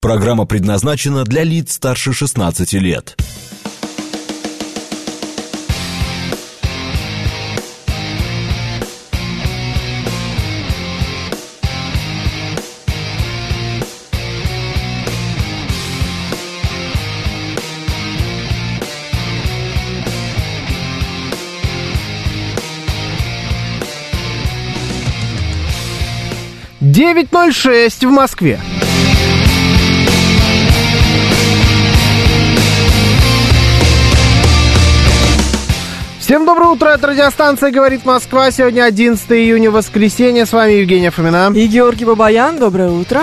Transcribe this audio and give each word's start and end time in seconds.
Программа 0.00 0.46
предназначена 0.46 1.24
для 1.24 1.42
лиц 1.42 1.72
старше 1.72 2.12
16 2.12 2.72
лет. 2.74 3.16
Девять 26.80 27.32
ноль 27.32 27.52
шесть 27.52 28.04
в 28.04 28.10
Москве. 28.10 28.60
Всем 36.28 36.44
доброе 36.44 36.68
утро, 36.68 36.90
это 36.90 37.06
радиостанция 37.06 37.70
«Говорит 37.70 38.04
Москва». 38.04 38.50
Сегодня 38.50 38.82
11 38.82 39.32
июня, 39.32 39.70
воскресенье. 39.70 40.44
С 40.44 40.52
вами 40.52 40.72
Евгения 40.72 41.10
Фомина. 41.10 41.50
И 41.56 41.66
Георгий 41.66 42.04
Бабаян. 42.04 42.58
Доброе 42.58 42.90
утро. 42.90 43.22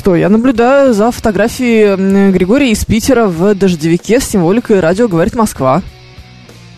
Что, 0.00 0.16
я 0.16 0.30
наблюдаю 0.30 0.94
за 0.94 1.10
фотографией 1.10 2.30
Григория 2.32 2.70
из 2.72 2.86
Питера 2.86 3.26
в 3.26 3.54
дождевике 3.54 4.18
с 4.18 4.24
символикой 4.24 4.80
«Радио 4.80 5.08
говорит 5.08 5.34
Москва». 5.34 5.82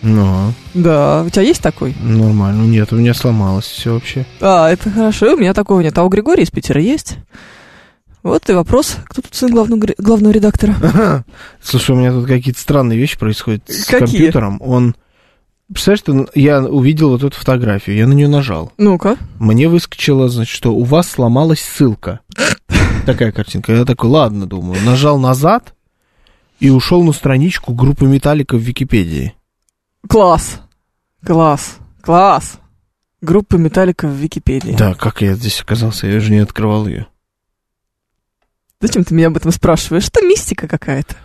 Ну, 0.01 0.51
Да, 0.73 1.23
у 1.25 1.29
тебя 1.29 1.43
есть 1.43 1.61
такой? 1.61 1.95
нормально. 2.01 2.63
Нет, 2.63 2.91
у 2.91 2.97
меня 2.97 3.13
сломалось 3.13 3.63
все 3.63 3.93
вообще. 3.93 4.25
А, 4.41 4.69
это 4.69 4.89
хорошо, 4.91 5.35
у 5.35 5.37
меня 5.37 5.53
такого 5.53 5.79
нет. 5.79 5.97
А 5.97 6.03
у 6.03 6.09
Григория 6.09 6.43
из 6.43 6.51
Питера 6.51 6.81
есть? 6.81 7.15
Вот 8.23 8.49
и 8.49 8.53
вопрос, 8.53 8.97
кто 9.05 9.21
тут 9.21 9.33
сын 9.33 9.49
главного, 9.51 9.87
главного 9.97 10.33
редактора? 10.33 10.75
Слушай, 11.63 11.91
у 11.95 11.99
меня 11.99 12.11
тут 12.11 12.27
какие-то 12.27 12.59
странные 12.59 12.99
вещи 12.99 13.17
происходят 13.17 13.63
с 13.69 13.85
Какие? 13.85 13.99
компьютером. 13.99 14.57
Он... 14.61 14.95
Представляешь, 15.73 15.99
что 15.99 16.39
я 16.39 16.61
увидел 16.61 17.09
вот 17.09 17.23
эту 17.23 17.35
фотографию, 17.35 17.97
я 17.97 18.07
на 18.07 18.13
нее 18.13 18.27
нажал. 18.27 18.71
Ну-ка. 18.77 19.17
Мне 19.39 19.67
выскочило, 19.67 20.29
значит, 20.29 20.55
что 20.55 20.73
у 20.73 20.83
вас 20.83 21.09
сломалась 21.09 21.61
ссылка. 21.61 22.21
Такая 23.05 23.31
картинка. 23.31 23.73
Я 23.73 23.85
такой, 23.85 24.09
ладно, 24.09 24.45
думаю. 24.45 24.81
Нажал 24.85 25.19
назад 25.19 25.73
и 26.59 26.69
ушел 26.69 27.03
на 27.03 27.11
страничку 27.11 27.73
группы 27.73 28.05
Металлика 28.05 28.55
в 28.55 28.61
Википедии. 28.61 29.35
Класс. 30.07 30.61
Класс. 31.25 31.77
Класс. 32.01 32.59
Группа 33.21 33.55
Металлика 33.55 34.07
в 34.07 34.13
Википедии. 34.13 34.75
Да, 34.77 34.93
как 34.93 35.21
я 35.21 35.33
здесь 35.33 35.61
оказался? 35.61 36.07
Я 36.07 36.19
же 36.19 36.31
не 36.31 36.39
открывал 36.39 36.87
ее. 36.87 37.07
Зачем 38.79 39.03
ты 39.03 39.13
меня 39.13 39.27
об 39.27 39.37
этом 39.37 39.51
спрашиваешь? 39.51 40.07
Это 40.07 40.25
мистика 40.25 40.67
какая-то. 40.67 41.15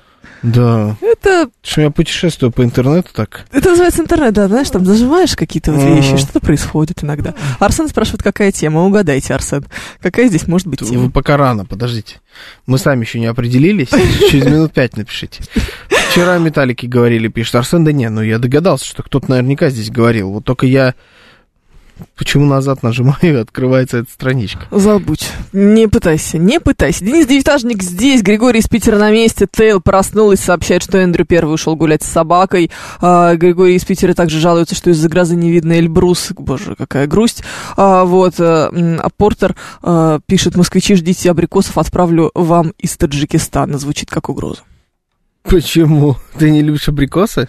Да. 0.43 0.97
Это, 1.01 1.51
Что 1.63 1.81
я 1.83 1.91
путешествую 1.91 2.53
по 2.53 2.63
интернету 2.63 3.09
так. 3.13 3.45
это 3.53 3.71
называется 3.71 4.03
интернет, 4.03 4.33
да, 4.35 4.47
знаешь, 4.49 4.71
там 4.71 4.85
зажимаешь 4.85 5.35
какие-то 5.35 5.73
вот 5.73 5.83
вещи, 5.83 6.17
что-то 6.17 6.41
происходит 6.41 7.03
иногда. 7.03 7.35
Арсен 7.59 7.89
спрашивает, 7.89 8.23
какая 8.23 8.53
тема. 8.53 8.85
Угадайте, 8.85 9.35
Арсен. 9.35 9.67
Какая 10.01 10.29
здесь 10.29 10.47
может 10.47 10.67
быть 10.69 10.83
Вы 10.83 10.89
тема? 10.89 11.11
пока 11.11 11.37
рано, 11.37 11.65
подождите. 11.65 12.21
Мы 12.67 12.79
сами 12.79 13.03
еще 13.05 13.19
не 13.19 13.27
определились. 13.27 13.89
Через 14.31 14.47
минут 14.47 14.73
пять 14.73 14.97
напишите. 14.97 15.43
Вчера 16.11 16.39
металлики 16.39 16.87
говорили, 16.87 17.29
пишет 17.29 17.57
Арсен, 17.57 17.85
да 17.85 17.93
не, 17.93 18.09
ну 18.09 18.23
я 18.23 18.39
догадался, 18.39 18.87
что 18.87 19.03
кто-то 19.03 19.31
наверняка 19.31 19.71
здесь 19.71 19.91
говорил. 19.91 20.31
Вот 20.31 20.45
только 20.45 20.67
я 20.67 20.95
почему 22.17 22.47
назад 22.47 22.83
нажимаю, 22.83 23.19
и 23.23 23.35
открывается 23.35 23.99
эта 23.99 24.11
страничка. 24.11 24.67
Забудь. 24.71 25.31
Не 25.53 25.89
пытайся, 25.89 26.39
не 26.39 26.61
пытайся. 26.61 27.05
Денис 27.05 27.27
Девятажник 27.27 27.83
здесь, 27.83 28.23
Григорий 28.23 28.61
из 28.61 28.69
Питера 28.69 28.99
на 28.99 29.11
месте. 29.11 29.47
Тейл 29.51 29.81
проснулась, 29.81 30.41
сообщает, 30.41 30.83
что 30.83 30.99
Эндрю 30.99 31.25
первый 31.25 31.55
ушел 31.55 31.77
гулять 31.77 32.03
с 32.03 32.09
собакой. 32.09 32.71
А, 33.01 33.35
Григорий 33.37 33.77
из 33.77 33.85
Питера 33.85 34.15
также 34.15 34.41
жалуется, 34.41 34.75
что 34.75 34.91
из-за 34.91 35.09
грозы 35.09 35.37
не 35.37 35.51
видно 35.51 35.79
Эльбрус. 35.79 36.33
Боже, 36.37 36.75
какая 36.77 37.07
грусть. 37.07 37.43
А, 37.77 38.05
вот, 38.05 38.35
а, 38.39 38.71
м, 38.73 39.01
а 39.03 39.09
Портер 39.11 39.55
а, 39.83 40.21
пишет, 40.27 40.57
москвичи, 40.57 40.95
ждите 40.95 41.31
абрикосов, 41.31 41.79
отправлю 41.79 42.31
вам 42.35 42.73
из 42.79 42.97
Таджикистана. 42.97 43.79
Звучит 43.79 44.11
как 44.11 44.29
угроза. 44.29 44.63
Почему? 45.43 46.17
Ты 46.39 46.51
не 46.51 46.63
любишь 46.63 46.89
абрикосы? 46.89 47.49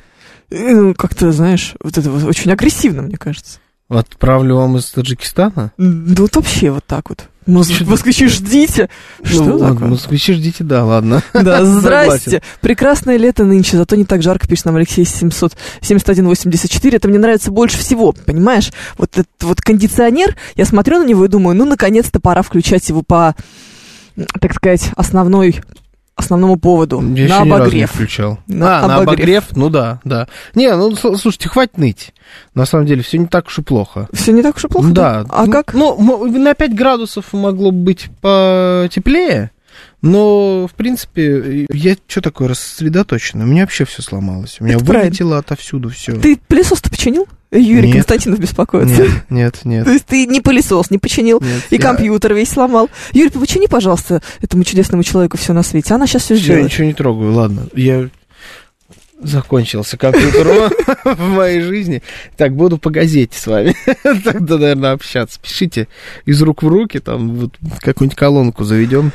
Э, 0.50 0.74
ну, 0.74 0.94
Как-то, 0.94 1.32
знаешь, 1.32 1.74
вот 1.82 1.98
это 1.98 2.10
вот 2.10 2.24
очень 2.24 2.52
агрессивно, 2.52 3.02
мне 3.02 3.18
кажется. 3.18 3.60
Отправлю 3.90 4.56
вам 4.58 4.78
из 4.78 4.86
Таджикистана? 4.92 5.72
Да 5.78 6.22
вот 6.22 6.36
вообще 6.36 6.70
вот 6.70 6.86
так 6.86 7.10
вот. 7.10 7.28
Мос- 7.48 7.72
Чё- 7.72 7.86
Москвичи, 7.86 8.28
ждите. 8.28 8.90
Что 9.24 9.44
ну, 9.44 9.58
такое? 9.60 9.88
москвичи 9.88 10.34
ждите, 10.34 10.64
да, 10.64 10.86
ладно. 10.86 11.24
Да, 11.34 11.66
здрасте. 11.66 12.44
Прекрасное 12.62 13.18
лето 13.18 13.44
нынче, 13.46 13.78
зато 13.78 13.96
не 13.96 14.06
так 14.06 14.22
жарко, 14.22 14.48
пишет 14.48 14.66
нам 14.66 14.76
Алексей 14.76 15.06
77184. 15.06 16.98
Это 16.98 17.08
мне 17.08 17.18
нравится 17.18 17.50
больше 17.50 17.80
всего, 17.80 18.12
понимаешь? 18.12 18.72
Вот 19.00 19.10
этот 19.18 19.32
вот 19.42 19.62
кондиционер, 19.62 20.36
я 20.56 20.66
смотрю 20.66 21.00
на 21.00 21.08
него 21.08 21.26
и 21.26 21.28
думаю, 21.28 21.58
ну, 21.58 21.66
наконец-то 21.66 22.20
пора 22.20 22.44
включать 22.44 22.88
его 22.90 23.02
по, 23.02 23.34
так 24.40 24.54
сказать, 24.54 24.92
основной, 24.96 25.62
основному 26.20 26.58
поводу. 26.58 27.02
Я 27.16 27.28
на 27.28 27.36
разу 27.40 27.46
не 27.46 27.52
обогрев. 27.54 27.92
включал. 27.92 28.40
На 28.48 28.80
а, 28.80 28.88
на 28.88 28.96
обогрев. 28.98 29.08
обогрев? 29.20 29.44
Ну 29.56 29.70
да, 29.70 30.00
да. 30.04 30.28
Не, 30.56 30.76
ну 30.76 30.92
сл- 30.92 31.16
слушайте, 31.18 31.50
хватит 31.50 31.78
ныть. 31.78 32.14
На 32.54 32.66
самом 32.66 32.86
деле, 32.86 33.02
все 33.04 33.18
не 33.18 33.26
так 33.28 33.48
уж 33.48 33.60
и 33.60 33.62
плохо. 33.62 34.08
Все 34.14 34.32
не 34.32 34.42
так 34.44 34.56
уж 34.58 34.66
и 34.66 34.68
плохо? 34.68 34.90
Да. 34.90 35.26
А 35.30 35.46
Ну, 35.46 35.52
как? 35.52 35.74
Ну, 35.74 36.26
на 36.28 36.54
5 36.54 36.76
градусов 36.76 37.34
могло 37.34 37.72
бы 37.72 37.80
быть 37.84 38.10
потеплее, 38.22 39.52
но, 40.02 40.68
в 40.68 40.74
принципе, 40.76 41.66
я 41.72 41.96
что 42.08 42.22
такое 42.22 42.48
рассредоточенный? 42.50 43.46
У 43.46 43.48
меня 43.48 43.62
вообще 43.64 43.86
все 43.86 44.02
сломалось. 44.02 44.58
У 44.60 44.64
меня 44.64 44.76
Это 44.76 44.86
правильно. 44.86 45.08
вылетело 45.10 45.38
отовсюду 45.38 45.90
все. 45.90 46.14
Ты 46.14 46.38
пылесос-то 46.48 46.90
починил? 46.90 47.28
Юрий 47.52 47.88
Нет. 47.88 47.96
Константинов 47.96 48.40
беспокоится. 48.40 49.02
Нет, 49.02 49.12
нет, 49.30 49.60
нет. 49.66 49.86
То 49.86 49.92
есть 49.92 50.06
ты 50.06 50.26
не 50.28 50.40
пылесос 50.40 50.92
не 50.92 51.00
починил, 51.00 51.40
нет. 51.42 51.64
и 51.72 51.76
Я- 51.76 51.82
компьютер 51.82 52.34
весь 52.36 52.50
сломал. 52.50 52.90
Юрий, 53.12 53.32
почини, 53.32 53.66
пожалуйста, 53.68 54.22
этому 54.42 54.64
чудесному 54.64 55.04
человеку 55.04 55.38
все 55.38 55.54
на 55.54 55.64
свете. 55.64 55.94
Она 55.96 56.06
сейчас 56.06 56.24
все 56.24 56.36
сделает. 56.36 56.66
ничего 56.66 56.86
не 56.86 56.94
трогаю, 56.94 57.34
ладно. 57.34 57.68
Я 57.74 58.10
закончился 59.22 59.98
компьютер 59.98 60.48
в 61.04 61.20
моей 61.28 61.62
жизни. 61.62 62.02
Так, 62.38 62.56
буду 62.56 62.78
по 62.78 62.90
газете 62.90 63.38
с 63.38 63.48
вами. 63.48 63.76
Тогда, 64.24 64.58
наверное, 64.58 64.92
общаться. 64.92 65.40
Пишите 65.42 65.88
из 66.26 66.42
рук 66.42 66.64
в 66.64 66.68
руки, 66.68 67.00
там 67.00 67.36
вот 67.36 67.56
какую-нибудь 67.80 68.18
колонку 68.18 68.64
заведем. 68.64 69.12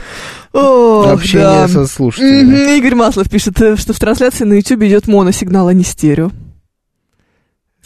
Ох, 0.53 1.07
Общение 1.07 1.47
да. 1.47 1.69
со 1.69 1.87
слушателями. 1.87 2.77
Игорь 2.79 2.95
Маслов 2.97 3.31
пишет, 3.31 3.61
э, 3.63 3.77
что 3.77 3.93
в 3.93 3.99
трансляции 3.99 4.45
на 4.45 4.55
YouTube 4.55 4.83
идет 4.83 5.07
моносигнал, 5.09 5.69
а 5.69 5.73
не 5.73 5.85
стерео. 5.85 6.31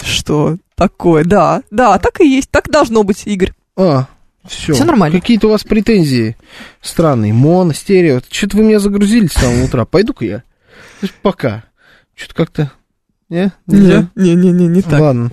Что 0.02 0.56
такое? 0.74 1.24
Да, 1.24 1.62
да, 1.70 1.98
так 1.98 2.20
и 2.20 2.28
есть. 2.28 2.50
Так 2.50 2.70
должно 2.70 3.02
быть, 3.02 3.26
Игорь. 3.26 3.52
А, 3.76 4.06
все. 4.46 4.72
Всё 4.74 4.84
нормально. 4.84 5.20
Какие-то 5.20 5.48
у 5.48 5.50
вас 5.50 5.64
претензии 5.64 6.36
странные. 6.80 7.32
Моно, 7.32 7.72
стерео. 7.72 8.20
Что-то 8.30 8.56
вы 8.58 8.64
меня 8.64 8.78
загрузили 8.78 9.26
с 9.26 9.32
самого 9.32 9.64
утра. 9.64 9.84
Пойду-ка 9.84 10.24
я. 10.24 10.42
Пока. 11.22 11.64
Что-то 12.14 12.34
как-то... 12.34 12.72
Не? 13.28 13.52
Нельзя? 13.66 14.08
Не-не-не, 14.14 14.68
не 14.68 14.80
так. 14.80 15.00
Ладно. 15.00 15.30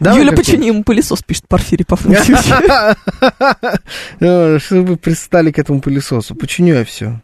Давай 0.00 0.20
Юля, 0.20 0.32
почини 0.32 0.66
ему 0.66 0.84
пылесос, 0.84 1.22
пишет 1.22 1.48
Порфирий 1.48 1.86
Пафнутьевич. 1.86 2.44
Э, 4.20 4.58
Что 4.58 4.82
вы 4.82 4.96
пристали 4.96 5.50
к 5.50 5.58
этому 5.58 5.80
пылесосу? 5.80 6.34
Починю 6.34 6.74
я 6.74 6.84
все. 6.84 7.20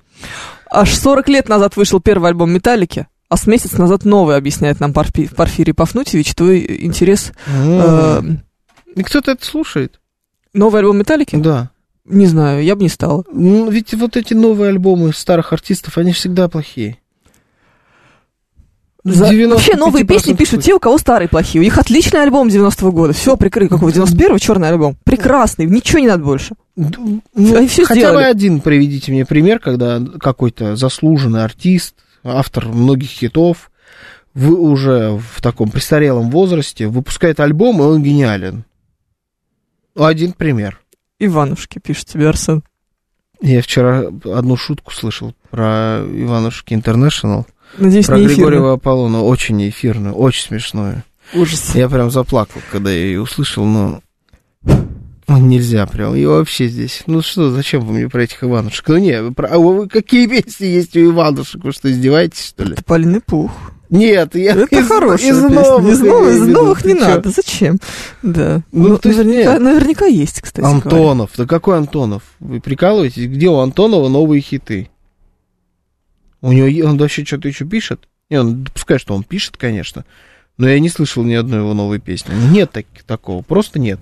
Аж 0.70 0.94
40 0.94 1.28
лет 1.28 1.48
назад 1.48 1.76
вышел 1.76 2.00
первый 2.00 2.30
альбом 2.30 2.52
Металлики. 2.52 3.06
А 3.28 3.36
с 3.36 3.46
месяц 3.46 3.72
назад 3.72 4.04
новый, 4.04 4.36
объясняет 4.36 4.80
нам 4.80 4.92
Порфи- 4.92 5.34
Порфирий 5.34 5.74
Пафнутьевич, 5.74 6.34
твой 6.34 6.84
интерес. 6.84 7.32
э, 7.48 8.22
И 8.96 9.02
кто-то 9.02 9.32
это 9.32 9.44
слушает? 9.44 10.00
новый 10.52 10.80
альбом 10.80 10.98
Металлики? 10.98 11.36
Да. 11.36 11.70
Не 12.04 12.26
знаю, 12.26 12.62
я 12.62 12.76
бы 12.76 12.82
не 12.82 12.88
стала. 12.90 13.24
Ну, 13.32 13.70
ведь 13.70 13.94
вот 13.94 14.16
эти 14.16 14.34
новые 14.34 14.68
альбомы 14.68 15.12
старых 15.14 15.52
артистов, 15.52 15.96
они 15.98 16.12
всегда 16.12 16.48
плохие. 16.48 16.98
За- 19.04 19.26
95% 19.28 19.48
Вообще 19.50 19.76
новые 19.76 20.04
песни 20.06 20.32
пишут 20.32 20.62
те, 20.62 20.72
у 20.74 20.78
кого 20.78 20.96
старые 20.96 21.28
плохие. 21.28 21.60
У 21.60 21.64
них 21.64 21.76
отличный 21.76 22.22
альбом 22.22 22.48
90-го 22.48 22.90
года. 22.90 23.12
Все, 23.12 23.36
прикрыт. 23.36 23.68
Какого? 23.70 23.90
91-го 23.90 24.38
черный 24.38 24.68
альбом. 24.68 24.96
Прекрасный. 25.04 25.66
Ничего 25.66 25.98
не 25.98 26.06
надо 26.08 26.24
больше. 26.24 26.54
Они 26.76 27.68
всё 27.68 27.84
хотя 27.84 27.94
бы 28.00 28.06
сделали. 28.06 28.24
один 28.24 28.60
приведите 28.60 29.12
мне 29.12 29.26
пример, 29.26 29.58
когда 29.60 30.00
какой-то 30.20 30.76
заслуженный 30.76 31.44
артист, 31.44 31.94
автор 32.24 32.68
многих 32.68 33.10
хитов, 33.10 33.70
в, 34.34 34.50
уже 34.50 35.16
в 35.16 35.40
таком 35.40 35.70
престарелом 35.70 36.30
возрасте 36.30 36.88
выпускает 36.88 37.38
альбом, 37.40 37.80
и 37.80 37.84
он 37.84 38.02
гениален. 38.02 38.64
Один 39.94 40.32
пример. 40.32 40.80
Иванушки, 41.18 41.78
пишет 41.78 42.06
тебе 42.06 42.28
Арсен. 42.28 42.62
Я 43.40 43.62
вчера 43.62 44.04
одну 44.24 44.56
шутку 44.56 44.92
слышал 44.92 45.34
про 45.50 46.02
Иванушки 46.04 46.74
Интернешнл, 46.74 47.46
Надеюсь, 47.78 48.06
про 48.06 48.18
не. 48.18 48.26
Григория 48.26 48.72
Аполлона, 48.72 49.22
очень 49.22 49.68
эфирную, 49.68 50.14
очень 50.14 50.46
смешную. 50.46 51.02
Ужас. 51.34 51.74
Я 51.74 51.88
прям 51.88 52.10
заплакал, 52.10 52.60
когда 52.70 52.90
я 52.90 53.04
ее 53.04 53.20
услышал, 53.20 53.64
но 53.64 54.00
ну, 55.26 55.38
нельзя 55.38 55.86
прям. 55.86 56.14
И 56.14 56.24
вообще 56.26 56.68
здесь. 56.68 57.02
Ну 57.06 57.22
что, 57.22 57.50
зачем 57.50 57.80
вы 57.82 57.94
мне 57.94 58.08
про 58.08 58.24
этих 58.24 58.42
Иванушек? 58.44 58.86
Ну 58.88 58.96
не, 58.98 59.30
про- 59.32 59.48
а 59.48 59.58
вы- 59.58 59.88
какие 59.88 60.26
песни 60.26 60.66
есть 60.66 60.96
у 60.96 61.04
Иванушек? 61.10 61.64
Вы 61.64 61.72
что, 61.72 61.90
издеваетесь, 61.90 62.46
что 62.48 62.64
ли? 62.64 62.74
Тополиный 62.74 63.20
пух. 63.20 63.50
Нет, 63.90 64.34
я 64.34 64.52
Это 64.52 64.76
из, 64.76 64.88
хорошая 64.88 65.30
из 65.32 65.40
песня. 65.42 65.48
новых. 65.60 65.92
Из 65.92 66.00
новых, 66.00 66.34
из 66.34 66.46
новых 66.48 66.84
не 66.84 66.94
Ты 66.94 66.98
чё? 67.00 67.04
надо. 67.06 67.30
Зачем? 67.30 67.78
Да. 68.22 68.62
Ну, 68.72 68.88
Ну, 68.88 68.98
то 68.98 69.08
есть 69.08 69.18
наверняка, 69.22 69.52
нет. 69.52 69.62
наверняка 69.62 70.06
есть, 70.06 70.40
кстати. 70.40 70.64
говоря. 70.64 70.82
Антонов. 70.82 71.30
Да 71.36 71.46
какой 71.46 71.76
Антонов? 71.78 72.22
Вы 72.40 72.60
прикалываетесь? 72.60 73.26
Где 73.28 73.48
у 73.48 73.58
Антонова 73.58 74.08
новые 74.08 74.40
хиты? 74.40 74.88
У 76.40 76.52
него 76.52 76.88
он 76.88 76.98
вообще 76.98 77.24
что-то 77.24 77.48
еще 77.48 77.64
пишет? 77.64 78.08
Не, 78.30 78.38
он 78.40 78.64
допускаю, 78.64 78.98
что 78.98 79.14
он 79.14 79.22
пишет, 79.22 79.56
конечно, 79.56 80.04
но 80.56 80.68
я 80.68 80.78
не 80.80 80.88
слышал 80.88 81.22
ни 81.22 81.34
одной 81.34 81.60
его 81.60 81.74
новой 81.74 82.00
песни. 82.00 82.34
Нет 82.50 82.72
так, 82.72 82.86
такого, 83.06 83.42
просто 83.42 83.78
нет. 83.78 84.00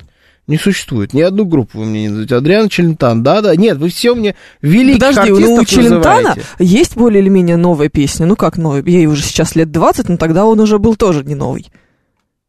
Не 0.49 0.59
существует. 0.59 1.15
Ни 1.15 1.21
одну 1.23 1.45
группу 1.45 1.79
вы 1.79 1.85
мне 1.85 2.03
не 2.03 2.09
назовете. 2.09 2.35
Адриан 2.35 2.69
Челентан, 2.69 3.23
да-да. 3.23 3.55
Нет, 3.55 3.79
вы 3.79 3.91
все 3.91 4.15
мне 4.15 4.35
великих 4.61 4.99
Подожди, 5.01 5.31
ну 5.31 5.55
у 5.55 5.65
Челентана 5.65 6.17
называете. 6.31 6.43
есть 6.59 6.97
более 6.97 7.23
или 7.23 7.29
менее 7.29 7.57
новая 7.57 7.89
песня. 7.89 8.27
Ну 8.27 8.35
как 8.35 8.59
новая? 8.59 8.83
Ей 8.83 9.07
уже 9.07 9.23
сейчас 9.23 9.55
лет 9.55 9.71
20, 9.71 10.09
но 10.09 10.17
тогда 10.17 10.45
он 10.45 10.59
уже 10.59 10.79
был 10.81 10.97
тоже 10.97 11.23
не 11.25 11.37
новый. 11.37 11.67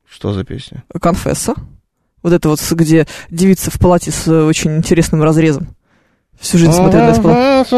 Что 0.10 0.34
за 0.34 0.44
песня? 0.44 0.84
Конфесса. 1.00 1.54
Вот 2.24 2.34
это 2.34 2.50
вот, 2.50 2.60
где 2.72 3.06
девица 3.30 3.69
в 3.69 3.78
палате 3.80 4.10
с 4.12 4.28
э, 4.28 4.44
очень 4.44 4.78
интересным 4.78 5.22
разрезом. 5.22 5.75
Всю 6.40 6.57
жизнь 6.57 6.72
смотрела 6.74 7.12
из 7.12 7.18
палаты. 7.19 7.69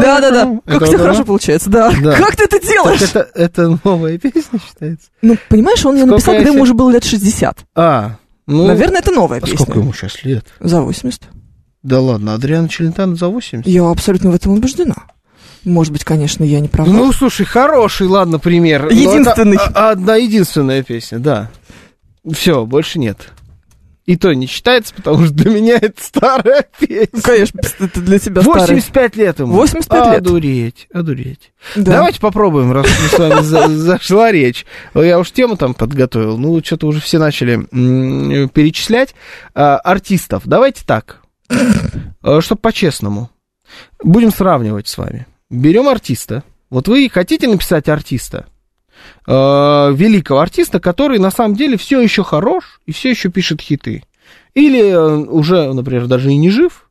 Да-да-да. 0.00 0.60
Как 0.66 0.76
Это 0.76 0.84
у 0.84 0.86
тебя 0.88 0.98
вот 0.98 1.00
хорошо 1.00 1.24
получается, 1.24 1.70
да. 1.70 1.92
Да. 2.02 2.12
Как 2.18 2.36
ты 2.36 2.44
это 2.44 2.58
Так 2.58 2.68
делаешь? 2.68 3.02
это, 3.02 3.28
это 3.34 3.78
новая 3.84 4.18
песня 4.22 4.58
считается? 4.58 5.08
Ну, 5.22 5.36
понимаешь, 5.48 5.84
он 5.84 5.96
ее 5.96 6.04
написал, 6.04 6.34
когда 6.34 6.50
ему 6.50 6.62
уже 6.62 6.74
было 6.74 6.90
лет 6.90 7.04
60. 7.04 7.58
А, 7.74 8.16
ну... 8.52 8.66
Наверное, 8.66 9.00
это 9.00 9.10
новая 9.10 9.38
а 9.38 9.40
песня. 9.40 9.58
сколько 9.58 9.78
ему 9.80 9.92
сейчас 9.92 10.24
лет? 10.24 10.46
За 10.60 10.82
80. 10.82 11.22
Да 11.82 12.00
ладно, 12.00 12.34
Адриан 12.34 12.68
Челентан 12.68 13.16
за 13.16 13.28
80? 13.28 13.66
Я 13.66 13.88
абсолютно 13.90 14.30
в 14.30 14.34
этом 14.34 14.52
убеждена. 14.52 14.94
Может 15.64 15.92
быть, 15.92 16.04
конечно, 16.04 16.44
я 16.44 16.60
не 16.60 16.68
права. 16.68 16.88
Ну, 16.88 17.12
слушай, 17.12 17.46
хороший, 17.46 18.06
ладно, 18.06 18.38
пример. 18.38 18.88
Единственный. 18.88 19.58
а- 19.58 19.90
одна 19.90 20.16
единственная 20.16 20.82
песня, 20.82 21.18
да. 21.18 21.50
Все, 22.30 22.64
больше 22.66 22.98
нет. 22.98 23.32
И 24.04 24.16
то 24.16 24.32
не 24.32 24.46
считается, 24.46 24.92
потому 24.94 25.26
что 25.26 25.34
для 25.34 25.50
меня 25.52 25.76
это 25.80 26.02
старая 26.02 26.66
песня. 26.80 27.08
Ну, 27.12 27.20
конечно, 27.22 27.60
это 27.78 28.00
для 28.00 28.18
тебя 28.18 28.42
старый. 28.42 28.58
85 28.60 29.16
лет 29.16 29.38
ему. 29.38 29.52
85 29.52 30.06
лет. 30.12 30.18
Одуреть, 30.18 30.88
одуреть. 30.92 31.52
Да. 31.76 31.92
Давайте 31.92 32.18
попробуем, 32.20 32.72
раз 32.72 32.86
с 32.88 33.18
вами 33.18 33.42
за- 33.42 33.68
зашла 33.68 34.32
речь. 34.32 34.66
Я 34.94 35.20
уж 35.20 35.30
тему 35.30 35.56
там 35.56 35.74
подготовил. 35.74 36.36
Ну, 36.36 36.60
что-то 36.64 36.88
уже 36.88 37.00
все 37.00 37.18
начали 37.18 37.58
перечислять. 38.48 39.14
А, 39.54 39.76
артистов. 39.76 40.42
Давайте 40.46 40.82
так. 40.84 41.20
Чтобы 42.40 42.60
по-честному. 42.60 43.30
Будем 44.02 44.32
сравнивать 44.32 44.88
с 44.88 44.98
вами. 44.98 45.26
Берем 45.48 45.88
артиста. 45.88 46.42
Вот 46.70 46.88
вы 46.88 47.08
хотите 47.12 47.46
написать 47.46 47.88
артиста, 47.88 48.46
э, 49.26 49.32
великого 49.32 50.40
артиста, 50.40 50.80
который 50.80 51.18
на 51.18 51.30
самом 51.30 51.54
деле 51.54 51.76
все 51.76 52.00
еще 52.00 52.24
хорош 52.24 52.80
и 52.86 52.92
все 52.92 53.10
еще 53.10 53.30
пишет 53.30 53.60
хиты. 53.60 54.04
Или 54.54 54.92
уже, 54.92 55.72
например, 55.72 56.06
даже 56.06 56.30
и 56.30 56.36
не 56.36 56.50
жив, 56.50 56.88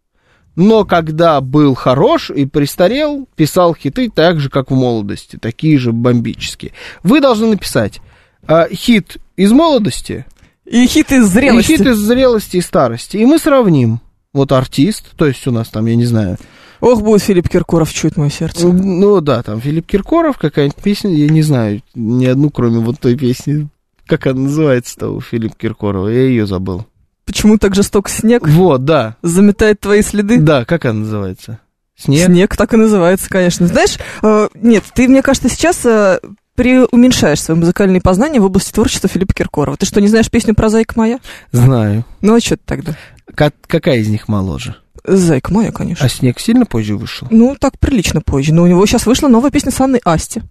но 0.56 0.84
когда 0.84 1.40
был 1.42 1.75
хорош 1.75 2.30
и 2.30 2.46
престарел, 2.46 3.28
писал 3.36 3.74
хиты 3.74 4.10
так 4.10 4.40
же, 4.40 4.50
как 4.50 4.69
в 4.69 4.75
молодости, 4.75 5.38
такие 5.38 5.78
же 5.78 5.92
бомбические. 5.92 6.74
Вы 7.04 7.22
должны 7.22 7.48
написать 7.48 8.02
э, 8.48 8.68
хит 8.74 9.18
из 9.38 9.52
молодости 9.52 10.25
И 10.66 10.86
хит 10.88 11.12
из 11.12 11.28
зрелости. 11.28 11.72
и 11.72 11.78
хит 11.78 11.88
из 11.88 11.98
зрелости 11.98 12.57
и 12.57 12.62
старости. 12.62 13.18
И 13.18 13.25
мы 13.25 13.40
сравним. 13.40 14.02
Вот 14.34 14.52
артист, 14.52 15.12
то 15.18 15.25
есть 15.25 15.46
у 15.48 15.52
нас 15.52 15.69
там, 15.69 15.86
я 15.86 15.96
не 15.96 16.06
знаю, 16.06 16.38
Ох, 16.81 17.01
будет 17.01 17.22
Филипп 17.22 17.48
Киркоров, 17.48 17.94
чует 17.94 18.18
мое 18.18 18.30
сердце. 18.30 18.68
ну 18.68 19.22
да, 19.22 19.44
там 19.44 19.62
Филипп 19.62 19.86
Киркоров, 19.86 20.38
какая-нибудь 20.38 20.81
песня, 20.83 21.13
я 21.13 21.30
не 21.30 21.42
знаю 21.44 21.81
ни 21.95 22.25
одну, 22.25 22.50
кроме 22.50 22.80
вот 22.80 23.00
той 23.00 23.16
песни, 23.16 23.68
как 24.07 24.25
она 24.28 24.42
называется-то 24.42 25.10
у 25.10 25.22
Филиппа 25.22 25.56
Киркорова, 25.57 26.07
я 26.10 26.22
ее 26.24 26.45
забыл. 26.48 26.86
Почему 27.25 27.57
так 27.57 27.75
жесток 27.75 28.10
снег 28.10 28.45
Вот, 28.48 28.83
да, 28.83 29.16
заметает 29.22 29.80
твои 29.80 30.01
следы? 30.01 30.39
да, 30.39 30.66
как 30.66 30.86
она 30.86 31.00
называется? 31.01 31.60
Снег? 31.95 32.25
Снег 32.25 32.57
так 32.57 32.74
и 32.74 32.78
называется, 32.78 33.30
конечно. 33.30 33.68
Знаешь, 33.68 33.98
э, 34.24 34.50
нет, 34.56 34.83
ты, 34.95 35.07
мне 35.07 35.22
кажется, 35.22 35.50
сейчас 35.50 35.86
э, 35.86 36.19
преуменьшаешь 36.56 37.39
свои 37.42 37.56
музыкальные 37.57 38.01
познания 38.01 38.39
в 38.39 38.45
области 38.45 38.72
творчества 38.74 39.07
Филиппа 39.07 39.33
Киркорова. 39.36 39.78
Ты 39.78 39.86
что, 39.86 40.01
не 40.01 40.07
знаешь 40.07 40.30
песню 40.31 40.56
про 40.56 40.69
«Зайка 40.69 40.94
моя»? 40.98 41.19
Знаю. 41.51 42.04
Ну, 42.22 42.36
а 42.36 42.39
что 42.39 42.57
ты 42.57 42.63
тогда? 42.66 42.98
Ка- 43.36 43.51
какая 43.68 43.98
из 44.00 44.07
них 44.10 44.28
моложе? 44.28 44.75
«Зайка 45.06 45.53
моя», 45.53 45.71
конечно. 45.71 46.06
А 46.06 46.09
снег 46.09 46.39
сильно 46.39 46.65
позже 46.65 46.95
вышел? 46.95 47.27
Ну, 47.31 47.56
так 47.59 47.80
прилично 47.80 48.21
позже. 48.21 48.53
Но 48.53 48.63
у 48.63 48.68
него 48.68 48.86
сейчас 48.86 49.06
вышла 49.06 49.27
новая 49.27 49.51
песня 49.51 49.71
с 49.71 49.80
Анной 49.81 50.01
Асти. 50.06 50.42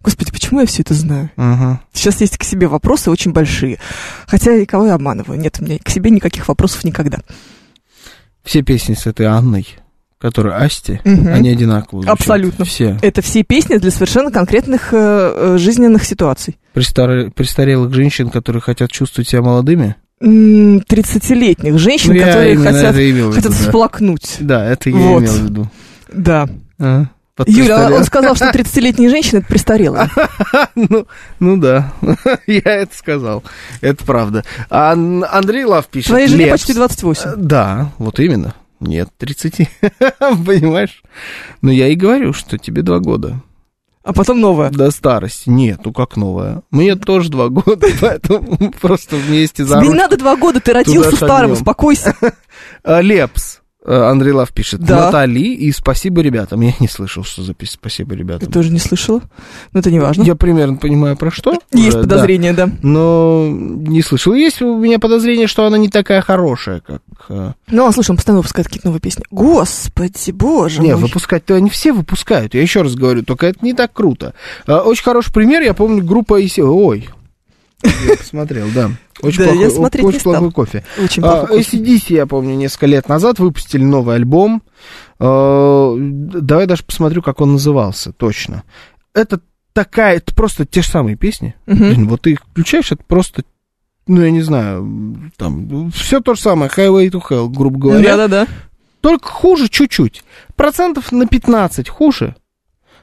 Господи, 0.00 0.32
почему 0.32 0.60
я 0.60 0.66
все 0.66 0.82
это 0.82 0.92
знаю? 0.94 1.30
Ага. 1.36 1.80
Сейчас 1.92 2.20
есть 2.20 2.36
к 2.36 2.44
себе 2.44 2.66
вопросы 2.66 3.10
очень 3.10 3.32
большие. 3.32 3.78
Хотя 4.26 4.54
и 4.54 4.66
кого 4.66 4.86
я 4.86 4.94
обманываю? 4.94 5.38
Нет, 5.40 5.56
у 5.60 5.64
меня 5.64 5.78
к 5.82 5.88
себе 5.88 6.10
никаких 6.10 6.46
вопросов 6.48 6.84
никогда. 6.84 7.20
Все 8.42 8.62
песни 8.62 8.92
с 8.94 9.06
этой 9.06 9.24
Анной, 9.26 9.66
которая 10.18 10.62
Асти, 10.62 11.00
Мгм. 11.04 11.28
они 11.32 11.48
одинаковые. 11.50 12.02
звучат. 12.04 12.20
Абсолютно. 12.20 12.64
Все. 12.66 12.98
Это 13.00 13.22
все 13.22 13.42
песни 13.42 13.76
для 13.78 13.90
совершенно 13.90 14.30
конкретных 14.30 14.92
э, 14.92 14.96
э, 14.96 15.58
жизненных 15.58 16.04
ситуаций. 16.04 16.58
Престар- 16.74 17.30
Престарелых 17.30 17.94
женщин, 17.94 18.28
которые 18.28 18.60
хотят 18.60 18.90
чувствовать 18.92 19.28
себя 19.28 19.40
молодыми? 19.40 19.96
М, 20.24 20.78
30-летних 20.78 21.78
женщин, 21.78 22.14
Ну, 22.14 22.20
которые 22.20 22.56
хотят, 22.56 22.94
это 22.94 23.10
имел 23.10 23.30
в 23.30 23.34
хотят 23.34 23.50
виду, 23.52 23.54
да. 23.58 23.64
всплакнуть. 23.64 24.36
Да, 24.40 24.64
это 24.64 24.90
я 24.90 24.96
Вот. 24.96 25.22
имел 25.22 25.32
в 25.32 25.42
виду. 25.44 25.70
Да. 26.12 26.48
А, 26.80 27.04
Юля, 27.46 27.76
престарел- 27.88 27.96
он 27.96 28.04
сказал, 28.04 28.34
что 28.36 28.50
30-летние 28.52 29.10
женщины 29.10 29.38
это 29.40 29.48
престарелые. 29.48 30.08
ну, 30.76 31.06
ну 31.40 31.56
да, 31.56 31.92
я 32.46 32.60
это 32.62 32.96
сказал. 32.96 33.42
Это 33.80 34.04
правда. 34.04 34.44
А 34.70 34.92
Ан- 34.92 35.24
Андрей 35.30 35.64
Лав 35.64 35.86
пишет. 35.88 36.08
Твоей 36.08 36.28
жене 36.28 36.46
почти 36.46 36.72
28. 36.74 37.30
Э, 37.30 37.34
Да, 37.36 37.92
вот 37.98 38.18
именно. 38.20 38.54
Нет, 38.80 39.08
30. 39.18 39.68
Понимаешь? 40.20 41.02
Но 41.62 41.70
я 41.72 41.88
и 41.88 41.94
говорю, 41.96 42.32
что 42.32 42.56
тебе 42.58 42.82
два 42.82 42.98
года. 42.98 43.40
А 44.04 44.12
потом 44.12 44.38
новая. 44.38 44.70
До 44.70 44.90
старости. 44.90 45.48
Нет, 45.48 45.80
ну 45.84 45.92
как 45.92 46.16
новая? 46.16 46.62
Мне 46.70 46.94
тоже 46.94 47.30
два 47.30 47.48
года, 47.48 47.86
поэтому 48.00 48.72
просто 48.80 49.16
вместе 49.16 49.64
за 49.64 49.80
не 49.80 49.88
надо 49.88 50.18
два 50.18 50.36
года, 50.36 50.60
ты 50.60 50.72
родился 50.74 51.16
старым, 51.16 51.52
успокойся. 51.52 52.14
Лепс. 52.84 53.60
Э, 53.84 53.94
Андрей 53.94 54.32
Лав 54.32 54.52
пишет. 54.52 54.80
Да. 54.80 55.06
Натали 55.06 55.40
и 55.40 55.70
спасибо 55.72 56.20
ребятам. 56.20 56.60
Я 56.62 56.72
не 56.80 56.88
слышал, 56.88 57.24
что 57.24 57.42
за 57.42 57.52
пись- 57.52 57.72
спасибо 57.72 58.10
Ты 58.12 58.16
ребятам. 58.18 58.52
тоже 58.52 58.70
не 58.72 58.78
слышала? 58.78 59.20
Но 59.72 59.80
это 59.80 59.90
не 59.90 60.00
важно. 60.00 60.22
Я 60.22 60.34
примерно 60.34 60.76
понимаю, 60.76 61.16
про 61.16 61.30
что. 61.30 61.58
Есть 61.72 61.96
да. 61.96 62.02
подозрение, 62.02 62.52
да. 62.52 62.70
но 62.82 63.46
не 63.50 64.02
слышал. 64.02 64.34
Есть 64.34 64.62
у 64.62 64.78
меня 64.78 64.98
подозрение, 64.98 65.46
что 65.46 65.66
она 65.66 65.78
не 65.78 65.88
такая 65.88 66.20
хорошая, 66.22 66.80
как... 66.80 67.02
э, 67.28 67.52
Ну, 67.70 67.86
а 67.86 67.92
слушай, 67.92 68.10
он 68.10 68.16
постоянно 68.16 68.38
выпускает 68.40 68.66
какие-то 68.68 68.88
новые 68.88 69.00
песни. 69.00 69.24
Господи, 69.30 70.30
боже 70.30 70.80
Не, 70.80 70.92
мой. 70.94 71.02
выпускать-то 71.02 71.54
они 71.54 71.70
все 71.70 71.92
выпускают. 71.92 72.54
Я 72.54 72.62
еще 72.62 72.82
раз 72.82 72.94
говорю, 72.94 73.22
только 73.22 73.46
это 73.46 73.58
не 73.64 73.72
так 73.74 73.92
круто. 73.92 74.34
Очень 74.66 75.04
хороший 75.04 75.32
пример, 75.32 75.62
я 75.62 75.74
помню, 75.74 76.02
группа. 76.04 76.34
Ой, 76.34 77.08
я 77.84 78.16
посмотрел, 78.16 78.66
да. 78.74 78.90
Очень 79.22 79.38
Да, 79.38 79.44
я 79.46 79.52
плохой, 79.52 79.70
смотреть 79.70 80.04
очень 80.06 80.14
не 80.16 80.20
стал. 80.20 80.32
плохой 80.32 80.50
кофе. 80.52 80.84
Очень 81.02 81.22
А, 81.22 81.46
плохо. 81.46 81.54
ACDC, 81.60 82.04
я 82.14 82.26
помню, 82.26 82.54
несколько 82.56 82.86
лет 82.86 83.08
назад 83.08 83.38
выпустили 83.38 83.82
новый 83.84 84.16
альбом. 84.16 84.62
А, 85.18 85.94
Давай 85.98 86.66
даже 86.66 86.82
посмотрю, 86.84 87.22
как 87.22 87.40
он 87.40 87.52
назывался, 87.52 88.12
точно. 88.12 88.64
это 89.14 89.40
такая, 89.72 90.16
это 90.16 90.34
просто 90.34 90.64
те 90.66 90.82
же 90.82 90.88
самые 90.88 91.16
песни. 91.16 91.54
Мгм. 91.66 91.78
Блин, 91.78 92.08
вот 92.08 92.22
ты 92.22 92.32
их 92.32 92.40
включаешь, 92.50 92.92
это 92.92 93.02
просто, 93.04 93.42
ну, 94.06 94.22
я 94.22 94.30
не 94.30 94.42
знаю, 94.42 95.30
там, 95.36 95.90
все 95.92 96.20
то 96.20 96.34
же 96.34 96.40
самое, 96.40 96.70
Highway 96.70 97.10
to 97.10 97.20
Hell, 97.28 97.48
грубо 97.48 97.78
говоря. 97.78 98.16
Да-да-да. 98.16 98.46
Только 99.00 99.28
хуже 99.28 99.68
чуть-чуть. 99.68 100.22
Процентов 100.56 101.12
на 101.12 101.26
15 101.26 101.88
хуже. 101.88 102.36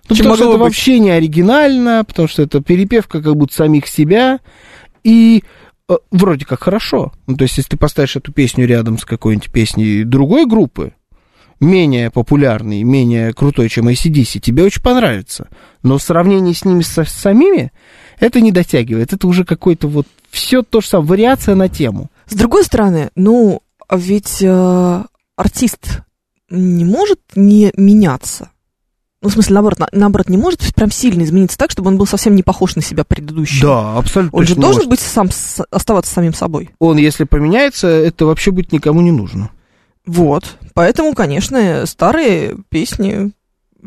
Ну, 0.09 0.15
Чем 0.15 0.25
потому 0.25 0.35
что 0.35 0.43
это 0.45 0.51
бы 0.53 0.57
быть. 0.57 0.61
вообще 0.73 0.99
не 0.99 1.11
оригинально, 1.11 2.03
потому 2.05 2.27
что 2.27 2.41
это 2.41 2.59
перепевка 2.61 3.21
как 3.21 3.35
будто 3.35 3.53
самих 3.53 3.87
себя. 3.87 4.39
И 5.03 5.43
э, 5.89 5.93
вроде 6.11 6.45
как 6.45 6.63
хорошо. 6.63 7.11
Ну, 7.27 7.35
то 7.37 7.43
есть, 7.43 7.57
если 7.57 7.71
ты 7.71 7.77
поставишь 7.77 8.15
эту 8.15 8.31
песню 8.31 8.65
рядом 8.65 8.97
с 8.97 9.05
какой-нибудь 9.05 9.51
песней 9.51 10.03
другой 10.03 10.45
группы, 10.45 10.93
менее 11.59 12.09
популярной, 12.09 12.83
менее 12.83 13.33
крутой, 13.33 13.69
чем 13.69 13.87
ACDC, 13.87 14.39
тебе 14.39 14.63
очень 14.63 14.81
понравится. 14.81 15.47
Но 15.83 15.97
в 15.97 16.03
сравнении 16.03 16.53
с 16.53 16.65
ними 16.65 16.81
со- 16.81 17.05
с 17.05 17.11
самими, 17.11 17.71
это 18.19 18.41
не 18.41 18.51
дотягивает. 18.51 19.13
Это 19.13 19.27
уже 19.27 19.45
какой-то 19.45 19.87
вот 19.87 20.07
все 20.29 20.63
то 20.63 20.81
же 20.81 20.87
самое, 20.87 21.09
вариация 21.09 21.55
на 21.55 21.69
тему. 21.69 22.09
С 22.25 22.33
другой 22.35 22.63
стороны, 22.63 23.11
ну, 23.15 23.61
а 23.87 23.97
ведь 23.97 24.41
э, 24.41 25.03
артист 25.35 26.01
не 26.49 26.85
может 26.85 27.19
не 27.35 27.71
меняться. 27.77 28.51
Ну, 29.21 29.29
в 29.29 29.33
смысле, 29.33 29.53
наоборот, 29.53 29.79
на- 29.79 29.89
наоборот, 29.91 30.29
не 30.29 30.37
может 30.37 30.73
прям 30.73 30.89
сильно 30.89 31.21
измениться 31.23 31.57
так, 31.57 31.69
чтобы 31.69 31.89
он 31.89 31.97
был 31.97 32.07
совсем 32.07 32.35
не 32.35 32.41
похож 32.41 32.75
на 32.75 32.81
себя 32.81 33.03
предыдущего. 33.03 33.69
Да, 33.69 33.97
абсолютно. 33.97 34.37
Он 34.39 34.45
же 34.47 34.55
должен 34.55 34.77
может. 34.77 34.89
быть 34.89 34.99
сам, 34.99 35.29
с- 35.29 35.63
оставаться 35.69 36.11
самим 36.11 36.33
собой. 36.33 36.71
Он, 36.79 36.97
если 36.97 37.25
поменяется, 37.25 37.87
это 37.87 38.25
вообще 38.25 38.49
будет 38.49 38.71
никому 38.71 39.01
не 39.01 39.11
нужно. 39.11 39.51
Вот. 40.07 40.57
Поэтому, 40.73 41.13
конечно, 41.13 41.85
старые 41.85 42.57
песни, 42.69 43.31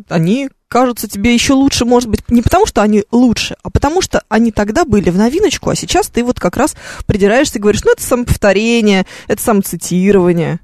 они 0.08 0.50
кажутся 0.68 1.08
тебе 1.08 1.34
еще 1.34 1.54
лучше, 1.54 1.84
может 1.84 2.08
быть, 2.08 2.20
не 2.30 2.40
потому, 2.42 2.66
что 2.66 2.82
они 2.82 3.02
лучше, 3.10 3.56
а 3.64 3.70
потому 3.70 4.02
что 4.02 4.22
они 4.28 4.52
тогда 4.52 4.84
были 4.84 5.10
в 5.10 5.18
новиночку, 5.18 5.70
а 5.70 5.74
сейчас 5.74 6.08
ты 6.08 6.22
вот 6.22 6.38
как 6.38 6.56
раз 6.56 6.76
придираешься 7.06 7.58
и 7.58 7.60
говоришь, 7.60 7.82
ну, 7.84 7.92
это 7.92 8.02
самоповторение, 8.02 9.04
это 9.26 9.42
самоцитирование. 9.42 10.60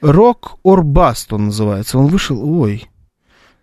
Рок 0.00 0.58
or 0.64 0.82
Bust 0.82 1.26
он 1.30 1.46
называется. 1.46 1.98
Он 1.98 2.06
вышел, 2.06 2.40
ой, 2.60 2.88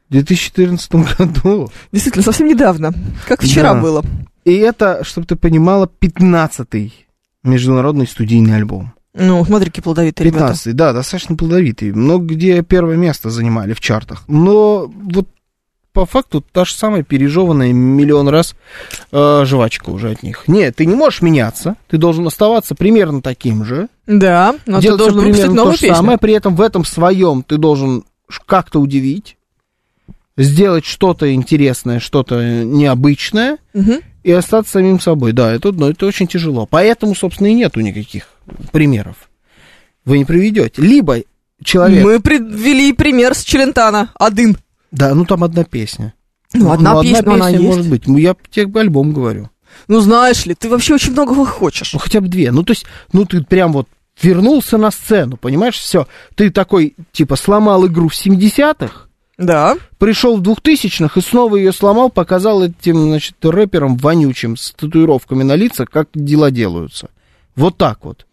в 0.10 0.12
2014 0.12 0.92
году. 1.18 1.70
Действительно, 1.92 2.24
совсем 2.24 2.48
недавно, 2.48 2.94
как 3.28 3.42
вчера 3.42 3.74
Да. 3.74 3.82
было. 3.82 4.04
И 4.46 4.54
это, 4.54 5.04
чтобы 5.04 5.28
ты 5.28 5.36
понимала, 5.36 5.90
15-й 6.00 6.94
международный 7.44 8.08
студийный 8.08 8.56
альбом. 8.56 8.94
Ну, 9.14 9.44
смотри, 9.46 9.70
какие 9.70 9.84
плодовитые 9.84 10.28
ребята. 10.30 10.54
15-й, 10.54 10.74
да, 10.74 10.94
достаточно 10.94 11.36
плодовитый. 11.36 11.92
Много 11.92 12.26
где 12.36 12.62
первое 12.62 12.96
место 12.98 13.30
занимали 13.30 13.74
в 13.74 13.80
чартах. 13.80 14.24
Но 14.28 14.86
вот 14.94 15.28
по 15.92 16.06
факту 16.06 16.42
та 16.52 16.64
же 16.66 16.74
самая 16.76 17.02
пережеванная 17.02 17.74
миллион 17.74 18.28
раз 18.30 18.54
э, 19.12 19.44
жвачка 19.46 19.90
уже 19.90 20.12
от 20.12 20.22
них. 20.22 20.44
Нет, 20.48 20.76
ты 20.76 20.86
не 20.86 20.94
можешь 20.94 21.24
меняться, 21.24 21.76
ты 21.90 21.98
должен 21.98 22.28
оставаться 22.28 22.76
примерно 22.76 23.24
таким 23.24 23.66
же. 23.66 23.88
Да, 24.06 24.54
но 24.68 24.80
ты 24.80 24.96
должен 24.96 25.20
примерно 25.22 25.54
новую 25.56 25.74
то 25.74 25.78
же 25.78 25.82
песню. 25.88 25.96
самое, 25.96 26.18
при 26.20 26.34
этом 26.34 26.56
в 26.56 26.62
этом 26.62 26.86
своем 26.86 27.42
ты 27.42 27.58
должен 27.58 28.04
как-то 28.46 28.80
удивить, 28.80 29.37
сделать 30.38 30.86
что-то 30.86 31.34
интересное, 31.34 32.00
что-то 32.00 32.64
необычное 32.64 33.58
Мгм. 33.74 34.00
и 34.24 34.32
остаться 34.32 34.74
самим 34.74 35.00
собой. 35.00 35.34
Да, 35.34 35.52
это, 35.52 35.72
ну, 35.72 35.90
это 35.90 36.06
очень 36.06 36.28
тяжело. 36.28 36.66
Поэтому, 36.66 37.16
собственно, 37.16 37.48
и 37.48 37.54
нету 37.54 37.82
никаких 37.82 38.30
примеров. 38.72 39.16
Вы 40.06 40.20
не 40.20 40.26
приведете. 40.26 40.82
Либо 40.82 41.18
человек... 41.64 42.04
Мы 42.06 42.20
привели 42.20 42.94
пример 42.94 43.34
с 43.36 43.44
Челентана. 43.44 44.12
Один. 44.16 44.58
Да, 44.92 45.14
ну 45.16 45.26
там 45.26 45.44
одна 45.44 45.64
песня. 45.64 46.14
Ну, 46.54 46.72
одна 46.72 46.94
Ну, 46.94 47.02
песня, 47.02 47.24
но 47.26 47.34
она 47.34 47.50
есть. 47.50 47.62
может 47.64 47.90
быть. 47.90 48.08
Ну, 48.08 48.18
Я 48.18 48.36
тебе 48.50 48.80
альбом 48.80 49.12
говорю. 49.12 49.50
Ну, 49.90 50.00
знаешь 50.00 50.46
ли, 50.46 50.56
ты 50.56 50.70
вообще 50.70 50.94
очень 50.96 51.12
многого 51.12 51.46
хочешь. 51.46 51.94
Ну, 51.94 52.00
хотя 52.00 52.22
бы 52.22 52.28
две. 52.30 52.52
Ну, 52.52 52.64
то 52.64 52.72
есть, 52.72 52.86
ну, 53.12 53.26
ты 53.26 53.44
прям 53.44 53.74
вот 53.74 53.88
вернулся 54.22 54.78
на 54.78 54.90
сцену, 54.92 55.36
понимаешь, 55.38 55.76
все. 55.78 56.08
Ты 56.36 56.50
такой, 56.52 56.96
типа, 57.12 57.36
сломал 57.36 57.86
игру 57.86 58.08
в 58.08 58.14
70-х, 58.14 59.07
Да. 59.38 59.76
пришел 60.00 60.38
в 60.38 60.42
2000-х 60.42 61.20
и 61.20 61.24
снова 61.24 61.58
ее 61.58 61.72
сломал, 61.72 62.10
показал 62.10 62.64
этим, 62.64 62.98
значит, 63.04 63.36
рэперам 63.44 63.96
вонючим 63.96 64.58
с 64.58 64.72
татуировками 64.72 65.44
на 65.44 65.56
лицах, 65.56 65.90
как 65.90 66.10
дела 66.14 66.50
делаются. 66.50 67.10
Вот 67.56 67.78
так 67.78 68.04
вот. 68.04 68.26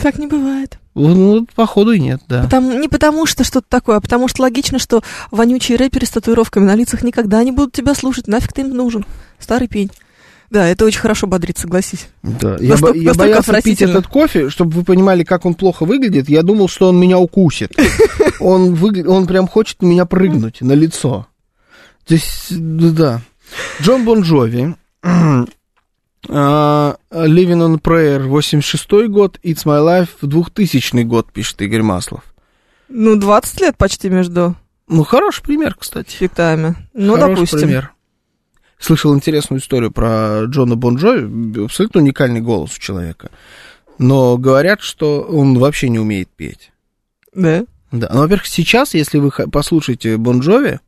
Так 0.00 0.18
не 0.18 0.26
бывает. 0.26 0.78
Ну, 0.94 1.46
походу, 1.56 1.92
и 1.92 1.98
нет, 1.98 2.22
да. 2.28 2.44
Потому, 2.44 2.78
не 2.78 2.88
потому 2.88 3.26
что 3.26 3.42
что-то 3.42 3.66
такое, 3.68 3.96
а 3.96 4.00
потому 4.00 4.28
что 4.28 4.42
логично, 4.42 4.78
что 4.78 5.02
вонючие 5.32 5.76
рэперы 5.76 6.06
с 6.06 6.10
татуировками 6.10 6.64
на 6.64 6.76
лицах 6.76 7.02
никогда 7.02 7.42
не 7.42 7.50
будут 7.50 7.72
тебя 7.72 7.94
слушать. 7.94 8.28
Нафиг 8.28 8.52
ты 8.52 8.60
им 8.60 8.70
нужен? 8.70 9.04
Старый 9.40 9.66
пень. 9.66 9.90
Да, 10.54 10.68
это 10.68 10.84
очень 10.84 11.00
хорошо 11.00 11.26
бодрит, 11.26 11.58
согласись. 11.58 12.06
Да. 12.22 12.56
Я, 12.60 12.70
Настолько- 12.70 12.96
бо- 12.96 13.02
я 13.04 13.14
боялся 13.14 13.60
пить 13.60 13.82
этот 13.82 14.06
кофе, 14.06 14.50
чтобы 14.50 14.70
вы 14.70 14.84
понимали, 14.84 15.24
как 15.24 15.44
он 15.46 15.54
плохо 15.54 15.84
выглядит. 15.84 16.28
Я 16.28 16.42
думал, 16.42 16.68
что 16.68 16.88
он 16.90 16.96
меня 17.00 17.18
укусит. 17.18 17.72
Он, 18.40 18.74
выгля- 18.74 19.06
он 19.08 19.26
прям 19.26 19.48
хочет 19.48 19.80
на 19.82 19.86
меня 19.86 20.04
прыгнуть 20.06 20.60
на 20.60 20.72
лицо. 20.72 21.26
То 22.06 22.14
есть, 22.14 22.48
да. 22.50 23.20
Джон 23.80 24.04
Бон 24.04 24.20
Джови. 24.22 24.74
а, 25.02 26.96
Livin' 27.10 27.60
on 27.66 27.75
a 27.75 27.80
Prayer 27.80 28.26
86 28.28 29.08
год, 29.08 29.38
It's 29.42 29.64
My 29.64 29.80
Life 29.82 30.08
2000 30.22 31.02
год, 31.04 31.32
пишет 31.32 31.60
Игорь 31.62 31.82
Маслов. 31.82 32.22
Ну, 32.88 33.16
20 33.16 33.60
лет 33.60 33.76
почти 33.76 34.10
между 34.10 34.54
Ну, 34.88 35.04
хороший 35.04 35.42
пример, 35.42 35.74
кстати. 35.78 36.10
хитами. 36.14 36.76
Ну, 36.92 37.14
Хороший 37.14 37.34
допустим. 37.34 37.58
пример. 37.60 37.93
Слышал 38.78 39.14
интересную 39.14 39.60
историю 39.60 39.90
про 39.90 40.44
Джона 40.44 40.76
Бон 40.76 40.96
Джови. 40.96 41.64
Абсолютно 41.64 42.00
уникальный 42.00 42.40
голос 42.40 42.76
у 42.76 42.80
человека. 42.80 43.30
Но 43.98 44.36
говорят, 44.36 44.80
что 44.80 45.22
он 45.22 45.58
вообще 45.58 45.88
не 45.88 45.98
умеет 45.98 46.28
петь. 46.28 46.72
Да. 47.34 47.64
Да. 47.92 48.10
Ну, 48.12 48.20
во-первых, 48.20 48.46
сейчас, 48.46 48.94
если 48.94 49.18
вы 49.18 49.30
послушаете 49.30 50.16
Бон 50.16 50.40
Джови, 50.40 50.80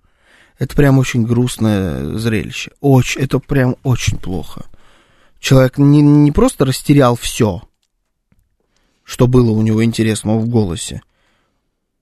это 0.58 0.74
прям 0.74 0.98
очень 0.98 1.24
грустное 1.24 2.16
зрелище. 2.18 2.72
Очень, 2.80 3.20
это 3.22 3.38
прям 3.38 3.76
очень 3.82 4.18
плохо. 4.18 4.66
Человек 5.38 5.78
не, 5.78 6.00
не 6.00 6.32
просто 6.32 6.64
растерял 6.64 7.14
все, 7.14 7.62
что 9.04 9.26
было 9.26 9.50
у 9.50 9.62
него 9.62 9.84
интересного 9.84 10.40
в 10.40 10.48
голосе. 10.48 11.02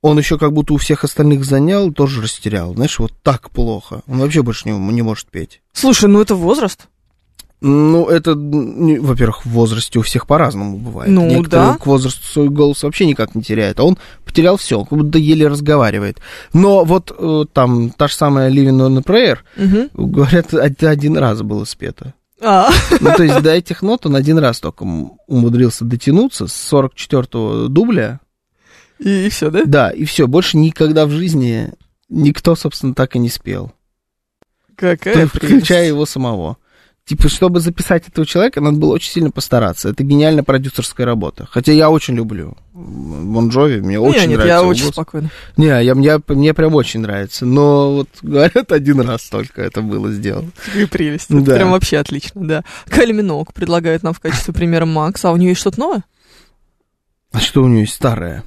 Он 0.05 0.19
еще 0.19 0.37
как 0.37 0.53
будто 0.53 0.75
у 0.75 0.77
всех 0.77 1.03
остальных 1.03 1.47
занял, 1.47 1.91
тоже 1.91 2.21
растерял. 2.21 2.75
Знаешь, 2.75 2.99
вот 2.99 3.15
так 3.23 3.49
плохо. 3.51 4.03
Он 4.07 4.19
вообще 4.19 4.43
больше 4.43 4.69
не, 4.69 4.79
не 4.93 5.01
может 5.01 5.29
петь. 5.31 5.63
Слушай, 5.73 6.11
ну 6.11 6.21
это 6.21 6.35
возраст. 6.35 6.89
Ну, 7.63 8.05
это, 8.09 8.35
во-первых, 8.35 9.47
в 9.47 9.49
возрасте 9.49 9.99
у 9.99 10.03
всех 10.03 10.27
по-разному 10.27 10.77
бывает. 10.77 11.11
Ну, 11.11 11.27
Некоторые 11.27 11.73
да. 11.73 11.79
к 11.79 11.87
возрасту 11.87 12.23
свой 12.23 12.51
голос 12.51 12.83
вообще 12.83 13.07
никак 13.07 13.35
не 13.35 13.43
теряют, 13.43 13.81
а 13.81 13.85
он 13.85 13.97
потерял 14.27 14.59
все, 14.59 14.85
как 14.85 14.99
будто 14.99 15.17
еле 15.17 15.49
разговаривает. 15.49 16.19
Но 16.53 16.85
вот 16.85 17.11
э, 17.19 17.45
там 17.55 17.89
та 17.89 18.07
же 18.09 18.15
самая 18.15 18.51
Living 18.51 18.87
on 18.87 18.99
a 18.99 19.01
Prayer, 19.01 19.39
Мгм. 19.57 19.89
говорят, 19.95 20.53
это 20.53 20.91
один 20.91 21.17
раз 21.17 21.41
было 21.41 21.65
спето. 21.65 22.13
А, 22.43 22.69
Ну, 23.01 23.11
то 23.17 23.23
есть 23.23 23.41
до 23.41 23.53
этих 23.55 23.81
нот 23.81 24.05
он 24.05 24.17
один 24.17 24.37
раз 24.37 24.61
только 24.61 24.83
умудрился 25.27 25.87
дотянуться 25.87 26.47
с 26.47 26.73
44-го 26.75 27.69
дубля. 27.69 28.21
И 28.99 29.29
все, 29.29 29.51
да? 29.51 29.63
Да, 29.65 29.91
и 29.91 30.05
все, 30.05 30.27
больше 30.27 30.57
никогда 30.57 31.07
в 31.07 31.11
жизни 31.11 31.71
никто, 32.09 32.55
собственно, 32.55 32.95
так 32.95 33.17
и 33.17 33.19
не 33.19 33.29
спел. 33.29 33.73
Какая 34.77 35.27
включая 35.27 35.87
его 35.89 36.07
самого. 36.07 36.57
Типа, 37.07 37.29
чтобы 37.29 37.61
записать 37.61 38.09
этого 38.09 38.27
человека, 38.27 38.63
надо 38.63 38.79
было 38.79 38.95
очень 38.95 39.13
сильно 39.13 39.31
постараться. 39.31 39.91
Это 39.91 40.03
гениальная 40.03 40.43
продюсерская 40.43 41.05
работа. 41.05 41.47
Хотя 41.51 41.71
я 41.73 41.91
очень 41.91 42.15
люблю 42.15 42.57
Бон 42.73 43.51
Джови, 43.51 43.81
мне 43.83 43.99
Ну, 43.99 44.05
очень 44.07 44.21
я 44.21 44.27
нет, 44.27 44.39
нравится. 44.39 44.55
я 44.55 44.63
очень 44.63 44.83
голос. 44.85 44.95
спокойно. 44.95 45.31
Не, 45.59 45.85
я, 45.85 45.95
мне, 45.95 46.19
мне 46.29 46.55
прям 46.55 46.75
очень 46.75 47.01
нравится. 47.01 47.45
Но 47.45 47.93
вот 47.97 48.09
говорят, 48.23 48.73
один 48.73 49.03
раз 49.03 49.25
только 49.29 49.61
это 49.61 49.83
было 49.83 50.11
сделано. 50.13 50.51
Какая 50.65 50.87
прелесть. 50.87 51.31
Это 51.31 51.43
Да. 51.43 51.55
Прям 51.57 51.73
вообще 51.73 51.99
отлично, 51.99 52.41
да. 52.49 52.65
Кайли 52.87 53.13
Миноуг 53.13 53.53
предлагает 53.53 54.03
нам 54.03 54.15
в 54.15 54.21
качестве 54.21 54.55
примера 54.55 54.87
Макс. 54.87 55.23
А 55.27 55.31
у 55.33 55.37
нее 55.37 55.51
есть 55.51 55.61
что-то 55.61 55.81
новое? 55.81 56.05
А 57.33 57.39
что 57.39 57.63
у 57.63 57.69
нее 57.69 57.81
есть 57.83 57.95
старое? 57.95 58.45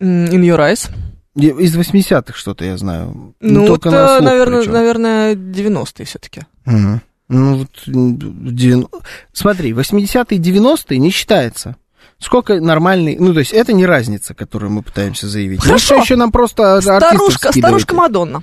In 0.00 0.40
Your 0.42 0.58
Eyes. 0.58 0.90
Из 1.36 1.76
80-х 1.76 2.36
что-то 2.36 2.64
я 2.64 2.76
знаю. 2.76 3.34
Ну, 3.40 3.66
только 3.66 3.90
на 3.90 3.94
это, 3.94 4.16
слух 4.16 4.24
наверное, 4.24 4.58
причем. 4.60 4.72
наверное, 4.72 5.34
90-е 5.34 6.04
все-таки. 6.04 6.40
Мгм. 6.64 7.00
Ну, 7.28 7.56
вот, 7.58 7.68
м, 7.86 8.16
девяно- 8.54 8.88
Смотри, 9.32 9.72
80-е 9.72 10.38
и 10.38 10.40
90-е 10.40 10.98
не 10.98 11.10
считается. 11.10 11.76
Сколько 12.18 12.60
нормальный... 12.60 13.16
Ну, 13.18 13.32
то 13.32 13.38
есть, 13.38 13.52
это 13.52 13.72
не 13.72 13.86
разница, 13.86 14.34
которую 14.34 14.70
мы 14.72 14.82
пытаемся 14.82 15.28
заявить. 15.28 15.62
Хорошо. 15.62 15.94
Ну, 15.96 16.02
еще 16.02 16.16
нам 16.16 16.32
просто 16.32 16.80
Старушка, 16.82 17.52
старушка 17.52 17.94
Мадонна. 17.94 18.42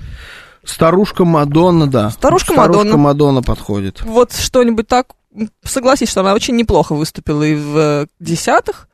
Старушка 0.64 1.24
Мадонна, 1.24 1.86
да. 1.86 2.10
Старушка 2.10 2.52
Старушка 2.54 2.78
Мадонна. 2.82 2.96
Мадонна 2.96 3.42
подходит. 3.42 4.02
Вот 4.02 4.32
что-нибудь 4.32 4.88
так, 4.88 5.08
согласись, 5.62 6.08
что 6.10 6.20
она 6.22 6.34
очень 6.34 6.56
неплохо 6.56 6.94
выступила 6.94 7.42
и 7.42 7.54
в 7.54 7.76
э, 7.76 8.06
десятых 8.18 8.88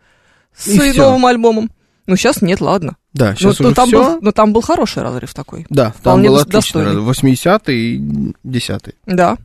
с 0.57 0.67
И 0.69 0.93
новым 0.99 1.25
альбомом. 1.27 1.71
Ну, 2.07 2.17
сейчас 2.17 2.43
нет, 2.43 2.61
ладно. 2.61 2.97
Да, 3.15 3.35
сейчас 3.35 3.59
но, 3.61 3.67
уже 3.69 3.75
там 3.75 3.89
все. 3.89 4.05
был, 4.05 4.21
но 4.21 4.33
там 4.33 4.53
был 4.53 4.61
хороший 4.61 5.03
разрыв 5.03 5.33
такой. 5.33 5.67
Да, 5.71 5.95
там 6.03 6.23
был 6.23 6.37
дос- 6.37 6.43
отличный 6.43 6.85
достойный. 6.85 7.03
80-й 7.03 7.75
и 7.75 7.99
10-й. 8.47 8.95
Да. 9.07 9.39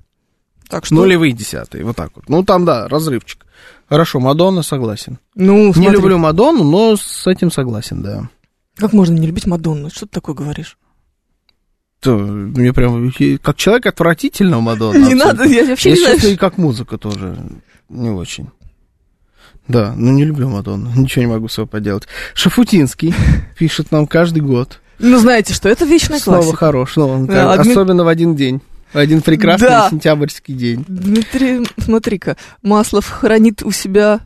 Так 0.68 0.86
что... 0.86 0.96
Нулевые 0.96 1.32
десятые, 1.34 1.84
вот 1.86 1.96
так 1.96 2.12
вот. 2.16 2.28
Ну, 2.30 2.44
там, 2.44 2.66
да, 2.66 2.88
разрывчик. 2.88 3.46
Хорошо, 3.88 4.20
Мадонна 4.20 4.62
согласен. 4.62 5.18
Ну, 5.36 5.68
Не 5.68 5.74
смотри, 5.74 5.92
люблю 5.94 6.18
Мадонну, 6.18 6.64
но 6.64 6.96
с 6.96 7.26
этим 7.28 7.50
согласен, 7.52 8.04
да. 8.04 8.30
Как 8.76 8.94
можно 8.94 9.14
не 9.18 9.26
любить 9.26 9.48
Мадонну? 9.48 9.90
Что 9.90 10.02
ты 10.06 10.12
такое 10.14 10.36
говоришь? 10.36 10.78
То, 12.02 12.16
мне 12.18 12.72
прям, 12.72 13.12
как 13.42 13.58
человек 13.58 13.88
отвратительно 13.88 14.60
Мадонна. 14.62 14.98
не 15.00 15.14
абсолютно. 15.14 15.26
надо, 15.26 15.44
я 15.46 15.66
вообще 15.66 15.92
не 15.92 15.98
Если 16.00 16.18
знаю. 16.20 16.38
как 16.38 16.58
музыка 16.58 16.98
тоже 16.98 17.38
не 17.90 18.10
очень. 18.10 18.50
Да, 19.70 19.94
ну 19.96 20.12
не 20.12 20.26
люблю 20.26 20.50
Мадонну, 20.50 20.92
ничего 20.96 21.24
не 21.24 21.32
могу 21.32 21.48
с 21.48 21.54
собой 21.54 21.68
поделать. 21.70 22.04
Шафутинский 22.34 23.14
пишет 23.58 23.92
нам 23.92 24.06
каждый 24.08 24.42
год. 24.42 24.82
Ну, 25.00 25.18
знаете 25.20 25.54
что, 25.54 25.70
это 25.70 25.86
вечная 25.86 26.20
Снова 26.20 26.40
классика. 26.40 26.58
хорош, 26.58 26.96
ну, 26.98 27.08
он 27.08 27.26
Да, 27.26 27.56
как- 27.56 27.66
Дмит- 27.66 27.72
особенно 27.72 28.04
в 28.04 28.08
один 28.10 28.36
день. 28.36 28.60
В 28.92 28.98
один 28.98 29.22
прекрасный 29.22 29.68
Да. 29.70 29.88
сентябрьский 29.90 30.54
день. 30.56 30.84
Дмитрий, 30.88 31.66
смотри-ка, 31.78 32.36
Маслов 32.64 33.08
хранит 33.08 33.62
у 33.64 33.72
себя... 33.72 34.20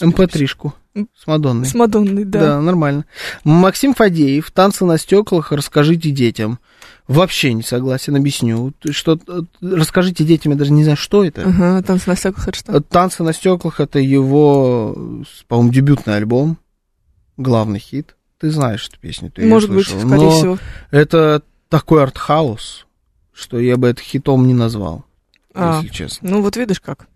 МП3-шку 0.00 0.72
с 1.14 1.26
Мадонной. 1.26 1.66
С 1.66 1.74
Мадонной, 1.74 2.24
да. 2.24 2.40
Да. 2.40 2.60
нормально. 2.60 3.04
Максим 3.44 3.94
Фадеев, 3.94 4.50
танцы 4.50 4.84
на 4.86 4.96
стеклах, 4.98 5.52
расскажите 5.52 6.10
детям. 6.10 6.58
Вообще 7.12 7.52
не 7.52 7.62
согласен, 7.62 8.16
объясню. 8.16 8.72
Что, 8.90 9.18
э, 9.26 9.40
расскажите 9.60 10.24
детям, 10.24 10.52
я 10.52 10.58
даже 10.58 10.72
не 10.72 10.82
знаю, 10.84 10.96
что 10.96 11.24
это. 11.24 11.42
Ага, 11.42 11.82
танцы 11.82 12.08
на 12.10 12.16
стеклах, 12.16 12.48
это 12.48 12.56
что? 12.58 12.76
Э, 12.76 12.80
Танцы 12.80 13.22
на 13.22 13.32
стеклах 13.32 13.80
это 13.80 13.98
его, 13.98 14.94
э, 14.96 15.22
по-моему, 15.48 15.72
дебютный 15.72 16.16
альбом, 16.16 16.58
главный 17.36 17.78
хит. 17.78 18.16
Ты 18.38 18.50
знаешь 18.50 18.88
эту 18.88 18.98
песню, 19.00 19.30
ты 19.30 19.46
Может 19.46 19.70
быть, 19.70 19.86
слышал. 19.86 20.00
скорее 20.08 20.24
Но 20.24 20.30
всего. 20.30 20.58
Это 20.90 21.42
такой 21.68 22.02
артхаус, 22.02 22.86
что 23.32 23.58
я 23.60 23.76
бы 23.76 23.88
это 23.88 24.02
хитом 24.02 24.46
не 24.46 24.54
назвал, 24.54 25.04
А, 25.54 25.80
если 25.82 25.94
честно. 25.94 26.28
ну 26.30 26.42
вот 26.42 26.56
видишь 26.56 26.80
как. 26.80 27.06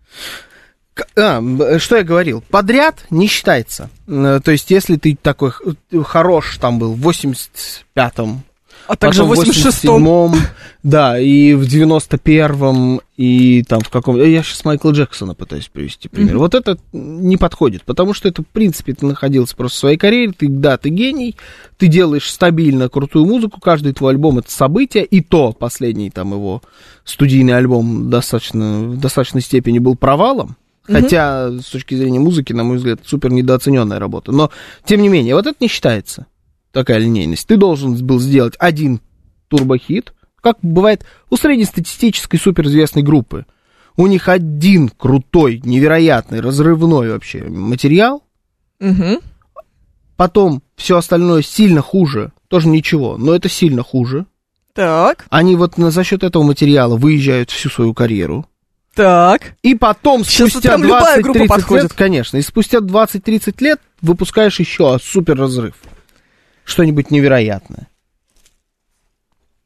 А, 1.15 1.37
м, 1.37 1.79
что 1.79 1.97
я 1.97 2.03
говорил? 2.03 2.41
Подряд 2.49 3.05
не 3.11 3.27
считается. 3.27 3.89
Э, 4.07 4.39
То 4.43 4.51
есть, 4.51 4.71
если 4.71 4.95
ты 4.95 5.15
такой 5.21 5.51
х- 5.51 5.63
хорош 6.03 6.57
там 6.59 6.79
был 6.79 6.93
в 6.95 7.07
85-м, 7.07 8.41
А 8.87 8.95
также 8.95 9.23
в 9.23 9.29
потом 9.29 9.43
86-м. 9.43 10.07
87-м, 10.07 10.41
да, 10.83 11.19
и 11.19 11.53
в 11.53 11.63
91-м, 11.63 13.01
и 13.17 13.63
там 13.63 13.81
в 13.81 13.89
каком... 13.89 14.17
Я 14.17 14.43
сейчас 14.43 14.63
Майкла 14.63 14.91
Джексона 14.91 15.33
пытаюсь 15.33 15.67
привести 15.67 16.07
пример. 16.07 16.35
Мгм. 16.35 16.39
Вот 16.39 16.55
это 16.55 16.77
не 16.93 17.37
подходит, 17.37 17.83
потому 17.83 18.13
что 18.13 18.29
это, 18.29 18.43
в 18.43 18.47
принципе, 18.47 18.93
ты 18.93 19.05
находился 19.05 19.55
просто 19.55 19.75
в 19.75 19.79
своей 19.79 19.97
карьере, 19.97 20.33
ты, 20.37 20.47
да, 20.47 20.77
ты 20.77 20.89
гений, 20.89 21.35
ты 21.77 21.87
делаешь 21.87 22.31
стабильно 22.31 22.89
крутую 22.89 23.25
музыку, 23.25 23.59
каждый 23.59 23.93
твой 23.93 24.13
альбом— 24.13 24.37
это 24.39 24.51
событие, 24.51 25.03
и 25.03 25.21
то 25.21 25.51
последний 25.51 26.09
там 26.09 26.31
его 26.31 26.61
студийный 27.03 27.57
альбом 27.57 28.09
достаточно, 28.09 28.83
в 28.83 28.99
достаточной 28.99 29.41
степени 29.41 29.79
был 29.79 29.95
провалом. 29.95 30.55
Хотя, 30.89 31.51
с 31.51 31.65
точки 31.65 31.95
зрения 31.95 32.19
музыки, 32.19 32.53
на 32.53 32.63
мой 32.63 32.77
взгляд, 32.77 33.01
супер 33.05 33.29
недооцененная 33.29 33.99
работа. 33.99 34.31
Но, 34.31 34.51
тем 34.85 35.01
не 35.01 35.09
менее, 35.09 35.35
вот 35.35 35.45
это 35.45 35.57
не 35.59 35.67
считается. 35.67 36.27
Такая 36.77 36.99
линейность. 36.99 37.47
Ты 37.47 37.57
должен 37.57 37.95
был 38.05 38.19
сделать 38.19 38.53
один 38.59 39.01
турбохит, 39.47 40.13
как 40.41 40.57
бывает 40.61 41.03
у 41.31 41.35
среднестатистической 41.35 42.39
суперизвестной 42.39 43.01
группы. 43.01 43.47
У 43.95 44.05
них 44.05 44.27
один 44.29 44.89
крутой, 44.89 45.59
невероятный, 45.65 46.39
разрывной 46.39 47.09
вообще 47.09 47.45
материал, 47.45 48.21
Мгм. 48.79 49.21
потом 50.17 50.61
все 50.75 50.97
остальное 50.97 51.41
сильно 51.41 51.81
хуже, 51.81 52.31
тоже 52.47 52.67
ничего, 52.67 53.17
но 53.17 53.33
это 53.33 53.49
сильно 53.49 53.81
хуже. 53.81 54.27
Так, 54.75 55.25
Они 55.31 55.55
вот 55.55 55.79
на- 55.79 55.89
за 55.89 56.03
счет 56.03 56.21
этого 56.23 56.43
материала 56.43 56.95
выезжают 56.95 57.49
всю 57.49 57.69
свою 57.71 57.95
карьеру. 57.95 58.45
так. 58.93 59.55
И 59.63 59.73
потом, 59.73 60.23
Сейчас 60.23 60.51
спустя 60.51 60.73
вот 60.77 60.81
прям 60.81 60.83
любая 60.83 61.21
группа 61.23 61.37
20-30 61.39 61.47
подходит. 61.47 61.83
лет, 61.85 61.93
конечно, 61.93 62.37
и 62.37 62.41
спустя 62.43 62.81
20-30 62.81 63.61
лет 63.61 63.79
выпускаешь 64.01 64.59
еще 64.59 64.99
супер 65.03 65.37
разрыв. 65.37 65.73
Что-нибудь 66.67 67.11
невероятное. 67.11 67.87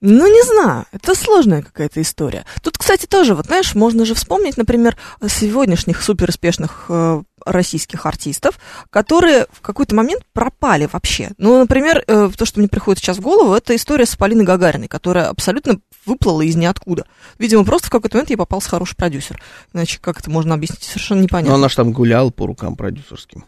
Ну, 0.01 0.27
не 0.27 0.41
знаю, 0.43 0.85
это 0.91 1.13
сложная 1.15 1.63
какая-то 1.63 2.01
история. 2.01 2.45
Тут, 2.61 2.77
кстати, 2.77 3.05
тоже, 3.07 3.35
вот 3.35 3.47
знаешь, 3.47 3.75
можно 3.75 4.05
же 4.05 4.13
вспомнить, 4.13 4.57
например, 4.57 4.97
сегодняшних 5.27 6.01
суперуспешных 6.01 6.85
э, 6.89 7.21
российских 7.45 8.05
артистов, 8.05 8.59
которые 8.89 9.45
в 9.51 9.61
какой-то 9.61 9.95
момент 9.95 10.23
пропали 10.33 10.87
вообще. 10.91 11.31
Ну, 11.37 11.59
например, 11.59 12.03
э, 12.05 12.29
то, 12.35 12.45
что 12.45 12.59
мне 12.59 12.67
приходит 12.67 12.99
сейчас 12.99 13.17
в 13.17 13.21
голову, 13.21 13.53
это 13.53 13.75
история 13.75 14.05
с 14.07 14.15
Полиной 14.15 14.43
Гагариной, 14.45 14.87
которая 14.87 15.27
абсолютно 15.27 15.79
выплыла 16.05 16.41
из 16.41 16.55
ниоткуда. 16.55 17.05
Видимо, 17.37 17.63
просто 17.63 17.87
в 17.87 17.91
какой-то 17.91 18.17
момент 18.17 18.29
ей 18.31 18.37
попался 18.37 18.69
хороший 18.69 18.95
продюсер. 18.95 19.41
Иначе 19.73 19.99
как 20.01 20.19
это 20.19 20.31
можно 20.31 20.55
объяснить, 20.55 20.83
совершенно 20.83 21.19
Но 21.19 21.25
непонятно. 21.25 21.55
она 21.55 21.69
же 21.69 21.75
там 21.75 21.91
гуляла 21.93 22.29
по 22.31 22.47
рукам 22.47 22.75
продюсерским. 22.75 23.45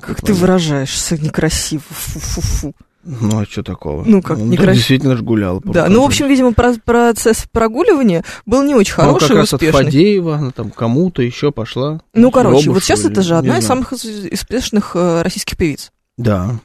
Как 0.00 0.16
Какой-то 0.16 0.26
ты 0.26 0.34
выражаешься 0.34 1.16
некрасиво. 1.18 1.82
Фу-фу-фу. 1.88 2.74
Ну, 3.08 3.38
а 3.40 3.44
что 3.44 3.62
такого? 3.62 4.02
Ну, 4.04 4.20
как, 4.20 4.36
да, 4.38 4.42
некрасиво. 4.44 4.74
действительно 4.74 5.16
же 5.16 5.22
гуляла 5.22 5.60
по 5.60 5.72
Да, 5.72 5.88
ну, 5.88 6.02
в 6.02 6.06
общем, 6.06 6.26
видимо, 6.26 6.52
про- 6.52 6.74
процесс 6.84 7.46
прогуливания 7.52 8.24
был 8.46 8.64
не 8.64 8.74
очень 8.74 8.94
продюсеров. 8.96 9.12
Ну, 9.12 9.18
хороший 9.20 9.28
как 9.28 9.36
и 9.36 9.40
раз 9.40 9.48
от 9.54 9.62
успешный. 9.62 9.84
Фадеева, 9.84 10.36
она 10.36 10.50
там 10.50 10.70
кому-то 10.72 11.22
еще 11.22 11.52
пошла. 11.52 12.00
Ну, 12.14 12.30
короче, 12.32 12.48
Лобушеву 12.54 12.74
вот 12.74 12.82
сейчас 12.82 13.04
или- 13.04 13.12
это 13.12 13.22
же 13.22 13.32
не 13.34 13.38
одна 13.38 13.58
из 13.58 13.64
знаю. 13.64 13.84
самых 13.84 13.92
успешных 13.92 14.92
э, 14.96 15.22
российских 15.22 15.56
певиц. 15.56 15.92
Да. 16.16 16.58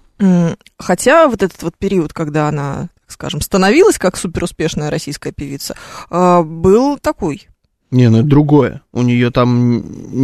Хотя 0.78 1.28
вот 1.28 1.44
этот 1.44 1.62
вот 1.64 1.76
период, 1.78 2.14
когда 2.14 2.48
она, 2.48 2.90
так 3.02 3.12
скажем, 3.12 3.42
становилась 3.42 3.98
как 3.98 4.18
суперуспешная 4.18 4.90
российская 4.90 5.32
певица, 5.32 5.76
э, 6.10 6.42
был 6.44 6.98
такой. 6.98 7.48
Не, 7.92 8.10
ну 8.10 8.20
это 8.20 8.28
другое. 8.28 8.82
У 8.94 9.02
нее 9.02 9.32
там 9.32 9.84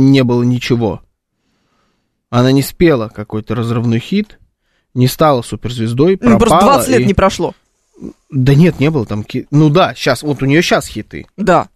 не 0.10 0.24
было 0.24 0.42
ничего. 0.44 1.02
Она 2.30 2.52
не 2.52 2.62
спела 2.62 3.10
какой-то 3.10 3.56
разрывной 3.56 4.00
хит, 4.00 4.38
не 4.94 5.08
стала 5.08 5.42
суперзвездой, 5.42 6.18
пропала. 6.18 6.34
Ну, 6.34 6.40
просто 6.40 6.66
20 6.66 6.90
лет 6.90 7.00
и- 7.02 7.06
не 7.06 7.14
прошло. 7.14 7.54
Да 8.30 8.54
нет, 8.54 8.80
не 8.80 8.90
было 8.92 9.06
там... 9.06 9.26
Ну 9.52 9.70
да, 9.70 9.94
сейчас, 9.96 10.22
вот 10.24 10.44
у 10.44 10.46
нее 10.46 10.62
сейчас 10.62 10.88
хиты. 10.88 11.26
Да, 11.38 11.68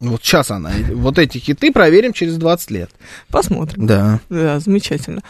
Вот 0.00 0.22
сейчас 0.22 0.50
она. 0.50 0.70
Вот 0.94 1.18
эти 1.18 1.38
хиты 1.38 1.72
проверим 1.72 2.12
через 2.12 2.36
20 2.36 2.70
лет. 2.70 2.90
посмотрим. 3.28 3.86
Да. 3.86 4.20
Да, 4.28 4.58
замечательно. 4.60 5.22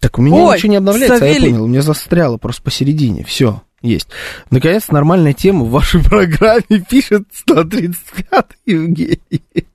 Так 0.00 0.18
у 0.18 0.22
меня 0.22 0.36
Ой, 0.36 0.56
ничего 0.56 0.70
не 0.70 0.76
обновляется, 0.76 1.14
а 1.24 1.26
я 1.26 1.34
Савелий. 1.34 1.50
понял, 1.50 1.64
у 1.64 1.68
меня 1.68 1.82
застряло 1.82 2.36
просто 2.38 2.62
посередине. 2.62 3.24
Все, 3.24 3.62
есть. 3.82 4.08
Наконец, 4.50 4.88
нормальная 4.88 5.32
тема 5.32 5.64
в 5.64 5.70
вашей 5.70 6.02
программе 6.04 6.84
пишет 6.88 7.24
135 7.32 8.46
Евгений. 8.66 9.65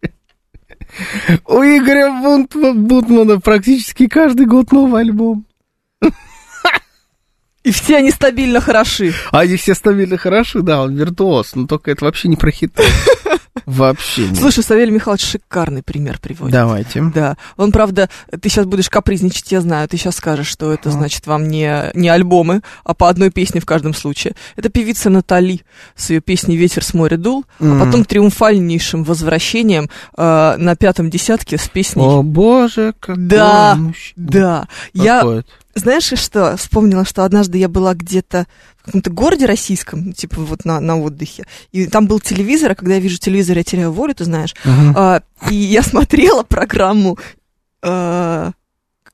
У 1.47 1.61
Игоря 1.61 2.11
Бутмана 2.73 3.39
практически 3.39 4.07
каждый 4.07 4.45
год 4.45 4.71
новый 4.71 5.01
альбом. 5.01 5.45
И 7.63 7.71
все 7.71 7.97
они 7.97 8.11
стабильно 8.11 8.59
хороши. 8.59 9.13
А 9.31 9.39
они 9.41 9.55
все 9.55 9.75
стабильно 9.75 10.17
хороши, 10.17 10.61
да, 10.61 10.81
он 10.81 10.95
виртуоз, 10.95 11.55
но 11.55 11.67
только 11.67 11.91
это 11.91 12.05
вообще 12.05 12.27
не 12.27 12.35
про 12.35 12.51
хиты. 12.51 12.83
Вообще 13.65 14.27
не. 14.27 14.35
Слушай, 14.35 14.63
Савелий 14.63 14.91
Михайлович 14.93 15.23
шикарный 15.23 15.83
пример 15.83 16.19
приводит. 16.19 16.51
Давайте. 16.53 17.03
Да, 17.13 17.37
он, 17.57 17.71
правда, 17.71 18.09
ты 18.41 18.49
сейчас 18.49 18.65
будешь 18.65 18.89
капризничать, 18.89 19.51
я 19.51 19.61
знаю, 19.61 19.87
ты 19.87 19.97
сейчас 19.97 20.15
скажешь, 20.17 20.47
что 20.47 20.73
это, 20.73 20.89
Ага. 20.89 20.97
значит, 20.97 21.27
вам 21.27 21.47
не, 21.47 21.91
не 21.93 22.09
альбомы, 22.09 22.61
а 22.83 22.93
по 22.93 23.07
одной 23.09 23.29
песне 23.29 23.61
в 23.61 23.65
каждом 23.65 23.93
случае. 23.93 24.35
Это 24.55 24.69
певица 24.69 25.09
Натали 25.09 25.61
с 25.95 26.09
ее 26.09 26.21
песней 26.21 26.57
«Ветер 26.57 26.83
с 26.83 26.93
моря 26.93 27.17
дул», 27.17 27.45
а 27.59 27.63
М. 27.63 27.79
потом 27.79 28.03
триумфальнейшим 28.05 29.03
возвращением 29.03 29.89
э, 30.17 30.55
на 30.57 30.75
пятом 30.75 31.09
десятке 31.09 31.57
с 31.57 31.67
песней 31.69 32.03
О 32.05 32.23
боже, 32.23 32.93
какой 32.99 33.23
Да, 33.23 33.75
мужчина. 33.75 34.13
Да, 34.17 34.67
я, 34.93 35.15
Подходит. 35.21 35.47
Знаешь, 35.75 36.11
что, 36.19 36.55
вспомнила, 36.57 37.05
что 37.05 37.23
однажды 37.23 37.57
я 37.57 37.67
была 37.69 37.93
где-то 37.93 38.45
в 38.77 38.83
каком-то 38.85 39.09
городе 39.09 39.45
российском, 39.45 40.13
типа 40.13 40.41
вот 40.41 40.65
на, 40.65 40.79
на 40.79 40.97
отдыхе, 40.99 41.45
и 41.71 41.85
там 41.87 42.07
был 42.07 42.19
телевизор, 42.19 42.71
а 42.71 42.75
когда 42.75 42.95
я 42.95 42.99
вижу 42.99 43.17
телевизор, 43.17 43.57
я 43.57 43.63
теряю 43.63 43.91
волю, 43.91 44.13
ты 44.15 44.25
знаешь, 44.25 44.55
Мгм. 44.65 44.93
А, 44.97 45.21
и 45.49 45.55
я 45.55 45.81
смотрела 45.83 46.43
программу, 46.43 47.17
а, 47.83 48.51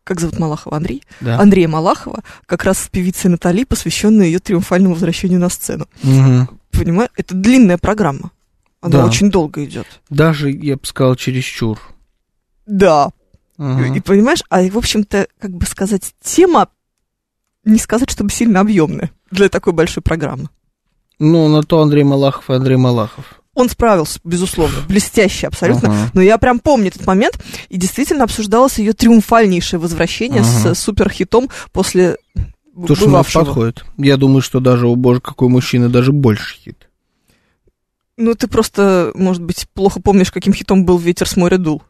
как 0.03 0.19
зовут 0.21 0.39
Малахова, 0.39 0.77
Андрей? 0.77 1.03
Да. 1.19 1.39
Андрея 1.39 1.67
Малахова, 1.67 2.23
как 2.45 2.63
раз 2.63 2.79
с 2.79 2.87
певицей 2.87 3.29
Натали, 3.29 3.65
посвященную 3.65 4.27
ее 4.27 4.39
триумфальному 4.39 4.93
возвращению 4.93 5.39
на 5.39 5.49
сцену. 5.49 5.87
Мгм. 6.03 6.49
Понимаешь, 6.71 7.11
это 7.17 7.33
длинная 7.35 7.77
программа. 7.77 8.31
Она 8.79 8.99
Да. 8.99 9.05
очень 9.05 9.29
долго 9.31 9.65
идет. 9.65 9.87
Даже, 10.09 10.49
я 10.51 10.75
бы 10.75 10.85
сказал, 10.85 11.15
чересчур. 11.15 11.79
Да. 12.65 13.09
Ага. 13.57 13.93
И 13.95 13.99
понимаешь, 13.99 14.43
а 14.49 14.61
в 14.63 14.77
общем-то, 14.77 15.27
как 15.39 15.51
бы 15.51 15.65
сказать, 15.65 16.13
тема, 16.21 16.69
не 17.65 17.79
сказать, 17.79 18.09
чтобы 18.09 18.31
сильно 18.31 18.59
объемная 18.59 19.11
для 19.31 19.49
такой 19.49 19.73
большой 19.73 20.03
программы. 20.03 20.49
Ну, 21.19 21.47
на 21.47 21.63
то 21.63 21.81
Андрей 21.81 22.03
Малахов 22.03 22.49
и 22.49 22.53
Андрей 22.53 22.77
Малахов. 22.77 23.41
он 23.55 23.69
справился, 23.69 24.19
безусловно, 24.23 24.77
блестяще 24.87 25.47
абсолютно. 25.47 25.89
Ага. 25.89 26.11
Но 26.13 26.21
я 26.21 26.37
прям 26.37 26.59
помню 26.59 26.89
этот 26.89 27.07
момент, 27.07 27.43
и 27.69 27.77
действительно 27.77 28.23
обсуждалось 28.25 28.77
ее 28.77 28.93
триумфальнейшее 28.93 29.79
возвращение 29.79 30.41
Ага. 30.41 30.75
с 30.75 30.79
суперхитом 30.79 31.49
после 31.71 32.17
Слушай, 32.85 33.07
у 33.07 33.09
нас 33.09 33.31
подходит. 33.31 33.83
Я 33.97 34.17
думаю, 34.17 34.43
что 34.43 34.59
даже 34.59 34.87
у 34.87 34.95
боже, 34.95 35.19
какой 35.19 35.49
мужчина, 35.49 35.89
даже 35.89 36.11
больше 36.11 36.55
хит. 36.57 36.87
Ну, 38.17 38.35
ты 38.35 38.47
просто, 38.47 39.11
может 39.15 39.41
быть, 39.41 39.67
плохо 39.73 39.99
помнишь, 39.99 40.31
каким 40.31 40.53
хитом 40.53 40.85
был 40.85 40.99
«Ветер 40.99 41.27
с 41.27 41.35
моря 41.35 41.57
дул». 41.57 41.81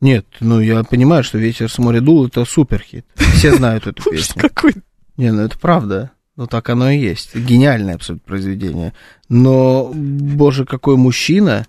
Нет, 0.00 0.26
ну 0.40 0.60
я 0.60 0.82
понимаю, 0.84 1.24
что 1.24 1.38
ветер 1.38 1.70
с 1.70 1.78
моря 1.78 2.00
дул 2.00 2.26
это 2.26 2.44
супер 2.44 2.80
хит. 2.80 3.06
Все 3.16 3.54
знают 3.54 3.86
эту 3.86 4.02
песню. 4.10 4.42
какой. 4.42 4.74
Не, 5.16 5.32
ну 5.32 5.42
это 5.42 5.58
правда. 5.58 6.10
Ну 6.36 6.46
так 6.46 6.68
оно 6.68 6.90
и 6.90 6.98
есть. 6.98 7.34
Гениальное 7.34 7.94
абсолютно 7.94 8.26
произведение. 8.26 8.92
Но, 9.30 9.90
боже, 9.94 10.66
какой 10.66 10.96
мужчина. 10.96 11.66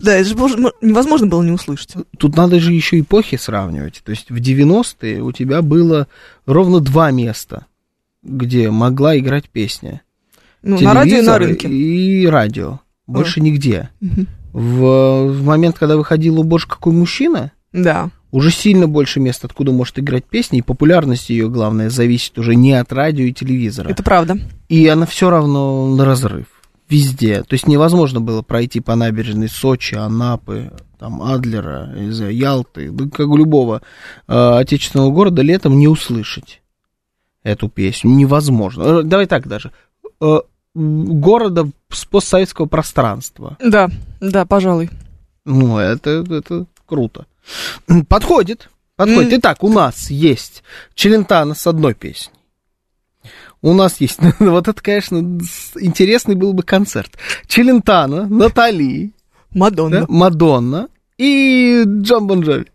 Да, 0.00 0.14
это 0.14 0.28
же 0.28 0.34
боже, 0.34 0.56
невозможно 0.80 1.26
было 1.26 1.42
не 1.42 1.52
услышать. 1.52 1.94
Тут 2.18 2.34
надо 2.34 2.58
же 2.60 2.72
еще 2.72 2.98
эпохи 2.98 3.36
сравнивать. 3.36 4.00
То 4.04 4.10
есть 4.10 4.30
в 4.30 4.36
90-е 4.36 5.22
у 5.22 5.32
тебя 5.32 5.60
было 5.60 6.08
ровно 6.46 6.80
два 6.80 7.10
места, 7.10 7.66
где 8.22 8.70
могла 8.70 9.18
играть 9.18 9.50
песня. 9.50 10.00
Ну, 10.62 10.80
на 10.80 10.94
радио 10.94 11.18
и 11.18 11.22
на 11.22 11.38
рынке. 11.38 11.68
И 11.68 12.26
радио. 12.26 12.80
Больше 13.06 13.40
нигде. 13.40 13.90
Мгм. 14.00 14.26
В, 14.52 15.26
в 15.28 15.44
момент, 15.44 15.78
когда 15.78 15.96
выходила 15.96 16.42
«Боже, 16.42 16.66
какой 16.66 16.92
мужчина», 16.92 17.52
Да. 17.72 18.10
уже 18.32 18.50
сильно 18.50 18.86
больше 18.88 19.20
мест, 19.20 19.44
откуда 19.44 19.72
может 19.72 19.98
играть 19.98 20.24
песня, 20.24 20.58
и 20.58 20.62
популярность 20.62 21.30
ее, 21.30 21.48
главное, 21.48 21.90
зависит 21.90 22.38
уже 22.38 22.54
не 22.56 22.72
от 22.72 22.92
радио 22.92 23.24
и 23.24 23.32
телевизора. 23.32 23.88
Это 23.88 24.02
правда. 24.02 24.38
И 24.68 24.86
она 24.88 25.06
все 25.06 25.30
равно 25.30 25.94
на 25.94 26.04
разрыв. 26.04 26.46
Везде. 26.88 27.42
То 27.44 27.54
есть 27.54 27.68
невозможно 27.68 28.20
было 28.20 28.42
пройти 28.42 28.80
по 28.80 28.96
набережной 28.96 29.48
Сочи, 29.48 29.94
Анапы, 29.94 30.72
там, 30.98 31.22
Адлера, 31.22 31.94
Ялты, 31.96 32.90
да 32.90 33.08
как 33.08 33.28
у 33.28 33.36
любого 33.36 33.80
э, 34.26 34.32
отечественного 34.58 35.10
города 35.12 35.40
летом 35.42 35.78
не 35.78 35.86
услышать 35.86 36.60
эту 37.44 37.68
песню. 37.68 38.10
Невозможно. 38.10 38.82
Э, 38.82 39.02
Давай 39.04 39.26
так 39.26 39.46
даже. 39.46 39.70
Э, 40.20 40.40
города 40.74 41.68
с 41.90 42.04
постсоветского 42.04 42.66
пространства. 42.66 43.56
Да, 43.60 43.88
да, 44.20 44.44
пожалуй. 44.44 44.90
Ну, 45.44 45.78
это, 45.78 46.24
это 46.28 46.66
круто. 46.86 47.26
Подходит. 48.08 48.70
Подходит. 48.96 49.32
Итак, 49.38 49.64
у 49.64 49.70
нас 49.70 50.10
есть 50.10 50.62
Челентано 50.94 51.54
с 51.54 51.66
одной 51.66 51.94
песней. 51.94 52.34
У 53.62 53.74
нас 53.74 54.00
есть, 54.00 54.18
вот 54.38 54.68
это, 54.68 54.82
конечно, 54.82 55.16
интересный 55.18 56.34
был 56.34 56.52
бы 56.52 56.62
концерт. 56.62 57.18
Челентано, 57.46 58.26
Натали, 58.26 59.12
Мадонна. 59.52 60.00
да, 60.00 60.06
Мадонна 60.08 60.88
и 61.18 61.82
Джон 61.84 62.26
Бон 62.26 62.40
Джови. 62.40 62.66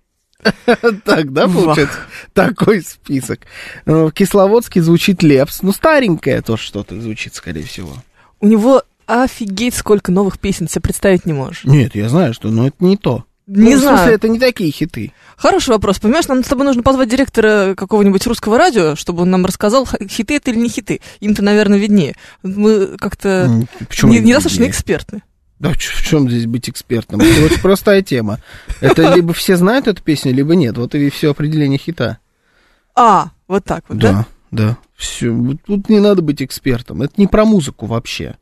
Так, 1.03 1.33
да, 1.33 1.47
получается? 1.47 1.97
Такой 2.33 2.81
список. 2.81 3.39
Э, 3.85 4.05
В 4.05 4.11
Кисловодске 4.11 4.81
звучит 4.81 5.23
Лепс. 5.23 5.61
Ну, 5.61 5.71
старенькое 5.71 6.41
тоже 6.41 6.63
что-то 6.63 6.99
звучит, 6.99 7.35
скорее 7.35 7.63
всего. 7.63 7.93
У 8.39 8.47
него 8.47 8.83
офигеть 9.07 9.75
сколько 9.75 10.11
новых 10.11 10.39
песен, 10.39 10.67
себе 10.67 10.81
представить 10.81 11.25
не 11.25 11.33
можешь. 11.33 11.63
Нет, 11.63 11.95
я 11.95 12.09
знаю, 12.09 12.33
что, 12.33 12.49
но 12.49 12.67
это 12.67 12.77
не 12.79 12.97
то. 12.97 13.23
Не 13.47 13.71
Ну, 13.75 13.77
В 13.77 13.79
знаю. 13.81 13.97
смысле, 13.97 14.15
это 14.15 14.27
не 14.29 14.39
такие 14.39 14.71
хиты. 14.71 15.11
Хороший 15.37 15.69
вопрос. 15.69 15.99
Понимаешь, 15.99 16.27
нам 16.27 16.43
с 16.43 16.47
тобой 16.47 16.65
нужно 16.65 16.81
позвать 16.81 17.09
директора 17.09 17.75
какого-нибудь 17.75 18.25
русского 18.25 18.57
радио, 18.57 18.95
чтобы 18.95 19.21
он 19.21 19.29
нам 19.29 19.45
рассказал, 19.45 19.87
хиты 20.09 20.37
это 20.37 20.49
или 20.49 20.57
не 20.57 20.69
хиты. 20.69 20.99
Им-то, 21.19 21.43
наверное, 21.43 21.77
виднее. 21.77 22.15
Мы 22.41 22.97
как-то 22.97 23.67
Почему 23.87 24.11
не- 24.13 24.19
недостаточно 24.19 24.65
экспертны. 24.67 25.21
Да 25.59 25.71
в 25.71 25.77
чем 25.77 26.29
здесь 26.29 26.45
быть 26.47 26.69
экспертом? 26.69 27.21
Это 27.21 27.45
очень 27.45 27.61
простая 27.61 28.01
тема. 28.01 28.39
Это 28.81 29.13
либо 29.15 29.33
все 29.33 29.55
знают 29.55 29.87
эту 29.87 30.01
песню, 30.03 30.33
либо 30.33 30.55
нет. 30.55 30.77
Вот 30.77 30.95
и 30.95 31.09
все 31.09 31.31
определение 31.31 31.77
хита. 31.79 32.19
А, 32.93 33.29
вот 33.47 33.63
так 33.63 33.85
вот, 33.87 33.97
да? 33.97 34.11
Да, 34.11 34.25
да. 34.51 34.77
Все. 34.95 35.33
Тут 35.65 35.89
не 35.89 35.99
надо 35.99 36.21
быть 36.21 36.41
экспертом. 36.41 37.01
Это 37.01 37.13
не 37.17 37.27
про 37.27 37.45
музыку 37.45 37.85
вообще. 37.85 38.35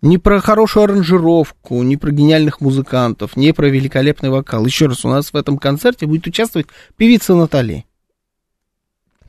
Не 0.00 0.18
про 0.18 0.40
хорошую 0.40 0.84
аранжировку, 0.84 1.80
не 1.84 1.96
про 1.96 2.10
гениальных 2.10 2.60
музыкантов, 2.60 3.36
не 3.36 3.52
про 3.52 3.68
великолепный 3.68 4.30
вокал. 4.30 4.66
Еще 4.66 4.86
раз, 4.86 5.04
у 5.04 5.08
нас 5.08 5.32
в 5.32 5.36
этом 5.36 5.58
концерте 5.58 6.06
будет 6.06 6.26
участвовать 6.26 6.66
певица 6.96 7.36
Натали. 7.36 7.86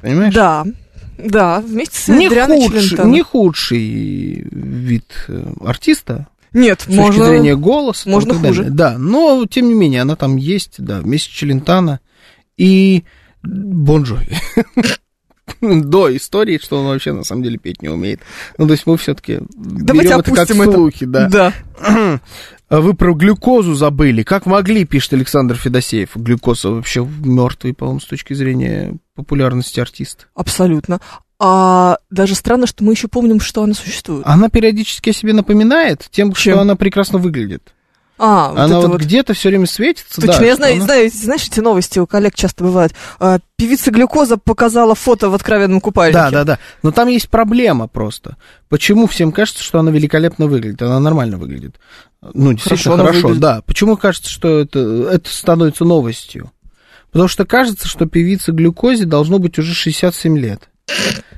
Понимаешь? 0.02 0.34
Да, 0.34 0.66
да, 1.18 1.62
вместе 1.62 1.98
с 2.00 2.08
Не, 2.08 2.26
Адрианой 2.26 2.62
худший, 2.64 2.82
Челентано. 2.82 3.12
не 3.12 3.22
худший 3.22 4.48
вид 4.52 5.26
э, 5.28 5.54
артиста, 5.64 6.28
Нет, 6.54 6.82
с 6.82 6.88
можно... 6.88 7.06
точки 7.06 7.30
зрения 7.30 7.56
голоса. 7.56 8.10
можно 8.10 8.34
так 8.34 8.42
далее. 8.42 8.58
хуже. 8.58 8.70
Да, 8.72 8.98
но 8.98 9.46
тем 9.50 9.68
не 9.68 9.74
менее, 9.74 10.02
она 10.02 10.16
там 10.16 10.38
есть, 10.38 10.76
да, 10.78 11.00
вместе 11.02 11.30
с 11.30 11.34
Челентано 11.34 12.00
и 12.58 13.04
Бон 13.44 14.04
Джови. 14.04 14.38
До 15.62 16.16
истории, 16.16 16.58
что 16.62 16.80
он 16.80 16.88
вообще 16.88 17.14
на 17.14 17.24
самом 17.24 17.44
деле 17.44 17.58
петь 17.58 17.82
не 17.82 17.90
умеет. 17.90 18.22
Ну, 18.58 18.66
то 18.68 18.74
есть 18.74 18.86
мы 18.86 18.98
все-таки 18.98 19.40
берем 19.56 20.18
это 20.18 20.24
как 20.24 20.38
опустим 20.40 20.62
это. 20.62 20.72
слухи, 20.72 21.06
да. 21.06 21.30
Да. 21.30 21.54
А 22.70 22.82
Вы 22.82 22.96
про 22.96 23.14
глюкозу 23.14 23.76
забыли. 23.76 24.24
Как 24.24 24.48
могли, 24.48 24.84
пишет 24.84 25.14
Александр 25.14 25.56
Федосеев. 25.56 26.16
Глюкоза 26.16 26.72
вообще 26.72 27.08
мертвый, 27.24 27.76
по-моему, 27.76 28.00
с 28.00 28.06
точки 28.06 28.34
зрения 28.34 28.98
популярности 29.14 29.80
артиста. 29.80 30.26
Абсолютно. 30.34 31.00
А 31.46 31.98
даже 32.10 32.36
странно, 32.36 32.68
что 32.68 32.86
мы 32.86 32.94
еще 32.94 33.10
помним, 33.10 33.42
что 33.42 33.64
она 33.64 33.74
существует. 33.74 34.24
Она 34.26 34.48
периодически 34.48 35.10
о 35.10 35.14
себе 35.14 35.34
напоминает 35.34 36.08
тем, 36.10 36.32
Чем? 36.32 36.54
что 36.54 36.62
она 36.62 36.78
прекрасно 36.78 37.20
выглядит. 37.20 37.74
А, 38.18 38.52
вот 38.52 38.60
она 38.60 38.80
вот, 38.80 38.88
вот. 38.92 39.02
где-то 39.02 39.34
все 39.34 39.50
время 39.50 39.68
светится. 39.68 40.22
Точно, 40.22 40.40
да, 40.40 40.46
я 40.46 40.56
знаю, 40.56 40.76
она- 40.76 40.86
знаю, 40.86 41.12
знаешь, 41.14 41.46
эти 41.46 41.60
новости 41.60 42.00
у 42.00 42.08
коллег 42.08 42.36
часто 42.36 42.64
бывают. 42.64 42.94
А, 43.20 43.40
певица 43.58 43.92
Глюкоза 43.92 44.38
показала 44.38 44.96
фото 44.96 45.30
в 45.30 45.34
откровенном 45.34 45.82
купальнике. 45.82 46.18
Да, 46.18 46.32
да, 46.32 46.44
да. 46.46 46.60
Но 46.82 46.92
там 46.92 47.10
есть 47.10 47.28
проблема 47.28 47.90
просто. 47.90 48.38
Почему 48.70 49.08
всем 49.08 49.34
кажется, 49.34 49.64
что 49.64 49.80
она 49.80 49.92
великолепно 49.92 50.48
выглядит? 50.48 50.82
Она 50.82 51.02
нормально 51.02 51.38
выглядит. 51.38 51.76
Ну, 52.22 52.54
действительно 52.54 52.96
Хорошо 52.96 52.98
хорошо, 52.98 53.28
выглядит. 53.28 53.42
да. 53.42 53.62
Почему 53.66 53.98
кажется, 53.98 54.30
что 54.30 54.60
это, 54.60 54.80
это 55.12 55.30
становится 55.30 55.84
новостью? 55.84 56.52
Потому 57.12 57.28
что 57.28 57.46
кажется, 57.46 57.90
что 57.90 58.06
певице 58.06 58.54
глюкозе 58.54 59.04
должно 59.04 59.40
быть 59.40 59.60
уже 59.60 59.74
67 59.74 60.38
лет. 60.38 60.70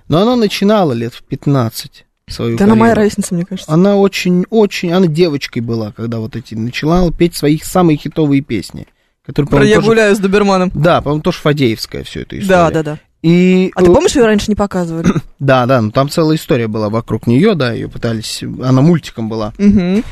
Но 0.08 0.22
она 0.22 0.36
начинала 0.36 0.94
лет 0.94 1.14
в 1.14 1.24
15 1.24 2.06
свою 2.28 2.58
Да 2.58 2.66
она 2.66 2.76
моя 2.76 2.96
ровесница, 2.96 3.34
мне 3.36 3.46
кажется. 3.46 3.72
Она 3.72 3.98
очень-очень... 3.98 4.92
Она 4.92 5.08
девочкой 5.08 5.62
была, 5.62 5.92
когда 5.92 6.20
вот 6.20 6.36
эти... 6.36 6.56
Начинала 6.56 7.12
петь 7.12 7.36
свои 7.36 7.60
самые 7.60 7.98
хитовые 7.98 8.42
песни. 8.42 8.88
Которые, 9.26 9.50
Про 9.50 9.66
я 9.66 9.76
тоже- 9.76 9.88
гуляю 9.88 10.16
с 10.16 10.20
доберманом. 10.20 10.72
Да, 10.74 11.02
по-моему, 11.02 11.22
тоже 11.24 11.40
Фадеевская 11.40 12.04
все 12.04 12.22
это 12.22 12.38
история. 12.38 12.48
Да, 12.48 12.72
да, 12.72 12.84
да. 12.84 13.00
И, 13.24 13.72
А 13.74 13.82
ты 13.82 13.90
э, 13.90 13.94
помнишь, 13.94 14.16
ее 14.16 14.26
раньше 14.26 14.46
не 14.50 14.56
показывали? 14.56 15.08
да, 15.40 15.66
да, 15.66 15.82
ну 15.82 15.90
там 15.90 16.10
целая 16.10 16.38
история 16.38 16.68
была 16.68 16.90
вокруг 16.90 17.26
нее, 17.26 17.56
да, 17.56 17.74
ее 17.74 17.90
пытались, 17.90 18.44
она 18.44 18.84
мультиком 18.84 19.30
была. 19.30 19.52
Мгм. 19.58 20.04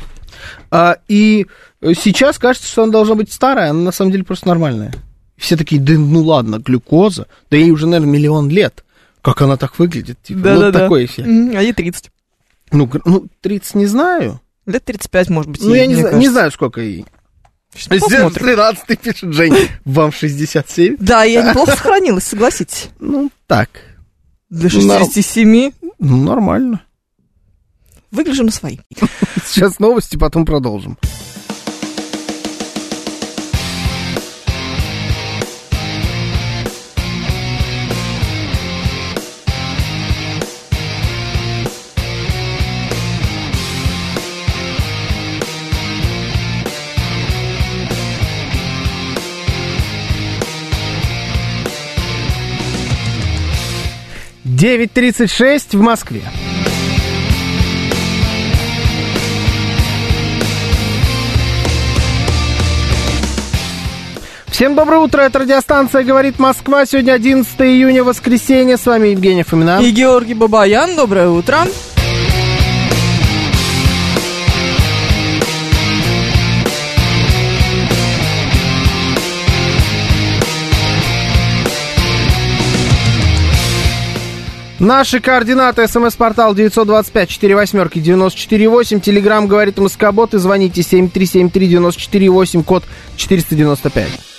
А, 0.72 0.96
и 1.06 1.46
э, 1.80 1.92
сейчас 1.94 2.38
кажется, 2.40 2.66
что 2.68 2.82
она 2.82 2.90
должна 2.90 3.14
быть 3.14 3.32
старая, 3.32 3.70
она 3.70 3.80
на 3.80 3.92
самом 3.92 4.10
деле 4.10 4.24
просто 4.24 4.48
нормальная. 4.48 4.92
Все 5.36 5.56
такие, 5.56 5.80
да 5.80 5.92
ну 5.92 6.24
ладно, 6.24 6.58
глюкоза, 6.58 7.28
да 7.50 7.56
ей 7.56 7.70
уже, 7.70 7.86
наверное, 7.86 8.12
миллион 8.12 8.48
лет. 8.48 8.84
Как 9.24 9.40
она 9.40 9.56
так 9.56 9.78
выглядит? 9.78 10.22
Типа, 10.22 10.40
Да, 10.40 10.52
вот 10.54 10.60
да, 10.60 10.70
да. 10.70 10.78
такой 10.80 11.06
эффект. 11.06 11.26
Мгм, 11.26 11.56
А 11.56 11.62
ей 11.62 11.72
30. 11.72 12.10
Ну, 12.72 12.90
ну, 13.06 13.26
30 13.40 13.74
не 13.74 13.86
знаю. 13.86 14.40
Лет 14.66 14.84
35, 14.84 15.30
может 15.30 15.50
быть. 15.50 15.62
Ну, 15.62 15.70
ей, 15.74 15.80
я 15.80 15.86
не 15.86 15.94
знаю, 15.94 16.16
не 16.18 16.28
знаю, 16.28 16.50
сколько 16.50 16.82
ей. 16.82 17.06
Сейчас 17.74 17.88
посмотрим. 17.88 18.30
13 18.32 19.00
пишет 19.00 19.32
Женя. 19.32 19.58
Вам 19.86 20.12
67? 20.12 20.96
Да, 21.00 21.24
я 21.24 21.42
неплохо 21.48 21.72
сохранилась, 21.72 22.24
согласитесь. 22.24 22.90
Ну, 23.00 23.30
так. 23.46 23.70
Норм. 24.50 24.68
67 24.70 25.72
Ну, 25.98 26.16
нормально. 26.22 26.82
выгляжу 28.10 28.44
на 28.44 28.50
свои. 28.52 28.78
Сейчас 29.46 29.78
новости, 29.78 30.16
потом 30.16 30.44
продолжим. 30.44 30.98
Девять 54.54 54.92
тридцать 54.92 55.32
шесть 55.32 55.74
в 55.74 55.80
Москве. 55.80 56.22
Всем 64.46 64.76
доброе 64.76 65.00
утро, 65.00 65.22
это 65.22 65.40
радиостанция 65.40 66.04
«Говорит 66.04 66.38
Москва». 66.38 66.86
Сегодня 66.86 67.14
11 67.14 67.60
июня, 67.62 68.04
воскресенье. 68.04 68.76
С 68.76 68.86
вами 68.86 69.08
Евгений 69.08 69.42
Фомина. 69.42 69.80
И 69.82 69.90
Георгий 69.90 70.34
Бабаян, 70.34 70.94
доброе 70.94 71.30
утро. 71.30 71.66
Наши 84.80 85.20
координаты. 85.20 85.86
СМС-портал 85.86 86.54
925 86.54 87.28
4 87.28 87.54
восьмерки 87.54 88.00
948. 88.00 89.00
Телеграмм 89.00 89.46
говорит 89.46 89.78
МСК-бот 89.78 90.34
и 90.34 90.38
звоните 90.38 90.80
7373-94-8, 90.80 92.64
код 92.64 92.84
495. 93.16 94.33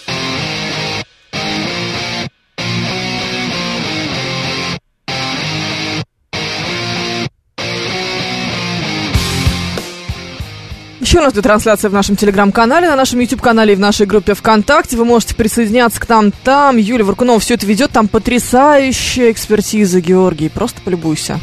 Еще 11.15 11.21
у 11.21 11.23
нас 11.23 11.32
идет 11.32 11.43
трансляция 11.45 11.89
в 11.89 11.93
нашем 11.93 12.17
телеграм-канале, 12.17 12.89
на 12.89 12.97
нашем 12.97 13.21
YouTube-канале 13.21 13.71
и 13.71 13.75
в 13.78 13.80
нашей 13.80 14.06
группе 14.06 14.34
ВКонтакте. 14.34 14.97
Вы 14.97 15.06
можете 15.06 15.34
присоединяться 15.34 16.01
к 16.01 16.10
нам 16.10 16.34
там. 16.43 16.75
Юлия 16.75 17.06
Варкунова 17.06 17.39
все 17.39 17.54
это 17.54 17.65
ведет. 17.65 17.91
Там 17.91 18.10
потрясающая 18.10 19.32
экспертиза, 19.32 20.01
Георгий. 20.01 20.49
Просто 20.49 20.82
полюбуйся. 20.82 21.39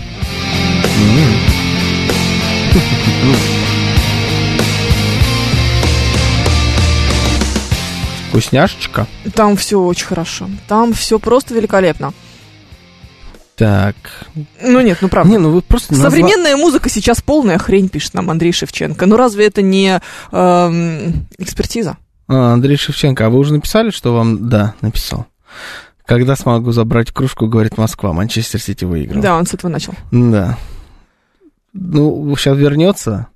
Вкусняшечка. 8.28 9.06
Там 9.34 9.56
все 9.56 9.80
очень 9.80 10.04
хорошо. 10.04 10.50
Там 10.68 10.92
все 10.92 11.18
просто 11.18 11.54
великолепно. 11.54 12.12
Так. 13.62 13.94
Ну 14.60 14.80
нет, 14.80 14.98
ну 15.02 15.08
правда. 15.08 15.30
Не, 15.30 15.38
ну 15.38 15.52
вы 15.52 15.62
просто 15.62 15.94
назва- 15.94 16.10
Современная 16.10 16.56
музыка 16.56 16.88
сейчас 16.88 17.22
полная 17.22 17.58
хрень, 17.58 17.88
пишет 17.88 18.12
нам 18.14 18.28
Андрей 18.28 18.50
Шевченко. 18.50 19.06
Ну 19.06 19.16
разве 19.16 19.46
это 19.46 19.62
не 19.62 20.00
эм, 20.32 21.28
экспертиза? 21.38 21.96
А, 22.26 22.54
Андрей 22.54 22.76
Шевченко, 22.76 23.24
а 23.24 23.30
вы 23.30 23.38
уже 23.38 23.52
написали, 23.52 23.90
что 23.90 24.14
вам... 24.14 24.48
Да, 24.48 24.74
написал. 24.80 25.26
Когда 26.06 26.34
смогу 26.34 26.72
забрать 26.72 27.12
кружку, 27.12 27.46
говорит 27.46 27.78
Москва. 27.78 28.12
Манчестер 28.12 28.60
Сити 28.60 28.84
выиграл. 28.84 29.22
Да, 29.22 29.36
он 29.36 29.46
с 29.46 29.54
этого 29.54 29.70
начал. 29.70 29.94
Да. 30.10 30.58
Ну, 31.72 32.34
сейчас 32.34 32.58
вернется 32.58 33.28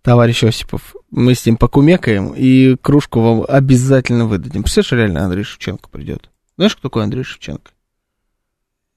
товарищ 0.00 0.42
Осипов. 0.42 0.96
Мы 1.10 1.34
с 1.34 1.44
ним 1.44 1.58
покумекаем, 1.58 2.32
и 2.34 2.76
кружку 2.76 3.20
вам 3.20 3.44
обязательно 3.46 4.24
выдадим. 4.24 4.62
Представляешь, 4.62 5.08
реально 5.10 5.26
Андрей 5.26 5.44
Шевченко 5.44 5.90
придет. 5.90 6.30
Знаешь, 6.56 6.74
кто 6.74 6.88
такой 6.88 7.02
Андрей 7.02 7.24
Шевченко? 7.24 7.72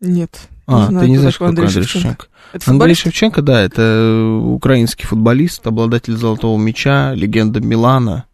Нет. 0.02 0.48
А, 0.71 0.88
знаю, 0.88 1.05
ты 1.05 1.10
не 1.12 1.17
знаешь, 1.17 1.34
такой 1.34 1.47
кто 1.53 1.55
такой 1.55 1.67
Андрей 1.67 1.84
Шевченко? 1.88 2.27
Это 2.53 2.71
Андрей? 2.71 2.95
Шевченко, 2.95 3.41
да, 3.41 3.62
это 3.62 4.39
украинский 4.43 5.05
футболист, 5.05 5.65
обладатель 5.67 6.15
золотого 6.15 6.58
мяча, 6.58 7.13
легенда 7.13 7.60
Милана. 7.60 8.25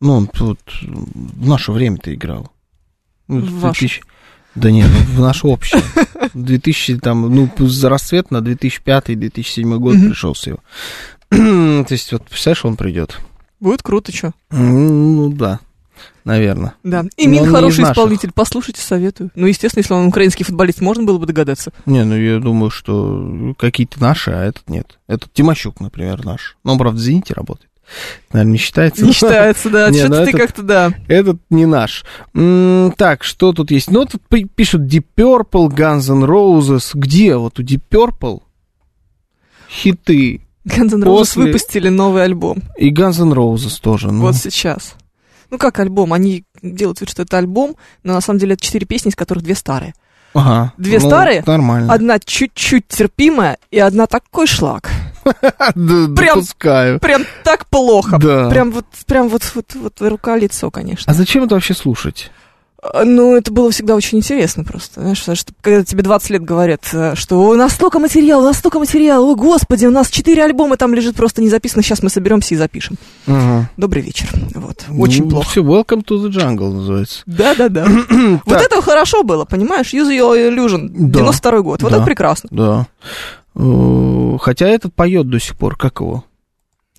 Ну, 0.00 0.12
он 0.14 0.26
тут 0.26 0.60
в 0.82 1.48
наше 1.48 1.72
время-то 1.72 2.14
играл. 2.14 2.50
Ну, 3.28 3.40
В 3.40 3.60
ваше. 3.60 3.80
2000 3.80 4.02
Да 4.54 4.70
нет, 4.70 4.88
ну, 4.92 5.16
в 5.16 5.20
наше 5.20 5.46
общее. 5.46 5.82
2000, 6.34 6.98
там, 6.98 7.22
ну, 7.34 7.48
за 7.58 7.88
расцвет 7.88 8.30
на 8.30 8.38
2005-2007 8.38 9.78
год 9.78 9.94
Мгм. 9.96 10.08
пришелся 10.10 10.50
его. 10.50 10.58
То 11.30 11.86
есть, 11.92 12.12
вот, 12.12 12.22
представляешь, 12.24 12.64
он 12.64 12.76
придет. 12.76 13.18
Будет 13.60 13.82
круто, 13.82 14.12
что? 14.14 14.32
Ну, 14.50 15.32
да, 15.32 15.60
наверное. 16.24 16.74
Да. 16.82 17.04
И 17.16 17.26
Мин 17.26 17.50
хороший 17.50 17.84
исполнитель. 17.84 18.30
Послушайте, 18.34 18.80
советую. 18.80 19.30
Ну, 19.34 19.46
естественно, 19.46 19.80
если 19.82 19.94
он 19.94 20.06
украинский 20.06 20.44
футболист, 20.44 20.80
можно 20.80 21.04
было 21.04 21.18
бы 21.18 21.26
догадаться. 21.26 21.72
Не, 21.86 22.04
ну, 22.04 22.16
я 22.16 22.38
думаю, 22.40 22.70
что 22.70 23.54
какие-то 23.58 24.00
наши, 24.00 24.30
а 24.30 24.44
этот 24.44 24.68
нет. 24.68 24.98
Этот 25.06 25.32
Тимощук, 25.32 25.80
например, 25.80 26.24
наш. 26.24 26.56
Но 26.64 26.72
он, 26.72 26.78
правда, 26.78 26.98
в 26.98 27.02
«Зените» 27.02 27.34
работает. 27.34 27.70
Наверное, 28.32 28.52
не 28.52 28.58
считается. 28.58 29.04
Не 29.04 29.12
считается, 29.12 29.68
да. 29.68 29.90
Не, 29.90 29.98
Что-то 29.98 30.18
ну 30.20 30.24
ты 30.24 30.30
это- 30.30 30.38
как-то, 30.38 30.62
да. 30.62 30.92
Этот 31.06 31.36
не 31.50 31.66
наш. 31.66 32.04
М, 32.34 32.94
так, 32.96 33.22
что 33.24 33.52
тут 33.52 33.70
есть? 33.70 33.90
Ну, 33.90 34.06
тут 34.06 34.22
пи- 34.26 34.46
пишут 34.46 34.82
Deep 34.90 35.04
Purple, 35.14 35.68
Guns 35.68 36.10
N' 36.10 36.24
Roses. 36.24 36.90
Где 36.94 37.36
вот 37.36 37.58
у 37.58 37.62
Deep 37.62 37.82
Purple 37.90 38.40
хиты? 39.70 40.40
Guns 40.66 40.94
N' 40.94 41.02
Roses 41.02 41.04
После- 41.04 41.42
выпустили 41.44 41.88
новый 41.90 42.24
альбом. 42.24 42.62
И 42.78 42.90
Guns 42.90 43.20
N' 43.20 43.34
Roses 43.34 43.78
тоже. 43.82 44.10
Ну, 44.10 44.22
Вот 44.22 44.36
сейчас. 44.36 44.94
Ну, 45.54 45.58
как 45.58 45.78
альбом? 45.78 46.12
Они 46.12 46.44
делают 46.62 47.00
вид, 47.00 47.08
что 47.08 47.22
это 47.22 47.38
альбом, 47.38 47.76
но 48.02 48.12
на 48.12 48.20
самом 48.20 48.40
деле 48.40 48.54
это 48.54 48.62
четыре 48.64 48.86
песни, 48.86 49.10
из 49.10 49.14
которых 49.14 49.44
две 49.44 49.54
старые. 49.54 49.94
ага. 50.34 50.72
две 50.76 50.98
Ну, 50.98 51.06
старые? 51.06 51.44
Нормально. 51.46 51.92
Одна 51.92 52.18
чуть-чуть 52.18 52.88
терпимая, 52.88 53.58
и 53.70 53.78
одна 53.78 54.08
такой 54.08 54.48
шлак. 54.48 54.90
Прям- 55.74 56.12
допускаю. 56.12 56.98
Прям 56.98 57.22
так 57.44 57.66
плохо. 57.66 58.18
Да. 58.18 58.50
Прям 58.50 58.72
вот, 58.72 58.86
прям 59.06 59.28
вот, 59.28 59.48
вот, 59.54 59.76
вот 59.76 59.94
рука-лицо, 60.00 60.72
конечно. 60.72 61.12
А 61.12 61.14
зачем 61.14 61.44
это 61.44 61.54
вообще 61.54 61.72
слушать? 61.74 62.32
А, 62.92 63.04
Ну, 63.04 63.34
это 63.36 63.50
было 63.52 63.70
всегда 63.70 63.94
очень 63.94 64.18
интересно 64.18 64.62
просто, 64.64 65.00
знаешь, 65.00 65.18
что 65.18 65.34
когда 65.62 65.82
тебе 65.84 66.02
20 66.02 66.30
лет 66.30 66.42
говорят, 66.42 66.82
э, 66.92 67.14
что 67.14 67.40
у 67.48 67.54
нас 67.54 67.72
столько 67.72 67.98
материала, 67.98 68.42
у 68.42 68.44
нас 68.46 68.58
столько 68.58 68.78
материала, 68.78 69.24
о, 69.24 69.34
господи, 69.34 69.86
у 69.86 69.90
нас 69.90 70.10
4 70.10 70.44
альбома 70.44 70.76
там 70.76 70.92
лежит 70.94 71.16
просто 71.16 71.40
не 71.40 71.48
записано, 71.48 71.82
сейчас 71.82 72.02
мы 72.02 72.10
соберемся 72.10 72.54
и 72.54 72.58
запишем. 72.58 72.96
Ага. 73.26 73.70
Добрый 73.76 74.02
вечер. 74.02 74.28
Вот, 74.54 74.84
очень 74.98 75.24
Ну, 75.24 75.30
плохо. 75.30 75.48
Все, 75.50 75.62
Welcome 75.62 76.04
to 76.04 76.22
the 76.22 76.28
Jungle 76.28 76.72
называется. 76.74 77.22
Да-да-да. 77.26 77.86
Вот 78.44 78.60
это 78.60 78.82
хорошо 78.82 79.22
было, 79.22 79.44
понимаешь? 79.44 79.94
Use 79.94 80.10
Your 80.16 80.36
Illusion, 80.50 80.88
Да. 80.88 81.18
92 81.20 81.60
год. 81.62 81.82
Вот 81.82 81.90
Да. 81.90 81.96
это 81.98 82.06
прекрасно. 82.06 82.48
Да. 82.52 82.86
Э, 83.56 84.36
Хотя 84.40 84.66
этот 84.68 84.94
поет 84.94 85.28
до 85.30 85.38
сих 85.40 85.56
пор. 85.56 85.76
Как 85.76 86.00
его? 86.00 86.24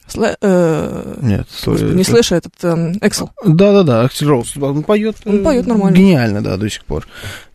Слэ- 0.08 0.36
э, 0.39 1.18
Нет. 1.22 1.48
господи, 1.50 1.84
не 1.94 2.04
слышу 2.04 2.36
этот 2.36 2.54
эм, 2.63 2.94
Эксел. 3.02 3.32
Да-да-да, 3.44 4.02
Аксель 4.04 4.28
Роуз. 4.28 4.56
Он 4.58 4.84
поет. 4.84 5.15
Он 5.26 5.39
э, 5.39 5.44
поет 5.44 5.65
нормально. 5.65 5.96
Гениально, 5.96 6.44
да, 6.44 6.58
до 6.58 6.70
сих 6.70 6.86
пор. 6.86 7.08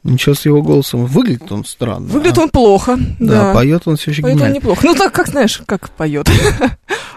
Ничего 0.03 0.35
с 0.35 0.45
его 0.47 0.61
голосом. 0.61 1.07
Выглядит 1.07 1.51
он 1.53 1.65
странно. 1.65 2.07
Выглядит 2.09 2.39
а- 2.39 2.43
он 2.43 2.49
плохо. 2.51 2.97
Да, 3.21 3.53
Да, 3.53 3.55
поет 3.55 3.83
он 3.87 3.97
все 3.97 4.11
еще 4.11 4.23
Поет 4.23 4.35
он 4.35 4.39
гениально. 4.39 4.57
неплохо. 4.57 4.81
Ну, 4.85 4.95
так, 4.95 5.13
как 5.13 5.29
знаешь, 5.29 5.63
как 5.65 5.91
поет. 5.91 6.29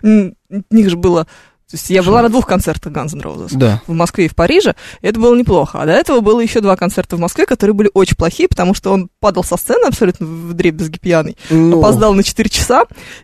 У 0.04 0.08
них 0.69 0.89
же 0.89 0.98
было... 0.98 1.26
То 1.26 1.76
есть 1.78 1.89
я 1.89 2.04
была 2.04 2.22
на 2.22 2.30
двух 2.30 2.46
концертах 2.46 2.93
Guns 2.93 3.15
N' 3.15 3.22
Roses. 3.22 3.48
Да. 3.56 3.82
в 3.88 3.93
Москве 3.93 4.26
и 4.26 4.28
в 4.28 4.36
Париже, 4.36 4.76
и 5.02 5.08
это 5.08 5.19
было 5.19 5.34
неплохо. 5.36 5.82
А 5.82 5.88
до 5.88 5.93
этого 5.93 6.19
было 6.19 6.39
еще 6.39 6.62
два 6.62 6.76
концерта 6.76 7.15
в 7.15 7.19
Москве, 7.19 7.48
которые 7.48 7.74
были 7.74 7.89
очень 7.96 8.15
плохие, 8.15 8.48
потому 8.48 8.76
что 8.76 8.91
он 8.91 9.10
падал 9.19 9.43
со 9.43 9.58
сцены 9.58 9.88
абсолютно 9.88 10.28
в 10.28 10.54
дребезги 10.54 11.00
пьяный, 11.00 11.36
Ну, 11.50 11.80
опоздал 11.80 12.13
на 12.13 12.22
4 12.22 12.48
часа 12.48 12.84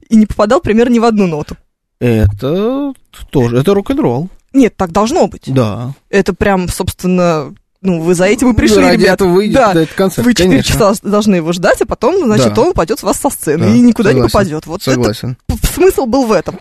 и 0.10 0.16
не 0.16 0.26
попадал 0.26 0.62
примерно 0.62 0.94
ни 0.94 1.00
в 1.00 1.04
одну 1.06 1.28
ноту. 1.28 1.56
Это 2.00 2.94
тоже, 3.30 3.58
это 3.58 3.74
рок-н-ролл. 3.74 4.30
Нет, 4.54 4.76
так 4.76 4.92
должно 4.92 5.28
быть. 5.28 5.44
Да. 5.54 5.94
Это 6.10 6.34
прям, 6.34 6.68
собственно, 6.70 7.54
ну, 7.82 8.02
вы 8.02 8.16
за 8.16 8.26
этим 8.26 8.52
и 8.52 8.56
пришли, 8.56 8.78
Ради 8.82 9.02
ребята. 9.02 9.14
этого 9.26 9.34
вы 9.34 9.52
да, 9.52 9.72
этот 9.74 9.94
концерт, 9.94 10.26
вы 10.26 10.34
4 10.34 10.50
конечно. 10.50 10.74
часа 10.74 10.94
должны 11.04 11.36
его 11.36 11.52
ждать, 11.54 11.82
а 11.82 11.86
потом, 11.86 12.26
значит, 12.26 12.54
Да. 12.56 12.62
он 12.62 12.68
упадет 12.70 13.00
с 13.00 13.04
вас 13.04 13.18
со 13.18 13.30
сцены 13.30 13.66
Да, 13.68 13.76
и 13.76 13.80
никуда 13.82 14.12
не 14.12 14.22
согласен. 14.22 14.32
попадет. 14.34 14.66
Вот 14.66 14.82
Согласен. 14.82 15.38
это 15.48 15.68
смысл 15.68 16.06
был 16.08 16.26
в 16.26 16.32
этом. 16.32 16.58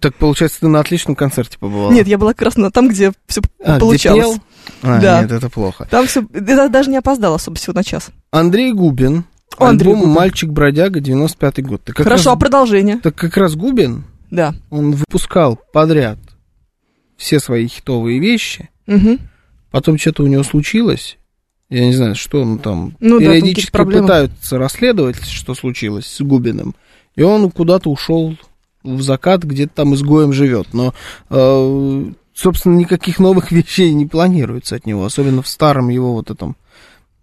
Так 0.00 0.14
получается, 0.16 0.60
ты 0.60 0.68
на 0.68 0.80
отличном 0.80 1.16
концерте 1.16 1.56
побывала? 1.58 1.90
Нет, 1.92 2.06
я 2.06 2.18
была 2.18 2.34
как 2.34 2.42
раз 2.42 2.56
на 2.56 2.70
там, 2.70 2.88
где 2.88 3.12
все 3.26 3.40
А, 3.64 3.72
где 3.72 3.80
получалось. 3.80 4.20
пел? 4.26 4.38
А, 4.82 5.00
Да. 5.00 5.22
нет, 5.22 5.32
это 5.32 5.48
плохо. 5.48 5.88
Там 5.90 6.06
все, 6.06 6.22
я 6.34 6.68
даже 6.68 6.90
не 6.90 6.98
опоздал 6.98 7.34
особо 7.34 7.56
всего 7.56 7.72
на 7.72 7.82
час. 7.84 8.10
Андрей 8.30 8.72
Губин. 8.72 9.24
О, 9.56 9.66
Андрей 9.66 9.88
альбом 9.90 10.02
Губин. 10.02 10.14
«Мальчик-бродяга», 10.14 11.00
95-й 11.00 11.62
год. 11.62 11.82
Так 11.84 11.96
Хорошо, 11.96 12.30
а 12.30 12.34
раз- 12.34 12.40
продолжение? 12.40 12.98
Так 13.02 13.14
как 13.16 13.36
раз 13.36 13.56
Губин, 13.56 14.04
Да. 14.30 14.54
он 14.70 14.92
выпускал 14.92 15.58
подряд 15.72 16.18
все 17.16 17.38
свои 17.40 17.66
хитовые 17.66 18.18
вещи, 18.20 18.70
Мгм. 18.86 19.18
потом 19.70 19.98
что-то 19.98 20.22
у 20.22 20.26
него 20.26 20.42
случилось, 20.42 21.18
я 21.68 21.84
не 21.86 21.92
знаю, 21.92 22.14
что 22.14 22.40
он 22.42 22.58
там, 22.58 22.96
Ну 23.00 23.18
да, 23.18 23.24
там 23.26 23.32
периодически 23.32 23.54
какие-то 23.66 23.72
проблемы. 23.72 24.02
пытаются 24.06 24.58
расследовать, 24.58 25.22
что 25.24 25.54
случилось 25.54 26.06
с 26.06 26.20
Губиным, 26.20 26.74
и 27.16 27.22
он 27.22 27.50
куда-то 27.50 27.90
ушел 27.90 28.36
в 28.82 29.02
закат, 29.02 29.42
где-то 29.44 29.74
там 29.74 29.94
изгоем 29.94 30.32
живет, 30.32 30.68
но, 30.72 30.94
э, 31.28 32.04
собственно, 32.34 32.76
никаких 32.76 33.18
новых 33.18 33.52
вещей 33.52 33.92
не 33.92 34.06
планируется 34.06 34.76
от 34.76 34.86
него, 34.86 35.04
особенно 35.04 35.42
в 35.42 35.48
старом 35.48 35.90
его 35.90 36.14
вот 36.14 36.30
этом 36.30 36.56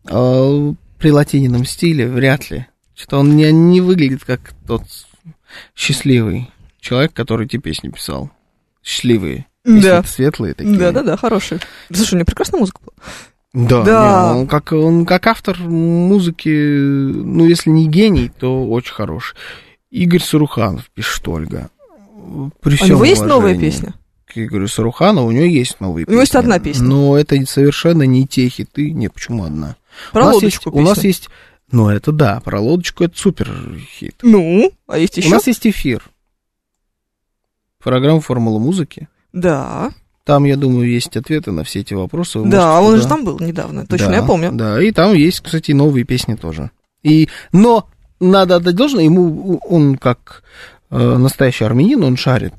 э, 0.05 0.73
прилатиненном 0.99 1.65
стиле, 1.65 2.07
вряд 2.07 2.49
ли. 2.51 2.67
Что 2.95 3.19
он 3.19 3.35
не, 3.35 3.51
не 3.51 3.81
выглядит 3.81 4.23
как 4.23 4.53
тот 4.65 4.83
счастливый 5.75 6.49
человек, 6.79 7.13
который 7.13 7.45
эти 7.45 7.57
песни 7.57 7.89
писал. 7.89 8.29
Счастливые. 8.83 9.45
Песни 9.63 9.79
Да. 9.81 10.03
светлые 10.03 10.53
такие. 10.53 10.77
Да, 10.77 10.91
да, 10.91 11.03
да, 11.03 11.17
хороший. 11.17 11.59
Слушай, 11.91 12.13
у 12.13 12.17
него 12.17 12.25
прекрасная 12.25 12.59
музыка 12.59 12.79
была. 12.81 13.67
Да, 13.67 13.83
Да. 13.83 14.31
не, 14.33 14.41
он, 14.41 14.47
как, 14.47 14.71
он 14.71 15.05
как 15.05 15.27
автор 15.27 15.57
музыки, 15.59 16.49
ну, 16.49 17.45
если 17.47 17.69
не 17.69 17.87
гений, 17.87 18.29
то 18.39 18.65
очень 18.67 18.93
хороший. 18.93 19.35
Игорь 19.89 20.21
Саруханов 20.21 20.89
пишет 20.93 21.27
Ольга. 21.27 21.69
При 22.61 22.77
А 22.79 22.83
у 22.83 22.87
него 22.87 23.05
есть 23.05 23.23
новая 23.23 23.57
песня? 23.57 23.93
К 24.25 24.37
Игорю 24.37 24.67
Саруханову 24.67 25.27
у 25.27 25.31
него 25.31 25.45
есть 25.45 25.79
новые 25.79 26.05
У 26.05 26.11
него 26.11 26.19
есть 26.21 26.35
одна 26.35 26.59
песня. 26.59 26.83
Но 26.85 27.17
это 27.17 27.37
совершенно 27.45 28.03
не 28.03 28.27
те 28.27 28.49
хиты. 28.49 28.91
Не, 28.91 29.07
почему 29.09 29.45
одна? 29.45 29.77
Про 30.11 30.21
у 30.21 30.25
нас 30.25 30.33
лодочку 30.35 30.69
есть, 30.69 30.77
У 30.77 30.81
нас 30.81 30.95
песня. 30.95 31.07
есть... 31.07 31.29
Ну, 31.71 31.89
это 31.89 32.11
да, 32.11 32.41
про 32.41 32.59
лодочку 32.59 33.05
это 33.05 33.17
супер 33.17 33.49
хит. 33.97 34.15
Ну, 34.21 34.71
а 34.87 34.97
есть 34.97 35.17
У 35.17 35.21
еще? 35.21 35.29
нас 35.29 35.47
есть 35.47 35.65
эфир. 35.65 36.03
Программа 37.83 38.21
«Формула 38.21 38.59
музыки». 38.59 39.07
Да. 39.33 39.91
Там, 40.23 40.43
я 40.43 40.57
думаю, 40.57 40.89
есть 40.89 41.15
ответы 41.15 41.51
на 41.51 41.63
все 41.63 41.79
эти 41.81 41.93
вопросы. 41.93 42.39
Вы 42.39 42.49
да, 42.49 42.81
можете 42.81 42.85
он 42.87 42.91
туда- 42.93 43.01
же 43.03 43.07
там 43.07 43.25
был 43.25 43.39
недавно. 43.39 43.85
Точно, 43.87 44.07
Да, 44.07 44.15
я 44.15 44.23
помню. 44.23 44.51
Да, 44.51 44.81
и 44.83 44.91
там 44.91 45.13
есть, 45.13 45.39
кстати, 45.41 45.71
новые 45.71 46.03
песни 46.03 46.35
тоже. 46.35 46.71
И, 47.03 47.29
но 47.53 47.87
надо 48.19 48.57
отдать 48.57 48.75
должное, 48.75 49.03
ему 49.05 49.57
он 49.59 49.95
как 49.97 50.43
э, 50.89 50.97
настоящий 51.17 51.63
армянин, 51.63 52.03
он 52.03 52.17
шарит, 52.17 52.53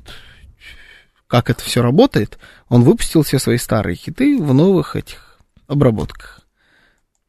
как 1.27 1.49
это 1.51 1.61
все 1.63 1.81
работает. 1.83 2.39
Он 2.69 2.81
выпустил 2.83 3.21
все 3.23 3.37
свои 3.37 3.57
старые 3.57 3.95
хиты 3.95 4.41
в 4.41 4.51
новых 4.53 4.95
этих 4.95 5.39
обработках. 5.67 6.41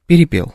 Перепел. 0.07 0.55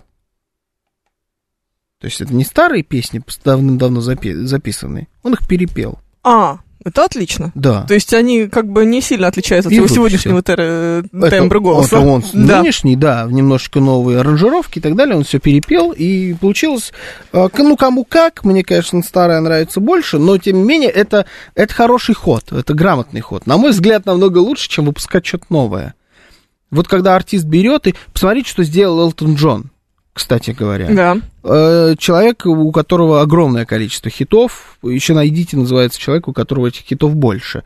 То 1.99 2.05
есть 2.07 2.21
это 2.21 2.33
не 2.33 2.43
старые 2.43 2.83
песни, 2.83 3.21
давным-давно 3.43 3.99
запи- 3.99 4.33
записанные. 4.45 5.07
Он 5.23 5.33
их 5.33 5.47
перепел. 5.47 5.99
А, 6.23 6.59
это 6.85 7.03
отлично. 7.03 7.51
Да. 7.55 7.83
То 7.87 7.93
есть 7.95 8.13
они 8.13 8.47
как 8.47 8.69
бы 8.71 8.85
не 8.85 9.01
сильно 9.01 9.27
отличаются 9.27 9.67
от 9.67 9.73
И 9.73 9.75
его 9.75 9.83
выпустил. 9.83 10.03
сегодняшнего 10.07 10.39
тер- 10.39 11.03
э, 11.21 11.29
тембра 11.29 11.59
голоса. 11.59 11.97
Это 11.97 12.05
он 12.07 12.23
Да. 12.33 12.61
нынешний, 12.61 12.95
да, 12.95 13.27
немножечко 13.29 13.79
новые 13.81 14.19
аранжировки 14.19 14.77
и 14.79 14.81
так 14.81 14.95
далее, 14.95 15.17
он 15.17 15.23
все 15.23 15.39
перепел, 15.39 15.91
и 15.91 16.33
получилось, 16.35 16.93
э, 17.33 17.47
ну, 17.57 17.75
кому 17.75 18.05
как, 18.05 18.43
мне, 18.45 18.63
конечно, 18.63 19.03
старая 19.03 19.41
нравится 19.41 19.79
больше, 19.79 20.19
но, 20.19 20.37
тем 20.37 20.57
не 20.57 20.63
менее, 20.63 20.89
это, 20.91 21.25
это 21.55 21.73
хороший 21.73 22.15
ход, 22.15 22.51
это 22.51 22.73
грамотный 22.73 23.21
ход. 23.21 23.45
На 23.47 23.57
мой 23.57 23.71
взгляд, 23.71 24.05
намного 24.05 24.37
лучше, 24.37 24.69
чем 24.69 24.85
выпускать 24.85 25.25
что-то 25.25 25.45
новое. 25.49 25.95
Вот 26.71 26.87
когда 26.87 27.15
артист 27.15 27.45
берет, 27.45 27.87
и 27.87 27.95
посмотрите, 28.13 28.49
что 28.49 28.63
сделал 28.63 28.99
Элтон 28.99 29.35
Джон, 29.35 29.71
кстати 30.15 30.51
говоря. 30.51 30.87
Да. 30.89 31.17
Э, 31.43 31.95
Человек, 31.99 32.45
у 32.45 32.71
которого 32.71 33.19
огромное 33.21 33.65
количество 33.65 34.09
хитов, 34.09 34.77
еще 34.81 35.13
найдите, 35.13 35.57
называется 35.57 35.99
человек, 35.99 36.29
у 36.29 36.33
которого 36.33 36.67
этих 36.67 36.83
хитов 36.85 37.13
больше. 37.15 37.63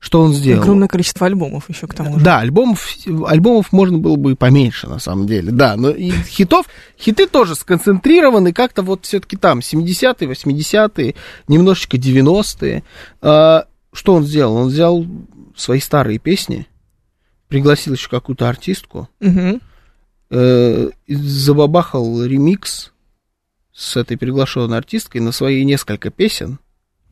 Что 0.00 0.20
он 0.20 0.34
сделал? 0.34 0.62
Огромное 0.64 0.88
количество 0.88 1.28
альбомов 1.28 1.70
еще 1.70 1.86
к 1.86 1.94
тому 1.94 2.18
же. 2.18 2.24
Да, 2.24 2.40
альбомов, 2.40 2.88
альбомов 3.24 3.70
можно 3.70 3.98
было 3.98 4.16
бы 4.16 4.32
и 4.32 4.34
поменьше, 4.34 4.88
на 4.88 4.98
самом 4.98 5.28
деле, 5.28 5.52
да, 5.52 5.76
но 5.76 5.90
и 5.90 6.10
хитов, 6.10 6.66
хиты 6.98 7.28
тоже 7.28 7.54
сконцентрированы 7.54 8.52
как-то 8.52 8.82
вот 8.82 9.04
все-таки 9.04 9.36
там, 9.36 9.60
70-е, 9.60 10.28
80-е, 10.28 11.14
немножечко 11.46 11.98
90-е. 11.98 12.82
А, 13.20 13.66
что 13.92 14.14
он 14.14 14.24
сделал? 14.24 14.56
Он 14.56 14.68
взял 14.70 15.06
свои 15.54 15.78
старые 15.78 16.18
песни, 16.18 16.66
пригласил 17.46 17.92
еще 17.94 18.08
какую-то 18.08 18.48
артистку, 18.48 19.08
Мгм. 19.20 19.60
Э, 20.32 20.90
забабахал 21.08 22.24
ремикс 22.24 22.90
с 23.72 23.96
этой 23.96 24.16
приглашенной 24.16 24.78
артисткой 24.78 25.20
на 25.20 25.30
свои 25.32 25.64
несколько 25.64 26.10
песен. 26.10 26.58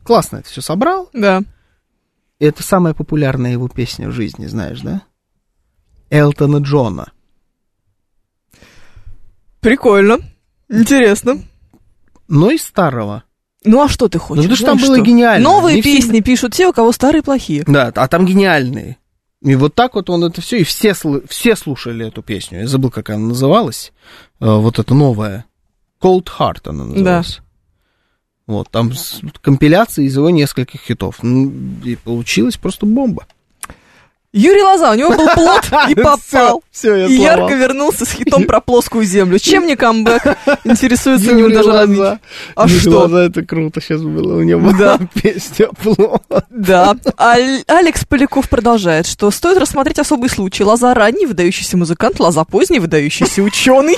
Классно 0.02 0.38
это 0.38 0.48
все 0.48 0.60
собрал. 0.62 1.08
Да. 1.12 1.42
Это 2.38 2.62
самая 2.62 2.94
популярная 2.94 3.52
его 3.52 3.68
песня 3.68 4.08
в 4.08 4.12
жизни, 4.12 4.46
знаешь, 4.46 4.80
да? 4.80 5.02
Элтона 6.10 6.58
Джона. 6.58 7.12
Прикольно. 9.60 10.18
Интересно. 10.68 11.42
Но 12.28 12.50
и 12.50 12.58
старого. 12.58 13.24
Ну 13.64 13.82
а 13.82 13.88
что 13.88 14.08
ты 14.08 14.18
хочешь? 14.18 14.44
потому 14.44 14.56
что 14.56 14.66
там 14.66 14.78
было 14.78 14.96
что? 14.96 15.04
гениально. 15.04 15.44
Новые 15.48 15.76
Не 15.76 15.82
песни 15.82 16.00
всегда- 16.12 16.22
пишут 16.22 16.54
те, 16.54 16.66
у 16.66 16.72
кого 16.72 16.92
старые 16.92 17.22
плохие. 17.22 17.64
Да, 17.66 17.92
а 17.94 18.08
там 18.08 18.24
гениальные. 18.24 18.96
И 19.42 19.54
вот 19.54 19.74
так 19.74 19.94
вот 19.94 20.10
он 20.10 20.24
это 20.24 20.40
все, 20.40 20.58
и 20.58 20.64
все, 20.64 20.94
все 21.28 21.56
слушали 21.56 22.06
эту 22.06 22.22
песню. 22.22 22.60
Я 22.60 22.66
забыл, 22.66 22.90
как 22.90 23.10
она 23.10 23.28
называлась. 23.28 23.92
Э, 24.38 24.54
вот 24.56 24.78
эта 24.78 24.94
новая. 24.94 25.46
Cold 26.00 26.28
Heart 26.38 26.68
она 26.68 26.84
называлась. 26.84 27.40
Вот, 28.46 28.68
там 28.70 28.92
компиляция 29.40 30.04
из 30.04 30.16
его 30.16 30.28
нескольких 30.28 30.80
хитов. 30.80 31.22
Ну, 31.22 31.52
и 31.84 31.96
получилась 31.96 32.56
просто 32.56 32.84
бомба. 32.84 33.26
Юрий 34.32 34.62
Лоза, 34.62 34.92
у 34.92 34.94
него 34.94 35.10
был 35.10 35.26
плод 35.34 35.62
и 35.88 35.94
попал. 35.96 36.62
Все, 36.70 36.94
я 36.94 37.06
И 37.06 37.16
сломал. 37.16 37.24
ярко 37.48 37.54
вернулся 37.56 38.04
с 38.04 38.12
хитом 38.12 38.44
про 38.44 38.60
плоскую 38.60 39.04
землю. 39.04 39.40
Чем 39.40 39.66
не 39.66 39.74
камбэк? 39.74 40.22
Интересуется 40.64 41.32
Юрий 41.32 41.54
даже 41.56 41.68
Лоза. 41.72 42.20
А 42.54 42.68
Юрий 42.68 42.80
что? 42.80 42.90
Лоза, 43.00 43.18
это 43.24 43.44
круто 43.44 43.80
сейчас 43.80 44.02
было. 44.02 44.36
У 44.38 44.42
него 44.42 44.70
Да. 44.70 44.98
была 44.98 45.08
песня 45.20 45.66
«Плод». 45.82 46.22
Да. 46.48 46.94
Аль- 47.18 47.64
Алекс 47.66 48.04
Поляков 48.04 48.48
продолжает, 48.48 49.06
что 49.08 49.32
стоит 49.32 49.58
рассмотреть 49.58 49.98
особый 49.98 50.30
случай. 50.30 50.62
Лоза 50.62 50.94
ранний 50.94 51.26
выдающийся 51.26 51.76
музыкант, 51.76 52.20
Лоза 52.20 52.44
поздний 52.44 52.78
выдающийся 52.78 53.42
ученый. 53.42 53.96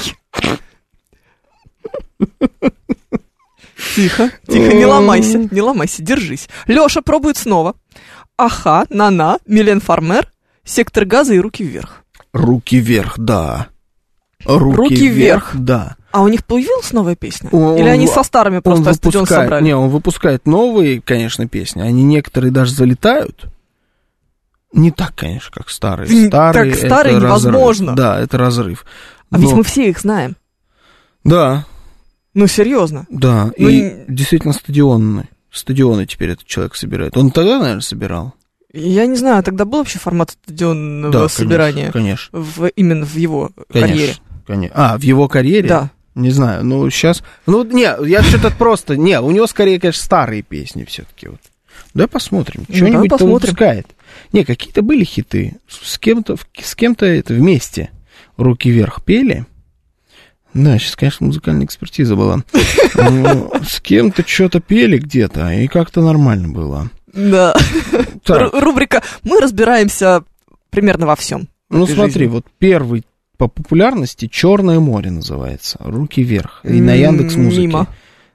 Тихо, 3.97 4.31
тихо, 4.47 4.73
не 4.75 4.87
ломайся, 4.87 5.49
не 5.51 5.61
ломайся, 5.61 6.03
держись. 6.03 6.49
Леша 6.66 7.03
пробует 7.03 7.37
снова. 7.37 7.75
Аха, 8.46 8.87
Нана, 8.90 9.38
Милен 9.46 9.81
Фармер, 9.81 10.26
Сектор 10.64 11.05
газа 11.05 11.35
и 11.35 11.38
руки 11.38 11.62
вверх. 11.64 12.02
Руки 12.33 12.78
вверх, 12.78 13.18
да. 13.18 13.68
Руки, 14.44 14.76
Руки 14.76 14.94
вверх, 15.09 15.55
вверх. 15.55 15.64
да. 15.64 15.96
А 16.11 16.22
у 16.22 16.28
них 16.28 16.44
появилась 16.44 16.92
новая 16.92 17.14
песня? 17.16 17.48
Он- 17.52 17.76
Или 17.76 17.88
они 17.88 18.07
он- 18.09 18.12
со 18.14 18.22
старыми 18.22 18.57
Он 18.57 18.62
просто 18.62 18.94
стадион 18.94 19.22
выпускает, 19.22 19.44
собрали? 19.44 19.64
не, 19.64 19.74
он 19.76 19.88
выпускает 19.90 20.46
новые, 20.46 21.00
конечно, 21.00 21.46
песни. 21.48 21.81
Они 21.83 22.02
некоторые 22.02 22.50
даже 22.50 22.72
залетают. 22.72 23.44
Не 24.72 24.90
так, 24.90 25.14
конечно, 25.14 25.50
как 25.52 25.68
старые. 25.70 26.09
Старые, 26.28 26.74
так 26.74 26.85
старые 26.87 27.16
это 27.18 27.26
разрыв. 27.26 27.52
невозможно. 27.52 27.94
Да, 27.94 28.20
это 28.20 28.38
разрыв. 28.38 28.85
А 29.31 29.38
ведь 29.38 29.50
Но- 29.50 29.57
мы 29.57 29.62
все 29.64 29.88
их 29.88 30.00
знаем. 30.00 30.37
Да, 31.24 31.64
Ну, 32.35 32.46
серьезно. 32.46 33.07
да. 33.11 33.52
Ну, 33.57 33.68
и 33.68 33.81
не- 33.81 34.05
действительно 34.09 34.52
стадионные. 34.52 35.28
Стадионы 35.53 36.07
теперь 36.07 36.31
этот 36.31 36.47
человек 36.47 36.75
собирает. 36.75 37.17
Он 37.17 37.31
тогда, 37.31 37.59
наверное, 37.59 37.83
собирал. 37.83 38.35
Я 38.73 39.05
не 39.07 39.17
знаю, 39.17 39.43
тогда 39.43 39.67
был 39.67 39.81
вообще 39.81 39.99
формат 39.99 40.31
стадионного 40.31 41.12
да, 41.12 41.29
собирания 41.29 41.93
Конечно. 41.93 42.38
в, 42.38 42.69
именно 42.69 43.05
в 43.05 43.17
его 43.17 43.51
Конечно. 43.71 43.81
карьере? 43.81 44.15
конечно. 44.47 44.77
А, 44.77 44.97
в 44.97 45.03
его 45.03 45.29
карьере? 45.29 45.69
Да. 45.69 45.91
Не 46.15 46.31
знаю, 46.31 46.65
ну 46.65 46.88
сейчас... 46.91 47.23
Ну, 47.47 47.65
не, 47.65 47.88
я 48.09 48.23
что-то 48.23 48.51
просто... 48.51 48.97
Не, 48.97 49.21
у 49.21 49.31
него 49.31 49.47
скорее, 49.47 49.79
конечно, 49.79 50.03
старые 50.03 50.43
песни 50.43 50.85
все-таки. 50.85 51.29
Вот. 51.29 51.41
Давай 51.93 52.09
посмотрим. 52.09 52.65
Ну, 52.69 52.75
Что-нибудь 52.75 53.11
посмотрим. 53.11 53.35
выпускает. 53.35 53.87
Не, 54.33 54.45
какие-то 54.45 54.83
были 54.83 55.05
хиты. 55.05 55.57
С 55.69 55.99
кем-то, 55.99 56.37
с 56.59 56.75
кем-то 56.75 57.05
это 57.05 57.35
вместе 57.35 57.91
руки 58.37 58.71
вверх 58.71 59.05
пели. 59.05 59.47
Да, 60.55 60.79
сейчас, 60.79 60.97
конечно, 60.97 61.27
музыкальная 61.27 61.65
экспертиза 61.67 62.17
была. 62.17 62.43
Ну, 62.95 63.51
С 63.67 63.81
кем-то 63.81 64.23
что-то 64.27 64.61
пели 64.61 64.99
где-то, 64.99 65.51
и 65.53 65.67
как-то 65.67 66.03
нормально 66.03 66.49
было. 66.49 66.91
Да. 67.12 67.57
Рубрика 68.27 69.03
«Мы 69.23 69.41
разбираемся 69.41 70.25
примерно 70.71 71.07
во 71.07 71.17
всем». 71.17 71.49
ну 71.71 71.87
смотри, 71.87 72.27
вот 72.27 72.47
первый 72.59 73.05
по 73.38 73.49
популярности 73.49 74.29
Черное 74.31 74.79
море 74.79 75.11
называется. 75.11 75.79
Руки 75.81 76.23
вверх. 76.23 76.61
И 76.65 76.81
на 76.81 76.95
Яндекс 76.95 77.35
Музыке. 77.37 77.67
Мимо. 77.67 77.88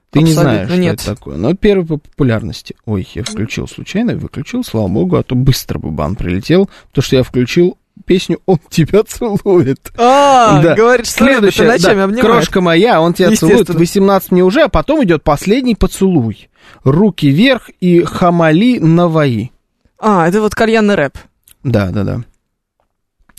Ты 0.09 0.19
не 0.19 0.31
Абсолютно 0.31 0.53
знаешь, 0.53 0.69
что 0.69 0.77
нет. 0.77 0.93
это 0.95 1.05
такое. 1.05 1.37
Но 1.37 1.53
первый 1.53 1.85
по 1.85 1.97
популярности. 1.97 2.75
Ой, 2.85 3.07
я 3.13 3.23
включил 3.23 3.67
случайно, 3.67 4.15
выключил, 4.15 4.63
слава 4.63 4.87
богу, 4.87 5.17
а 5.17 5.23
то 5.23 5.35
быстро 5.35 5.79
бы 5.79 5.91
бан 5.91 6.15
прилетел, 6.15 6.69
потому 6.89 7.03
что 7.03 7.15
я 7.17 7.23
включил 7.23 7.77
песню 8.07 8.39
«Он 8.47 8.59
тебя 8.69 9.03
целует». 9.03 9.91
А, 9.97 10.61
Да. 10.63 10.73
говоришь, 10.73 11.07
что 11.09 11.25
Следующая, 11.25 11.67
ночами 11.67 12.11
да, 12.15 12.21
крошка 12.21 12.61
моя, 12.61 12.99
он 13.01 13.13
тебя 13.13 13.35
целует, 13.35 13.59
Естественно. 13.69 13.79
18 13.79 14.31
мне 14.31 14.43
уже, 14.43 14.61
а 14.63 14.69
потом 14.69 15.03
идет 15.03 15.23
последний 15.23 15.75
поцелуй. 15.75 16.49
Руки 16.83 17.29
вверх 17.29 17.69
и 17.81 18.01
хамали 18.03 18.79
наваи. 18.79 19.51
А, 19.99 20.27
это 20.27 20.41
вот 20.41 20.55
кальянный 20.55 20.95
рэп. 20.95 21.17
Да, 21.63 21.89
да, 21.91 22.03
да. 22.03 22.21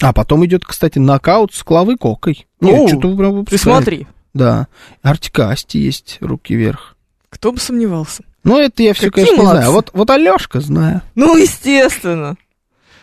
А 0.01 0.13
потом 0.13 0.45
идет, 0.47 0.65
кстати, 0.65 0.99
нокаут 0.99 1.53
с 1.55 1.63
Клавой 1.65 1.97
Кокой. 1.97 2.47
Нет, 2.61 2.89
что-то 2.91 3.17
прям 3.17 3.45
Ты 3.47 3.59
смотри, 3.59 4.07
Да. 4.35 4.69
Артикасти 5.03 5.79
есть, 5.79 6.19
руки 6.21 6.55
вверх. 6.55 6.95
кто 7.31 7.51
бы 7.53 7.59
сомневался. 7.59 8.23
Ну, 8.45 8.59
это 8.59 8.83
я 8.83 8.95
все, 8.95 9.11
Какие 9.11 9.25
конечно, 9.27 9.35
не 9.35 9.39
молодцы. 9.43 9.57
знаю. 9.63 9.73
Вот, 9.73 9.91
вот 9.93 10.11
Алешка 10.11 10.61
знаю. 10.61 11.03
Ну, 11.17 11.37
естественно. 11.37 12.37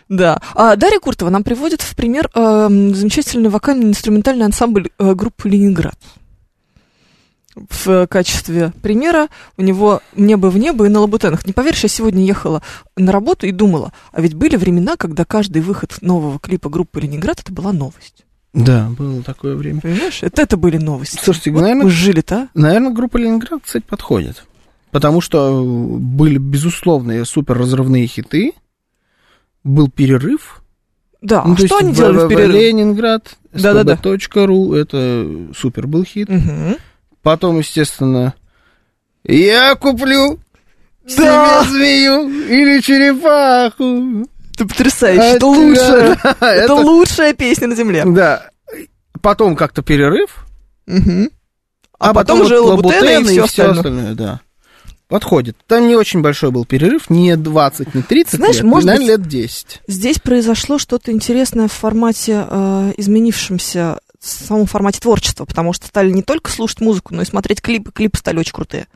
Да. 0.10 0.40
А 0.54 0.76
Дарья 0.76 1.00
Куртова 1.00 1.30
нам 1.30 1.44
приводит 1.44 1.82
в 1.82 1.96
пример 1.96 2.30
эм, 2.36 2.94
замечательный 2.94 3.50
вокальный 3.50 3.86
инструментальный 3.86 4.46
ансамбль 4.46 4.90
э, 4.98 5.14
группы 5.14 5.50
«Ленинград». 5.50 5.98
В 7.56 8.06
качестве 8.08 8.74
примера 8.82 9.30
у 9.58 9.62
него 9.62 10.02
«Небо 10.16 10.48
в 10.48 10.58
небо» 10.58 10.86
и 10.86 10.90
«На 10.90 11.00
лабутенах». 11.00 11.46
Не 11.48 11.54
поверишь, 11.54 11.84
я 11.84 11.90
сегодня 11.90 12.26
ехала 12.26 12.62
на 12.98 13.12
работу 13.12 13.48
и 13.48 13.52
думала, 13.52 13.94
а 14.12 14.22
ведь 14.22 14.34
были 14.34 14.58
времена, 14.58 14.98
когда 14.98 15.24
каждый 15.24 15.62
выход 15.62 15.98
нового 16.02 16.38
клипа 16.38 16.70
группы 16.70 17.00
«Ленинград» 17.00 17.40
это 17.40 17.54
была 17.54 17.72
новость. 17.72 18.26
Да, 18.54 18.90
было 18.98 19.22
такое 19.22 19.56
время. 19.56 19.82
Понимаешь? 19.82 20.20
Это, 20.22 20.42
это 20.42 20.56
были 20.56 20.78
новости. 20.78 21.20
Слушайте, 21.22 21.52
Вот 21.52 21.62
наверное, 21.62 21.86
мы 21.86 21.90
жили-то, 21.90 22.36
а? 22.36 22.48
наверное, 22.54 22.92
группа 22.92 23.18
Ленинград, 23.18 23.62
кстати, 23.64 23.84
подходит. 23.84 24.46
Потому 24.92 25.20
что 25.20 25.62
были 25.64 26.38
безусловные 26.38 27.26
супер 27.26 27.58
разрывные 27.58 28.08
хиты. 28.08 28.54
Был 29.66 29.90
перерыв. 29.90 30.62
Да, 31.22 31.44
Ну, 31.44 31.54
а 31.54 31.56
то 31.58 31.66
что 31.68 31.76
есть 31.80 31.86
они 31.88 31.94
делали 31.96 32.18
в 32.20 32.24
www. 32.26 32.30
перерыве? 32.30 32.68
Ленинград, 32.68 33.36
Да-да-да. 33.52 33.96
skb.ru, 33.96 34.76
это 34.78 35.54
супер 35.58 35.88
был 35.88 36.06
хит. 36.06 36.30
Мгм. 36.30 36.78
Потом, 37.24 37.58
естественно, 37.58 38.36
я 39.24 39.74
куплю 39.76 40.40
Да! 41.18 41.64
себе 41.66 41.72
змею 41.72 42.30
или 42.30 42.80
черепаху. 42.80 44.28
Это 44.54 44.68
потрясающе, 44.68 45.22
А, 45.22 45.26
это 45.36 45.46
лучшее. 45.48 46.18
да, 46.24 46.30
Это 46.40 46.46
это- 46.64 46.74
лучшая 46.76 47.34
песня 47.34 47.68
на 47.68 47.76
земле. 47.76 48.04
Да. 48.06 48.50
Потом 49.22 49.56
как-то 49.56 49.82
перерыв. 49.82 50.46
Мгм. 50.86 51.30
А, 51.98 52.14
потом 52.14 52.38
вот 52.38 52.46
уже 52.46 52.60
лабутены 52.60 53.22
и 53.22 53.24
все 53.24 53.44
остальное. 53.46 53.76
остальное, 53.78 54.14
да. 54.14 54.42
Подходит. 55.08 55.56
Там 55.68 55.88
не 55.88 55.96
очень 55.96 56.22
большой 56.22 56.50
был 56.52 56.66
перерыв, 56.66 57.10
не 57.12 57.36
20, 57.36 57.94
не 57.94 58.02
30 58.02 58.34
Знаешь, 58.36 58.56
лет, 58.56 58.64
может 58.64 58.88
наверное, 58.88 59.18
быть, 59.18 59.26
лет 59.28 59.28
10. 59.44 59.82
Здесь 59.88 60.20
произошло 60.20 60.80
что-то 60.80 61.12
интересное 61.12 61.68
в 61.68 61.72
формате, 61.74 62.46
э, 62.50 62.94
изменившемся 62.98 64.00
в 64.20 64.28
самом 64.28 64.66
формате 64.66 65.00
творчества, 65.00 65.46
потому 65.46 65.74
что 65.74 65.86
стали 65.86 66.10
не 66.12 66.24
только 66.24 66.50
слушать 66.52 66.82
музыку, 66.82 67.14
но 67.14 67.22
и 67.22 67.26
смотреть 67.26 67.62
клипы. 67.62 67.92
Клипы 67.92 68.18
стали 68.18 68.40
очень 68.40 68.54
крутые. 68.54 68.88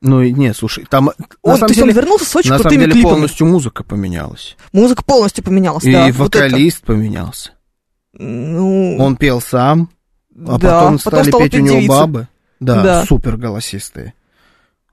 Ну, 0.00 0.22
и 0.22 0.32
нет, 0.32 0.56
слушай, 0.56 0.86
там... 0.88 1.06
на 1.06 1.12
Он, 1.42 1.54
то 1.54 1.58
самом 1.58 1.70
он 1.70 1.74
деле, 1.74 1.92
вернулся 1.92 2.24
с 2.24 2.36
очень 2.36 2.50
на 2.50 2.56
самом 2.58 2.62
крутыми 2.70 2.80
деле 2.82 2.92
клипами. 2.92 3.12
полностью 3.12 3.46
музыка 3.48 3.84
поменялась. 3.84 4.56
Музыка 4.72 5.02
полностью 5.04 5.44
поменялась, 5.44 5.84
и 5.84 5.92
да. 5.92 6.10
вот 6.12 6.34
это. 6.34 6.44
вокалист 6.44 6.82
поменялся. 6.82 7.50
Ну, 8.14 8.96
Он 8.98 9.16
пел 9.16 9.40
сам, 9.40 9.90
а 10.34 10.58
да, 10.58 10.80
потом 10.80 10.98
стали 10.98 11.28
стала 11.28 11.42
петь 11.42 11.54
у 11.54 11.58
него 11.58 11.74
девица. 11.76 11.88
бабы. 11.88 12.28
Да, 12.60 12.82
Да. 12.82 13.06
супер 13.06 13.36
голосистые. 13.36 14.14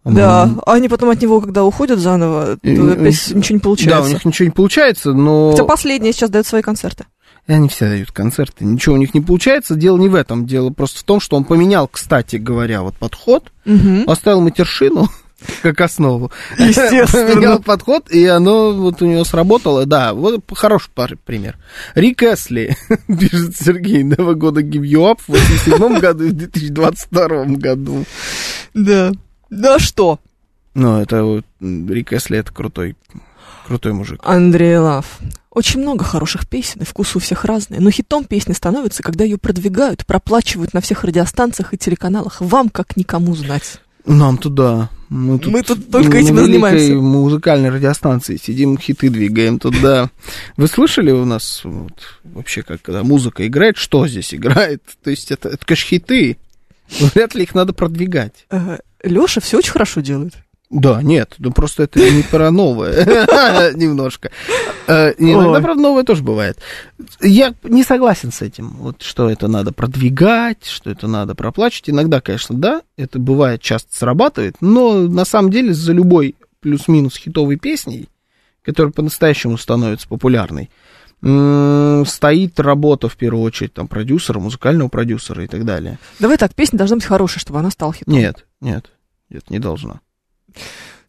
Да, 0.06 0.50
а 0.66 0.74
они 0.74 0.88
потом 0.88 1.10
от 1.10 1.22
него, 1.22 1.42
когда 1.42 1.64
уходят 1.64 2.00
заново, 2.00 2.58
то 2.58 2.70
И- 2.70 2.78
опять 2.94 3.30
и- 3.32 3.34
ничего 3.36 3.56
не 3.56 3.60
Да, 3.60 3.64
получается. 3.64 4.04
у 4.04 4.14
них 4.14 4.26
ничего 4.26 4.46
не 4.46 4.52
получается, 4.52 5.14
но... 5.14 5.52
Хотя 5.52 5.64
последние 5.66 6.14
сейчас 6.14 6.30
дают 6.30 6.46
свои 6.48 6.62
концерты. 6.62 7.06
И 7.48 7.54
они 7.54 7.70
все 7.70 7.88
дают 7.90 8.12
концерты, 8.12 8.66
ничего 8.66 8.96
у 8.96 8.98
них 8.98 9.14
не 9.14 9.22
получается. 9.22 9.76
Дело 9.76 9.98
не 9.98 10.10
в 10.10 10.16
этом, 10.16 10.46
дело 10.48 10.70
просто 10.72 11.00
в 11.00 11.04
том, 11.04 11.20
что 11.20 11.36
он 11.38 11.44
поменял, 11.44 11.88
кстати 11.88 12.38
говоря, 12.38 12.82
вот 12.82 12.96
подход, 12.96 13.52
Мгм. 13.66 14.04
оставил 14.10 14.42
матершину 14.42 15.08
как 15.62 15.80
основу. 15.82 16.32
Естественно. 16.58 17.34
Поменял 17.34 17.60
подход, 17.60 18.10
и 18.10 18.26
оно 18.26 18.74
вот 18.74 19.02
у 19.02 19.06
него 19.06 19.24
сработало. 19.26 19.86
Да, 19.86 20.14
вот 20.16 20.44
хороший 20.54 20.90
пар- 20.96 21.18
пример. 21.24 21.58
Рик 21.94 22.24
Эсли, 22.24 22.76
пишет 23.08 23.56
Сергей, 23.60 24.04
два 24.04 24.34
года 24.34 24.62
give 24.62 24.82
you 24.84 25.02
up 25.12 25.20
в 25.28 25.30
87 25.30 26.00
году 26.00 26.24
и 26.26 26.30
в 26.30 26.34
2022 26.34 27.46
году. 27.58 28.06
Да. 28.74 29.12
Да 29.50 29.80
что? 29.80 30.20
Ну, 30.74 31.00
это 31.00 31.24
вот, 31.24 31.46
Рик 31.62 32.14
Эсли, 32.14 32.38
это 32.38 32.54
крутой, 32.54 32.96
крутой 33.68 33.94
мужик. 33.94 34.20
Андрей 34.24 34.78
Лав. 34.78 35.20
Очень 35.50 35.82
много 35.82 36.04
хороших 36.04 36.50
песен, 36.50 36.82
и 36.82 36.86
вкус 36.86 37.16
у 37.16 37.20
всех 37.20 37.46
разный. 37.46 37.80
Но 37.80 37.90
хитом 37.90 38.26
песня 38.26 38.54
становится, 38.54 39.02
когда 39.02 39.24
ее 39.24 39.38
продвигают, 39.38 40.06
проплачивают 40.06 40.74
на 40.74 40.82
всех 40.82 41.06
радиостанциях 41.06 41.74
и 41.74 41.78
телеканалах. 41.78 42.42
Вам, 42.42 42.70
как 42.70 42.98
никому, 42.98 43.34
знать. 43.36 43.80
Нам 44.06 44.38
туда. 44.38 44.90
Мы 45.08 45.40
тут, 45.40 45.54
Мы 45.54 45.62
тут 45.64 45.90
только 45.90 46.18
этим 46.18 46.36
занимаемся. 46.38 46.96
музыкальной 46.96 47.70
радиостанции 47.70 48.38
сидим, 48.38 48.78
хиты 48.78 49.10
двигаем 49.10 49.60
туда. 49.60 50.10
Вы 50.58 50.68
слышали 50.68 51.12
у 51.12 51.26
нас 51.26 51.62
вот, 51.64 51.94
вообще, 52.24 52.62
как 52.62 52.82
когда 52.82 53.04
музыка 53.04 53.48
играет, 53.48 53.78
что 53.78 54.08
здесь 54.08 54.34
играет? 54.34 54.84
То 55.04 55.10
есть 55.10 55.32
это, 55.32 55.50
это 55.50 55.66
конечно, 55.66 55.88
хиты. 55.88 56.38
Вряд 57.14 57.34
ли 57.34 57.44
их 57.44 57.56
надо 57.56 57.74
продвигать. 57.74 58.46
Леша 59.06 59.42
все 59.42 59.58
очень 59.58 59.72
хорошо 59.72 60.02
делает. 60.02 60.34
Да, 60.72 61.02
нет, 61.04 61.36
ну 61.38 61.52
просто 61.52 61.84
это 61.84 62.00
не 62.00 62.24
про 62.24 62.50
новое. 62.50 63.72
Немножко. 63.76 64.32
Э, 64.88 65.14
Иногда, 65.18 65.52
Ой. 65.52 65.62
правда, 65.62 65.82
новое 65.82 66.04
тоже 66.04 66.24
бывает. 66.24 66.58
Я 67.22 67.54
не 67.64 67.84
согласен 67.84 68.32
с 68.32 68.42
этим, 68.42 68.72
вот 68.80 69.02
что 69.04 69.30
это 69.30 69.48
надо 69.48 69.72
продвигать, 69.72 70.66
что 70.66 70.90
это 70.90 71.08
надо 71.08 71.36
проплачивать. 71.36 71.92
Иногда, 71.92 72.20
конечно, 72.20 72.56
да, 72.56 72.82
это 72.98 73.20
бывает, 73.20 73.62
часто 73.62 73.96
срабатывает, 73.96 74.56
но 74.60 75.02
на 75.02 75.24
самом 75.24 75.52
деле 75.52 75.74
за 75.74 75.94
любой 75.94 76.36
плюс-минус 76.62 77.16
хитовой 77.16 77.58
песней, 77.58 78.10
которая 78.64 78.92
по-настоящему 78.92 79.58
становится 79.60 80.08
популярной, 80.08 80.72
стоит 81.22 82.60
работа, 82.60 83.08
в 83.08 83.16
первую 83.18 83.44
очередь, 83.44 83.74
там, 83.74 83.88
продюсера, 83.88 84.40
музыкального 84.40 84.90
продюсера 84.90 85.44
и 85.44 85.48
так 85.48 85.64
далее. 85.64 86.00
Давай 86.20 86.38
так, 86.38 86.54
песня 86.54 86.78
должна 86.78 86.98
быть 86.98 87.06
хорошая, 87.06 87.40
чтобы 87.40 87.60
она 87.60 87.72
стала 87.72 87.94
хитом. 87.94 88.14
Нет, 88.14 88.46
нет, 88.62 88.92
нет, 89.30 89.50
не 89.50 89.60
должна. 89.60 90.00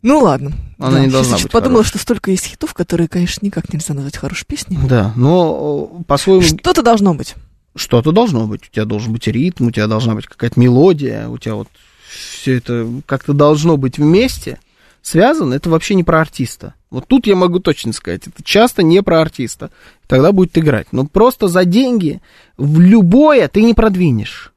Ну 0.03 0.21
ладно. 0.21 0.53
Она 0.79 1.01
не 1.01 1.11
должна 1.11 1.37
быть 1.37 1.51
подумала, 1.51 1.79
хорошей. 1.79 1.89
что 1.91 1.99
столько 1.99 2.31
есть 2.31 2.47
хитов, 2.47 2.75
которые, 2.75 3.09
конечно, 3.09 3.45
никак 3.45 3.73
нельзя 3.73 3.95
назвать 3.95 4.17
хорошей 4.17 4.47
песней. 4.47 4.79
Да, 4.89 5.13
но 5.17 5.87
по-своему 6.07 6.43
Что-то 6.43 6.83
должно 6.83 7.15
быть. 7.15 7.35
что-то 7.75 8.13
должно 8.13 8.47
быть. 8.47 8.69
У 8.69 8.73
тебя 8.73 8.85
должен 8.85 9.13
быть 9.13 9.27
ритм, 9.27 9.67
у 9.67 9.71
тебя 9.71 9.87
должна 9.87 10.15
быть 10.15 10.27
какая-то 10.27 10.61
мелодия, 10.61 11.29
у 11.29 11.39
тебя 11.39 11.55
вот 11.57 11.69
все 12.09 12.59
это 12.59 12.87
как-то 13.07 13.33
должно 13.33 13.77
быть 13.77 13.99
вместе 13.99 14.59
связано. 15.03 15.55
Это 15.55 15.71
вообще 15.71 15.95
не 15.95 16.05
про 16.05 16.21
артиста. 16.21 16.75
Вот 16.91 17.07
тут 17.07 17.27
я 17.27 17.37
могу 17.37 17.59
точно 17.59 17.93
сказать, 17.93 18.27
это 18.27 18.43
часто 18.43 18.83
не 18.83 19.03
про 19.03 19.21
артиста. 19.21 19.71
Тогда 20.07 20.33
будет 20.33 20.57
играть. 20.59 20.89
Но 20.93 21.07
просто 21.07 21.49
за 21.49 21.65
деньги 21.65 22.21
в 22.57 22.81
любое 22.81 23.49
ты 23.49 23.63
не 23.63 23.75
продвинешь. 23.75 24.53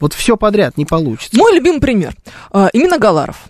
Вот 0.00 0.14
все 0.14 0.36
подряд 0.36 0.76
не 0.76 0.86
получится. 0.86 1.36
Мой 1.36 1.54
любимый 1.54 1.80
пример. 1.80 2.14
А, 2.50 2.68
именно 2.72 2.98
Галаров. 2.98 3.48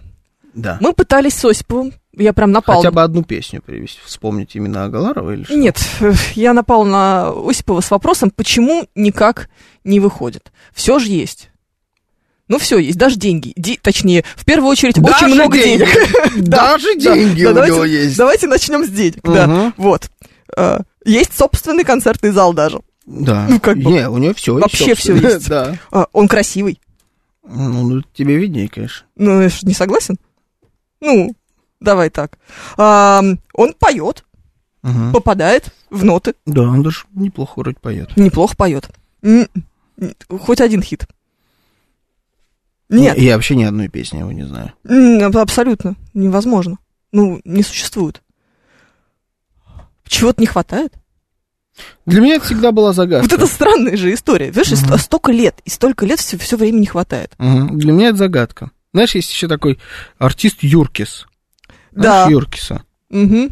Да. 0.52 0.78
Мы 0.80 0.92
пытались 0.92 1.34
с 1.34 1.44
Осиповым, 1.44 1.92
я 2.16 2.32
прям 2.32 2.50
напал... 2.50 2.78
Хотя 2.78 2.90
бы 2.90 3.02
одну 3.02 3.22
песню 3.22 3.62
привести, 3.62 4.00
вспомнить 4.04 4.56
именно 4.56 4.84
Агаларова 4.84 5.30
или 5.30 5.44
что? 5.44 5.54
Нет, 5.54 5.78
я 6.34 6.52
напал 6.52 6.84
на 6.84 7.30
Осипова 7.30 7.80
с 7.80 7.90
вопросом, 7.90 8.30
почему 8.30 8.86
никак 8.96 9.48
не 9.84 10.00
выходит. 10.00 10.52
Все 10.74 10.98
же 10.98 11.08
есть. 11.08 11.50
Ну, 12.48 12.58
все 12.58 12.78
есть, 12.78 12.98
даже 12.98 13.14
деньги. 13.14 13.52
Ди- 13.54 13.78
точнее, 13.80 14.24
в 14.34 14.44
первую 14.44 14.70
очередь, 14.70 15.00
Даже 15.00 15.26
очень 15.26 15.34
много 15.36 15.56
денег. 15.56 15.88
Да, 16.36 16.72
Даже 16.72 16.94
да, 16.96 17.14
деньги 17.14 17.44
у 17.44 17.64
него 17.64 17.84
есть. 17.84 18.16
Давайте 18.16 18.48
начнем 18.48 18.84
с 18.84 18.88
денег. 18.88 19.20
Да, 19.22 19.72
вот. 19.76 20.10
Э, 20.56 20.80
Есть 21.04 21.38
собственный 21.38 21.84
концертный 21.84 22.30
зал 22.30 22.52
даже. 22.52 22.80
Да. 23.06 23.46
Ну, 23.48 23.60
как 23.60 23.76
бы- 23.78 23.90
Не, 23.90 24.08
у 24.08 24.18
него 24.18 24.34
все 24.34 24.54
Вообще 24.58 24.94
всё 24.94 25.14
есть. 25.16 25.48
Да. 25.48 25.76
А, 25.90 26.06
Он 26.12 26.28
красивый. 26.28 26.80
Ну, 27.42 27.88
ну, 27.88 28.02
тебе 28.14 28.36
виднее, 28.36 28.68
конечно. 28.68 29.06
Ну, 29.16 29.40
я 29.40 29.48
ж 29.48 29.62
не 29.62 29.74
согласен? 29.74 30.16
Ну, 31.00 31.34
давай 31.80 32.10
так. 32.10 32.38
А, 32.76 33.22
Он 33.54 33.74
поет, 33.74 34.24
попадает 35.12 35.74
в 35.90 36.04
ноты, 36.04 36.34
Да, 36.46 36.62
он 36.62 36.82
даже 36.82 37.04
неплохо 37.12 37.58
вроде 37.60 37.78
поет. 37.80 38.16
неплохо 38.16 38.54
поет. 38.56 38.88
Хоть 40.28 40.60
один 40.60 40.82
хит. 40.82 41.06
Нет, 42.88 43.16
Я 43.18 43.34
вообще 43.36 43.54
ни 43.56 43.64
одной 43.64 43.88
песни 43.88 44.18
его 44.18 44.32
не 44.32 44.44
знаю. 44.44 44.72
абсолютно 45.40 45.96
невозможно. 46.14 46.78
Ну, 47.12 47.40
не 47.44 47.62
существует. 47.62 48.22
Чего-то 50.04 50.40
не 50.40 50.46
хватает. 50.46 50.94
Для 52.06 52.20
меня 52.20 52.36
это 52.36 52.44
всегда 52.46 52.72
была 52.72 52.92
загадка. 52.92 53.22
Вот 53.28 53.32
это 53.32 53.46
странная 53.46 53.96
же 53.96 54.12
история. 54.12 54.52
Знаешь, 54.52 54.70
Мгм. 54.72 54.98
столько 54.98 55.32
лет, 55.32 55.56
и 55.64 55.70
столько 55.70 56.04
лет 56.06 56.18
все, 56.20 56.36
все 56.38 56.56
время 56.56 56.78
не 56.78 56.86
хватает. 56.86 57.32
Мгм. 57.38 57.78
Для 57.78 57.92
меня 57.92 58.08
это 58.08 58.18
загадка. 58.18 58.70
Знаешь, 58.92 59.14
есть 59.14 59.30
еще 59.32 59.46
такой 59.48 59.78
артист 60.18 60.58
Юркис. 60.62 61.26
Да. 61.92 62.24
Знаешь 62.24 62.30
Юркиса? 62.32 62.82
Мгм. 63.10 63.46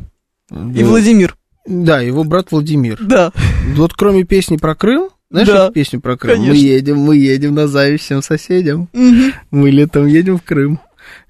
И 0.50 0.82
Э, 0.82 0.84
Владимир. 0.84 1.36
Да, 1.66 2.00
его 2.00 2.24
брат 2.24 2.50
Владимир. 2.50 2.98
Да. 3.00 3.32
Вот 3.76 3.92
кроме 3.94 4.24
песни 4.24 4.56
про 4.56 4.74
Крым, 4.74 5.10
знаешь, 5.30 5.48
Да, 5.48 5.70
песню 5.70 6.00
про 6.00 6.16
Крым? 6.16 6.38
Мы 6.40 6.46
конечно. 6.46 6.66
едем, 6.66 6.98
мы 6.98 7.16
едем 7.16 7.54
на 7.54 7.68
зависть 7.68 8.04
всем 8.04 8.22
соседям. 8.22 8.88
Мгм. 8.92 9.32
Мы 9.50 9.70
летом 9.70 10.06
едем 10.06 10.38
в 10.38 10.42
Крым. 10.42 10.80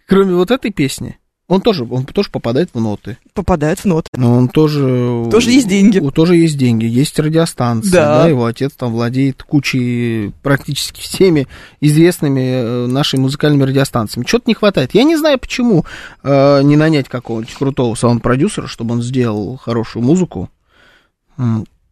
Кроме 0.07 0.35
вот 0.35 0.51
этой 0.51 0.71
песни, 0.73 1.19
он 1.49 1.63
тоже, 1.63 1.87
он 1.91 2.05
тоже 2.05 2.31
попадает 2.31 2.69
в 2.75 2.81
ноты. 2.81 3.17
Попадает 3.33 3.79
в 3.81 3.85
ноты. 3.87 4.09
Но 4.15 4.37
он 4.37 4.49
тоже... 4.49 5.27
Тоже 5.31 5.51
есть 5.51 5.67
деньги. 5.67 5.99
У 5.99 6.11
тоже 6.11 6.37
есть 6.37 6.59
деньги, 6.59 6.85
есть 6.85 7.19
радиостанция, 7.19 7.91
Да. 7.91 8.23
да. 8.23 8.29
его 8.29 8.45
отец 8.45 8.73
там 8.77 8.93
владеет 8.93 9.43
кучей, 9.43 10.33
практически 10.43 11.01
всеми 11.01 11.49
известными 11.81 12.41
э, 12.41 12.87
нашими 12.87 13.21
музыкальными 13.21 13.63
радиостанциями. 13.63 14.27
Чего-то 14.27 14.45
не 14.47 14.55
хватает. 14.55 14.93
Я 14.93 15.05
не 15.05 15.17
знаю, 15.17 15.39
почему 15.39 15.87
э, 16.23 16.63
не 16.63 16.77
нанять 16.77 17.09
какого-нибудь 17.09 17.55
крутого 17.55 17.95
саунд-продюсера, 17.95 18.67
чтобы 18.67 18.93
он 18.95 19.03
сделал 19.03 19.57
хорошую 19.57 20.05
музыку. 20.05 20.51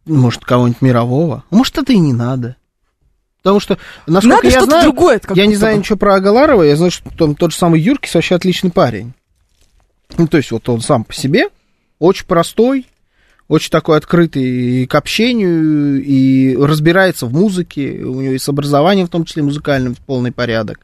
Может, 0.05 0.45
кого-нибудь 0.45 0.81
мирового. 0.83 1.43
Может, 1.49 1.79
это 1.79 1.93
и 1.93 1.97
не 1.97 2.13
надо. 2.13 2.57
Потому 3.41 3.59
что, 3.59 3.77
насколько 4.05 4.35
Надо 4.35 4.47
я 4.47 4.51
что-то 4.51 4.65
знаю, 4.65 4.83
другое. 4.83 5.21
я 5.35 5.45
не 5.47 5.55
знаю 5.55 5.79
ничего 5.79 5.97
про 5.97 6.15
Агаларова, 6.15 6.63
я 6.63 6.75
знаю, 6.75 6.91
что 6.91 7.09
там 7.17 7.33
тот 7.33 7.51
же 7.51 7.57
самый 7.57 7.79
Юркис 7.79 8.13
вообще 8.13 8.35
отличный 8.35 8.71
парень. 8.71 9.13
Ну, 10.17 10.27
то 10.27 10.37
есть 10.37 10.51
вот 10.51 10.67
он 10.69 10.81
сам 10.81 11.03
по 11.03 11.13
себе 11.13 11.49
очень 11.99 12.25
простой, 12.25 12.85
очень 13.47 13.71
такой 13.71 13.97
открытый 13.97 14.85
к 14.87 14.95
общению 14.95 16.03
и 16.03 16.55
разбирается 16.55 17.25
в 17.25 17.33
музыке, 17.33 18.03
у 18.03 18.21
него 18.21 18.33
и 18.33 18.37
с 18.37 18.47
образованием, 18.49 19.07
в 19.07 19.11
том 19.11 19.25
числе 19.25 19.43
музыкальным, 19.43 19.95
полный 20.05 20.31
порядок. 20.31 20.79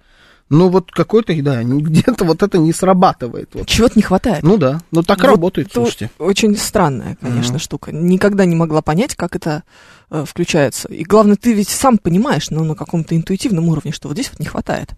Но 0.49 0.69
вот 0.69 0.91
какой-то, 0.91 1.33
да, 1.41 1.63
где-то 1.63 2.25
вот 2.25 2.43
это 2.43 2.57
не 2.57 2.73
срабатывает. 2.73 3.49
Вот. 3.53 3.67
Чего-то 3.67 3.93
не 3.95 4.03
хватает. 4.03 4.43
Ну 4.43 4.57
да, 4.57 4.81
ну 4.91 5.01
так 5.03 5.19
Вот 5.19 5.27
работает, 5.27 5.69
слушайте. 5.73 6.11
Очень 6.19 6.55
странная, 6.57 7.17
конечно, 7.19 7.53
Мгм. 7.53 7.59
штука. 7.59 7.91
Никогда 7.91 8.45
не 8.45 8.55
могла 8.55 8.81
понять, 8.81 9.15
как 9.15 9.35
это 9.35 9.63
э, 10.11 10.25
включается. 10.27 10.89
И 10.89 11.03
главное, 11.03 11.37
ты 11.37 11.53
ведь 11.53 11.69
сам 11.69 11.97
понимаешь, 11.97 12.51
ну, 12.51 12.63
на 12.63 12.75
каком-то 12.75 13.15
интуитивном 13.15 13.67
уровне, 13.69 13.91
что 13.91 14.09
вот 14.09 14.15
здесь 14.15 14.29
вот 14.29 14.39
не 14.39 14.45
хватает. 14.45 14.91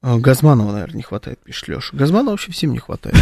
А, 0.00 0.18
Газманова, 0.18 0.72
наверное, 0.72 0.96
не 0.96 1.02
хватает, 1.02 1.42
пишет 1.42 1.68
Леша. 1.68 1.96
Газманова 1.96 2.32
вообще 2.32 2.52
всем 2.52 2.72
не 2.72 2.78
хватает. 2.78 3.16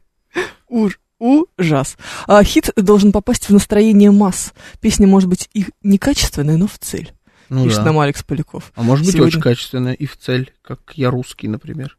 Уж, 0.68 0.98
ужас. 1.18 1.96
А, 2.26 2.42
хит 2.44 2.70
должен 2.76 3.12
попасть 3.12 3.48
в 3.48 3.52
настроение 3.52 4.10
масс. 4.10 4.52
Песня 4.80 5.06
может 5.06 5.28
быть 5.28 5.48
и 5.54 5.66
некачественная, 5.82 6.56
но 6.56 6.66
в 6.66 6.78
цель. 6.78 7.12
Ну 7.48 7.64
пишет 7.64 7.78
да. 7.80 7.86
нам 7.86 7.98
Алекс 7.98 8.22
Поляков. 8.22 8.72
А 8.74 8.82
может 8.82 9.04
быть 9.04 9.14
Сегодня- 9.14 9.28
очень 9.28 9.40
качественная 9.40 9.92
и 9.92 10.06
в 10.06 10.16
цель, 10.16 10.52
как 10.62 10.92
я 10.94 11.10
русский, 11.10 11.48
например. 11.48 11.98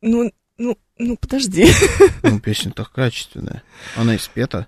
Ну, 0.00 0.32
ну, 0.58 0.78
ну, 0.98 1.16
подожди. 1.16 1.66
Ну, 2.22 2.40
песня-то 2.40 2.84
качественная. 2.84 3.62
Она 3.96 4.14
и 4.14 4.18
спета. 4.18 4.66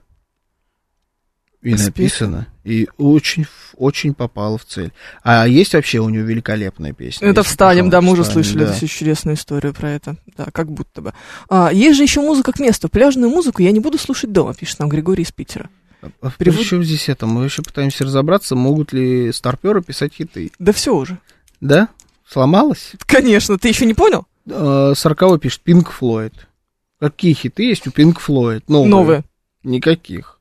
И 1.66 1.76
Спета. 1.76 1.84
написана. 1.86 2.46
И 2.62 2.88
очень, 2.96 3.46
очень 3.76 4.14
попала 4.14 4.56
в 4.56 4.64
цель. 4.64 4.92
А 5.24 5.48
есть 5.48 5.74
вообще 5.74 5.98
у 5.98 6.08
него 6.08 6.24
великолепная 6.24 6.92
песня. 6.92 7.26
Это 7.26 7.42
встанем, 7.42 7.90
да, 7.90 8.00
мы 8.00 8.12
уже 8.12 8.24
слышали 8.24 8.64
«Встанем», 8.64 8.76
эту 8.76 8.86
чудесную 8.86 9.36
историю 9.36 9.74
про 9.74 9.90
это. 9.90 10.16
Да, 10.36 10.46
как 10.52 10.70
будто 10.70 11.02
бы. 11.02 11.12
А, 11.48 11.72
есть 11.72 11.96
же 11.96 12.04
еще 12.04 12.20
музыка 12.20 12.52
к 12.52 12.60
месту. 12.60 12.88
Пляжную 12.88 13.30
музыку 13.30 13.62
я 13.62 13.72
не 13.72 13.80
буду 13.80 13.98
слушать 13.98 14.30
дома, 14.30 14.54
пишет 14.54 14.78
нам 14.78 14.88
Григорий 14.88 15.24
из 15.24 15.32
Питера. 15.32 15.68
да. 16.02 16.10
А 16.20 16.30
при 16.30 16.50
Перевод- 16.50 16.66
чем 16.66 16.84
здесь 16.84 17.08
это? 17.08 17.26
Мы 17.26 17.44
еще 17.44 17.62
пытаемся 17.62 18.04
разобраться, 18.04 18.54
могут 18.54 18.92
ли 18.92 19.32
старперы 19.32 19.82
писать 19.82 20.14
хиты. 20.14 20.52
Да 20.60 20.72
все 20.72 20.94
уже. 20.94 21.18
Да? 21.60 21.88
Сломалась? 22.28 22.92
Конечно, 23.06 23.58
ты 23.58 23.68
еще 23.68 23.86
не 23.86 23.94
понял? 23.94 24.24
Э, 24.48 24.92
Сороковой 24.96 25.40
пишет 25.40 25.62
Пинк 25.62 25.90
Флойд. 25.90 26.46
Какие 27.00 27.32
хиты 27.34 27.64
есть 27.64 27.86
у 27.88 27.90
Пинк 27.90 28.20
Флойд? 28.20 28.68
Новые. 28.68 28.88
Новые. 28.90 29.24
Никаких. 29.64 30.35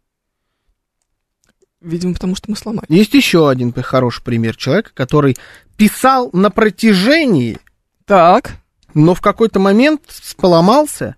Видимо, 1.85 2.13
потому 2.15 2.35
что 2.35 2.49
мы 2.49 2.57
сломали. 2.57 2.85
Есть 2.89 3.13
еще 3.13 3.47
один 3.47 3.71
хороший 3.71 4.23
пример 4.23 4.55
человека, 4.55 4.89
который 4.95 5.37
писал 5.77 6.31
на 6.33 6.49
протяжении, 6.49 7.59
Так. 8.05 8.53
но 8.95 9.13
в 9.13 9.21
какой-то 9.21 9.59
момент 9.59 10.01
поломался 10.35 11.15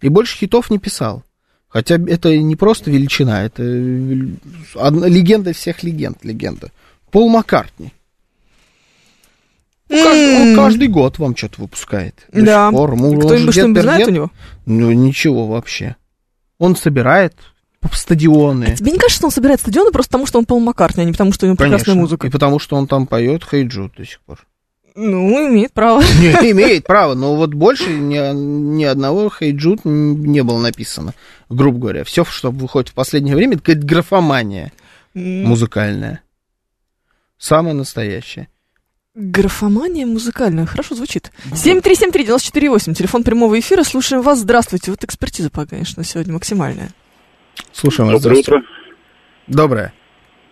и 0.00 0.08
больше 0.08 0.36
хитов 0.36 0.70
не 0.70 0.78
писал. 0.78 1.24
Хотя 1.68 1.96
это 1.96 2.36
не 2.38 2.54
просто 2.54 2.92
величина, 2.92 3.44
это 3.44 3.64
э, 3.64 3.66
легенда 5.08 5.52
всех 5.52 5.82
легенд, 5.82 6.24
легенда. 6.24 6.70
Пол 7.10 7.28
Маккартни. 7.28 7.92
Он 9.90 9.96
каждый, 10.04 10.36
он 10.50 10.56
каждый 10.56 10.88
год 10.88 11.18
вам 11.18 11.34
что-то 11.36 11.60
выпускает. 11.62 12.14
до 12.32 12.42
Да. 12.44 12.68
сих 12.68 12.76
пор. 12.76 12.92
Кто-нибудь 12.94 13.52
что-нибудь 13.52 13.82
знает 13.82 14.06
у 14.06 14.10
него? 14.12 14.30
Ну, 14.64 14.92
ничего 14.92 15.48
вообще. 15.48 15.96
Он 16.58 16.76
собирает 16.76 17.34
стадионы. 17.92 18.76
Тебе 18.76 18.92
не 18.92 18.98
кажется, 18.98 19.18
что 19.18 19.26
он 19.26 19.32
собирает 19.32 19.60
стадионы 19.60 19.90
просто 19.90 20.10
потому, 20.10 20.26
что 20.26 20.38
он 20.38 20.46
Пол 20.46 20.60
Маккартни, 20.60 21.02
а 21.02 21.06
не 21.06 21.12
потому, 21.12 21.32
что 21.32 21.46
у 21.46 21.48
него 21.48 21.56
прекрасная 21.56 21.94
Конечно. 21.94 22.00
музыка? 22.00 22.26
И 22.26 22.30
потому 22.30 22.58
что 22.58 22.76
он 22.76 22.86
там 22.86 23.06
поет 23.06 23.44
Хейджу 23.44 23.90
до 23.96 24.04
сих 24.04 24.20
пор. 24.20 24.44
Ну, 24.94 25.48
имеет 25.48 25.72
право. 25.72 26.00
Не, 26.20 26.32
имеет 26.50 26.84
право, 26.84 27.14
но 27.14 27.36
вот 27.36 27.54
больше 27.54 27.88
ни, 27.88 28.18
ни 28.34 28.82
одного 28.82 29.30
Хейджут 29.30 29.84
не 29.84 30.42
было 30.42 30.58
написано, 30.58 31.14
грубо 31.48 31.78
говоря. 31.78 32.04
Все, 32.04 32.24
что 32.24 32.50
выходит 32.50 32.88
в 32.88 32.94
последнее 32.94 33.36
время, 33.36 33.54
это 33.54 33.62
какая-то 33.62 33.86
графомания 33.86 34.72
музыкальная. 35.14 36.22
Самая 37.38 37.74
настоящая. 37.74 38.48
Графомания 39.14 40.06
музыкальная. 40.06 40.66
Хорошо 40.66 40.94
звучит. 40.94 41.30
7373948, 41.52 42.94
телефон 42.94 43.22
прямого 43.22 43.58
эфира. 43.58 43.84
Слушаем 43.84 44.22
вас. 44.22 44.40
Здравствуйте. 44.40 44.90
Вот 44.90 45.02
экспертиза, 45.04 45.50
пока, 45.50 45.70
конечно, 45.70 46.04
сегодня 46.04 46.32
максимальная. 46.32 46.90
Слушаем 47.72 48.10
вас. 48.10 48.22
Доброе 48.22 48.42
здравствуйте. 48.42 48.66
утро. 48.66 48.76
Доброе. 49.46 49.92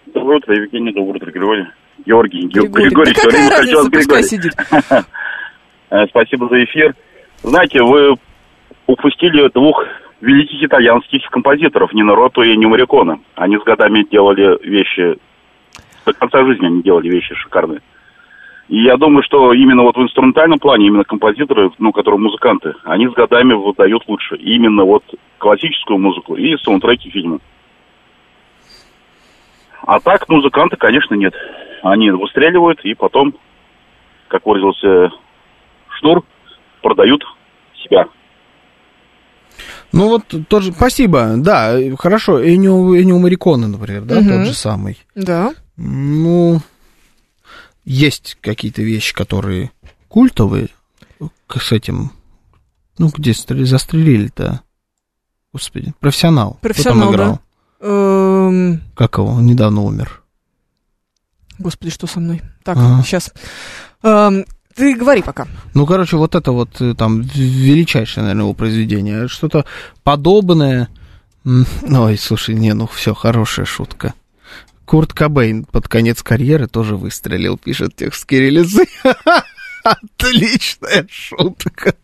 Доброе 0.07 0.37
утро, 0.39 0.55
Евгений. 0.55 0.93
Доброе 0.93 1.17
утро, 1.17 1.31
Григорий. 1.31 1.67
Георгий. 2.05 2.41
Ге- 2.49 2.61
Григорий. 2.61 2.89
Григорий. 2.89 3.13
да 3.15 3.21
какая 3.23 3.63
время 3.63 3.91
пускай 3.91 4.01
Григорий. 4.01 4.23
сидит. 4.25 4.53
Э, 5.89 6.05
Спасибо 6.09 6.49
за 6.49 6.65
эфир. 6.65 6.97
Знаете, 7.45 7.81
вы 7.81 8.17
упустили 8.89 9.49
двух 9.55 9.85
великих 10.21 10.61
итальянских 10.65 11.23
композиторов, 11.31 11.93
Нино 11.93 12.17
Роту 12.17 12.43
и 12.43 12.57
Нино 12.57 12.71
Морриконе. 12.71 13.21
Они 13.37 13.57
с 13.57 13.63
годами 13.63 14.05
делали 14.11 14.59
вещи, 14.69 15.17
до 16.05 16.13
конца 16.13 16.45
жизни 16.45 16.67
они 16.67 16.83
делали 16.83 17.09
вещи 17.09 17.37
шикарные. 17.37 17.83
И 18.69 18.83
я 18.83 18.97
думаю, 18.97 19.23
что 19.23 19.53
именно 19.53 19.83
вот 19.83 19.97
в 19.97 20.03
инструментальном 20.03 20.59
плане, 20.59 20.89
именно 20.89 21.05
композиторы, 21.05 21.71
ну, 21.79 21.93
которые 21.93 22.19
музыканты, 22.19 22.75
они 22.85 23.07
с 23.09 23.13
годами 23.13 23.53
выдают 23.55 24.03
лучше. 24.09 24.37
Именно 24.37 24.85
вот 24.85 25.05
классическую 25.39 25.99
музыку 25.99 26.35
и 26.35 26.57
саундтреки 26.59 27.11
фильма. 27.11 27.39
А 29.83 30.01
так 30.01 30.29
музыканты, 30.29 30.77
конечно, 30.77 31.15
нет. 31.15 31.35
Они 31.83 32.11
выстреливают 32.11 32.81
и 32.85 32.95
потом, 32.95 33.35
как 34.27 34.45
выразился 34.45 35.11
Шнур, 36.01 36.25
продают 36.83 37.23
себя. 37.85 38.07
Ну 39.93 40.09
вот 40.09 40.23
тоже, 40.49 40.73
спасибо, 40.73 41.35
да, 41.37 41.77
хорошо, 41.99 42.45
Энио, 42.45 42.97
Энио 43.01 43.19
Мариконе, 43.19 43.69
например, 43.69 44.03
да, 44.03 44.17
Мгм. 44.17 44.29
тот 44.29 44.47
же 44.47 44.53
самый. 44.53 44.99
Да. 45.15 45.53
Ну, 45.77 46.59
есть 47.87 48.37
какие-то 48.43 48.83
вещи, 48.83 49.15
которые 49.15 49.71
культовые, 50.09 50.69
с 51.49 51.73
этим, 51.73 52.11
ну, 52.99 53.09
где 53.09 53.33
стр- 53.33 53.65
застрелили-то, 53.65 54.61
господи, 55.53 55.95
профессионал. 56.01 56.53
Кто 56.55 56.61
Профессионал, 56.61 57.01
там 57.07 57.15
играл? 57.15 57.41
Эм, 57.81 58.83
Как 58.95 59.17
его, 59.19 59.29
он 59.29 59.47
недавно 59.47 59.83
умер. 59.83 60.23
Господи, 61.59 61.91
что 61.91 62.07
со 62.07 62.21
мной? 62.21 62.43
Так, 62.65 62.77
Ага. 62.77 63.03
сейчас. 63.03 63.33
Ты 64.75 64.95
говори 64.95 65.23
пока. 65.23 65.47
Ну, 65.73 65.87
короче, 65.87 66.19
вот 66.19 66.35
это 66.35 66.53
вот 66.53 66.83
э, 66.83 66.95
там 66.95 67.23
величайшее, 67.23 68.25
наверное, 68.25 68.43
его 68.45 68.53
произведение. 68.53 69.27
Что-то 69.27 69.65
подобное. 70.03 70.89
Ой, 71.47 72.19
слушай, 72.19 72.55
не, 72.55 72.75
ну 72.75 72.87
все, 72.87 73.15
хорошая 73.15 73.65
шутка. 73.65 74.13
Курт 74.87 75.13
Кобейн 75.13 75.65
под 75.65 75.89
конец 75.89 76.23
карьеры 76.23 76.69
тоже 76.69 76.97
выстрелил, 76.97 77.59
пишет 77.59 77.97
текст 77.97 78.23
с 78.23 78.25
кириллицы. 78.25 78.87
Отличная 79.85 81.07
шутка. 81.11 81.95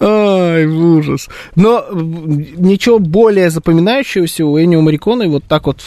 Ай, 0.00 0.66
ужас. 0.66 1.28
Но 1.54 1.84
ничего 1.92 2.98
более 2.98 3.50
запоминающегося 3.50 4.44
у 4.44 4.58
Энио 4.58 4.80
Мариконы 4.80 5.28
вот 5.28 5.44
так 5.44 5.66
вот 5.66 5.80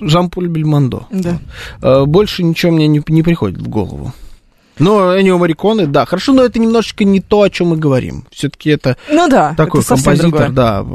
Жан-Поль 0.00 0.48
Бельмондо. 0.48 1.06
Да. 1.10 1.38
Э, 1.82 2.04
Больше 2.06 2.42
ничего 2.42 2.72
мне 2.72 2.86
не, 2.88 3.02
не 3.08 3.22
приходит 3.22 3.58
в 3.58 3.68
голову. 3.68 4.12
Но 4.78 5.18
Энио 5.20 5.36
Мариконе, 5.38 5.86
да, 5.86 6.06
хорошо, 6.06 6.32
но 6.32 6.42
это 6.42 6.58
немножечко 6.58 7.04
не 7.04 7.20
то, 7.20 7.42
о 7.42 7.50
чем 7.50 7.68
мы 7.68 7.76
говорим. 7.76 8.24
Все-таки 8.30 8.70
это 8.70 8.96
Ну 9.10 9.28
да, 9.28 9.54
такой 9.54 9.80
это 9.80 9.88
композитор, 9.90 10.50
да, 10.52 10.86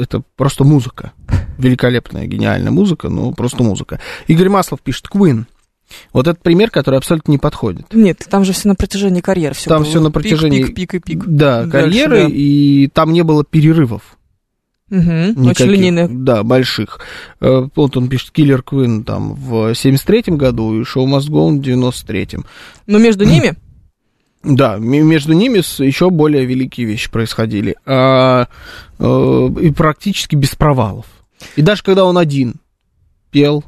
это 0.00 0.22
просто 0.36 0.64
музыка. 0.64 1.12
Великолепная, 1.58 2.26
гениальная 2.26 2.70
музыка, 2.70 3.08
но 3.08 3.32
просто 3.32 3.62
музыка. 3.62 4.00
Игорь 4.28 4.48
Маслов 4.48 4.80
пишет 4.80 5.06
Queen. 5.12 5.44
Вот 6.12 6.26
этот 6.26 6.42
пример, 6.42 6.70
который 6.70 6.96
абсолютно 6.96 7.32
не 7.32 7.38
подходит. 7.38 7.86
Нет, 7.92 8.26
там 8.28 8.44
же 8.44 8.52
все 8.52 8.68
на 8.68 8.74
протяжении 8.74 9.20
карьеры. 9.20 9.54
Все 9.54 9.70
Там 9.70 9.84
все 9.84 10.00
на 10.00 10.10
протяжении... 10.10 10.62
Пик, 10.62 10.74
пик, 10.74 10.90
пик 10.90 10.94
и 10.94 10.98
пик. 11.00 11.24
Да, 11.26 11.64
Дальше, 11.64 11.70
карьеры, 11.70 12.22
да. 12.24 12.28
и 12.30 12.88
там 12.88 13.12
не 13.12 13.22
было 13.22 13.44
перерывов. 13.44 14.17
Очень 14.90 15.34
Никаких, 15.40 15.66
линейная. 15.66 16.08
Да, 16.08 16.42
больших. 16.42 17.00
Э, 17.40 17.68
Вот 17.74 17.96
он 17.96 18.08
пишет 18.08 18.30
Киллер 18.30 18.62
Квин 18.62 19.04
там 19.04 19.34
в 19.34 19.72
73-м 19.72 20.38
году 20.38 20.80
и 20.80 20.84
Шоу 20.84 21.06
Must 21.06 21.28
Go 21.28 21.50
в 21.50 21.60
93-м. 21.60 22.46
Но 22.86 22.98
между 22.98 23.24
ними 23.26 23.54
Да, 24.42 24.78
между 24.78 25.34
ними 25.34 25.58
еще 25.82 26.10
более 26.10 26.44
великие 26.46 26.86
вещи 26.86 27.10
происходили. 27.10 27.76
А, 27.84 28.48
э, 28.98 29.48
и 29.60 29.70
практически 29.72 30.36
без 30.36 30.54
провалов. 30.54 31.06
И 31.56 31.62
даже 31.62 31.82
когда 31.82 32.04
он 32.04 32.16
один 32.16 32.54
пел, 33.30 33.64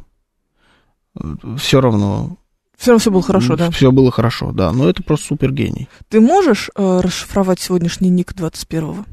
все 1.59 1.81
равно 1.81 2.39
все 2.81 2.93
равно 2.93 2.99
все 3.01 3.11
было 3.11 3.23
хорошо, 3.23 3.57
да. 3.57 3.71
все 3.71 3.93
было 3.93 4.11
хорошо, 4.11 4.53
да. 4.53 4.73
Но 4.73 4.89
это 4.89 5.03
просто 5.03 5.27
супер 5.27 5.53
гений. 5.53 5.87
Ты 6.09 6.19
можешь 6.19 6.71
э, 6.75 7.01
расшифровать 7.03 7.61
сегодняшний 7.61 8.09
ник 8.09 8.33
21-го? 8.33 9.05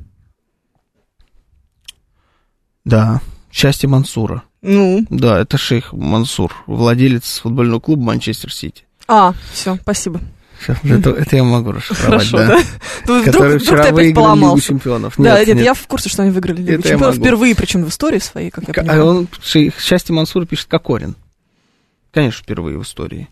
Да. 2.88 3.22
Счастье 3.52 3.88
Мансура. 3.90 4.44
Ну. 4.62 5.06
Да, 5.10 5.40
это 5.40 5.58
шейх 5.58 5.94
Мансур, 5.94 6.54
владелец 6.68 7.40
футбольного 7.40 7.80
клуба 7.80 8.04
Манчестер 8.04 8.52
Сити. 8.54 8.84
А, 9.08 9.34
все, 9.54 9.78
спасибо. 9.82 10.20
Всё, 10.60 10.76
Это, 10.84 11.12
это 11.12 11.36
я 11.36 11.44
могу 11.44 11.72
расшифровать, 11.74 12.28
Хорошо, 12.30 12.38
да. 12.38 12.48
да? 12.48 12.56
Ну, 13.08 13.20
Вдруг, 13.20 13.26
Который 13.26 13.48
вдруг 13.50 13.62
вчера 13.62 13.78
ты 13.78 13.90
опять 13.90 13.94
выиграл 13.94 14.08
Лигу 14.08 14.22
поломался. 14.22 14.68
чемпионов. 14.68 15.14
да, 15.18 15.38
Нет, 15.40 15.48
нет, 15.48 15.56
нет. 15.58 15.66
я 15.66 15.74
в 15.76 15.88
курсе, 15.88 16.10
что 16.10 16.24
они 16.24 16.32
выиграли 16.32 16.62
Лигу 16.62 16.80
Это 16.80 16.90
чемпионов 16.90 17.16
впервые, 17.18 17.56
причем 17.56 17.84
в 17.86 17.90
истории 17.90 18.18
своей, 18.20 18.50
как 18.50 18.68
я 18.68 18.74
К- 18.74 18.78
понимаю. 18.78 19.02
А 19.02 19.06
он, 19.06 19.28
счастье 19.44 20.16
Мансура 20.16 20.46
пишет 20.46 20.68
Кокорин. 20.68 21.16
Конечно, 22.12 22.42
впервые 22.44 22.80
в 22.80 22.84
истории. 22.84 23.28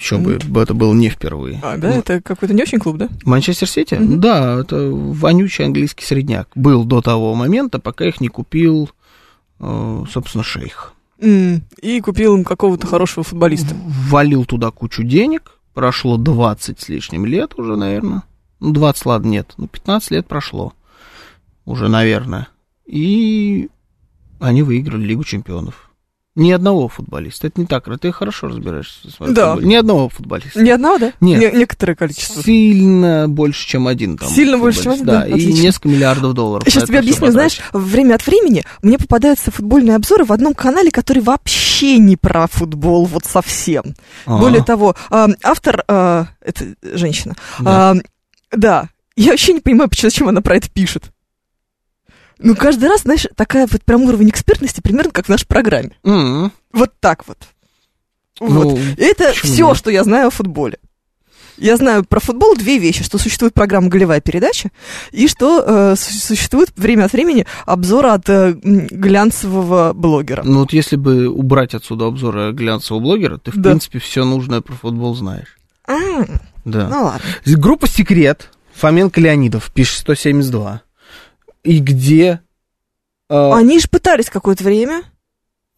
Еще 0.00 0.16
бы, 0.16 0.38
это 0.62 0.72
было 0.72 0.94
не 0.94 1.10
впервые. 1.10 1.60
А, 1.62 1.76
да, 1.76 1.90
это 1.90 2.22
какой-то 2.22 2.54
не 2.54 2.62
очень 2.62 2.78
клуб, 2.78 2.96
да? 2.96 3.10
Манчестер 3.24 3.68
Сити? 3.68 3.94
Мгм. 3.94 4.18
Да, 4.18 4.60
это 4.60 4.88
вонючий 4.90 5.66
английский 5.66 6.06
средняк. 6.06 6.48
Был 6.54 6.84
до 6.84 7.02
того 7.02 7.34
момента, 7.34 7.78
пока 7.78 8.06
их 8.06 8.18
не 8.18 8.28
купил, 8.28 8.88
э, 9.58 10.04
собственно, 10.10 10.42
шейх. 10.42 10.94
И 11.18 12.00
купил 12.02 12.34
им 12.34 12.44
какого-то 12.44 12.86
хорошего 12.86 13.24
футболиста. 13.24 13.74
Валил 14.08 14.46
туда 14.46 14.70
кучу 14.70 15.02
денег. 15.02 15.58
Прошло 15.74 16.16
20 16.16 16.80
с 16.80 16.88
лишним 16.88 17.26
лет 17.26 17.58
уже, 17.58 17.76
наверное. 17.76 18.22
Ну, 18.58 18.72
20, 18.72 19.04
ладно, 19.04 19.28
нет. 19.28 19.52
Ну, 19.58 19.68
15 19.68 20.12
лет 20.12 20.26
прошло. 20.26 20.72
Уже, 21.66 21.88
наверное. 21.88 22.48
И 22.86 23.68
они 24.38 24.62
выиграли 24.62 25.04
Лигу 25.04 25.24
чемпионов. 25.24 25.89
Ни 26.36 26.52
одного 26.52 26.86
футболиста. 26.88 27.48
Это 27.48 27.60
не 27.60 27.66
так, 27.66 27.88
ты 28.00 28.12
хорошо 28.12 28.46
разбираешься 28.46 29.10
своем 29.10 29.34
Да. 29.34 29.48
футболе. 29.54 29.66
Ни 29.68 29.74
одного 29.74 30.08
футболиста. 30.08 30.62
Ни 30.62 30.70
одного, 30.70 30.98
да? 30.98 31.12
Нет. 31.20 31.52
Не- 31.52 31.58
некоторое 31.58 31.96
количество. 31.96 32.40
Сильно 32.42 33.28
больше, 33.28 33.66
чем 33.66 33.88
один 33.88 34.16
там. 34.16 34.28
Сильно 34.28 34.56
больше, 34.56 34.84
чем 34.84 34.92
один, 34.92 35.06
Да, 35.06 35.20
да? 35.22 35.26
и 35.26 35.32
Отлично. 35.32 35.60
несколько 35.62 35.88
миллиардов 35.88 36.34
долларов. 36.34 36.64
Сейчас 36.68 36.84
тебе 36.84 37.00
объясню, 37.00 37.32
знаешь, 37.32 37.60
время 37.72 38.14
от 38.14 38.24
времени 38.26 38.62
мне 38.80 38.96
попадаются 38.96 39.50
футбольные 39.50 39.96
обзоры 39.96 40.24
в 40.24 40.32
одном 40.32 40.54
канале, 40.54 40.92
который 40.92 41.20
вообще 41.22 41.98
не 41.98 42.16
про 42.16 42.46
футбол, 42.46 43.06
вот 43.06 43.24
совсем. 43.24 43.82
А. 44.24 44.38
Более 44.38 44.62
того, 44.62 44.94
а, 45.10 45.28
автор, 45.42 45.82
а, 45.88 46.26
это 46.40 46.64
женщина, 46.80 47.34
Да. 47.58 47.90
а, 47.90 47.94
да, 48.52 48.88
я 49.16 49.32
вообще 49.32 49.52
не 49.52 49.60
понимаю, 49.60 49.90
почему- 49.90 50.10
зачем 50.10 50.28
она 50.28 50.42
про 50.42 50.56
это 50.56 50.70
пишет. 50.70 51.10
Ну, 52.42 52.56
каждый 52.56 52.88
раз, 52.88 53.02
знаешь, 53.02 53.26
такая 53.36 53.66
вот 53.70 53.82
прям 53.84 54.02
уровень 54.02 54.30
экспертности, 54.30 54.80
примерно 54.80 55.10
как 55.12 55.26
в 55.26 55.28
нашей 55.28 55.46
программе. 55.46 55.92
М, 56.04 56.52
Вот 56.72 56.92
так 57.00 57.26
вот. 57.28 57.38
ну, 58.40 58.46
Вот. 58.70 58.78
Это 58.98 59.28
почему 59.28 59.52
все, 59.52 59.66
нет? 59.68 59.76
что 59.76 59.90
я 59.90 60.04
знаю 60.04 60.28
о 60.28 60.30
футболе. 60.30 60.78
Я 61.58 61.76
знаю 61.76 62.04
про 62.04 62.20
футбол 62.20 62.56
две 62.56 62.78
вещи, 62.78 63.04
что 63.04 63.18
существует 63.18 63.52
программа 63.52 63.88
«Голевая 63.88 64.22
передача» 64.22 64.70
и 65.12 65.28
что 65.28 65.62
э, 65.66 65.94
су- 65.96 66.14
существует 66.34 66.70
время 66.74 67.04
от 67.04 67.12
времени 67.12 67.44
обзор 67.66 68.06
от 68.06 68.26
э, 68.30 68.54
глянцевого 68.62 69.92
блогера. 69.92 70.42
Ну 70.42 70.60
вот 70.60 70.72
если 70.72 70.96
бы 70.96 71.28
убрать 71.28 71.74
отсюда 71.74 72.06
обзоры 72.06 72.52
глянцевого 72.52 73.02
блогера, 73.02 73.36
ты 73.36 73.50
в 73.50 73.56
Да. 73.56 73.70
принципе 73.70 73.98
все 73.98 74.24
нужное 74.24 74.62
про 74.62 74.72
футбол 74.74 75.14
знаешь. 75.14 75.58
А, 75.86 75.94
Да. 76.64 76.88
ну 76.88 77.04
ладно. 77.04 77.20
Группа 77.44 77.86
«Секрет», 77.86 78.48
Фоменко 78.74 79.20
Леонидов, 79.20 79.70
пишет 79.74 79.98
172. 79.98 80.80
И 81.62 81.78
где 81.80 82.40
э, 83.28 83.52
Они 83.52 83.78
же 83.78 83.88
пытались 83.88 84.30
какое-то 84.30 84.64
время. 84.64 85.02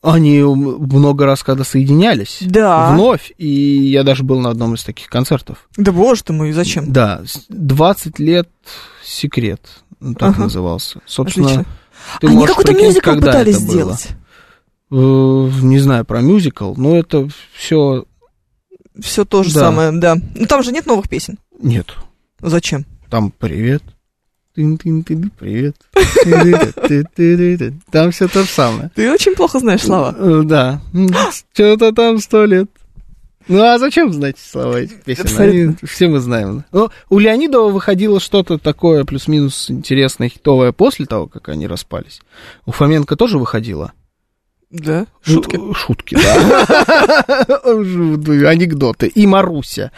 они 0.03 0.41
много 0.43 1.27
раз 1.27 1.43
когда 1.43 1.65
соединялись. 1.65 2.39
Да. 2.41 2.93
Вновь, 2.93 3.33
и 3.39 3.47
я 3.49 4.03
даже 4.05 4.23
был 4.25 4.41
на 4.41 4.51
одном 4.51 4.75
из 4.75 4.85
таких 4.85 5.09
концертов. 5.09 5.69
Да 5.77 5.93
боже 5.93 6.23
ты 6.25 6.33
мой, 6.33 6.53
зачем? 6.53 6.93
Да, 6.93 7.23
с- 7.27 7.47
20 7.49 8.19
лет 8.19 8.49
секрет, 9.05 9.61
ну, 10.01 10.15
так 10.15 10.31
Ага. 10.33 10.43
назывался. 10.43 11.01
Собственно, 11.07 11.47
Отлично. 11.47 11.67
ты 12.21 12.27
Они 12.29 12.47
какой-то 12.47 12.75
мюзикл 12.75 13.13
пытались 13.15 13.57
это 13.57 13.67
было. 13.67 13.75
сделать. 13.75 14.09
Э, 14.91 14.95
Не 15.63 15.79
знаю 15.79 16.05
про 16.05 16.21
мюзикл, 16.21 16.75
но 16.77 16.97
это 16.97 17.29
все 17.55 18.05
Все 19.01 19.25
то 19.25 19.43
же 19.43 19.55
Да. 19.55 19.61
самое, 19.61 19.91
да. 19.93 20.17
Ну 20.35 20.47
там 20.47 20.63
же 20.63 20.71
нет 20.71 20.85
новых 20.87 21.09
песен. 21.09 21.39
нет. 21.61 21.95
Зачем? 22.41 22.85
Там 23.09 23.31
привет. 23.31 23.83
Привет. 25.39 25.77
Там 27.91 28.11
все 28.11 28.29
то 28.29 28.43
же 28.43 28.49
самое. 28.49 28.91
Ты 28.95 29.11
очень 29.11 29.35
плохо 29.35 29.59
знаешь 29.59 29.83
слова. 29.83 30.15
Э, 30.19 30.43
Да. 30.45 30.81
Что-то 31.55 31.93
там 31.93 32.19
сто 32.19 32.45
лет. 32.45 32.69
Ну 33.49 33.61
а 33.61 33.79
зачем 33.79 34.13
знать 34.13 34.39
слова 34.39 34.77
этих 34.81 35.03
песен? 35.03 35.25
Они- 35.39 35.75
все 35.83 36.09
мы 36.09 36.21
знаем. 36.21 36.65
Ну, 36.71 36.91
у 37.11 37.19
Леонидова 37.19 37.71
выходило 37.73 38.21
что-то 38.21 38.57
такое 38.59 39.05
плюс-минус 39.05 39.69
интересное, 39.71 40.29
хитовое 40.29 40.71
после 40.73 41.07
того, 41.07 41.27
как 41.27 41.49
они 41.49 41.67
распались. 41.67 42.21
У 42.67 42.71
Фоменко 42.73 43.17
тоже 43.17 43.39
выходило. 43.39 43.93
Да, 44.73 45.07
шутки. 45.23 45.61
Шутки, 45.75 46.15
да. 46.15 47.27
Анекдоты. 48.49 49.09
И 49.09 49.27
Маруся. 49.27 49.93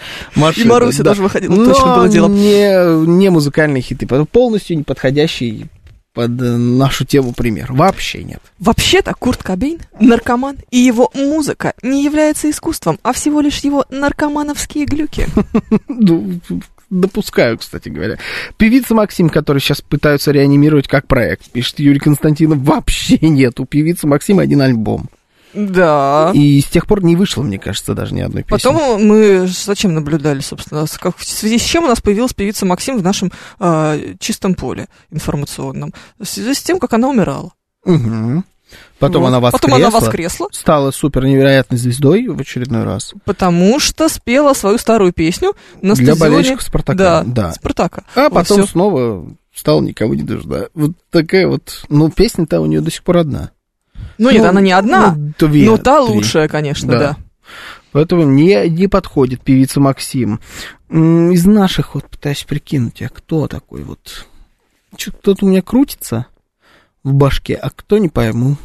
И 0.57 0.65
Маруся 0.65 1.05
да. 1.05 1.11
даже 1.11 1.23
выходила, 1.23 1.55
Но 1.55 1.67
точно 1.67 1.95
было 1.95 2.09
дело. 2.09 2.29
Не, 2.29 3.07
не 3.07 3.31
музыкальные 3.31 3.83
хиты, 3.83 4.07
полностью 4.07 4.77
не 4.77 4.83
подходящий 4.83 5.69
под 6.15 6.41
э, 6.41 6.57
нашу 6.57 7.05
тему 7.05 7.33
пример. 7.33 7.73
Вообще 7.73 8.23
нет. 8.23 8.41
Вообще-то 8.61 9.15
Курт 9.15 9.43
Кобейн 9.43 9.81
наркоман, 9.99 10.59
и 10.71 10.79
его 10.79 11.11
музыка 11.13 11.75
не 11.83 12.05
является 12.05 12.49
искусством, 12.49 12.99
а 13.03 13.13
всего 13.13 13.41
лишь 13.41 13.59
его 13.59 13.85
наркомановские 13.91 14.87
глюки. 14.87 15.27
Допускаю, 16.91 17.59
кстати 17.59 17.89
говоря. 17.89 18.19
Певица 18.57 18.95
Максим, 18.95 19.29
который 19.31 19.59
сейчас 19.61 19.81
пытаются 19.81 20.31
реанимировать 20.33 20.87
как 20.89 21.07
проект, 21.07 21.51
пишет 21.51 21.79
Юрий 21.81 21.99
Константинов, 21.99 22.59
вообще 22.59 23.19
нет. 23.21 23.59
У 23.61 23.65
певицы 23.65 24.07
Максим 24.07 24.39
один 24.39 24.61
альбом. 24.61 25.09
Да. 25.55 26.33
И 26.35 26.61
с 26.61 26.65
тех 26.65 26.87
пор 26.87 27.05
не 27.05 27.15
вышло, 27.15 27.43
мне 27.43 27.59
кажется, 27.59 27.95
даже 27.95 28.13
ни 28.13 28.21
одной 28.21 28.43
песни. 28.43 28.51
Потом 28.51 29.05
мы 29.07 29.47
зачем 29.47 29.95
наблюдали, 29.95 30.41
собственно, 30.41 30.85
как- 31.01 31.17
в 31.17 31.25
связи 31.25 31.59
с 31.59 31.63
чем 31.63 31.85
у 31.85 31.87
нас 31.87 32.01
появилась 32.01 32.33
певица 32.35 32.67
Максим 32.67 32.99
в 32.99 33.03
нашем 33.03 33.31
а, 33.61 33.97
чистом 34.19 34.55
поле 34.55 34.89
информационном? 35.13 35.93
В 36.19 36.25
связи 36.25 36.55
с 36.55 36.63
тем, 36.63 36.81
как 36.81 36.93
она 36.93 37.09
умирала. 37.09 37.53
Мгм. 37.85 38.45
Потом 38.99 39.23
Вот. 39.23 39.29
она 39.29 39.41
воскресла. 39.41 39.69
Потом 39.69 39.75
она 39.75 39.91
воскресла, 39.91 40.49
Стала 40.53 40.91
супер 40.91 41.25
невероятной 41.27 41.79
звездой 41.79 42.27
в 42.29 42.41
очередной 42.41 42.85
раз. 42.85 43.13
потому 43.25 43.79
что 43.79 44.09
спела 44.09 44.55
свою 44.55 44.79
старую 44.79 45.13
песню 45.13 45.53
на 45.83 45.95
Для 45.95 46.15
стадионе. 46.15 46.21
болельщиков 46.37 46.63
Спартака. 46.63 46.97
Да, 46.99 47.23
да. 47.25 47.53
Спартака. 47.53 48.05
А 48.15 48.25
Вот 48.25 48.33
потом 48.35 48.59
всё. 48.63 48.67
снова 48.67 49.27
стал 49.55 49.81
никого 49.83 50.15
не 50.15 50.23
дождать. 50.23 50.71
Вот 50.75 50.93
такая 51.11 51.47
вот, 51.47 51.85
ну, 51.89 52.11
песня-то 52.11 52.61
у 52.61 52.67
нее 52.67 52.81
до 52.81 52.91
сих 52.91 53.03
пор 53.05 53.19
одна. 53.19 53.51
Ну 54.19 54.31
нет, 54.31 54.43
Ну, 54.43 54.49
она 54.49 54.61
не 54.61 54.73
одна, 54.73 55.15
ну, 55.17 55.33
две, 55.49 55.67
но 55.67 55.77
та 55.77 56.05
три. 56.05 56.15
лучшая, 56.15 56.49
конечно, 56.49 56.89
Да. 56.93 56.99
да. 56.99 57.17
Поэтому 57.93 58.23
не, 58.25 58.69
не 58.71 58.89
подходит 58.89 59.43
певица 59.43 59.79
Максим. 59.81 60.41
Из 60.91 61.45
наших 61.47 61.95
вот 61.95 62.09
пытаюсь 62.09 62.43
прикинуть, 62.45 63.03
а 63.03 63.09
кто 63.09 63.47
такой 63.47 63.83
вот? 63.85 64.27
Чё, 64.97 65.13
кто-то 65.13 65.45
у 65.45 65.49
меня 65.49 65.63
крутится 65.63 66.27
в 67.05 67.13
башке, 67.13 67.55
а 67.55 67.71
кто 67.71 67.99
не 67.99 68.09
пойму. 68.09 68.57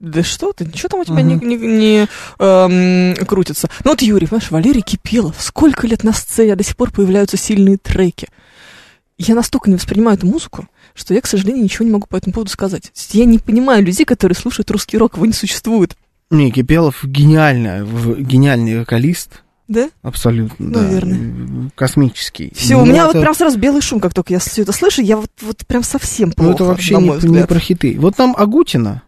Да 0.00 0.22
что 0.22 0.52
ты, 0.52 0.64
ничего 0.64 0.88
там 0.88 1.00
у 1.00 1.04
тебя 1.04 1.16
Мгм. 1.24 1.40
не, 1.48 1.56
не- 1.56 1.66
не, 1.66 2.08
эм, 2.38 3.26
крутится. 3.26 3.68
Ну 3.84 3.90
вот 3.90 4.00
Юрий, 4.00 4.28
понимаешь, 4.28 4.50
Валерий 4.52 4.80
Кипелов, 4.80 5.34
сколько 5.40 5.88
лет 5.88 6.04
на 6.04 6.12
сцене, 6.12 6.52
а 6.52 6.56
до 6.56 6.62
сих 6.62 6.76
пор 6.76 6.92
появляются 6.92 7.36
сильные 7.36 7.78
треки. 7.78 8.28
Я 9.18 9.34
настолько 9.34 9.68
не 9.68 9.74
воспринимаю 9.74 10.16
эту 10.16 10.28
музыку, 10.28 10.68
что 10.94 11.14
я, 11.14 11.20
к 11.20 11.26
сожалению, 11.26 11.64
ничего 11.64 11.84
не 11.84 11.90
могу 11.90 12.06
по 12.06 12.14
этому 12.14 12.32
поводу 12.32 12.50
сказать. 12.52 12.92
Я 13.10 13.24
не 13.24 13.40
понимаю 13.40 13.84
людей, 13.84 14.06
которые 14.06 14.36
слушают 14.36 14.70
русский 14.70 14.96
рок, 14.96 15.16
его 15.16 15.26
не 15.26 15.32
существует. 15.32 15.96
Не, 16.30 16.52
Кипелов 16.52 17.04
гениальный, 17.04 17.84
гениальный 18.22 18.78
вокалист. 18.78 19.42
Да? 19.68 19.90
Абсолютно, 20.02 20.72
да. 20.72 20.80
Наверное. 20.82 21.70
Космический. 21.74 22.52
Все, 22.56 22.76
Ну, 22.76 22.82
у 22.82 22.86
меня 22.86 23.04
это- 23.04 23.12
вот 23.18 23.22
прям 23.22 23.34
сразу 23.34 23.58
белый 23.58 23.82
шум, 23.82 24.00
как 24.00 24.14
только 24.14 24.32
я 24.32 24.38
все 24.38 24.62
это 24.62 24.72
слышу, 24.72 25.02
я 25.02 25.16
вот, 25.18 25.30
вот 25.42 25.58
прям 25.66 25.82
совсем 25.82 26.32
плохо, 26.32 26.48
Ну, 26.48 26.54
это 26.54 26.64
вообще 26.64 26.96
не, 26.96 27.10
не 27.28 27.46
про 27.46 27.58
хиты. 27.60 27.96
Вот 28.00 28.16
нам 28.18 28.34
Агутина 28.36 29.02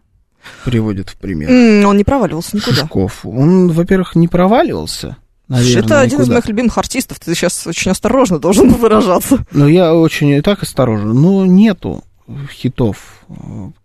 приводит 0.64 1.08
в 1.08 1.16
пример. 1.16 1.86
Он 1.86 1.96
не 1.96 2.04
проваливался 2.04 2.56
никуда. 2.56 2.76
Шишков. 2.76 3.24
Он, 3.24 3.68
во-первых, 3.72 4.14
не 4.16 4.28
проваливался. 4.28 5.16
Наверное, 5.48 5.82
это 5.82 6.00
один 6.00 6.18
из 6.18 6.22
никуда. 6.24 6.34
моих 6.34 6.46
любимых 6.48 6.78
артистов. 6.78 7.18
Ты 7.18 7.34
сейчас 7.34 7.66
очень 7.66 7.90
осторожно 7.90 8.38
должен 8.38 8.68
выражаться. 8.74 9.44
Но 9.52 9.66
я 9.66 9.94
очень 9.94 10.28
и 10.28 10.40
так 10.42 10.62
осторожен. 10.62 11.12
Но 11.12 11.44
нету 11.46 12.04
хитов. 12.52 13.24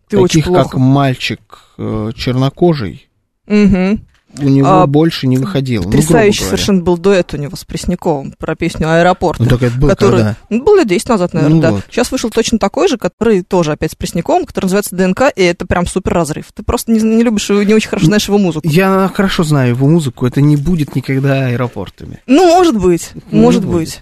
Ты 0.09 0.21
таких, 0.21 0.45
как 0.45 0.75
мальчик 0.75 1.39
э, 1.77 2.11
чернокожий. 2.15 3.09
Угу. 3.47 3.99
У 4.39 4.49
него 4.49 4.67
А, 4.67 4.87
больше 4.87 5.27
не 5.27 5.37
выходил. 5.37 5.83
ну, 5.83 5.89
Потрясающий 5.91 6.39
говоря. 6.41 6.57
совершенно 6.57 6.81
был 6.81 6.97
дуэт 6.97 7.33
у 7.33 7.37
него 7.37 7.55
с 7.55 7.63
Пресняковым 7.63 8.33
про 8.37 8.55
песню 8.55 8.89
«Аэропорт». 8.91 9.39
Ну, 9.39 9.45
так 9.47 9.63
это 9.63 9.77
было 9.77 9.89
который, 9.89 10.17
когда? 10.17 10.35
ну, 10.49 10.63
был 10.63 10.75
лет 10.77 10.87
10 10.87 11.09
назад, 11.09 11.33
наверное, 11.33 11.55
Ну 11.55 11.61
да. 11.61 11.71
вот. 11.71 11.83
Сейчас 11.89 12.11
вышел 12.11 12.29
точно 12.29 12.59
такой 12.59 12.87
же, 12.87 12.97
который 12.97 13.43
тоже 13.43 13.71
опять 13.71 13.91
с 13.91 13.95
Пресняковым, 13.95 14.45
который 14.45 14.65
называется 14.65 14.95
ДНК, 14.95 15.23
и 15.35 15.41
это 15.41 15.65
прям 15.65 15.87
супер 15.87 16.13
разрыв. 16.13 16.45
Ты 16.53 16.63
просто 16.63 16.91
не, 16.91 16.99
не 17.01 17.23
любишь, 17.23 17.49
не 17.49 17.73
очень 17.73 17.89
хорошо 17.89 18.07
знаешь 18.07 18.27
его 18.27 18.37
музыку. 18.37 18.67
Я 18.67 19.11
хорошо 19.13 19.43
знаю 19.43 19.69
его 19.69 19.87
музыку. 19.87 20.25
Это 20.25 20.41
не 20.41 20.57
будет 20.57 20.95
никогда 20.95 21.47
аэропортами. 21.47 22.21
Ну, 22.27 22.45
может 22.45 22.77
быть, 22.77 23.11
Не 23.31 23.39
может 23.39 23.63
будет. 23.65 23.73
быть. 23.75 24.01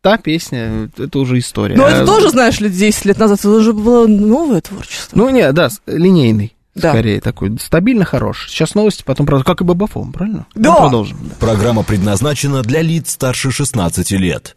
Та 0.00 0.16
песня, 0.16 0.88
это 0.96 1.18
уже 1.18 1.38
история. 1.38 1.74
Но 1.76 1.84
А, 1.84 1.90
это 1.90 2.06
тоже, 2.06 2.30
знаешь, 2.30 2.60
лет 2.60 2.72
10 2.72 3.04
лет 3.04 3.18
назад, 3.18 3.40
это 3.40 3.50
уже 3.50 3.72
было 3.72 4.06
новое 4.06 4.60
творчество. 4.60 5.18
Ну, 5.18 5.28
не, 5.30 5.50
да, 5.52 5.68
линейный. 5.86 6.54
Да. 6.78 6.90
Скорее 6.92 7.20
такой, 7.20 7.58
стабильно 7.60 8.04
хорош. 8.04 8.46
Сейчас 8.48 8.74
новости, 8.74 9.02
потом, 9.04 9.26
правда, 9.26 9.44
как 9.44 9.60
и 9.60 9.64
Бабафон, 9.64 10.12
правильно? 10.12 10.46
Да. 10.54 10.70
Ну, 10.70 10.76
продолжим. 10.76 11.18
да. 11.22 11.34
Программа 11.38 11.82
предназначена 11.82 12.62
для 12.62 12.82
лиц 12.82 13.10
старше 13.12 13.50
16 13.50 14.10
лет. 14.12 14.54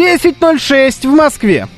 Десять 0.00 0.40
ноль 0.40 0.58
шесть 0.58 1.04
в 1.04 1.10
Москве. 1.10 1.68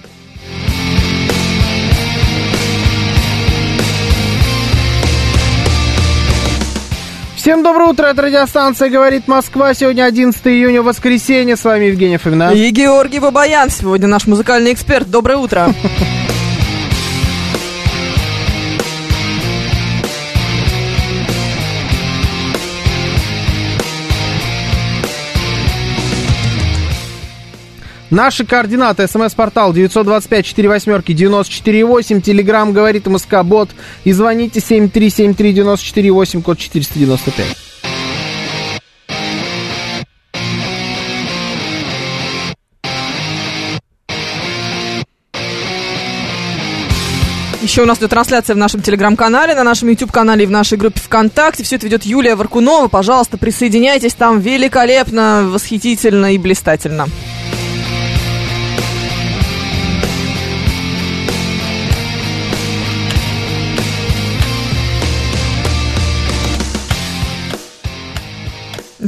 Всем 7.34 7.64
доброе 7.64 7.90
утро, 7.90 8.06
это 8.06 8.22
радиостанция 8.22 8.90
«Говорит 8.90 9.26
Москва». 9.26 9.74
Сегодня 9.74 10.04
11 10.04 10.40
июня, 10.46 10.82
воскресенье. 10.82 11.56
С 11.56 11.64
вами 11.64 11.86
Евгений 11.86 12.16
Фомина. 12.16 12.52
И 12.52 12.70
Георгий 12.70 13.18
Бабаян 13.18 13.70
сегодня 13.70 14.06
наш 14.06 14.28
музыкальный 14.28 14.72
эксперт. 14.72 15.10
Доброе 15.10 15.38
утро. 15.38 15.74
Наши 28.12 28.44
координаты. 28.44 29.08
СМС-портал 29.08 29.72
925-48-94-8. 29.72 32.20
Телеграмм 32.20 32.74
говорит 32.74 33.06
МСК 33.06 33.42
Бот. 33.42 33.70
И 34.04 34.12
звоните 34.12 34.60
7373-94-8, 34.60 36.42
код 36.42 36.58
495. 36.58 37.46
Еще 47.62 47.80
у 47.80 47.86
нас 47.86 47.96
идет 47.96 48.10
трансляция 48.10 48.54
в 48.54 48.58
нашем 48.58 48.82
телеграм-канале, 48.82 49.54
на 49.54 49.64
нашем 49.64 49.88
YouTube-канале 49.88 50.44
и 50.44 50.46
в 50.46 50.50
нашей 50.50 50.76
группе 50.76 51.00
ВКонтакте. 51.00 51.64
Все 51.64 51.76
это 51.76 51.86
ведет 51.86 52.04
Юлия 52.04 52.34
Варкунова. 52.34 52.88
Пожалуйста, 52.88 53.38
присоединяйтесь. 53.38 54.12
Там 54.12 54.40
великолепно, 54.40 55.48
восхитительно 55.48 56.34
и 56.34 56.38
блистательно. 56.38 57.08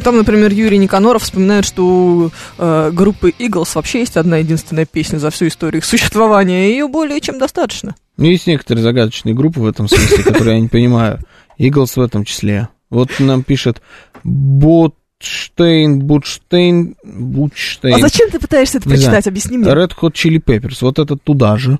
Там, 0.05 0.19
например, 0.19 0.53
Юрий 0.53 0.77
Никаноров 0.77 1.23
вспоминает, 1.23 1.65
что 1.65 1.83
у 1.87 2.31
э, 2.59 2.91
группы 2.93 3.33
Eagles 3.39 3.71
вообще 3.75 4.01
есть 4.01 4.19
одна 4.19 4.37
единственная 4.37 4.85
песня 4.85 5.17
за 5.17 5.31
всю 5.31 5.49
историю 5.49 5.81
их 5.81 5.85
существования, 5.87 6.69
и 6.69 6.73
ее 6.73 6.89
более 6.89 7.23
чем 7.23 7.39
достаточно. 7.39 7.95
Ну, 8.19 8.27
есть 8.27 8.47
некоторые 8.47 8.83
загадочные 8.83 9.35
группы 9.35 9.61
в 9.61 9.67
этом 9.67 9.89
смысле, 9.89 10.23
которые 10.23 10.57
я 10.57 10.61
не 10.61 10.69
понимаю. 10.69 11.21
Eagles 11.59 11.93
в 11.97 12.01
этом 12.01 12.27
числе. 12.27 12.69
Вот 12.91 13.11
нам 13.19 13.43
пишет 13.43 13.81
Ботштейн, 14.25 16.01
Бутштейн, 16.01 16.97
Бутштейн. 17.03 17.95
А 17.95 17.99
зачем 18.01 18.31
ты 18.31 18.39
пытаешься 18.39 18.79
это 18.79 18.89
прочитать? 18.91 19.27
Объясни 19.27 19.57
мне. 19.57 19.67
Red 19.67 19.93
Hot 20.03 20.13
Chili 20.13 20.39
Peppers. 20.39 20.79
Вот 20.83 20.99
это 20.99 21.17
туда 21.17 21.57
же. 21.57 21.79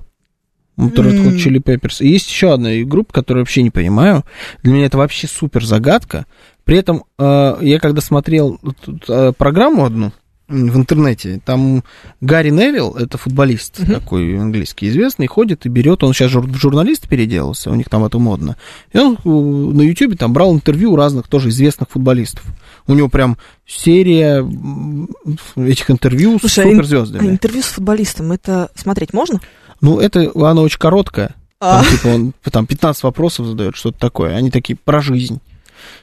Вот 0.77 0.97
Red 0.97 1.23
Hot 1.23 1.35
Chili 1.37 1.63
Peppers. 1.63 2.03
И 2.03 2.09
есть 2.09 2.27
еще 2.27 2.53
одна 2.53 2.71
группа, 2.83 3.13
которую 3.13 3.43
вообще 3.43 3.61
не 3.61 3.69
понимаю. 3.69 4.25
Для 4.63 4.73
меня 4.73 4.87
это 4.87 4.97
вообще 4.97 5.27
супер 5.27 5.63
загадка. 5.63 6.25
При 6.65 6.77
этом 6.77 7.05
э, 7.17 7.57
я 7.61 7.79
когда 7.79 8.01
смотрел 8.01 8.59
э, 9.07 9.31
программу 9.37 9.85
одну 9.85 10.11
в 10.47 10.77
интернете, 10.77 11.41
там 11.43 11.83
Гарри 12.21 12.51
Невилл, 12.51 12.95
это 12.95 13.17
футболист 13.17 13.79
такой 13.87 14.39
английский 14.39 14.89
известный, 14.89 15.25
ходит 15.25 15.65
и 15.65 15.69
берет, 15.69 16.03
он 16.03 16.13
сейчас 16.13 16.31
в 16.33 16.55
журналист 16.55 17.07
переделался, 17.07 17.71
у 17.71 17.75
них 17.75 17.89
там 17.89 18.05
это 18.05 18.19
модно. 18.19 18.55
И 18.93 18.97
он 18.97 19.15
э, 19.15 19.27
на 19.29 19.81
Ютубе 19.81 20.15
там 20.17 20.33
брал 20.33 20.53
интервью 20.53 20.93
у 20.93 20.95
разных 20.95 21.27
тоже 21.27 21.49
известных 21.49 21.89
футболистов. 21.89 22.43
У 22.87 22.93
него 22.93 23.09
прям 23.09 23.37
серия 23.65 24.47
этих 25.55 25.89
интервью 25.89 26.37
с 26.37 26.41
Слушай, 26.41 26.65
а 26.65 26.71
суперзвездами. 26.71 27.27
а 27.27 27.31
интервью 27.31 27.61
с 27.61 27.67
футболистом, 27.67 28.31
это 28.31 28.69
смотреть 28.75 29.13
можно? 29.13 29.39
Ну, 29.81 29.99
это 29.99 30.31
оно 30.35 30.61
очень 30.61 30.79
короткое. 30.79 31.35
А. 31.59 31.81
Там, 31.81 31.91
типа, 31.91 32.07
он 32.07 32.33
там 32.51 32.67
15 32.67 33.03
вопросов 33.03 33.47
задает, 33.47 33.75
что-то 33.75 33.99
такое. 33.99 34.35
Они 34.35 34.51
такие 34.51 34.75
про 34.75 35.01
жизнь. 35.01 35.41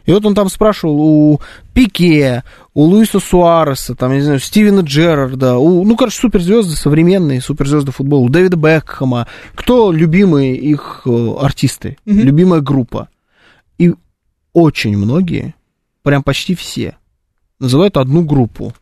И 0.07 0.13
вот 0.13 0.25
он 0.27 0.35
там 0.35 0.49
спрашивал 0.49 1.01
у 1.01 1.41
Пике, 1.75 2.45
у 2.75 2.83
Луиса 2.85 3.21
Суареса, 3.21 3.95
там, 3.95 4.11
я 4.13 4.17
не 4.19 4.23
знаю, 4.23 4.41
Стивена 4.41 4.83
Джерарда, 4.83 5.57
у, 5.59 5.85
ну, 5.85 5.97
короче, 5.97 6.19
суперзвезды 6.19 6.75
современные, 6.77 7.41
суперзвезды 7.41 7.93
футбола, 7.93 8.21
у 8.23 8.29
Дэвида 8.29 8.57
Бекхэма, 8.57 9.27
кто 9.55 9.93
любимые 9.93 10.57
их 10.57 11.03
э, 11.07 11.35
артисты, 11.41 11.97
Мгм. 12.05 12.21
любимая 12.21 12.61
группа. 12.61 13.09
И 13.79 13.95
очень 14.53 14.97
многие, 14.97 15.55
прям 16.03 16.23
почти 16.23 16.55
все, 16.55 16.97
называют 17.59 17.97
одну 17.97 18.23
группу, 18.25 18.73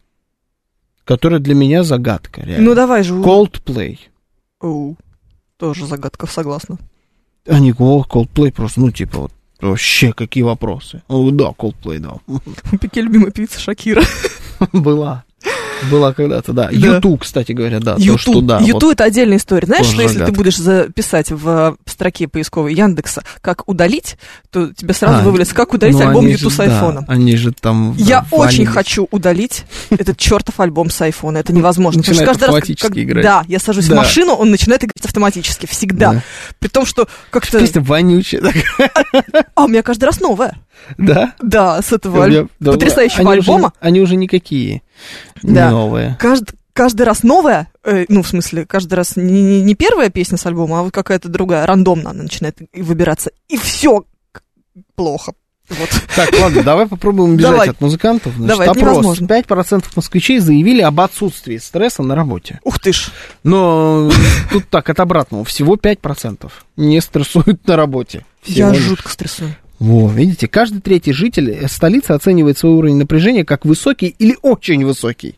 которая 1.05 1.41
для 1.41 1.55
меня 1.55 1.83
загадка, 1.83 2.43
реально. 2.43 2.69
Ну 2.71 2.75
давай 2.75 3.03
же. 3.03 3.15
Coldplay. 3.15 3.99
Оу. 4.61 4.97
Тоже 5.57 5.87
загадка, 5.87 6.27
согласна. 6.27 6.79
Они 7.47 7.73
Col- 7.73 8.07
Coldplay 8.09 8.53
просто, 8.53 8.81
ну, 8.81 8.91
типа, 8.91 9.19
вот, 9.19 9.33
вообще, 9.61 10.13
какие 10.13 10.43
вопросы? 10.43 11.03
О, 11.09 11.31
да, 11.31 11.51
Coldplay, 11.51 11.99
да. 11.99 12.17
Пике 12.79 13.01
любимая 13.03 13.31
певица 13.31 13.61
Шакира. 13.61 14.03
Была. 14.73 15.25
Была 15.91 16.13
когда-то, 16.13 16.53
да. 16.53 16.69
Да. 16.71 16.71
Юту, 16.97 17.17
кстати 17.17 17.53
говоря, 17.53 17.81
да. 17.81 17.95
То, 17.97 18.19
что, 18.19 18.33
Ютуб. 18.33 18.47
да, 18.47 18.59
Ютуб 18.61 18.83
вот. 18.85 18.93
это 18.93 19.05
отдельная 19.05 19.37
история. 19.39 19.67
Знаешь, 19.67 19.87
что 19.87 20.03
если 20.03 20.25
ты 20.25 20.33
будешь 20.33 20.57
записать 20.57 21.31
в 21.31 21.49
э, 21.49 21.91
строке 21.91 22.29
поисковой 22.29 22.75
Яндекса, 22.75 23.23
как 23.41 23.69
удалить, 23.69 24.17
то 24.51 24.73
тебе 24.75 24.93
сразу 24.95 25.19
А, 25.21 25.23
вывалится, 25.23 25.55
как 25.55 25.73
удалить 25.73 25.97
ну, 25.97 26.07
альбом 26.09 26.29
же, 26.29 26.51
с 26.51 26.57
да, 26.57 26.65
айфоном. 26.65 27.05
они 27.09 27.37
же 27.37 27.53
там 27.53 27.95
Я 27.97 28.27
валились. 28.31 28.55
очень 28.61 28.67
хочу 28.67 29.09
удалить 29.11 29.65
этот 29.91 30.19
чертов 30.19 30.59
альбом 30.61 30.91
с 30.91 31.01
айфона. 31.01 31.39
Это 31.39 31.53
невозможно. 31.53 31.99
Начинает 32.01 32.27
каждый 32.27 32.41
раз, 32.45 32.49
автоматически 32.51 32.89
как- 32.89 32.99
играть. 32.99 33.23
Да, 33.25 33.45
я 33.49 33.59
сажусь 33.59 33.87
Да. 33.87 33.95
в 33.95 33.99
машину, 33.99 34.35
он 34.35 34.51
начинает 34.51 34.83
играть 34.85 35.05
автоматически. 35.05 35.67
Всегда. 35.67 36.13
Да. 36.15 36.23
При 36.59 36.69
том, 36.69 36.85
что 36.87 37.09
как-то... 37.31 37.59
Песня 37.61 37.81
вонючая 37.83 38.41
такая, 38.43 38.93
А, 39.55 39.65
у 39.65 39.69
меня 39.69 39.83
каждый 39.83 40.05
раз 40.05 40.21
новая. 40.21 40.57
да? 40.99 41.33
Да, 41.43 41.81
с 41.83 41.93
этого 41.93 42.19
Я- 42.27 42.41
аль- 42.41 42.49
да, 42.61 42.73
потрясающего 42.73 43.21
они 43.31 43.41
уже- 43.41 43.51
альбома. 43.53 43.73
они 43.81 44.01
уже 44.01 44.17
никакие 44.17 44.83
Да. 45.43 45.67
не 45.67 45.71
новые. 45.73 46.17
Кажд- 46.21 46.55
каждый 46.73 47.03
раз 47.03 47.23
новая, 47.23 47.69
э, 47.85 48.05
ну, 48.09 48.23
в 48.23 48.29
смысле, 48.29 48.67
каждый 48.67 48.95
раз 48.95 49.17
не, 49.17 49.43
не- 49.43 49.63
не 49.63 49.75
первая 49.75 50.11
песня 50.11 50.37
с 50.39 50.47
альбома, 50.47 50.81
а 50.81 50.83
вот 50.83 50.93
какая-то 50.93 51.29
другая, 51.29 51.67
рандомно 51.67 52.11
она 52.11 52.23
начинает 52.25 52.59
выбираться. 52.75 53.31
И 53.49 53.57
все 53.57 54.05
плохо. 54.95 55.33
Вот. 55.69 55.89
Так, 56.17 56.31
ладно, 56.41 56.65
давай 56.65 56.87
попробуем 56.89 57.35
убежать 57.35 57.53
Давай. 57.53 57.69
от 57.69 57.81
музыкантов. 57.81 58.33
Значит, 58.35 58.49
Давай, 58.49 58.67
опрос. 58.67 58.83
невозможно. 58.83 59.27
5% 59.27 59.85
москвичей 59.95 60.41
заявили 60.41 60.81
об 60.81 61.01
отсутствии 61.01 61.59
стресса 61.59 62.03
на 62.03 62.17
работе. 62.17 62.59
Ух 62.65 62.81
ты 62.81 62.93
ж. 62.93 63.11
Но 63.45 64.11
тут 64.51 64.69
так, 64.69 64.91
от 64.91 64.99
обратного. 64.99 65.45
Всего 65.45 65.77
5% 65.77 66.51
не 66.77 67.01
стрессуют 67.01 67.65
на 67.69 67.77
работе. 67.77 68.25
Я 68.45 68.65
Всего 68.67 68.71
лишь. 68.73 68.83
жутко 68.83 69.09
стрессую. 69.11 69.55
Во, 69.81 70.09
видите, 70.09 70.47
каждый 70.47 70.83
третий 70.83 71.13
житель 71.13 71.67
столицы 71.67 72.13
оценивает 72.13 72.59
свой 72.59 72.75
уровень 72.75 72.97
напряжения 72.97 73.45
как 73.47 73.65
высокий 73.65 74.15
или 74.19 74.37
очень 74.43 74.85
высокий. 74.85 75.37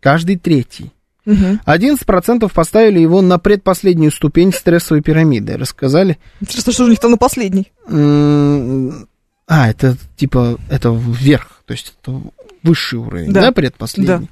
Каждый 0.00 0.36
третий. 0.36 0.92
Мгм. 1.26 1.60
11% 1.66 2.50
поставили 2.54 3.00
его 3.00 3.20
на 3.20 3.38
предпоследнюю 3.38 4.12
ступень 4.12 4.52
стрессовой 4.52 5.02
пирамиды. 5.02 5.56
Рассказали. 5.58 6.18
Интересно, 6.40 6.72
что 6.72 6.84
же 6.84 6.88
у 6.88 6.90
них 6.92 7.00
там 7.00 7.10
на 7.10 7.16
последний? 7.18 7.72
М, 7.88 9.08
А, 9.50 9.70
это 9.70 9.96
типа, 10.16 10.58
это 10.70 10.90
вверх, 10.90 11.62
то 11.66 11.72
есть 11.72 11.94
это 12.00 12.20
высший 12.62 12.98
уровень, 12.98 13.32
Да. 13.32 13.42
да, 13.42 13.52
предпоследний. 13.52 14.28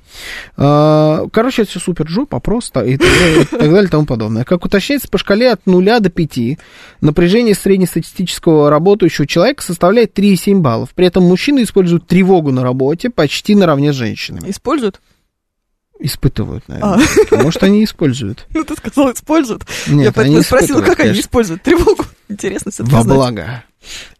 А, 0.56 1.26
Короче, 1.32 1.62
это 1.62 1.70
все 1.70 1.80
супер 1.80 2.08
жопа, 2.08 2.40
просто 2.40 2.80
и 2.84 2.96
так 2.96 3.08
далее, 3.08 3.42
и 3.42 3.44
так 3.44 3.60
далее 3.60 3.84
и 3.84 3.88
тому 3.88 4.06
подобное. 4.06 4.44
Как 4.44 4.64
уточняется, 4.64 5.08
по 5.08 5.18
шкале 5.18 5.52
от 5.52 5.66
0 5.66 6.00
до 6.00 6.10
5 6.10 6.58
напряжение 7.00 7.54
среднестатистического 7.54 8.70
работающего 8.70 9.26
человека 9.26 9.62
составляет 9.62 10.18
3,7 10.18 10.58
баллов. 10.60 10.90
При 10.94 11.06
этом 11.06 11.24
мужчины 11.24 11.62
используют 11.62 12.06
тревогу 12.06 12.50
на 12.52 12.62
работе 12.62 13.10
почти 13.10 13.54
наравне 13.54 13.92
с 13.92 13.96
женщинами. 13.96 14.50
Используют? 14.50 15.00
Испытывают, 15.98 16.68
наверное. 16.68 17.06
Может, 17.30 17.62
они 17.62 17.82
используют. 17.84 18.46
Ну, 18.54 18.64
ты 18.64 18.74
сказал, 18.76 19.12
используют. 19.12 19.64
Нет, 19.86 20.06
Я 20.06 20.12
поэтому 20.12 20.36
они 20.36 20.44
спросила, 20.44 20.66
испытывают, 20.80 20.86
как 20.88 21.00
они 21.00 21.08
конечно. 21.10 21.20
используют 21.26 21.62
тревогу. 21.62 22.04
Интересно 22.28 22.70
все 22.70 22.84
Во 22.84 23.02
благо. 23.02 23.64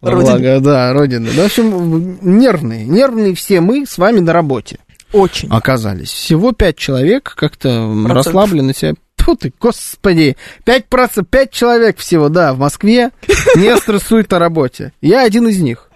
Во 0.01 0.11
Родины. 0.11 0.31
благо, 0.39 0.61
да, 0.61 0.93
Родины. 0.93 1.31
Ну, 1.35 1.43
в 1.43 1.45
общем, 1.47 2.19
нервные. 2.23 2.85
Нервные 2.85 3.35
все 3.35 3.61
мы 3.61 3.87
с 3.87 3.99
вами 3.99 4.21
на 4.21 4.33
работе 4.33 4.79
Очень. 5.13 5.49
оказались. 5.51 6.11
Всего 6.11 6.53
пять 6.53 6.77
человек 6.77 7.35
как-то 7.37 7.93
расслабленно 8.09 8.75
себя... 8.75 8.95
Тьфу 9.17 9.35
ты, 9.35 9.53
господи, 9.59 10.37
пять 10.65 10.87
процентов, 10.87 11.31
пять 11.31 11.51
человек 11.51 11.99
всего, 11.99 12.29
да, 12.29 12.53
в 12.55 12.59
Москве 12.59 13.11
не 13.57 13.77
стрессуют 13.79 14.31
на 14.31 14.39
работе. 14.39 14.93
Я 15.01 15.23
один 15.25 15.49
из 15.49 15.59
них. 15.61 15.91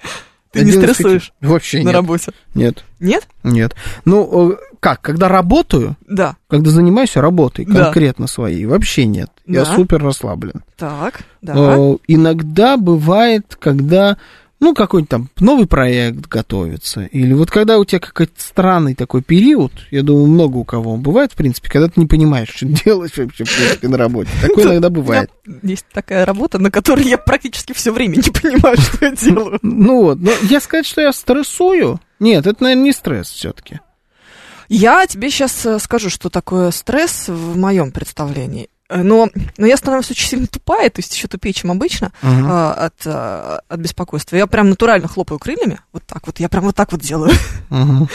Ты 0.53 0.65
не 0.65 0.71
Один 0.71 0.83
из 0.85 0.85
стрессуешь. 0.95 1.33
Вообще 1.41 1.79
на 1.79 1.83
нет. 1.85 1.95
работе. 1.95 2.33
Нет, 2.55 2.85
Нет? 2.99 3.29
нет. 3.45 3.77
Ну, 4.05 4.53
э, 4.53 4.57
как, 4.81 5.01
когда 5.03 5.29
работаю, 5.29 5.97
Да. 6.09 6.37
когда 6.49 6.71
занимаюсь 6.71 7.15
работой 7.17 7.65
Да. 7.67 7.85
конкретно 7.85 8.27
своей, 8.27 8.65
вообще 8.67 9.05
нет. 9.07 9.31
Я 9.47 9.65
Да. 9.65 9.75
супер 9.77 10.03
расслаблен. 10.03 10.63
Так, 10.77 11.21
да. 11.43 11.55
Э, 11.77 11.97
Иногда 12.09 12.77
бывает, 12.77 13.57
когда 13.61 14.17
ну, 14.63 14.75
какой-нибудь 14.75 15.09
там 15.09 15.31
новый 15.41 15.67
проект 15.67 16.27
готовится, 16.29 17.05
или 17.07 17.33
вот 17.33 17.51
когда 17.51 17.79
у 17.79 17.85
тебя 17.87 17.99
какой-то 17.99 18.35
странный 18.37 18.95
такой 18.95 19.23
период, 19.23 19.73
я 19.91 20.03
думаю, 20.03 20.27
много 20.27 20.59
у 20.59 20.65
кого 20.65 20.93
он 20.93 21.01
бывает, 21.01 21.33
в 21.33 21.35
принципе, 21.37 21.71
когда 21.71 21.89
ты 21.89 21.99
не 21.99 22.05
понимаешь, 22.07 22.51
что 22.55 22.67
делать 22.85 23.17
вообще, 23.17 23.45
в 23.45 23.57
принципе, 23.57 23.89
на 23.89 23.97
работе. 23.97 24.29
Такое 24.43 24.65
иногда 24.67 24.91
бывает. 24.91 25.31
Есть 25.63 25.87
такая 25.95 26.27
работа, 26.27 26.59
на 26.59 26.71
которой 26.71 27.09
я 27.09 27.17
практически 27.17 27.73
все 27.73 27.91
время 27.91 28.17
не 28.17 28.23
понимаю, 28.43 28.77
что 28.77 29.07
я 29.07 29.13
делаю. 29.13 29.59
Ну 29.63 30.03
вот, 30.03 30.19
но 30.21 30.31
я 30.43 30.61
сказать, 30.61 30.85
что 30.85 31.01
я 31.01 31.13
стрессую, 31.15 31.99
нет, 32.19 32.47
это, 32.47 32.63
наверное, 32.63 32.85
не 32.85 32.93
стресс 32.93 33.31
все-таки. 33.31 33.81
Я 34.73 35.05
тебе 35.09 35.31
сейчас 35.31 35.67
скажу, 35.83 36.09
что 36.11 36.31
такое 36.31 36.71
стресс 36.71 37.25
в 37.29 37.59
моем 37.59 37.91
представлении. 37.91 38.69
Э, 38.89 39.03
Но, 39.03 39.29
но 39.59 39.67
я 39.67 39.77
становлюсь 39.77 40.11
очень 40.13 40.29
сильно 40.29 40.47
тупая, 40.47 40.91
то 40.91 41.01
есть 41.01 41.13
еще 41.15 41.27
тупее, 41.29 41.53
чем 41.53 41.71
обычно, 41.73 42.13
Мгм. 42.23 42.47
а, 42.49 42.73
от, 42.75 42.95
а, 43.05 43.61
от 43.69 43.81
беспокойства. 43.81 44.37
Я 44.37 44.47
прям 44.47 44.71
натурально 44.71 45.09
хлопаю 45.09 45.39
крыльями, 45.41 45.81
вот 45.93 46.05
так 46.07 46.27
вот, 46.27 46.39
я 46.41 46.49
прям 46.49 46.65
вот 46.65 46.77
так 46.77 46.93
вот 46.93 47.01
делаю. 47.01 47.33
Мгм. 47.69 48.09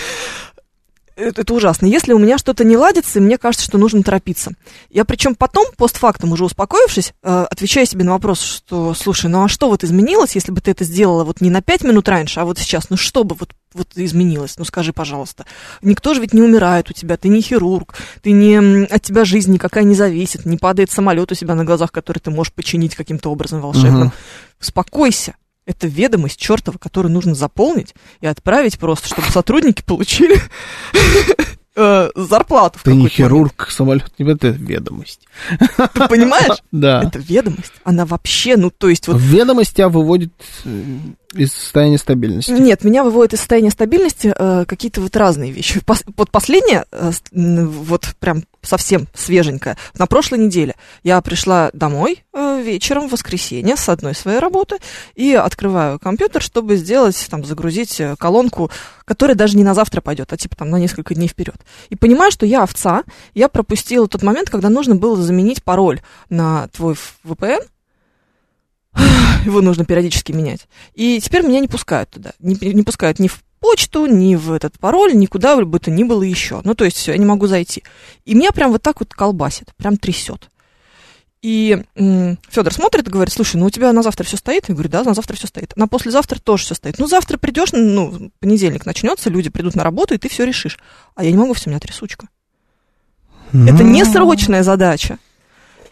Это, 1.16 1.42
это 1.42 1.54
ужасно. 1.54 1.86
Если 1.86 2.12
у 2.14 2.20
меня 2.20 2.38
что-то 2.38 2.64
не 2.64 2.76
ладится, 2.76 3.20
и 3.20 3.22
мне 3.22 3.38
кажется, 3.38 3.66
что 3.66 3.78
нужно 3.78 4.04
торопиться. 4.04 4.52
Я 4.90 5.06
причем 5.06 5.36
потом, 5.36 5.68
постфактум, 5.78 6.34
уже 6.34 6.44
успокоившись, 6.44 7.14
э, 7.24 7.46
отвечаю 7.50 7.86
себе 7.86 8.04
на 8.04 8.12
вопрос, 8.12 8.42
что, 8.42 8.94
слушай, 8.94 9.30
ну 9.30 9.44
а 9.44 9.48
что 9.48 9.70
вот 9.70 9.84
изменилось, 9.84 10.36
если 10.36 10.52
бы 10.52 10.60
ты 10.60 10.72
это 10.72 10.84
сделала 10.84 11.24
вот 11.24 11.40
не 11.40 11.50
на 11.50 11.62
пять 11.62 11.84
минут 11.84 12.10
раньше, 12.10 12.42
а 12.42 12.46
вот 12.46 12.60
сейчас? 12.60 12.90
Ну 12.90 12.98
что 12.98 13.24
бы 13.24 13.36
вот, 13.36 13.54
вот 13.74 13.88
изменилось? 13.96 14.56
Ну 14.58 14.66
скажи, 14.66 14.92
пожалуйста. 14.92 15.46
Никто 15.82 16.14
же 16.14 16.22
ведь 16.22 16.34
не 16.34 16.42
умирает 16.42 16.90
у 16.90 16.94
тебя, 16.94 17.16
ты 17.16 17.30
не 17.30 17.42
хирург, 17.42 17.96
ты 18.22 18.32
не, 18.34 18.86
от 18.86 19.02
тебя 19.02 19.24
жизнь 19.24 19.54
никакая 19.54 19.86
не 19.86 19.96
зависит, 19.96 20.46
не 20.46 20.58
падает 20.58 20.92
самолет 20.92 21.32
у 21.32 21.36
себя 21.36 21.56
на 21.56 21.64
глазах, 21.64 21.94
который 21.94 22.20
ты 22.20 22.30
можешь 22.30 22.54
починить 22.54 22.96
каким-то 22.96 23.32
образом 23.32 23.62
волшебным. 23.62 24.08
Мгм. 24.08 24.14
Успокойся. 24.60 25.36
Это 25.66 25.88
ведомость 25.88 26.40
чертова, 26.40 26.78
которую 26.78 27.12
нужно 27.12 27.34
заполнить 27.34 27.96
и 28.22 28.28
отправить 28.28 28.78
просто, 28.78 29.08
чтобы 29.08 29.30
сотрудники 29.32 29.82
получили 29.82 30.40
э, 31.76 32.10
зарплату. 32.16 32.80
Ты 32.84 32.96
не 32.96 33.08
хирург, 33.08 33.70
самолет 33.72 34.12
не 34.20 34.32
это 34.32 34.50
ведомость. 34.50 35.22
Ты 35.50 36.08
понимаешь? 36.08 36.62
Да. 36.72 37.02
Это 37.04 37.20
ведомость. 37.20 37.72
Она 37.84 38.06
вообще, 38.06 38.58
ну, 38.58 38.70
то 38.70 38.90
есть 38.90 39.08
вот... 39.08 39.18
Ведомость 39.18 39.76
тебя 39.76 39.88
выводит 39.88 40.34
э, 40.66 40.98
из 41.34 41.54
состояния 41.54 41.98
стабильности. 41.98 42.52
Нет, 42.52 42.84
меня 42.84 43.04
выводит 43.04 43.34
из 43.34 43.40
состояния 43.40 43.72
стабильности 43.72 44.34
э, 44.38 44.66
какие-то 44.68 45.00
вот 45.02 45.16
разные 45.16 45.52
вещи. 45.52 45.80
Пос- 45.80 46.06
вот 46.18 46.32
последнее, 46.32 46.86
э, 46.92 47.12
вот 47.32 48.14
прям 48.20 48.44
совсем 48.66 49.08
свеженькое. 49.14 49.78
На 49.98 50.08
прошлой 50.08 50.40
неделе 50.40 50.76
я 51.04 51.22
пришла 51.22 51.70
домой 51.74 52.24
э, 52.34 52.62
вечером 52.62 53.08
в 53.08 53.12
воскресенье 53.12 53.78
с 53.78 53.88
одной 53.90 54.16
своей 54.16 54.40
работы 54.40 54.78
и 55.16 55.34
открываю 55.34 56.00
компьютер, 56.00 56.42
чтобы 56.42 56.76
сделать, 56.76 57.28
там, 57.30 57.44
загрузить 57.46 58.00
э, 58.00 58.16
колонку, 58.18 58.72
которая 59.06 59.36
даже 59.36 59.58
не 59.58 59.64
на 59.64 59.74
завтра 59.74 60.02
пойдет, 60.02 60.34
а 60.34 60.38
типа 60.38 60.56
там 60.56 60.70
на 60.70 60.78
несколько 60.78 61.14
дней 61.16 61.28
вперед. 61.28 61.58
И 61.90 61.96
понимаю, 61.96 62.32
что 62.32 62.46
я 62.46 62.64
овца, 62.64 63.04
я 63.34 63.48
пропустила 63.50 64.08
тот 64.08 64.24
момент, 64.24 64.50
когда 64.50 64.70
нужно 64.70 64.96
было 64.96 65.16
заменить 65.16 65.64
пароль 65.64 66.02
на 66.30 66.68
твой 66.70 66.96
VPN, 67.24 67.66
его 69.46 69.62
нужно 69.62 69.86
периодически 69.86 70.32
менять. 70.32 70.68
И 70.94 71.20
теперь 71.22 71.46
меня 71.46 71.60
не 71.60 71.68
пускают 71.68 72.10
туда. 72.10 72.32
Не, 72.40 72.56
не 72.56 72.84
пускают 72.84 73.20
ни 73.20 73.28
в 73.28 73.45
почту, 73.60 74.06
ни 74.06 74.36
в 74.36 74.52
этот 74.52 74.80
пароль, 74.80 75.16
никуда 75.16 75.56
бы 75.64 75.80
то 75.80 75.92
ни 75.92 76.04
было 76.04 76.24
еще. 76.24 76.62
Ну, 76.64 76.76
то 76.76 76.86
есть 76.86 76.98
все, 76.98 77.12
я 77.14 77.18
не 77.18 77.26
могу 77.26 77.48
зайти. 77.48 77.84
И 78.26 78.36
меня 78.36 78.52
прям 78.52 78.72
вот 78.72 78.82
так 78.82 79.00
вот 79.00 79.14
колбасит, 79.14 79.74
прям 79.78 79.98
трясет. 79.98 80.50
И 81.42 81.84
Федор 81.96 82.74
смотрит 82.74 83.08
и 83.08 83.12
говорит, 83.12 83.32
слушай, 83.32 83.58
ну 83.58 83.68
у 83.68 83.70
тебя 83.70 83.94
на 83.94 84.02
завтра 84.02 84.24
все 84.24 84.36
стоит? 84.36 84.68
Я 84.68 84.74
говорю, 84.74 84.90
да, 84.90 85.04
на 85.04 85.14
завтра 85.14 85.36
все 85.36 85.46
стоит. 85.46 85.78
На 85.78 85.88
послезавтра 85.88 86.40
тоже 86.40 86.64
все 86.64 86.74
стоит. 86.74 86.98
Ну, 86.98 87.06
завтра 87.06 87.38
придешь, 87.38 87.70
ну, 87.72 88.32
понедельник 88.40 88.88
начнется, 88.88 89.30
люди 89.30 89.52
придут 89.52 89.76
на 89.76 89.84
работу, 89.84 90.16
и 90.16 90.18
ты 90.18 90.28
все 90.28 90.44
решишь. 90.44 90.80
А 91.14 91.24
я 91.24 91.30
не 91.30 91.38
могу, 91.38 91.54
все, 91.54 91.70
у 91.70 91.70
меня 91.70 91.80
трясучка. 91.80 92.30
Это 93.54 93.84
не 93.84 94.04
срочная 94.06 94.64
задача. 94.64 95.20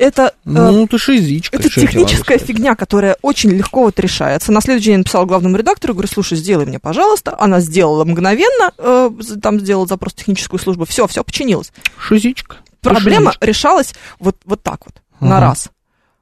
Это 0.03 0.23
э, 0.27 0.31
Ну, 0.45 0.87
ты 0.87 0.97
шизичка. 0.97 1.55
это 1.57 1.69
техническая 1.69 2.37
фигня, 2.37 2.75
которая 2.75 3.15
очень 3.21 3.51
легко 3.51 3.83
вот 3.83 3.99
решается. 3.99 4.51
На 4.51 4.59
следующий 4.59 4.85
день 4.87 4.93
я 4.93 4.97
написала 4.99 5.25
главному 5.25 5.55
редактору, 5.55 5.93
говорю, 5.93 6.09
слушай, 6.09 6.37
сделай 6.37 6.65
мне, 6.65 6.79
пожалуйста. 6.79 7.35
Она 7.39 7.61
сделала 7.61 8.03
мгновенно, 8.03 8.71
э, 8.77 9.09
там 9.41 9.59
сделала 9.59 9.87
запрос 9.87 10.13
в 10.13 10.15
техническую 10.17 10.59
службу. 10.59 10.85
Все, 10.85 11.07
все 11.07 11.23
починилось. 11.23 11.71
Шизичка. 11.97 12.57
Проблема 12.81 13.31
шизичка. 13.31 13.45
решалась 13.45 13.93
вот, 14.19 14.35
вот 14.45 14.61
так 14.61 14.81
вот, 14.85 14.95
на 15.21 15.37
Ага. 15.37 15.45
раз. 15.47 15.69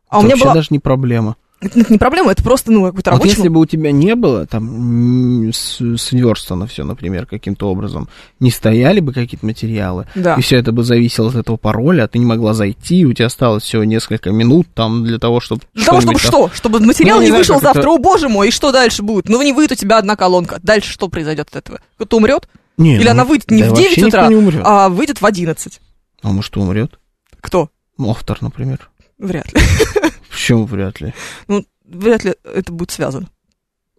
А 0.09 0.17
у 0.17 0.19
Это 0.19 0.25
меня 0.25 0.35
вообще 0.35 0.45
была... 0.45 0.53
даже 0.53 0.67
не 0.69 0.79
проблема. 0.79 1.35
Это, 1.61 1.79
это 1.79 1.93
не 1.93 1.99
проблема, 1.99 2.31
это 2.31 2.41
просто, 2.43 2.71
ну, 2.71 2.83
какой-то 2.85 3.11
Вот 3.11 3.17
рабочий... 3.17 3.35
если 3.37 3.47
бы 3.49 3.59
у 3.59 3.65
тебя 3.67 3.91
не 3.91 4.15
было 4.15 4.47
там 4.47 5.51
сверстано 5.53 6.65
все, 6.67 6.83
например, 6.83 7.25
каким-то 7.27 7.69
образом, 7.69 8.09
не 8.39 8.49
стояли 8.51 8.99
бы 8.99 9.13
какие-то 9.13 9.45
материалы, 9.45 10.07
Да. 10.15 10.33
и 10.35 10.41
все 10.41 10.57
это 10.57 10.71
бы 10.71 10.83
зависело 10.83 11.29
от 11.29 11.35
этого 11.35 11.57
пароля, 11.57 12.03
а 12.03 12.07
ты 12.07 12.17
не 12.19 12.25
могла 12.25 12.53
зайти, 12.53 13.05
у 13.05 13.13
тебя 13.13 13.27
осталось 13.27 13.63
всего 13.63 13.83
несколько 13.83 14.31
минут 14.31 14.67
там 14.73 15.03
для 15.05 15.19
того, 15.19 15.39
чтобы 15.39 15.61
Для 15.73 15.85
того, 15.85 16.01
чтобы 16.01 16.19
там- 16.19 16.27
что? 16.27 16.49
Чтобы 16.53 16.79
материал 16.79 17.17
Ну, 17.17 17.21
не 17.21 17.25
не 17.27 17.29
знаю, 17.29 17.41
вышел 17.41 17.55
как 17.55 17.63
это- 17.63 17.73
завтра, 17.75 17.89
о 17.91 17.97
боже 17.97 18.27
мой, 18.29 18.47
и 18.47 18.51
что 18.51 18.71
дальше 18.71 19.03
будет? 19.03 19.29
Ну, 19.29 19.41
не 19.43 19.53
выйдет 19.53 19.73
у 19.73 19.75
тебя 19.75 19.97
одна 19.99 20.15
колонка. 20.15 20.59
Дальше 20.63 20.91
что 20.91 21.07
произойдет 21.09 21.49
от 21.49 21.55
этого? 21.57 21.79
Кто-то 21.95 22.17
умрет? 22.17 22.47
Не, 22.77 22.95
Или 22.95 23.05
ну, 23.05 23.11
она 23.11 23.25
выйдет 23.25 23.51
не 23.51 23.61
да 23.61 23.67
в 23.67 23.69
вообще 23.71 23.83
9 23.95 23.97
никто 24.05 24.27
утра, 24.27 24.61
а 24.65 24.89
выйдет 24.89 25.21
в 25.21 25.25
11? 25.25 25.79
А 26.23 26.29
может, 26.31 26.55
умрет? 26.57 26.97
Кто? 27.39 27.69
Автор, 27.99 28.37
например. 28.41 28.89
Вряд 29.21 29.53
ли. 29.53 29.61
Почему 30.29 30.65
вряд 30.65 30.99
ли? 30.99 31.13
Ну, 31.47 31.65
вряд 31.85 32.23
ли 32.23 32.33
это 32.43 32.71
будет 32.73 32.91
связано. 32.91 33.29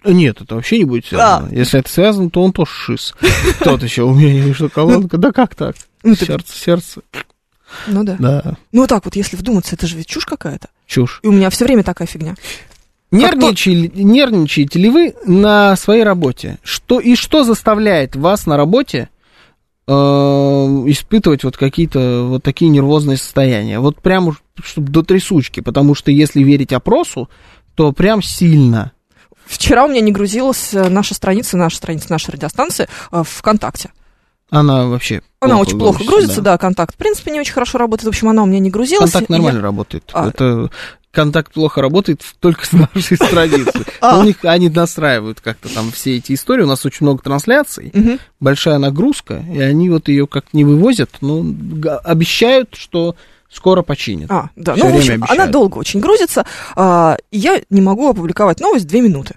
Нет, 0.04 0.40
это 0.40 0.56
вообще 0.56 0.78
не 0.78 0.84
будет 0.84 1.06
связано. 1.06 1.48
Если 1.54 1.78
это 1.78 1.88
связано, 1.88 2.28
то 2.28 2.42
он 2.42 2.52
тоже 2.52 2.72
шиз. 2.72 3.14
Тот 3.60 3.82
еще, 3.84 4.02
у 4.02 4.12
меня 4.14 4.32
не 4.34 4.40
вышла 4.40 4.68
колонка. 4.68 5.16
Да 5.16 5.30
как 5.30 5.54
так? 5.54 5.76
Ну, 6.02 6.16
ты- 6.16 6.26
Сердце, 6.26 6.58
сердце. 6.58 7.00
Ну 7.86 8.02
да. 8.04 8.16
Да, 8.18 8.56
Ну 8.72 8.86
так 8.88 9.04
вот, 9.04 9.14
если 9.16 9.36
вдуматься, 9.36 9.76
это 9.76 9.86
же 9.86 9.96
ведь 9.96 10.06
чушь 10.08 10.26
какая-то. 10.26 10.68
чушь. 10.86 11.20
И 11.22 11.28
у 11.28 11.32
меня 11.32 11.48
все 11.50 11.64
время 11.64 11.84
такая 11.84 12.08
фигня. 12.08 12.34
Нервничали- 13.12 13.90
нервничаете 13.94 14.78
ли 14.78 14.88
вы 14.88 15.14
на 15.26 15.76
своей 15.76 16.02
работе? 16.02 16.58
Что, 16.62 16.98
и 16.98 17.14
что 17.14 17.44
заставляет 17.44 18.16
вас 18.16 18.46
на 18.46 18.56
работе 18.56 19.08
э, 19.86 19.92
испытывать 19.92 21.44
вот 21.44 21.56
какие-то 21.56 22.24
вот 22.28 22.42
такие 22.42 22.70
нервозные 22.70 23.16
состояния? 23.16 23.78
Вот 23.80 24.00
прям 24.00 24.36
чтобы 24.62 24.90
до 24.90 25.02
трясучки, 25.02 25.60
потому 25.60 25.94
что 25.94 26.10
если 26.10 26.42
верить 26.42 26.72
опросу, 26.72 27.28
то 27.74 27.92
прям 27.92 28.22
сильно. 28.22 28.92
Вчера 29.46 29.84
у 29.84 29.88
меня 29.88 30.00
не 30.00 30.12
грузилась 30.12 30.72
э, 30.72 30.88
наша 30.88 31.14
страница, 31.14 31.56
наша 31.56 31.76
страница 31.76 32.10
нашей 32.10 32.32
радиостанции 32.32 32.88
э, 33.10 33.22
ВКонтакте. 33.26 33.90
Она 34.50 34.86
вообще 34.86 35.22
Она 35.40 35.58
очень 35.58 35.78
плохо 35.78 36.04
грузится, 36.04 36.42
да. 36.42 36.58
контакт. 36.58 36.94
В 36.94 36.98
принципе, 36.98 37.30
не 37.30 37.40
очень 37.40 37.54
хорошо 37.54 37.78
работает. 37.78 38.04
В 38.04 38.08
общем, 38.10 38.28
она 38.28 38.42
у 38.42 38.46
меня 38.46 38.58
не 38.58 38.70
грузилась. 38.70 39.10
Контакт 39.10 39.30
и 39.30 39.32
я- 39.32 39.38
нормально 39.38 39.62
работает. 39.62 40.10
А. 40.12 40.28
Это 40.28 40.70
контакт 41.12 41.52
плохо 41.52 41.80
работает 41.80 42.22
только 42.40 42.66
с 42.66 42.72
нашей 42.72 43.16
страницы. 43.16 43.84
А. 44.04 44.18
У 44.18 44.24
них 44.24 44.38
они 44.42 44.68
настраивают 44.68 45.40
как-то 45.40 45.72
там 45.72 45.92
все 45.92 46.16
эти 46.16 46.32
истории. 46.32 46.64
У 46.64 46.66
нас 46.66 46.84
очень 46.84 47.06
много 47.06 47.22
трансляций, 47.22 47.92
большая 48.40 48.78
нагрузка, 48.78 49.44
и 49.48 49.60
они 49.60 49.88
вот 49.90 50.08
ее 50.08 50.26
как 50.26 50.46
не 50.52 50.64
вывозят, 50.64 51.10
но 51.20 51.42
г- 51.44 51.98
обещают, 51.98 52.74
что 52.74 53.14
скоро 53.48 53.82
починят. 53.82 54.28
А, 54.28 54.50
да. 54.56 54.74
Всё 54.74 54.86
ну, 54.86 54.90
в 54.92 54.96
общем, 54.96 55.14
обещают. 55.22 55.40
она 55.40 55.46
долго 55.52 55.78
очень 55.78 56.00
грузится. 56.00 56.44
а, 56.74 57.16
я 57.30 57.60
не 57.70 57.80
могу 57.80 58.08
опубликовать 58.08 58.58
новость 58.58 58.88
две 58.88 59.02
минуты. 59.02 59.36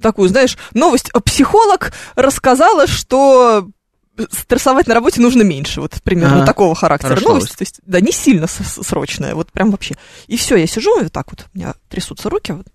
Такую, 0.00 0.28
знаешь, 0.28 0.56
новость. 0.74 1.10
а, 1.12 1.18
Психолог 1.20 1.92
рассказала, 2.14 2.86
что 2.86 3.66
стрессовать 4.30 4.86
на 4.86 4.94
работе 4.94 5.20
нужно 5.20 5.42
меньше. 5.42 5.80
Вот 5.80 5.94
примерно 6.02 6.42
А, 6.42 6.46
такого 6.46 6.74
характера 6.74 7.10
хорошо. 7.10 7.28
новость. 7.28 7.56
То 7.56 7.62
есть, 7.62 7.80
да, 7.86 8.00
не 8.00 8.12
сильно 8.12 8.46
срочная. 8.46 9.34
Вот 9.34 9.50
прям 9.52 9.70
вообще. 9.70 9.94
И 10.26 10.36
все, 10.36 10.56
я 10.56 10.66
сижу, 10.66 10.98
и 11.00 11.04
вот 11.04 11.12
так 11.12 11.30
вот, 11.30 11.46
у 11.54 11.58
меня 11.58 11.74
трясутся 11.88 12.28
руки. 12.30 12.52
Вот, 12.52 12.66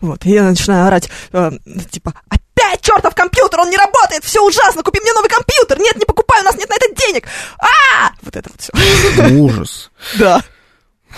вот 0.00 0.26
и 0.26 0.30
я 0.30 0.42
начинаю 0.42 0.86
орать, 0.86 1.08
э, 1.32 1.52
типа, 1.90 2.14
опять 2.28 2.80
чертов 2.82 3.14
компьютер, 3.14 3.60
он 3.60 3.70
не 3.70 3.76
работает, 3.76 4.24
все 4.24 4.40
ужасно, 4.44 4.82
купи 4.82 5.00
мне 5.00 5.12
новый 5.12 5.28
компьютер, 5.30 5.78
нет, 5.78 5.96
не 5.96 6.04
покупай, 6.04 6.40
у 6.40 6.44
нас 6.44 6.56
нет 6.56 6.68
на 6.68 6.74
это 6.74 6.94
денег. 7.06 7.28
А! 7.58 8.10
Вот 8.22 8.36
это 8.36 8.50
вот 8.50 8.60
все. 8.60 9.34
Ужас. 9.34 9.90
Да. 10.18 10.42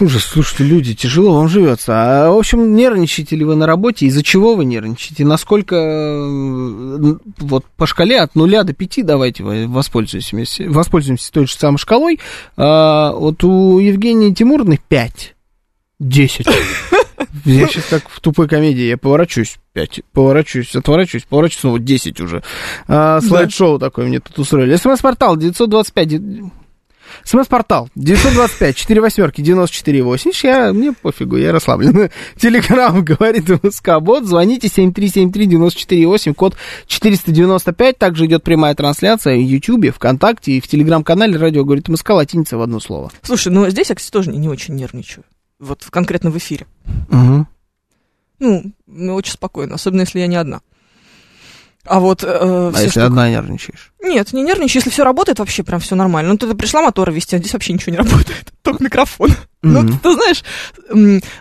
Ужас, 0.01 0.25
слушайте, 0.25 0.63
люди, 0.63 0.95
тяжело 0.95 1.35
вам 1.35 1.49
живется. 1.49 1.93
А, 1.95 2.31
в 2.31 2.39
общем, 2.39 2.77
нервничаете 2.77 3.35
ли 3.35 3.45
вы 3.45 3.57
на 3.57 3.67
работе? 3.67 4.07
Из-за 4.07 4.23
чего 4.23 4.55
вы 4.55 4.65
нервничаете? 4.65 5.25
Насколько, 5.25 5.75
э, 5.75 7.15
вот 7.39 7.65
по 7.77 7.87
шкале 7.87 8.21
от 8.21 8.37
нуля 8.37 8.63
до 8.63 8.75
пяти, 8.75 9.03
давайте 9.03 9.43
воспользуемся, 9.43 10.65
воспользуемся 10.69 11.33
той 11.33 11.49
же 11.49 11.55
самой 11.55 11.79
шкалой. 11.79 12.21
А, 12.57 13.13
вот 13.13 13.43
у 13.43 13.81
Евгении 13.81 14.33
Тимуровны 14.33 14.79
5. 14.89 15.35
10. 15.99 16.47
Я 17.45 17.67
сейчас 17.67 17.85
как 17.87 18.09
в 18.09 18.21
тупой 18.21 18.47
комедии, 18.47 18.85
я 18.85 18.97
поворачиваюсь 18.97 19.59
5, 19.73 20.03
поворачиваюсь, 20.13 20.75
отворачиваюсь, 20.77 21.25
поворачиваюсь, 21.25 21.61
снова 21.61 21.79
10 21.81 22.21
уже. 22.21 22.43
А, 22.87 23.21
слайд-шоу 23.21 23.79
такое 23.81 24.07
мне 24.07 24.21
тут 24.21 24.39
устроили. 24.39 24.77
СМС-портал 24.77 25.37
925 25.37 26.21
СМС-портал 27.25 27.89
925 27.95 28.77
4 28.77 29.01
восьмерки 29.01 29.41
94 29.41 30.03
8. 30.03 30.31
Я, 30.43 30.73
мне 30.73 30.93
пофигу, 30.93 31.37
я 31.37 31.53
расслаблен. 31.53 32.11
Телеграмм 32.37 33.05
говорит 33.05 33.49
МСК-бот. 33.63 34.25
Звоните 34.25 34.69
7373-94-8, 34.69 36.35
код 36.35 36.57
495. 36.87 37.99
Также 37.99 38.27
идет 38.27 38.43
прямая 38.43 38.75
трансляция 38.75 39.37
в 39.37 39.41
Ютьюбе, 39.41 39.93
ВКонтакте 39.93 40.53
и 40.53 40.61
в 40.61 40.69
Телеграм-канале 40.69 41.37
радио 41.37 41.65
говорит 41.65 41.89
МСК 41.89 42.11
латиница 42.11 42.57
в 42.57 42.63
одно 42.63 42.81
слово. 42.81 43.11
Слушай, 43.23 43.53
ну 43.53 43.69
здесь 43.69 43.89
я, 43.91 43.95
кстати, 43.95 44.13
тоже 44.13 44.31
не, 44.31 44.39
не 44.39 44.49
очень 44.49 44.75
нервничаю. 44.75 45.25
Вот 45.59 45.85
конкретно 45.91 46.31
в 46.31 46.39
эфире. 46.39 46.67
Угу. 47.11 47.47
Ну, 48.41 49.15
очень 49.15 49.33
спокойно, 49.33 49.75
особенно 49.75 50.03
если 50.03 50.21
я 50.21 50.27
не 50.29 50.37
одна. 50.37 50.61
А 51.89 52.01
вот... 52.01 52.23
Э, 52.23 52.29
А 52.29 52.71
если 52.77 52.91
штуки- 52.91 53.05
одна 53.07 53.31
нервничаешь? 53.31 53.93
Нет, 54.03 54.33
не 54.33 54.43
нервничай, 54.43 54.79
если 54.81 54.91
все 54.91 55.05
работает, 55.05 55.39
вообще 55.39 55.63
прям 55.63 55.81
все 55.81 55.95
нормально. 55.95 56.33
Ну, 56.33 56.39
ты 56.39 56.55
пришла 56.55 56.83
мотор 56.83 57.11
вести, 57.11 57.37
а 57.37 57.39
здесь 57.39 57.53
вообще 57.53 57.73
ничего 57.73 57.93
не 57.93 57.99
работает, 57.99 58.53
только 58.63 58.85
микрофон. 58.85 59.33
Ну, 59.63 59.81
Мгм. 59.83 59.99
ты 59.99 60.13
знаешь, 60.13 60.45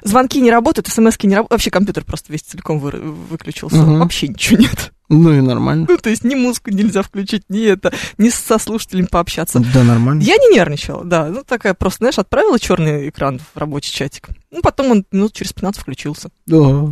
звонки 0.03 0.39
не 0.41 0.51
работают, 0.51 0.87
смс-ки 0.87 1.27
не 1.27 1.35
работают, 1.35 1.51
вообще 1.51 1.69
компьютер 1.71 2.03
просто 2.05 2.31
весь 2.31 2.41
целиком 2.41 2.79
вы- 2.79 2.91
выключился, 2.91 3.77
Мгм. 3.77 3.99
вообще 3.99 4.29
ничего 4.29 4.59
нет. 4.61 4.91
Ну 5.09 5.33
и 5.33 5.39
нормально. 5.41 5.85
Ну, 5.89 5.97
то 5.97 6.09
есть 6.09 6.23
ни 6.25 6.35
музыку 6.35 6.69
нельзя 6.71 7.01
включить, 7.01 7.43
ни 7.49 7.63
это, 7.63 7.93
ни 8.17 8.29
со 8.29 8.57
слушателями 8.57 9.07
пообщаться. 9.09 9.59
Да, 9.73 9.83
нормально. 9.83 10.21
Я 10.21 10.35
не 10.35 10.53
нервничала, 10.53 11.05
да. 11.05 11.27
Ну, 11.27 11.43
такая 11.47 11.73
просто, 11.73 11.99
знаешь, 11.99 12.17
отправила 12.19 12.59
черный 12.59 13.07
экран 13.09 13.39
в 13.39 13.57
рабочий 13.57 13.93
чатик. 13.93 14.27
Ну, 14.51 14.61
потом 14.61 14.91
он 14.91 15.05
минут 15.11 15.33
через 15.33 15.53
15 15.53 15.81
включился. 15.81 16.29
Да. 16.45 16.57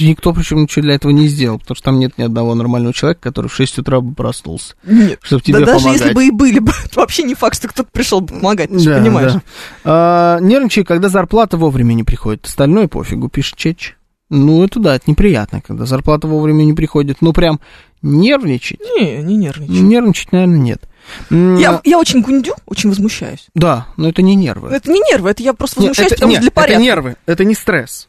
Никто 0.00 0.32
причем 0.32 0.62
ничего 0.62 0.82
для 0.82 0.94
этого 0.94 1.10
не 1.12 1.26
сделал, 1.28 1.58
потому 1.58 1.74
что 1.76 1.84
там 1.84 1.98
нет 1.98 2.16
ни 2.16 2.22
одного 2.22 2.54
нормального 2.54 2.94
человека, 2.94 3.20
который 3.22 3.48
в 3.48 3.54
6 3.54 3.78
утра 3.80 4.00
бы 4.00 4.14
проснулся, 4.14 4.74
Нет. 4.84 5.18
чтобы 5.22 5.42
тебе 5.42 5.58
да 5.60 5.66
даже 5.66 5.78
помогать. 5.80 6.00
если 6.00 6.14
бы 6.14 6.24
и 6.26 6.30
были 6.30 6.58
бы, 6.60 6.72
вообще 6.96 7.22
не 7.24 7.34
факт, 7.34 7.56
что 7.56 7.68
кто-то 7.68 7.88
пришел 7.92 8.20
бы 8.20 8.28
помогать, 8.28 8.70
ты 8.70 8.78
же 8.78 8.90
Да, 8.90 8.98
понимаешь. 8.98 9.32
да. 9.32 9.42
А, 9.84 10.38
нервничай, 10.40 10.84
когда 10.84 11.08
зарплата 11.08 11.56
вовремя 11.56 11.94
не 11.94 12.04
приходит. 12.04 12.46
Остальное 12.46 12.88
пофигу, 12.88 13.28
пишет 13.28 13.56
Чеч. 13.56 13.96
Ну, 14.34 14.64
это 14.64 14.80
да, 14.80 14.96
это 14.96 15.10
неприятно, 15.10 15.60
когда 15.60 15.84
зарплата 15.84 16.26
вовремя 16.26 16.64
не 16.64 16.72
приходит. 16.72 17.18
Ну, 17.20 17.34
прям 17.34 17.60
нервничать. 18.00 18.80
Не, 18.80 19.18
не 19.18 19.36
нервничаю. 19.36 19.84
Нервничать, 19.84 20.32
наверное, 20.32 20.58
нет. 20.58 20.82
Я, 21.30 21.80
я 21.84 21.98
очень 21.98 22.22
гундю, 22.22 22.54
очень 22.64 22.88
возмущаюсь. 22.88 23.48
Да, 23.54 23.88
но 23.98 24.08
это 24.08 24.22
не 24.22 24.34
нервы. 24.34 24.70
Это 24.70 24.90
не 24.90 25.00
нервы, 25.00 25.30
это 25.30 25.42
я 25.42 25.52
просто 25.52 25.80
Нет, 25.80 25.88
возмущаюсь, 25.90 26.12
это, 26.12 26.16
потому 26.16 26.30
нет, 26.30 26.38
что 26.38 26.42
для 26.44 26.50
порядка. 26.52 26.72
это 26.74 26.82
нервы, 26.82 27.16
это 27.26 27.44
не 27.44 27.54
стресс. 27.54 28.08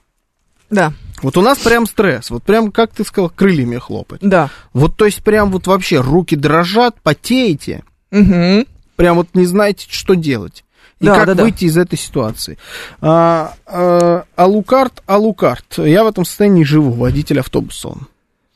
Да, 0.70 0.94
Вот 1.22 1.36
у 1.38 1.42
нас 1.42 1.58
прям 1.60 1.86
стресс, 1.86 2.30
вот 2.32 2.44
прям, 2.44 2.72
как 2.72 2.92
ты 2.94 3.04
сказал, 3.04 3.30
крыльями 3.30 3.78
хлопать. 3.78 4.22
да. 4.22 4.50
Вот, 4.74 4.96
то 4.96 5.06
есть, 5.06 5.24
прям 5.24 5.52
вот 5.52 5.68
вообще 5.68 6.00
руки 6.00 6.36
дрожат, 6.36 7.02
потеете, 7.02 7.84
Мгм. 8.12 8.66
прям 8.96 9.18
вот 9.18 9.28
не 9.34 9.46
знаете, 9.46 9.88
что 9.90 10.16
делать. 10.16 10.63
И 11.04 11.06
Да, 11.06 11.16
как 11.18 11.26
да, 11.28 11.34
да. 11.36 11.44
выйти 11.44 11.66
из 11.66 11.76
этой 11.78 12.00
ситуации. 12.00 12.58
А, 13.02 13.54
а, 13.66 14.24
Алукарт, 14.38 15.04
Алукарт. 15.06 15.78
Я 15.80 16.06
в 16.06 16.08
этом 16.08 16.24
состоянии 16.24 16.64
живу, 16.64 16.92
водитель 16.92 17.42
автобуса 17.42 17.90
он. 17.90 18.08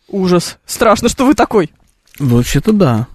Ужас. 0.07 0.57
Страшно, 0.65 1.09
что 1.09 1.25
вы 1.25 1.33
такой. 1.33 1.69
Вообще-то 2.17 2.71
да. 2.71 3.07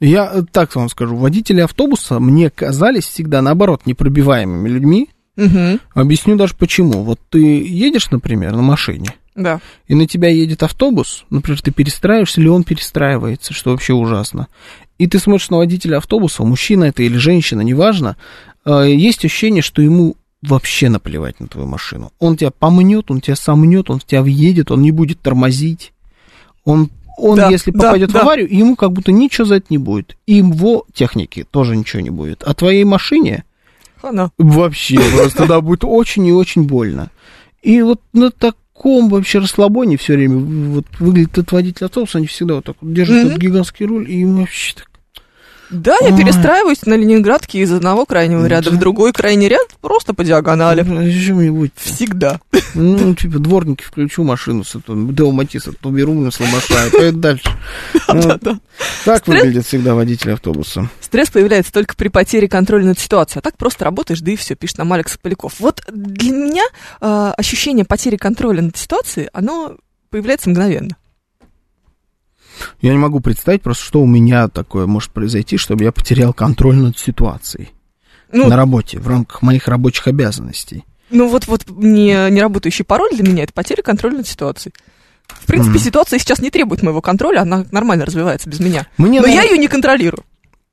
Я 0.00 0.30
э, 0.32 0.42
так 0.50 0.74
вам 0.74 0.88
скажу, 0.88 1.16
водители 1.16 1.60
автобуса 1.60 2.18
мне 2.18 2.48
казались 2.48 3.04
всегда, 3.04 3.42
наоборот, 3.42 3.82
непробиваемыми 3.84 4.68
людьми. 4.70 5.10
Мгм. 5.36 5.80
Объясню 5.92 6.36
даже 6.36 6.54
почему. 6.54 7.02
Вот 7.02 7.20
ты 7.28 7.38
едешь, 7.62 8.10
например, 8.10 8.52
на 8.56 8.62
машине, 8.62 9.10
Да. 9.36 9.60
и 9.86 9.94
на 9.94 10.06
тебя 10.06 10.28
едет 10.30 10.62
автобус, 10.62 11.26
например, 11.30 11.60
ты 11.60 11.70
перестраиваешься, 11.72 12.40
или 12.40 12.48
он 12.48 12.64
перестраивается, 12.64 13.52
что 13.52 13.70
вообще 13.72 13.92
ужасно. 13.92 14.48
И 14.98 15.06
ты 15.06 15.18
смотришь 15.18 15.50
на 15.50 15.58
водителя 15.58 15.98
автобуса, 15.98 16.42
мужчина 16.42 16.84
это 16.84 17.02
или 17.04 17.18
женщина, 17.18 17.60
неважно, 17.60 18.16
есть 18.70 19.24
ощущение, 19.24 19.62
что 19.62 19.82
ему 19.82 20.16
вообще 20.42 20.88
наплевать 20.88 21.40
на 21.40 21.48
твою 21.48 21.66
машину. 21.66 22.12
Он 22.18 22.36
тебя 22.36 22.50
помнет, 22.50 23.10
он 23.10 23.20
тебя 23.20 23.36
сомнет, 23.36 23.90
он 23.90 23.98
в 23.98 24.04
тебя 24.04 24.22
въедет, 24.22 24.70
он 24.70 24.82
не 24.82 24.92
будет 24.92 25.20
тормозить. 25.20 25.92
Он, 26.64 26.90
он 27.16 27.36
Да, 27.36 27.50
если 27.50 27.70
да, 27.70 27.88
попадет 27.88 28.12
да. 28.12 28.20
в 28.20 28.22
аварию, 28.22 28.54
ему 28.54 28.76
как 28.76 28.92
будто 28.92 29.10
ничего 29.10 29.46
за 29.46 29.56
это 29.56 29.66
не 29.70 29.78
будет. 29.78 30.16
И 30.26 30.34
его 30.34 30.84
технике 30.92 31.44
тоже 31.50 31.76
ничего 31.76 32.00
не 32.00 32.10
будет. 32.10 32.42
А 32.44 32.54
твоей 32.54 32.84
машине 32.84 33.44
Хана. 34.00 34.30
Вообще, 34.38 34.98
просто 35.16 35.46
да, 35.46 35.60
будет 35.60 35.84
очень 35.84 36.26
и 36.26 36.32
очень 36.32 36.64
больно. 36.64 37.10
И 37.62 37.82
вот 37.82 38.00
на 38.12 38.30
таком 38.30 39.08
вообще 39.08 39.40
расслабоне 39.40 39.96
все 39.96 40.14
время 40.14 40.38
вот 40.38 40.86
выглядит 41.00 41.32
этот 41.32 41.52
водитель 41.52 41.86
автобуса, 41.86 42.18
они 42.18 42.26
всегда 42.26 42.56
вот 42.56 42.64
так 42.64 42.76
вот 42.80 42.92
держат 42.92 43.26
этот 43.26 43.38
гигантский 43.38 43.86
руль, 43.86 44.10
и 44.10 44.20
им 44.20 44.36
вообще 44.36 44.74
так... 44.76 44.88
Да, 45.70 45.96
я 46.00 46.12
Ой. 46.14 46.18
перестраиваюсь 46.18 46.86
на 46.86 46.94
Ленинградке 46.94 47.60
из 47.60 47.72
одного 47.72 48.06
крайнего 48.06 48.46
ряда 48.46 48.70
в 48.70 48.78
другой 48.78 49.12
крайний 49.12 49.48
ряд 49.48 49.68
просто 49.80 50.14
по 50.14 50.24
диагонали. 50.24 50.82
Что-нибудь. 50.82 51.72
Всегда. 51.76 52.40
Ну, 52.74 53.14
типа, 53.14 53.38
дворники 53.38 53.82
включу 53.82 54.24
машину 54.24 54.64
с 54.64 54.76
Део 54.86 55.30
Матисса, 55.30 55.72
то 55.72 55.90
беру, 55.90 56.14
на 56.14 56.30
сломашаю, 56.30 56.90
поеду 56.90 57.18
дальше. 57.18 57.50
Ну. 58.10 58.58
Так 59.04 59.26
выглядит 59.26 59.66
всегда 59.66 59.94
водитель 59.94 60.32
автобуса. 60.32 60.88
Стресс 61.00 61.30
появляется 61.30 61.72
только 61.72 61.94
при 61.94 62.08
потере 62.08 62.48
контроля 62.48 62.84
над 62.86 62.98
ситуацией. 62.98 63.40
А 63.40 63.42
так 63.42 63.56
просто 63.56 63.84
работаешь, 63.84 64.20
да 64.20 64.30
и 64.30 64.36
все, 64.36 64.54
пишет 64.54 64.78
нам 64.78 64.92
Алекс 64.92 65.16
Поляков. 65.18 65.54
Вот 65.58 65.82
для 65.88 66.32
меня 66.32 66.64
э, 67.00 67.32
ощущение 67.36 67.84
потери 67.84 68.16
контроля 68.16 68.62
над 68.62 68.76
ситуацией, 68.76 69.28
оно 69.32 69.76
появляется 70.10 70.50
мгновенно. 70.50 70.96
Я 72.80 72.92
не 72.92 72.98
могу 72.98 73.20
представить 73.20 73.62
просто, 73.62 73.84
что 73.84 74.00
у 74.02 74.06
меня 74.06 74.48
такое 74.48 74.86
может 74.86 75.10
произойти, 75.10 75.56
чтобы 75.56 75.84
я 75.84 75.92
потерял 75.92 76.32
контроль 76.32 76.76
над 76.76 76.98
ситуацией 76.98 77.70
Ну, 78.32 78.48
на 78.48 78.56
работе, 78.56 78.98
в 78.98 79.08
рамках 79.08 79.42
моих 79.42 79.68
рабочих 79.68 80.06
обязанностей. 80.08 80.84
ну 81.10 81.28
вот, 81.28 81.46
вот 81.46 81.64
не, 81.68 82.30
не 82.30 82.40
работающий 82.40 82.84
пароль 82.84 83.10
для 83.12 83.22
меня 83.28 83.44
это 83.44 83.52
потеря 83.52 83.82
контроля 83.82 84.18
над 84.18 84.26
ситуацией. 84.28 84.74
В 85.28 85.46
принципе, 85.46 85.72
Мгм. 85.76 85.78
ситуация 85.80 86.18
сейчас 86.18 86.38
не 86.40 86.50
требует 86.50 86.82
моего 86.82 87.00
контроля, 87.02 87.40
она 87.42 87.64
нормально 87.70 88.06
развивается 88.06 88.48
без 88.48 88.60
меня. 88.60 88.86
Мне, 88.96 89.20
Но 89.20 89.26
я 89.26 89.34
наверное, 89.36 89.54
ее 89.56 89.58
не 89.58 89.68
контролирую. 89.68 90.24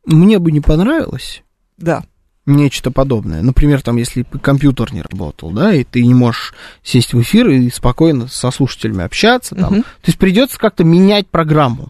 мне 0.06 0.40
бы 0.40 0.52
не 0.52 0.62
понравилось 0.62 1.44
Да. 1.78 2.04
Нечто 2.46 2.92
подобное. 2.92 3.42
Например, 3.42 3.82
там, 3.82 3.98
если 3.98 4.24
компьютер 4.42 4.94
не 4.94 5.02
работал, 5.02 5.52
да, 5.52 5.74
и 5.74 5.84
ты 5.84 6.06
не 6.06 6.14
можешь 6.14 6.54
сесть 6.84 7.14
в 7.14 7.22
эфир 7.22 7.50
и 7.50 7.70
спокойно 7.70 8.28
со 8.28 8.52
слушателями 8.52 9.04
общаться, 9.04 9.56
там. 9.56 9.74
Мгм. 9.74 9.82
То 9.84 10.08
есть 10.08 10.20
придется 10.20 10.60
как-то 10.60 10.84
менять 10.84 11.28
программу, 11.28 11.90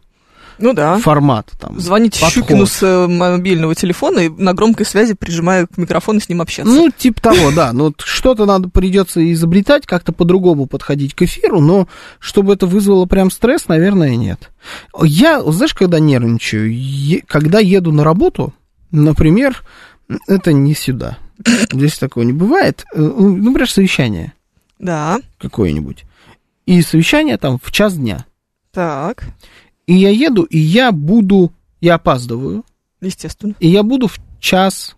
Ну 0.58 0.74
да. 0.74 0.97
формат, 0.99 1.51
там. 1.60 1.78
Звонить 1.80 2.14
подход. 2.14 2.32
Щукину 2.32 2.66
с 2.66 2.82
э, 2.82 3.08
мобильного 3.08 3.76
телефона 3.76 4.20
и 4.20 4.30
на 4.30 4.53
громкой 4.53 4.86
связи 4.86 5.14
прижимая 5.14 5.68
к 5.68 5.78
микрофону 5.78 6.22
с 6.22 6.30
ним 6.30 6.41
общаться. 6.41 6.72
Ну, 6.74 6.89
типа 6.89 7.22
того, 7.22 7.51
да. 7.51 7.74
Ну, 7.74 7.93
что-то 7.97 8.45
надо 8.45 8.70
придется 8.70 9.30
изобретать, 9.34 9.86
как-то 9.86 10.14
по-другому 10.14 10.68
подходить 10.68 11.14
к 11.14 11.24
эфиру, 11.24 11.60
но 11.60 11.89
чтобы 12.20 12.53
это 12.53 12.66
вызвало 12.66 13.06
прям 13.08 13.30
стресс, 13.30 13.68
наверное, 13.68 14.16
нет. 14.16 14.51
Я, 15.03 15.41
знаешь, 15.43 15.74
когда 15.74 15.99
нервничаю, 15.99 16.74
когда 17.28 17.60
еду 17.60 17.91
на 17.91 18.06
работу, 18.06 18.53
например, 18.91 19.62
это 20.28 20.53
не 20.53 20.74
сюда. 20.74 21.18
Здесь 21.72 21.97
такого 21.97 22.24
не 22.24 22.34
бывает. 22.34 22.86
Э, 22.93 22.99
Ну, 23.01 23.36
например, 23.38 23.70
совещание 23.70 24.34
Да. 24.80 25.20
какое-нибудь. 25.38 26.06
И 26.66 26.82
совещание 26.82 27.38
там 27.38 27.60
в 27.62 27.72
час 27.72 27.95
дня. 27.97 28.26
Так. 28.72 29.26
И 29.88 29.93
я 29.93 30.10
еду, 30.10 30.43
и 30.43 30.58
я 30.58 30.91
буду, 30.91 31.51
я 31.82 31.95
опаздываю, 31.95 32.64
Естественно. 33.01 33.53
и 33.60 33.68
я 33.68 33.84
буду 33.84 34.08
в 34.08 34.18
час 34.39 34.95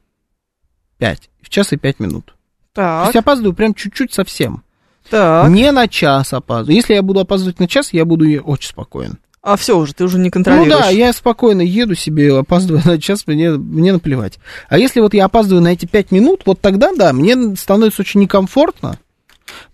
пять, 0.98 1.30
в 1.42 1.50
час 1.50 1.74
и 1.74 1.78
пять 1.78 2.00
минут. 2.00 2.28
То 2.74 2.82
Так. 2.82 3.06
есть 3.08 3.16
опаздываю 3.18 3.54
прям 3.54 3.74
чуть-чуть 3.74 4.14
совсем. 4.14 4.64
Так. 5.10 5.50
Не 5.50 5.72
на 5.72 5.88
час 5.88 6.34
опаздываю. 6.34 6.76
Если 6.76 6.94
я 6.94 7.02
буду 7.02 7.20
опаздывать 7.20 7.60
на 7.60 7.68
час, 7.68 7.94
я 7.94 8.06
буду 8.06 8.26
очень 8.44 8.70
спокоен. 8.70 9.18
А 9.50 9.56
все 9.56 9.78
уже, 9.78 9.94
ты 9.94 10.04
уже 10.04 10.18
не 10.18 10.26
Ну 10.26 10.32
контролируешь. 10.32 10.78
да, 10.78 10.90
я 10.90 11.14
спокойно 11.14 11.62
еду 11.62 11.96
себе, 11.96 12.38
опаздываю 12.38 12.84
на 12.86 13.00
час, 13.00 13.26
мне, 13.28 13.52
мне 13.52 13.94
наплевать. 13.94 14.40
А 14.68 14.78
если 14.78 15.00
вот 15.00 15.14
я 15.14 15.24
опаздываю 15.24 15.64
на 15.64 15.70
эти 15.70 15.86
пять 15.86 16.12
минут, 16.12 16.42
вот 16.46 16.60
тогда, 16.60 16.92
да, 16.94 17.14
мне 17.14 17.56
становится 17.56 18.02
очень 18.02 18.20
некомфортно. 18.20 19.00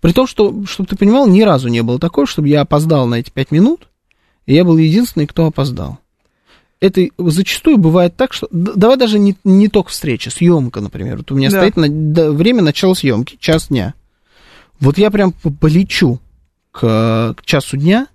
При 0.00 0.12
том, 0.12 0.28
что, 0.28 0.64
чтобы 0.66 0.88
ты 0.88 0.94
понимал, 0.96 1.26
ни 1.26 1.42
разу 1.42 1.66
не 1.66 1.82
было 1.82 1.98
такого, 1.98 2.24
чтобы 2.28 2.46
я 2.48 2.60
опоздал 2.60 3.08
на 3.08 3.16
эти 3.16 3.30
пять 3.30 3.50
минут, 3.50 3.88
и 4.46 4.54
я 4.54 4.62
был 4.64 4.76
единственный, 4.76 5.26
кто 5.26 5.46
опоздал. 5.46 5.98
Это 6.80 7.08
зачастую 7.18 7.76
бывает 7.78 8.14
так, 8.16 8.32
что... 8.32 8.46
Давай 8.52 8.96
даже 8.96 9.18
не, 9.18 9.36
не 9.42 9.68
только 9.68 9.90
встреча, 9.90 10.30
съемка, 10.30 10.80
например. 10.82 11.16
Вот 11.16 11.32
у 11.32 11.34
меня 11.34 11.50
Да. 11.50 11.58
стоит 11.58 11.76
на- 11.76 11.88
да, 11.88 12.30
время 12.30 12.62
начала 12.62 12.94
съемки, 12.94 13.38
час 13.40 13.68
дня. 13.68 13.94
Вот 14.78 14.98
я 14.98 15.10
прям 15.10 15.32
полечу 15.32 16.20
к, 16.70 17.34
к 17.36 17.44
часу 17.44 17.76
дня, 17.76 18.06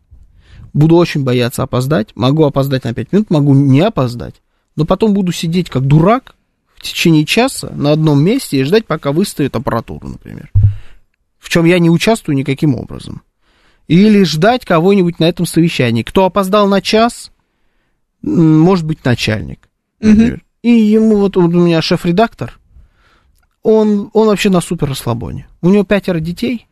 буду 0.74 0.96
очень 0.96 1.24
бояться 1.24 1.64
опоздать, 1.64 2.10
могу 2.16 2.46
опоздать 2.46 2.84
на 2.84 2.94
5 2.94 3.12
минут, 3.12 3.30
могу 3.30 3.54
не 3.54 3.82
опоздать, 3.82 4.42
но 4.76 4.86
потом 4.86 5.14
буду 5.14 5.32
сидеть 5.32 5.70
как 5.70 5.86
дурак 5.86 6.36
в 6.76 6.82
течение 6.82 7.26
часа 7.26 7.72
на 7.76 7.92
одном 7.92 8.24
месте 8.24 8.60
и 8.60 8.64
ждать, 8.64 8.86
пока 8.86 9.12
выставят 9.12 9.56
аппаратуру, 9.56 10.08
например. 10.08 10.52
В 11.38 11.50
чем 11.50 11.66
я 11.66 11.80
не 11.80 11.90
участвую 11.90 12.36
никаким 12.36 12.76
образом. 12.76 13.22
Или 13.88 14.24
ждать 14.24 14.66
кого-нибудь 14.66 15.20
на 15.20 15.26
этом 15.26 15.46
совещании. 15.46 16.04
Кто 16.04 16.26
опоздал 16.26 16.68
на 16.68 16.82
час, 16.82 17.32
может 18.22 18.86
быть 18.86 19.04
начальник, 19.04 19.70
например. 20.00 20.44
И 20.62 20.70
ему 20.70 21.18
вот, 21.18 21.36
вот 21.36 21.54
у 21.54 21.66
меня 21.66 21.82
шеф-редактор, 21.82 22.60
он, 23.64 24.10
он 24.14 24.28
вообще 24.28 24.50
на 24.50 24.62
супер 24.62 24.90
расслабоне. 24.90 25.48
У 25.62 25.70
него 25.70 25.84
пятеро 25.84 26.20
детей, 26.20 26.68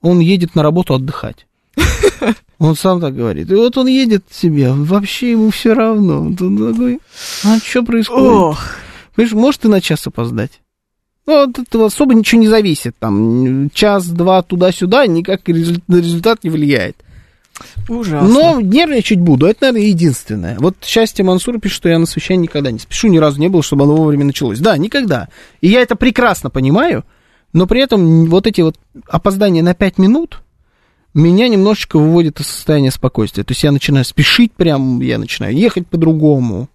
он 0.00 0.18
едет 0.18 0.54
на 0.54 0.62
работу 0.62 0.94
отдыхать. 0.94 1.46
Он 2.58 2.74
сам 2.74 3.00
так 3.00 3.14
говорит. 3.14 3.50
И 3.50 3.54
вот 3.54 3.76
он 3.76 3.86
едет 3.86 4.24
себе, 4.30 4.72
вообще 4.72 5.32
ему 5.32 5.50
все 5.50 5.74
равно. 5.74 6.20
Он 6.22 6.34
такой, 6.36 7.00
а 7.44 7.58
что 7.58 7.82
происходит? 7.82 8.30
Ох, 8.30 8.60
Понимаешь, 9.14 9.34
может 9.34 9.64
и 9.64 9.68
на 9.68 9.80
час 9.80 10.06
опоздать. 10.06 10.60
Ну, 11.26 11.42
от 11.42 11.58
этого 11.58 11.86
особо 11.86 12.14
ничего 12.14 12.40
не 12.40 12.48
зависит. 12.48 12.94
Там 12.98 13.68
час-два 13.70 14.42
туда-сюда 14.42 15.06
никак 15.06 15.46
на 15.48 15.96
результат 15.96 16.44
не 16.44 16.50
влияет. 16.50 16.96
ужасно. 17.88 18.28
Но 18.28 18.60
нервничать 18.60 19.18
буду, 19.18 19.46
это, 19.46 19.66
наверное, 19.66 19.88
единственное. 19.88 20.56
Вот 20.58 20.76
счастье 20.82 21.24
Мансура 21.24 21.58
пишет, 21.58 21.78
что 21.78 21.88
я 21.88 21.98
на 21.98 22.06
совещании 22.06 22.44
никогда 22.44 22.70
не 22.70 22.78
спешу, 22.78 23.08
ни 23.08 23.18
разу 23.18 23.40
не 23.40 23.48
было, 23.48 23.62
чтобы 23.62 23.84
оно 23.84 23.96
вовремя 23.96 24.24
началось. 24.24 24.60
Да, 24.60 24.76
никогда. 24.76 25.28
И 25.60 25.68
я 25.68 25.80
это 25.80 25.96
прекрасно 25.96 26.48
понимаю, 26.48 27.04
но 27.52 27.66
при 27.66 27.82
этом 27.82 28.26
вот 28.26 28.46
эти 28.46 28.60
вот 28.60 28.76
опоздания 29.08 29.62
на 29.62 29.74
5 29.74 29.98
минут 29.98 30.42
меня 31.20 31.48
немножечко 31.48 31.98
выводят 31.98 32.40
из 32.40 32.46
состояния 32.46 32.90
спокойствия. 32.90 33.44
То 33.44 33.52
есть 33.52 33.62
я 33.62 33.72
начинаю 33.72 34.04
спешить 34.04 34.52
прям, 34.52 35.00
я 35.00 35.18
начинаю 35.18 35.54
ехать 35.56 35.86
по-другому. 35.86 36.68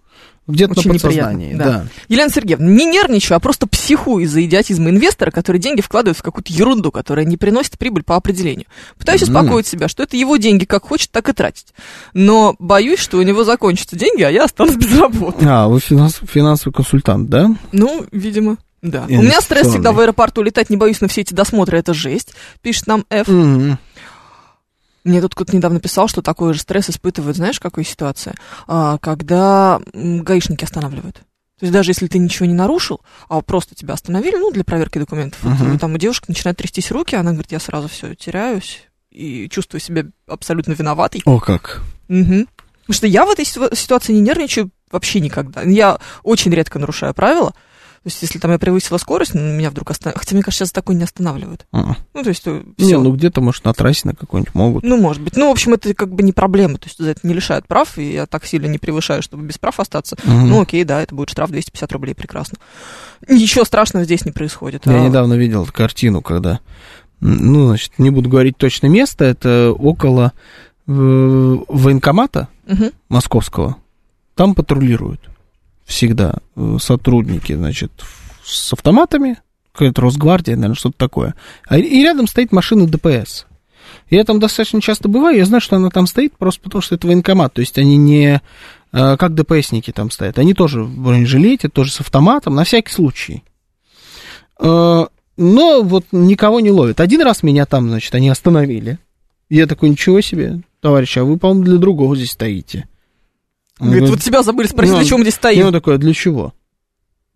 Где-то 0.48 0.72
Очень 0.72 0.88
на 0.88 0.94
подсознании. 0.94 1.54
да. 1.54 1.64
Да. 1.64 1.86
Елена 2.08 2.28
Сергеевна, 2.28 2.66
не 2.66 2.84
нервничаю, 2.84 3.36
а 3.36 3.40
просто 3.40 3.68
психую 3.68 4.24
из-за 4.24 4.44
идиотизма 4.44 4.90
инвестора, 4.90 5.30
который 5.30 5.58
деньги 5.58 5.80
вкладывает 5.80 6.18
в 6.18 6.22
какую-то 6.22 6.52
ерунду, 6.52 6.90
которая 6.90 7.24
не 7.24 7.36
приносит 7.36 7.78
прибыль 7.78 8.02
по 8.02 8.16
определению. 8.16 8.66
Пытаюсь 8.98 9.22
Мгм. 9.22 9.36
успокоить 9.36 9.68
себя, 9.68 9.86
что 9.86 10.02
это 10.02 10.16
его 10.16 10.36
деньги, 10.38 10.64
как 10.64 10.82
хочет, 10.82 11.12
так 11.12 11.28
и 11.28 11.32
тратить. 11.32 11.68
Но 12.12 12.56
боюсь, 12.58 12.98
что 12.98 13.18
у 13.18 13.22
него 13.22 13.44
закончатся 13.44 13.94
деньги, 13.96 14.22
а 14.22 14.30
я 14.30 14.44
останусь 14.44 14.74
без 14.76 14.98
работы. 14.98 15.46
А, 15.48 15.68
вы 15.68 15.78
финанс- 15.78 16.20
финансовый 16.28 16.72
консультант, 16.72 17.30
да? 17.30 17.48
Ну, 17.70 18.04
видимо, 18.10 18.56
да. 18.82 19.04
У 19.08 19.22
меня 19.22 19.40
стресс 19.40 19.68
всегда 19.68 19.92
в 19.92 20.00
аэропорту, 20.00 20.42
летать 20.42 20.70
не 20.70 20.76
боюсь 20.76 21.00
на 21.00 21.06
все 21.06 21.20
эти 21.20 21.32
досмотры, 21.32 21.78
это 21.78 21.94
жесть, 21.94 22.34
пишет 22.62 22.88
нам 22.88 23.04
Ф. 23.10 23.28
Мгм. 23.28 23.78
Мне 25.04 25.20
тут 25.20 25.34
кто-то 25.34 25.54
недавно 25.56 25.80
писал, 25.80 26.06
что 26.08 26.22
такой 26.22 26.54
же 26.54 26.60
стресс 26.60 26.88
испытывает, 26.90 27.36
знаешь, 27.36 27.58
какая 27.58 27.84
ситуация? 27.84 28.34
А, 28.68 28.98
когда 28.98 29.80
гаишники 29.92 30.64
останавливают. 30.64 31.16
То 31.16 31.66
есть 31.66 31.72
даже 31.72 31.90
если 31.90 32.06
ты 32.08 32.18
ничего 32.18 32.46
не 32.46 32.54
нарушил, 32.54 33.00
а 33.28 33.40
просто 33.40 33.74
тебя 33.74 33.94
остановили, 33.94 34.36
ну, 34.36 34.50
для 34.50 34.64
проверки 34.64 34.98
документов, 34.98 35.38
вот, 35.42 35.58
Мгм. 35.60 35.74
и 35.74 35.78
там 35.78 35.94
у 35.94 35.98
девушки 35.98 36.24
начинает 36.28 36.56
трястись 36.56 36.90
руки, 36.90 37.14
она 37.14 37.30
говорит, 37.32 37.52
я 37.52 37.60
сразу 37.60 37.88
все 37.88 38.14
теряюсь 38.14 38.82
и 39.10 39.48
чувствую 39.48 39.80
себя 39.80 40.04
абсолютно 40.26 40.72
виноватой. 40.72 41.22
О, 41.24 41.38
как. 41.38 41.82
Мгм. 42.08 42.48
Потому 42.80 42.94
что 42.94 43.06
я 43.06 43.24
в 43.26 43.30
этой 43.30 43.44
ситу- 43.44 43.74
ситуации 43.76 44.12
не 44.12 44.20
нервничаю 44.20 44.70
вообще 44.90 45.20
никогда. 45.20 45.62
Я 45.62 45.98
очень 46.24 46.50
редко 46.52 46.78
нарушаю 46.78 47.14
правила. 47.14 47.54
То 48.02 48.08
есть, 48.08 48.20
если 48.20 48.40
там 48.40 48.50
я 48.50 48.58
превысила 48.58 48.98
скорость, 48.98 49.34
ну, 49.34 49.40
меня 49.40 49.70
вдруг 49.70 49.92
останавливают. 49.92 50.24
Хотя, 50.24 50.34
мне 50.34 50.42
кажется, 50.42 50.64
сейчас 50.64 50.72
такое 50.72 50.96
не 50.96 51.04
останавливают. 51.04 51.66
А. 51.70 51.94
Ну, 52.14 52.22
то 52.24 52.30
есть, 52.30 52.40
все. 52.40 52.62
Не, 52.78 52.98
ну 52.98 53.12
где-то, 53.12 53.40
может, 53.40 53.64
на 53.64 53.72
трассе 53.72 54.08
на 54.08 54.14
какой-нибудь 54.16 54.56
могут. 54.56 54.82
Ну, 54.82 54.96
может 54.96 55.22
быть. 55.22 55.36
Ну, 55.36 55.48
в 55.48 55.52
общем, 55.52 55.74
это 55.74 55.94
как 55.94 56.12
бы 56.12 56.24
не 56.24 56.32
проблема. 56.32 56.78
То 56.78 56.86
есть 56.86 56.98
за 56.98 57.10
это 57.10 57.20
не 57.24 57.32
лишают 57.32 57.68
прав, 57.68 57.98
и 57.98 58.14
я 58.14 58.26
так 58.26 58.44
сильно 58.44 58.66
не 58.66 58.78
превышаю, 58.78 59.22
чтобы 59.22 59.44
без 59.44 59.56
прав 59.56 59.78
остаться. 59.78 60.16
Мгм. 60.24 60.48
Ну, 60.48 60.60
окей, 60.62 60.82
да, 60.82 61.00
это 61.00 61.14
будет 61.14 61.30
штраф 61.30 61.50
250 61.50 61.92
рублей, 61.92 62.16
прекрасно. 62.16 62.58
Ничего 63.28 63.64
страшного 63.64 64.04
здесь 64.04 64.24
не 64.24 64.32
происходит. 64.32 64.84
Я 64.86 64.96
А, 64.96 65.06
недавно 65.06 65.34
видел 65.34 65.64
картину, 65.66 66.22
когда, 66.22 66.58
ну, 67.20 67.68
значит, 67.68 67.92
не 67.98 68.10
буду 68.10 68.28
говорить 68.28 68.56
точно 68.56 68.88
место, 68.88 69.24
это 69.24 69.72
около 69.78 70.32
э, 70.88 70.90
военкомата 70.90 72.48
мгм. 72.66 72.90
московского. 73.08 73.76
Там 74.34 74.56
патрулируют 74.56 75.20
всегда 75.84 76.36
э, 76.56 76.76
сотрудники, 76.80 77.52
значит, 77.54 77.92
с 78.44 78.72
автоматами, 78.72 79.38
какая-то 79.72 80.02
Росгвардия, 80.02 80.54
наверное, 80.54 80.76
что-то 80.76 80.96
такое. 80.98 81.34
А, 81.66 81.78
и 81.78 82.02
рядом 82.02 82.26
стоит 82.26 82.52
машина 82.52 82.86
ДПС. 82.86 83.46
Я 84.10 84.24
там 84.24 84.40
достаточно 84.40 84.80
часто 84.80 85.08
бываю, 85.08 85.38
я 85.38 85.44
знаю, 85.44 85.60
что 85.60 85.76
она 85.76 85.90
там 85.90 86.06
стоит 86.06 86.36
просто 86.36 86.60
потому, 86.62 86.82
что 86.82 86.94
это 86.94 87.06
военкомат. 87.06 87.54
То 87.54 87.60
есть 87.60 87.78
они 87.78 87.96
не 87.96 88.40
э, 88.92 89.16
как 89.16 89.34
ДПСники 89.34 89.90
там 89.90 90.10
стоят. 90.10 90.38
Они 90.38 90.54
тоже 90.54 90.82
в 90.82 90.98
бронежилете, 90.98 91.68
тоже 91.68 91.92
с 91.92 92.00
автоматом, 92.00 92.54
на 92.54 92.64
всякий 92.64 92.92
случай. 92.92 93.42
Э, 94.60 95.06
Но 95.36 95.82
вот 95.82 96.06
никого 96.12 96.60
не 96.60 96.70
ловят. 96.70 97.00
Один 97.00 97.22
раз 97.22 97.42
меня 97.42 97.66
там, 97.66 97.88
значит, 97.88 98.14
они 98.14 98.28
остановили. 98.28 98.98
Я 99.48 99.66
такой, 99.66 99.90
ничего 99.90 100.20
себе, 100.20 100.62
товарищ, 100.80 101.16
а 101.18 101.24
вы, 101.24 101.38
по-моему, 101.38 101.64
для 101.64 101.76
другого 101.76 102.16
здесь 102.16 102.32
стоите. 102.32 102.88
Он 103.82 103.88
Говорит, 103.88 104.04
говорит, 104.04 104.16
вот 104.20 104.24
тебя 104.24 104.42
забыли 104.44 104.68
спросить, 104.68 104.92
Ну, 104.92 104.98
для 105.00 105.08
чего 105.08 105.18
мы 105.18 105.24
здесь 105.24 105.34
и 105.34 105.38
стоим. 105.38 105.66
он 105.66 105.72
такой, 105.72 105.96
а 105.96 105.98
для 105.98 106.14
чего? 106.14 106.54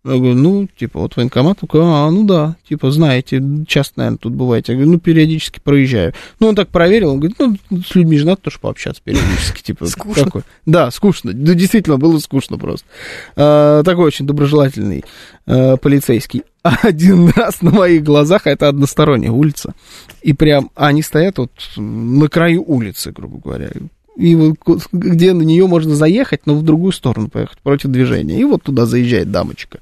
Я 0.05 0.15
говорю, 0.15 0.35
ну, 0.35 0.67
типа, 0.77 0.99
вот 1.01 1.17
военкомат, 1.17 1.59
такой, 1.59 1.81
а, 1.83 2.09
ну 2.09 2.23
да, 2.23 2.55
типа, 2.69 2.89
знаете, 2.91 3.43
часто, 3.67 3.95
наверное, 3.97 4.17
тут 4.19 4.33
бываете. 4.33 4.71
Я 4.71 4.77
говорю, 4.77 4.93
ну, 4.93 4.99
периодически 4.99 5.59
проезжаю. 5.59 6.13
Ну, 6.39 6.47
он 6.47 6.55
так 6.55 6.69
проверил, 6.69 7.11
он 7.11 7.19
говорит, 7.19 7.37
ну, 7.39 7.57
с 7.85 7.93
людьми 7.93 8.17
же 8.17 8.25
надо 8.25 8.43
тоже 8.43 8.59
пообщаться 8.61 9.01
периодически, 9.03 9.61
типа. 9.61 9.85
Скучно. 9.87 10.23
Такой. 10.23 10.41
Да, 10.65 10.89
скучно, 10.91 11.33
ну, 11.33 11.53
действительно, 11.53 11.97
было 11.97 12.17
скучно 12.19 12.57
просто. 12.57 12.87
А, 13.35 13.83
такой 13.83 14.05
очень 14.05 14.25
доброжелательный 14.25 15.03
а, 15.45 15.75
полицейский. 15.75 16.43
Один 16.61 17.27
раз 17.35 17.61
на 17.61 17.71
моих 17.71 18.03
глазах, 18.03 18.47
а 18.47 18.51
это 18.51 18.69
односторонняя 18.69 19.31
улица, 19.31 19.73
и 20.21 20.31
прям 20.31 20.69
они 20.75 21.01
стоят 21.01 21.37
вот 21.39 21.51
на 21.75 22.29
краю 22.29 22.63
улицы, 22.65 23.11
грубо 23.11 23.39
говоря, 23.39 23.71
и 24.17 24.35
вот 24.35 24.55
где 24.91 25.33
на 25.33 25.43
нее 25.43 25.67
можно 25.67 25.95
заехать, 25.95 26.41
но 26.45 26.55
в 26.55 26.63
другую 26.63 26.91
сторону 26.91 27.29
поехать, 27.29 27.59
против 27.59 27.89
движения. 27.89 28.39
И 28.39 28.43
вот 28.43 28.63
туда 28.63 28.85
заезжает 28.85 29.31
дамочка. 29.31 29.79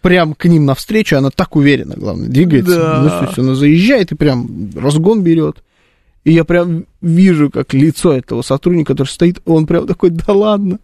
Прям 0.00 0.34
к 0.34 0.44
ним 0.44 0.64
навстречу, 0.66 1.16
она 1.16 1.30
так 1.30 1.56
уверенно, 1.56 1.94
главное, 1.96 2.28
двигается. 2.28 2.76
Да. 2.76 3.00
Ну, 3.02 3.08
то 3.08 3.24
есть 3.26 3.38
она 3.38 3.54
заезжает 3.54 4.12
и 4.12 4.14
прям 4.14 4.70
разгон 4.76 5.22
берет. 5.22 5.56
И 6.24 6.32
я 6.32 6.44
прям 6.44 6.84
вижу, 7.00 7.50
как 7.50 7.74
лицо 7.74 8.12
этого 8.12 8.42
сотрудника, 8.42 8.92
который 8.92 9.08
стоит, 9.08 9.40
он 9.44 9.66
прям 9.66 9.86
такой, 9.86 10.10
да 10.10 10.32
ладно. 10.32 10.78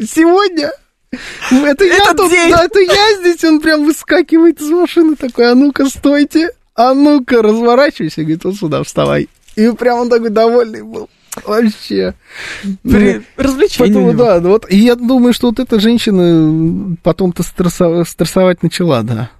Сегодня 0.00 0.72
это 1.50 1.84
я 1.84 1.96
Этот 1.96 2.16
тут, 2.16 2.30
день. 2.30 2.50
да, 2.50 2.64
это 2.64 2.80
я 2.80 3.18
здесь, 3.20 3.44
он 3.44 3.60
прям 3.60 3.84
выскакивает 3.84 4.60
из 4.60 4.70
машины 4.70 5.14
такой, 5.16 5.50
а 5.50 5.54
ну-ка, 5.54 5.86
стойте, 5.86 6.50
а 6.74 6.94
ну-ка, 6.94 7.42
разворачивайся, 7.42 8.22
говорит, 8.22 8.44
вот 8.44 8.56
сюда, 8.56 8.82
вставай. 8.82 9.28
И 9.56 9.70
прям 9.72 10.00
он 10.00 10.08
такой 10.08 10.30
довольный 10.30 10.82
был. 10.82 11.10
Вообще. 11.44 12.14
При- 12.82 13.14
Ну, 13.14 13.22
Развлечение 13.36 13.78
Поэтому, 13.94 14.12
да, 14.14 14.40
ну 14.40 14.50
вот, 14.50 14.70
и 14.70 14.76
я 14.76 14.94
думаю, 14.96 15.32
что 15.32 15.48
вот 15.48 15.58
эта 15.60 15.80
женщина 15.80 16.96
потом-то 17.02 17.42
стрессо- 17.42 18.04
стрессовать 18.04 18.62
начала, 18.62 19.02
да. 19.02 19.30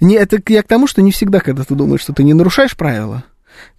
Не, 0.00 0.14
это 0.16 0.38
я 0.48 0.62
к 0.62 0.68
тому, 0.68 0.86
что 0.86 1.02
не 1.02 1.10
всегда, 1.10 1.40
когда 1.40 1.64
ты 1.64 1.74
думаешь, 1.74 2.02
что 2.02 2.12
ты 2.12 2.22
не 2.22 2.34
нарушаешь 2.34 2.76
правила, 2.76 3.24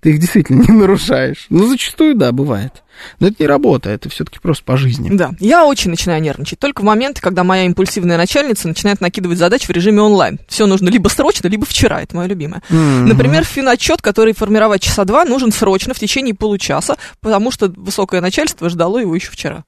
ты 0.01 0.11
их 0.11 0.19
действительно 0.19 0.61
не 0.67 0.73
нарушаешь. 0.73 1.45
Ну, 1.49 1.67
зачастую, 1.67 2.15
да, 2.15 2.31
бывает. 2.31 2.83
Но 3.19 3.27
это 3.27 3.37
не 3.39 3.47
работа, 3.47 3.89
это 3.89 4.09
все-таки 4.09 4.39
просто 4.39 4.63
по 4.63 4.75
жизни. 4.75 5.09
Да, 5.11 5.31
я 5.39 5.65
очень 5.65 5.89
начинаю 5.89 6.21
нервничать. 6.21 6.59
Только 6.59 6.81
в 6.81 6.83
моменты, 6.83 7.21
когда 7.21 7.43
моя 7.43 7.63
импульсивная 7.65 8.17
начальница 8.17 8.67
начинает 8.67 8.99
накидывать 8.99 9.37
задачи 9.37 9.67
в 9.67 9.69
режиме 9.69 10.01
онлайн. 10.01 10.39
Все 10.47 10.65
нужно 10.65 10.89
либо 10.89 11.07
срочно, 11.07 11.47
либо 11.47 11.65
вчера. 11.65 12.01
Это 12.01 12.15
мое 12.15 12.27
любимое. 12.27 12.61
Мгм. 12.69 13.07
Например, 13.07 13.43
финотчет, 13.45 14.01
который 14.01 14.33
формировать 14.33 14.81
часа 14.81 15.05
два, 15.05 15.23
нужен 15.23 15.51
срочно, 15.51 15.93
в 15.93 15.99
течение 15.99 16.33
получаса, 16.33 16.97
потому 17.21 17.51
что 17.51 17.71
высокое 17.75 18.21
начальство 18.21 18.69
ждало 18.69 18.97
его 18.97 19.15
еще 19.15 19.31
вчера. 19.31 19.63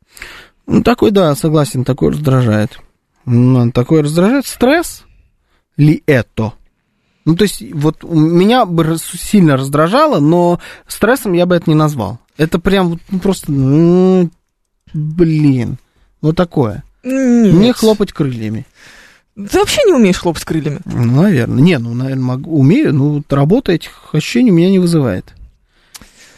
Ну, 0.67 0.83
такой, 0.83 1.11
да, 1.11 1.35
согласен, 1.35 1.85
такой 1.85 2.11
раздражает. 2.11 2.79
Ну, 3.25 3.71
такой 3.71 4.01
раздражает 4.01 4.45
стресс 4.45 5.03
ли 5.77 6.03
это? 6.05 6.53
Ну, 7.25 7.35
то 7.35 7.43
есть, 7.43 7.61
вот 7.73 8.03
меня 8.03 8.65
бы 8.65 8.97
сильно 8.97 9.55
раздражало, 9.55 10.19
но 10.19 10.59
стрессом 10.87 11.33
я 11.33 11.45
бы 11.45 11.55
это 11.55 11.69
не 11.69 11.75
назвал. 11.75 12.19
Это 12.37 12.57
прям 12.57 12.99
ну, 13.09 13.19
просто, 13.19 13.51
ну, 13.51 14.29
блин, 14.93 15.77
вот 16.21 16.35
такое. 16.35 16.83
Нет. 17.03 17.53
Не 17.53 17.73
хлопать 17.73 18.11
крыльями. 18.11 18.65
Ты 19.35 19.59
вообще 19.59 19.81
не 19.85 19.93
умеешь 19.93 20.17
хлопать 20.17 20.43
крыльями. 20.43 20.79
Ну, 20.85 21.21
наверное. 21.21 21.61
Не, 21.61 21.77
ну, 21.77 21.93
наверное, 21.93 22.23
могу, 22.23 22.59
умею, 22.59 22.93
но 22.93 23.21
работа 23.29 23.71
этих 23.71 24.09
ощущений 24.13 24.51
у 24.51 24.55
меня 24.55 24.69
не 24.69 24.79
вызывает. 24.79 25.33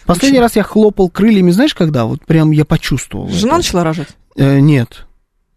Последний 0.05 0.39
раз 0.39 0.55
я 0.55 0.64
хлопал 0.64 1.10
крыльями, 1.10 1.51
знаешь, 1.51 1.73
когда? 1.73 2.05
Вот 2.05 2.26
прям 2.26 2.51
я 2.51 2.65
почувствовал. 2.65 3.30
Жена 3.30 3.53
это. 3.53 3.57
начала 3.57 3.84
рожать. 3.84 4.10
Э, 4.35 4.60
нет. 4.60 5.05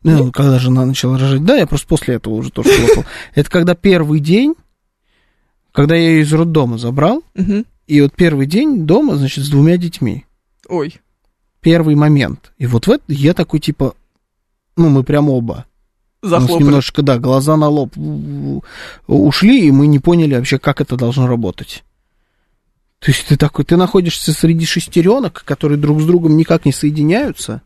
Ну, 0.03 0.31
когда 0.31 0.59
жена 0.61 0.87
начала 0.87 1.19
рожать. 1.19 1.45
Да, 1.45 1.57
я 1.57 1.67
просто 1.67 1.89
после 1.89 2.15
этого 2.15 2.35
уже 2.35 2.51
тоже 2.51 2.71
хлопал. 2.71 3.05
Это 3.35 3.51
когда 3.51 3.75
первый 3.75 4.21
день, 4.21 4.55
когда 5.77 5.95
я 5.95 6.09
ее 6.09 6.23
из 6.23 6.33
роддома 6.33 6.79
забрал, 6.79 7.23
Мгм. 7.35 7.67
и 7.87 8.01
вот 8.01 8.15
первый 8.15 8.47
день 8.47 8.87
дома, 8.87 9.17
значит, 9.17 9.45
с 9.45 9.51
двумя 9.51 9.77
детьми. 9.77 10.25
Ой. 10.71 10.97
Первый 11.61 11.95
момент. 11.95 12.53
И 12.57 12.67
вот 12.67 12.87
в 12.87 12.91
это 12.91 13.05
я 13.09 13.35
такой, 13.35 13.61
типа, 13.61 13.95
ну, 14.75 14.89
мы 14.89 15.05
прям 15.05 15.29
оба. 15.29 15.67
Захлопали. 16.23 16.65
немножечко, 16.65 17.03
да, 17.03 17.19
глаза 17.19 17.59
на 17.59 17.69
лоб 17.69 17.93
ушли, 19.07 19.67
и 19.67 19.71
мы 19.71 19.87
не 19.87 19.99
поняли 19.99 20.35
вообще, 20.35 20.59
как 20.59 20.81
это 20.81 20.97
должно 20.97 21.27
работать. 21.27 21.85
То 22.99 23.11
есть 23.11 23.27
ты 23.27 23.37
такой, 23.37 23.67
ты 23.67 23.77
находишься 23.77 24.33
среди 24.33 24.65
шестеренок, 24.65 25.45
которые 25.45 25.77
друг 25.79 26.01
с 26.01 26.07
другом 26.07 26.39
никак 26.39 26.65
не 26.65 26.73
соединяются. 26.73 27.61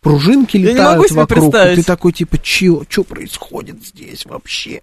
пружинки 0.00 0.56
Я 0.56 0.72
летают 0.72 1.12
вокруг, 1.12 1.54
и 1.54 1.76
ты 1.76 1.84
такой, 1.84 2.12
типа, 2.12 2.38
чё, 2.38 2.82
что 2.88 3.04
происходит 3.04 3.86
здесь 3.86 4.26
вообще? 4.26 4.82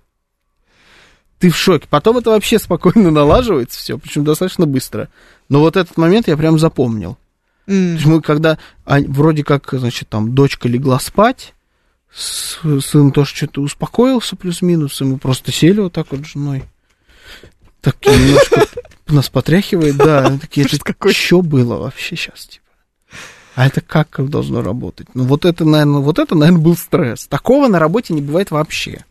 Ты 1.39 1.49
в 1.49 1.57
шоке. 1.57 1.87
Потом 1.89 2.17
это 2.17 2.31
вообще 2.31 2.59
спокойно 2.59 3.11
налаживается 3.11 3.79
все, 3.79 3.97
причем 3.97 4.23
достаточно 4.23 4.65
быстро. 4.65 5.09
Но 5.47 5.59
вот 5.61 5.77
этот 5.77 5.97
момент 5.97 6.27
я 6.27 6.37
прям 6.37 6.59
запомнил. 6.59 7.17
То 7.65 7.73
М. 7.73 7.93
есть 7.95 8.05
мы 8.05 8.21
когда 8.21 8.57
а, 8.85 8.99
вроде 8.99 9.43
как, 9.43 9.67
значит, 9.71 10.09
там 10.09 10.35
дочка 10.35 10.67
легла 10.67 10.99
спать, 10.99 11.53
сын 12.11 13.11
тоже 13.11 13.35
что-то 13.35 13.61
успокоился 13.61 14.35
плюс-минус, 14.35 14.99
и 15.01 15.05
мы 15.05 15.17
просто 15.17 15.51
сели 15.51 15.79
вот 15.79 15.93
так 15.93 16.07
вот 16.11 16.21
с 16.21 16.31
женой. 16.31 16.63
Так 17.81 17.95
немножко 18.05 18.65
нас 19.07 19.29
потряхивает, 19.29 19.97
да. 19.97 20.37
Такие, 20.39 20.67
что 20.67 21.41
было 21.41 21.77
вообще 21.77 22.15
сейчас, 22.15 22.45
типа? 22.45 22.65
А 23.55 23.67
это 23.67 23.81
как 23.81 24.17
должно 24.29 24.61
работать? 24.61 25.07
Ну, 25.13 25.25
вот 25.25 25.45
это, 25.45 25.65
наверное, 25.65 25.99
вот 25.99 26.17
это, 26.17 26.35
наверное, 26.35 26.61
был 26.61 26.77
стресс. 26.77 27.27
Такого 27.27 27.67
на 27.67 27.77
работе 27.79 28.13
не 28.13 28.21
бывает 28.21 28.51
вообще. 28.51 29.03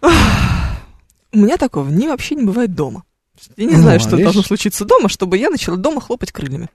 У 1.32 1.38
меня 1.38 1.56
такого 1.56 1.88
не, 1.88 2.08
вообще 2.08 2.34
не 2.34 2.44
бывает 2.44 2.74
дома. 2.74 3.04
Я 3.56 3.66
не 3.66 3.76
Ну, 3.76 3.82
знаю, 3.82 3.96
а 3.96 4.00
что 4.00 4.10
видишь? 4.12 4.24
должно 4.24 4.42
случиться 4.42 4.84
дома, 4.84 5.08
чтобы 5.08 5.36
я 5.38 5.50
начала 5.50 5.76
дома 5.76 6.00
хлопать 6.00 6.32
крыльями. 6.32 6.68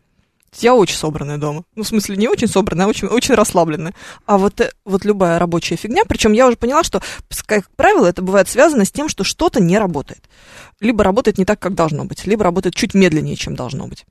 Я 0.59 0.75
очень 0.75 0.95
собранная 0.95 1.39
дома. 1.39 1.63
Ну, 1.75 1.81
в 1.83 1.87
смысле, 1.87 2.15
не 2.15 2.27
очень 2.27 2.47
собранная, 2.47 2.85
а 2.85 2.89
очень, 2.89 3.07
очень 3.07 3.33
расслабленная. 3.33 3.95
А 4.27 4.37
вот, 4.37 4.61
э, 4.61 4.71
вот 4.85 5.03
любая 5.03 5.39
рабочая 5.39 5.75
фигня, 5.77 6.03
причем 6.07 6.31
я 6.33 6.47
уже 6.47 6.55
поняла, 6.57 6.83
что, 6.83 7.01
как 7.47 7.67
правило, 7.71 8.05
это 8.05 8.21
бывает 8.21 8.47
связано 8.47 8.85
с 8.85 8.91
тем, 8.91 9.09
что 9.09 9.23
что-то 9.23 9.59
не 9.59 9.79
работает. 9.79 10.23
Либо 10.79 11.03
работает 11.03 11.39
не 11.39 11.45
так, 11.45 11.59
как 11.59 11.73
должно 11.73 12.05
быть, 12.05 12.25
либо 12.27 12.43
работает 12.43 12.75
чуть 12.75 12.93
медленнее, 12.93 13.35
чем 13.35 13.55
должно 13.55 13.87
быть. 13.87 14.05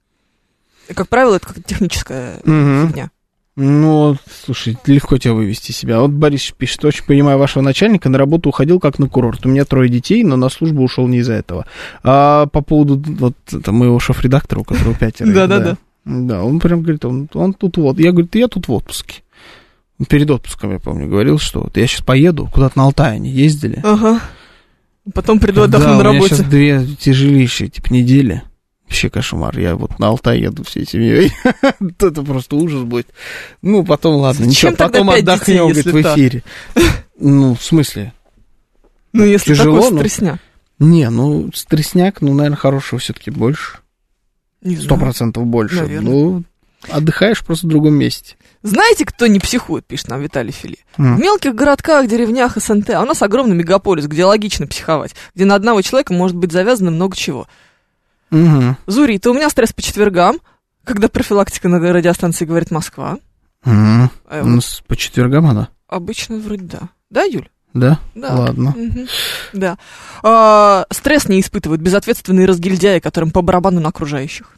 И, 0.88 0.94
как 0.94 1.08
правило, 1.08 1.36
это 1.36 1.46
как 1.46 1.64
техническая 1.64 2.40
Мгм. 2.44 2.88
фигня. 2.88 3.10
Ну, 3.54 4.16
слушай, 4.44 4.78
легко 4.86 5.18
тебя 5.18 5.34
вывести 5.34 5.72
себя. 5.72 6.00
Вот 6.00 6.10
Борис 6.10 6.52
пишет, 6.56 6.84
очень 6.86 7.04
понимаю 7.04 7.38
вашего 7.38 7.62
начальника, 7.62 8.08
на 8.08 8.16
работу 8.16 8.48
уходил 8.48 8.80
как 8.80 8.98
на 8.98 9.08
курорт. 9.08 9.44
У 9.44 9.50
меня 9.50 9.66
трое 9.66 9.90
детей, 9.90 10.24
но 10.24 10.36
на 10.36 10.48
службу 10.48 10.82
ушел 10.82 11.06
не 11.06 11.18
из-за 11.18 11.34
этого. 11.34 11.66
А 12.02 12.46
по 12.46 12.62
поводу 12.62 13.02
вот 13.18 13.34
это 13.52 13.72
моего 13.72 13.98
шеф-редактора, 13.98 14.60
у 14.60 14.64
которого 14.64 14.94
пятеро. 14.94 15.30
Да-да-да. 15.30 15.76
Да, 16.04 16.42
он 16.42 16.60
прям 16.60 16.80
говорит, 16.82 17.04
он, 17.04 17.28
он 17.34 17.52
тут 17.52 17.76
вот. 17.76 17.98
Я 17.98 18.12
говорю, 18.12 18.28
я 18.32 18.48
тут 18.48 18.68
в 18.68 18.72
отпуске. 18.72 19.22
Перед 20.08 20.30
отпуском, 20.30 20.72
я 20.72 20.78
помню, 20.80 21.06
говорил, 21.06 21.38
что 21.38 21.60
вот 21.60 21.76
я 21.76 21.86
сейчас 21.86 22.00
поеду, 22.00 22.48
куда-то 22.52 22.76
на 22.78 22.84
Алтай 22.84 23.16
они 23.16 23.30
ездили. 23.30 23.80
Ага. 23.84 24.20
Потом 25.14 25.38
приду 25.38 25.62
отдохну 25.62 25.86
да, 25.86 25.92
на 25.92 25.98
у 25.98 26.00
меня 26.02 26.12
работе. 26.12 26.36
сейчас 26.36 26.46
две 26.46 26.86
тяжелейшие, 26.98 27.68
типа, 27.68 27.92
недели. 27.92 28.42
Вообще 28.92 29.08
кошмар. 29.08 29.58
Я 29.58 29.74
вот 29.74 29.98
на 29.98 30.08
Алтай 30.08 30.40
еду 30.40 30.64
всей 30.64 30.86
семьей. 30.86 31.32
Это 31.98 32.22
просто 32.22 32.56
ужас 32.56 32.82
будет. 32.82 33.06
Ну, 33.62 33.86
потом, 33.86 34.16
ладно, 34.16 34.44
ничего, 34.44 34.72
потом 34.72 35.08
отдохнем, 35.08 35.68
говорит, 35.68 35.86
в 35.86 36.02
эфире. 36.02 36.42
Ну, 37.18 37.54
в 37.54 37.62
смысле? 37.64 38.12
Ну, 39.14 39.24
если 39.24 39.54
Тяжело, 39.54 39.76
такой 39.76 39.92
но- 39.92 39.98
стресняк. 40.00 40.40
Не, 40.78 41.08
ну, 41.08 41.50
стресняк, 41.54 42.20
ну, 42.20 42.34
наверное, 42.34 42.58
хорошего 42.58 43.00
все-таки 43.00 43.30
больше. 43.30 43.78
Сто 44.82 44.98
процентов 44.98 45.46
больше. 45.46 45.76
Наверное. 45.76 46.12
Ну, 46.12 46.44
отдыхаешь 46.90 47.42
просто 47.42 47.66
в 47.66 47.70
другом 47.70 47.94
месте. 47.94 48.36
Знаете, 48.62 49.06
кто 49.06 49.26
не 49.26 49.40
психует, 49.40 49.86
пишет 49.86 50.08
нам 50.08 50.20
Виталий 50.20 50.52
Фили? 50.52 50.76
М. 50.98 51.16
В 51.16 51.18
мелких 51.18 51.54
городках, 51.54 52.06
деревнях 52.08 52.58
СНТ, 52.58 52.90
а 52.90 53.00
у 53.00 53.06
нас 53.06 53.22
огромный 53.22 53.56
мегаполис, 53.56 54.06
где 54.06 54.26
логично 54.26 54.66
психовать, 54.66 55.14
где 55.34 55.46
на 55.46 55.54
одного 55.54 55.80
человека 55.80 56.12
может 56.12 56.36
быть 56.36 56.52
завязано 56.52 56.90
много 56.90 57.16
чего. 57.16 57.48
Мгм. 58.32 58.76
Зурит, 58.86 59.26
у 59.26 59.34
меня 59.34 59.48
стресс 59.50 59.72
по 59.72 59.82
четвергам, 59.82 60.40
когда 60.84 61.08
профилактика 61.08 61.68
на 61.68 61.78
радиостанции 61.78 62.44
говорит 62.44 62.70
Москва. 62.70 63.18
Мгм. 63.64 64.10
А 64.28 64.42
У 64.42 64.46
нас 64.46 64.82
по 64.88 64.96
четвергам 64.96 65.46
она, 65.46 65.68
Обычно 65.86 66.38
вроде 66.38 66.64
да. 66.64 66.80
Да, 67.10 67.22
Юль? 67.22 67.48
да? 67.74 67.98
Да. 68.14 68.34
Ладно. 68.34 68.74
Мгм. 68.76 69.06
Да. 69.52 69.78
А, 70.22 70.86
стресс 70.90 71.28
не 71.28 71.40
испытывают 71.40 71.80
безответственные 71.82 72.46
разгильдяи, 72.46 72.98
которым 72.98 73.30
по 73.30 73.42
барабану 73.42 73.80
на 73.80 73.90
окружающих. 73.90 74.56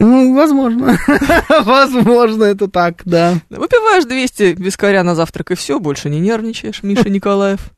Ну, 0.00 0.32
возможно. 0.36 0.96
Возможно, 1.64 2.44
это 2.44 2.68
так, 2.68 3.02
да. 3.04 3.34
Выпиваешь 3.50 4.04
200 4.04 4.54
вискаря 4.62 5.02
на 5.02 5.16
завтрак, 5.16 5.50
и 5.50 5.54
все, 5.56 5.80
больше 5.80 6.08
не 6.08 6.20
нервничаешь, 6.20 6.84
Миша 6.84 7.08
Николаев. 7.10 7.72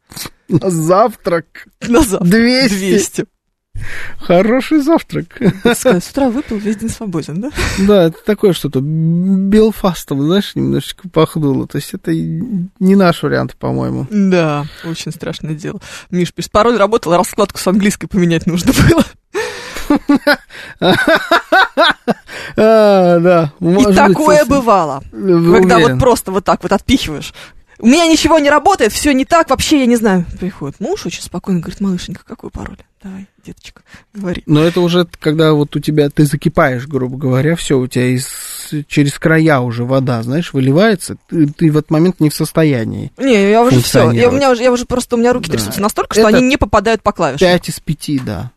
На 0.49 0.69
завтрак 0.69 1.67
На 1.89 2.01
завтрак. 2.03 2.29
200. 2.29 2.75
200. 2.75 3.25
Хороший 4.19 4.81
завтрак. 4.81 5.27
Сказать, 5.75 6.05
С 6.05 6.11
утра 6.11 6.29
выпил, 6.29 6.57
весь 6.57 6.77
день 6.77 6.89
свободен, 6.89 7.41
да? 7.41 7.51
Да, 7.79 8.05
это 8.05 8.19
такое 8.25 8.53
что-то 8.53 8.81
белфастом, 8.81 10.23
знаешь, 10.23 10.55
немножечко 10.55 11.09
пахнуло. 11.09 11.67
То 11.67 11.79
есть 11.79 11.95
это 11.95 12.13
не 12.13 12.95
наш 12.95 13.23
вариант, 13.23 13.57
по-моему. 13.57 14.07
Да, 14.11 14.67
очень 14.85 15.13
страшное 15.13 15.55
дело. 15.55 15.81
Миш 16.11 16.33
пишет, 16.33 16.51
пароль 16.51 16.77
работал, 16.77 17.17
раскладку 17.17 17.59
с 17.59 17.67
английской 17.67 18.07
поменять 18.07 18.47
нужно 18.47 18.73
было. 18.73 19.05
А, 22.57 23.19
да. 23.19 23.53
И 23.61 23.95
такое 23.95 24.45
бывало. 24.45 25.03
Когда 25.11 25.79
вот 25.79 25.99
просто 25.99 26.33
вот 26.33 26.45
так 26.45 26.63
вот 26.63 26.73
отпихиваешь. 26.73 27.33
У 27.79 27.87
меня 27.87 28.07
ничего 28.07 28.39
не 28.39 28.51
работает, 28.51 28.93
все 28.93 29.13
не 29.13 29.25
так, 29.25 29.49
вообще 29.49 29.81
я 29.81 29.87
не 29.87 29.97
знаю. 29.97 30.27
Приходит 30.39 30.81
муж 30.81 31.07
очень 31.07 31.23
спокойно, 31.23 31.61
говорит, 31.61 31.81
малышенька, 31.81 32.23
какой 32.25 32.51
пароль? 32.51 32.77
Давай, 33.03 33.27
деточка, 33.47 33.83
говори. 34.13 34.43
Но 34.45 34.63
это 34.63 34.83
уже 34.83 35.07
когда 35.21 35.55
вот 35.55 35.75
у 35.75 35.81
тебя, 35.81 36.11
ты 36.11 36.27
закипаешь, 36.27 36.87
грубо 36.87 37.17
говоря, 37.17 37.57
все, 37.57 37.79
у 37.79 37.87
тебя 37.87 38.09
из, 38.09 38.29
через 38.89 39.19
края 39.19 39.61
уже 39.61 39.85
вода, 39.85 40.23
знаешь, 40.23 40.53
выливается, 40.53 41.17
ты, 41.29 41.47
ты 41.47 41.71
в 41.73 41.79
этот 41.79 41.91
момент 41.91 42.21
не 42.21 42.29
в 42.29 42.35
состоянии. 42.35 43.11
Не, 43.17 43.51
я 43.53 43.63
уже 43.63 43.81
все, 43.81 44.11
я, 44.11 44.29
у 44.29 44.33
меня 44.33 44.51
уже, 44.51 44.63
я 44.63 44.71
уже 44.71 44.85
просто, 44.85 45.17
у 45.17 45.19
меня 45.19 45.33
руки 45.33 45.51
Да. 45.51 45.57
трясутся 45.57 45.81
настолько, 45.81 46.13
что 46.13 46.29
Это 46.29 46.37
они 46.37 46.47
не 46.47 46.59
попадают 46.59 47.03
по 47.03 47.13
клавишам. 47.13 47.39
Пять 47.39 47.71
из 47.71 47.81
пяти, 47.81 48.19
да, 48.19 48.53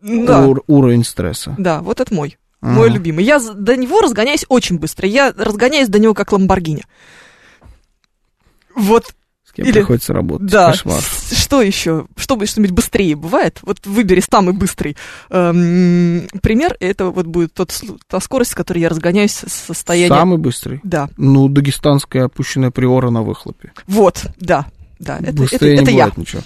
Да, 0.00 0.46
ур- 0.46 0.62
уровень 0.68 1.02
стресса. 1.02 1.56
да, 1.58 1.80
вот 1.82 2.00
это 2.00 2.14
мой. 2.14 2.38
Мой 2.60 2.86
Ага. 2.86 2.94
любимый. 2.94 3.24
Я 3.24 3.38
до 3.40 3.76
него 3.76 4.00
разгоняюсь 4.00 4.44
очень 4.48 4.78
быстро. 4.78 5.06
Я 5.08 5.32
разгоняюсь 5.36 5.88
до 5.88 5.98
него 5.98 6.14
как 6.14 6.30
Ламборгини. 6.32 6.84
Вот, 8.74 9.06
С 9.44 9.52
кем 9.52 9.66
Или- 9.66 9.72
приходится 9.74 10.12
работать. 10.12 10.48
да. 10.48 10.70
Кошмар. 10.70 11.02
Что 11.32 11.62
еще? 11.62 12.06
Что 12.16 12.44
что-нибудь 12.44 12.72
быстрее 12.72 13.16
бывает? 13.16 13.58
Вот 13.62 13.84
выбери 13.86 14.20
самый 14.20 14.54
быстрый 14.54 14.96
эм, 15.30 16.28
пример. 16.42 16.76
и 16.80 16.84
Это 16.84 17.06
вот 17.06 17.26
будет 17.26 17.54
тот, 17.54 17.72
та 18.08 18.20
скорость, 18.20 18.52
с 18.52 18.54
которой 18.54 18.78
я 18.78 18.88
разгоняюсь 18.88 19.32
с 19.32 19.52
состояния... 19.52 20.14
Самый 20.14 20.38
быстрый. 20.38 20.80
Да. 20.82 21.08
Ну, 21.16 21.48
дагестанская 21.48 22.24
опущенная 22.24 22.70
приора 22.70 23.10
на 23.10 23.22
выхлопе. 23.22 23.72
Вот, 23.86 24.26
да. 24.38 24.66
Да, 24.98 25.18
это, 25.18 25.30
это, 25.30 25.36
Быстрее 25.36 25.74
это 25.74 25.90
не 25.90 25.98
я. 25.98 26.04
бывает 26.04 26.16
ничего. 26.16 26.42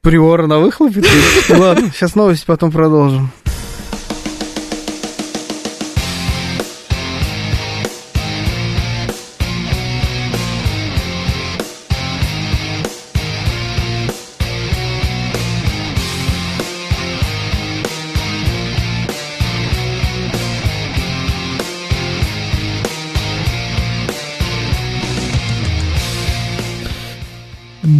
Приора 0.00 0.46
на 0.46 0.58
выхлопе? 0.58 1.02
Ладно, 1.50 1.90
сейчас 1.94 2.14
новости, 2.14 2.44
потом 2.46 2.72
продолжим. 2.72 3.30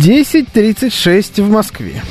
Десять 0.09 0.51
тридцать 0.51 0.95
шесть 0.95 1.39
в 1.39 1.51
Москве. 1.51 2.03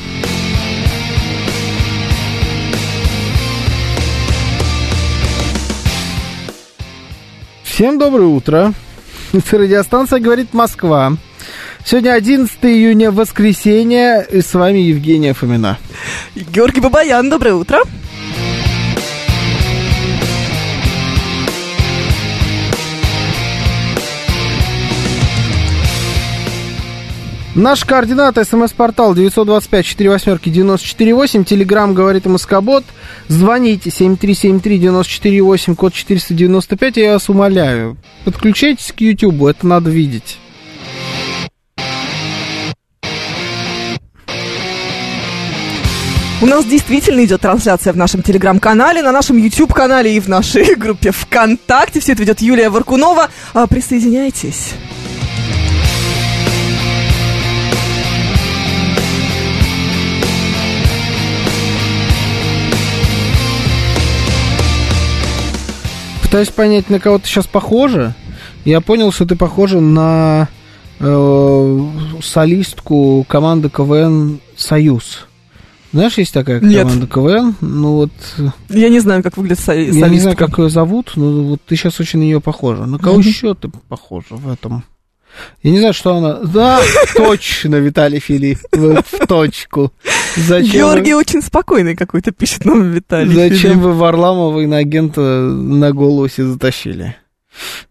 Всем 7.64 7.98
доброе 7.98 8.28
утро. 8.28 8.76
Это 9.34 9.57
радиостанция 9.57 10.19
«Говорит 10.19 10.53
Москва». 10.53 11.14
Сегодня 11.84 12.11
11 12.14 12.56
июня, 12.65 13.10
воскресенье, 13.10 14.24
и 14.30 14.41
с 14.41 14.53
вами 14.53 14.78
Евгения 14.78 15.34
Фомина. 15.34 15.80
Георгий 16.36 16.82
Бабаян, 16.82 17.32
доброе 17.32 17.56
утро. 17.56 17.80
Наш 27.58 27.84
координат, 27.86 28.38
смс-портал 28.48 29.16
925-48-94-8, 29.16 31.44
телеграмм 31.44 31.96
говорит 31.96 32.28
Москобот. 32.28 32.84
Звоните 33.30 33.90
7373-94-8, 33.90 35.74
код 35.74 35.92
495, 35.92 36.98
я 36.98 37.14
вас 37.14 37.30
умоляю. 37.30 37.98
Подключайтесь 38.26 38.92
к 38.92 39.02
Ютубу, 39.02 39.48
это 39.48 39.66
надо 39.66 39.90
видеть. 39.90 40.38
У 46.40 46.46
нас 46.46 46.64
действительно 46.64 47.26
идет 47.26 47.42
трансляция 47.42 47.92
в 47.92 47.98
нашем 47.98 48.22
телеграм-канале, 48.22 49.02
на 49.02 49.12
нашем 49.12 49.38
YouTube-канале 49.38 50.16
и 50.16 50.20
в 50.20 50.28
нашей 50.28 50.76
группе 50.76 51.10
ВКонтакте. 51.10 52.02
Все 52.02 52.12
это 52.12 52.22
ведет 52.22 52.40
Юлия 52.40 52.70
Варкунова. 52.70 53.30
А, 53.56 53.66
Присоединяйтесь. 53.66 54.76
Пытаюсь 66.38 66.54
понять, 66.54 66.92
на 66.92 67.00
кого 67.00 67.18
ты 67.18 67.26
сейчас 67.26 67.48
похожа. 67.48 68.14
Я 68.64 68.80
понял, 68.80 69.12
что 69.12 69.26
ты 69.26 69.36
похожа 69.36 69.80
на 69.80 70.48
э, 71.00 71.82
солистку 72.22 73.26
команды 73.28 73.70
КВН 73.72 74.40
«Союз». 74.56 75.26
Знаешь, 75.94 76.16
есть 76.20 76.32
такая 76.36 76.60
Нет. 76.62 76.84
команда 76.84 77.08
КВН? 77.08 77.56
Ну 77.62 77.92
вот, 77.94 78.12
Я 78.70 78.90
не 78.90 79.00
знаю, 79.00 79.24
как 79.24 79.36
выглядит 79.36 79.58
со- 79.60 79.74
я 79.74 79.86
не 79.88 79.92
знаю, 79.94 80.12
солистка. 80.20 80.36
как 80.48 80.60
ее 80.60 80.70
зовут, 80.70 81.14
но 81.16 81.42
вот 81.42 81.62
ты 81.66 81.76
сейчас 81.76 82.00
очень 82.00 82.20
на 82.20 82.24
нее 82.26 82.40
похожа. 82.40 82.86
На 82.86 83.00
кого 83.00 83.18
еще 83.18 83.56
ты 83.56 83.70
похожа 83.90 84.36
в 84.36 84.48
этом? 84.48 84.84
Я 85.64 85.72
не 85.72 85.80
знаю, 85.80 85.94
что 85.94 86.16
она... 86.16 86.36
Да, 86.36 86.82
точно, 87.16 87.76
Виталий 87.76 88.20
Филипп, 88.20 88.60
вы 88.72 89.02
в 89.06 89.28
точку. 89.28 89.94
Зачем 90.36 90.66
вы- 90.72 90.78
Георгий 90.78 91.14
очень 91.14 91.42
спокойный 91.42 91.96
какой-то 91.96 92.32
пишет 92.32 92.66
нам 92.66 92.92
Виталий. 92.92 93.34
Зачем 93.34 93.58
Филипп. 93.74 93.78
вы 93.78 93.94
Варламова 93.94 94.60
и 94.62 94.66
на 94.66 94.78
агента 94.78 95.22
на 95.22 95.92
голосе 95.92 96.46
затащили? 96.46 97.16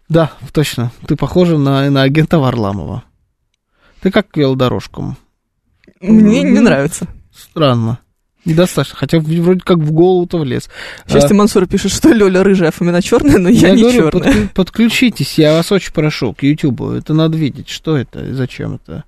Да, 0.08 0.32
точно. 0.52 0.92
Ты 1.06 1.16
похожа 1.16 1.58
на, 1.58 1.90
на 1.90 2.02
агента 2.02 2.38
Варламова. 2.38 3.04
Ты 4.00 4.10
как 4.10 4.28
к 4.30 4.36
велодорожкам. 4.36 5.16
Мне 6.00 6.42
не 6.42 6.60
нравится. 6.60 7.08
Странно. 7.34 7.98
Недостаточно. 8.46 8.96
Хотя 8.98 9.18
вроде 9.18 9.60
как 9.60 9.78
в 9.78 9.92
голову-то 9.92 10.38
влез. 10.38 10.68
Счастье 11.10 11.34
Мансура 11.36 11.66
пишет, 11.66 11.92
что 11.92 12.08
Лёля 12.10 12.42
рыжая, 12.42 12.68
а 12.70 12.72
Фомина 12.72 13.02
черная, 13.02 13.38
но 13.38 13.48
я, 13.48 13.70
не 13.72 13.82
говорю, 13.82 14.10
черная. 14.10 14.32
подклю- 14.32 14.48
подключитесь, 14.54 15.38
я 15.38 15.52
вас 15.52 15.70
очень 15.72 15.92
прошу, 15.92 16.32
к 16.32 16.42
Ютубу. 16.42 16.92
Это 16.92 17.12
надо 17.12 17.36
видеть, 17.36 17.68
что 17.68 17.96
это 17.96 18.24
и 18.24 18.32
зачем 18.32 18.76
это. 18.82 19.04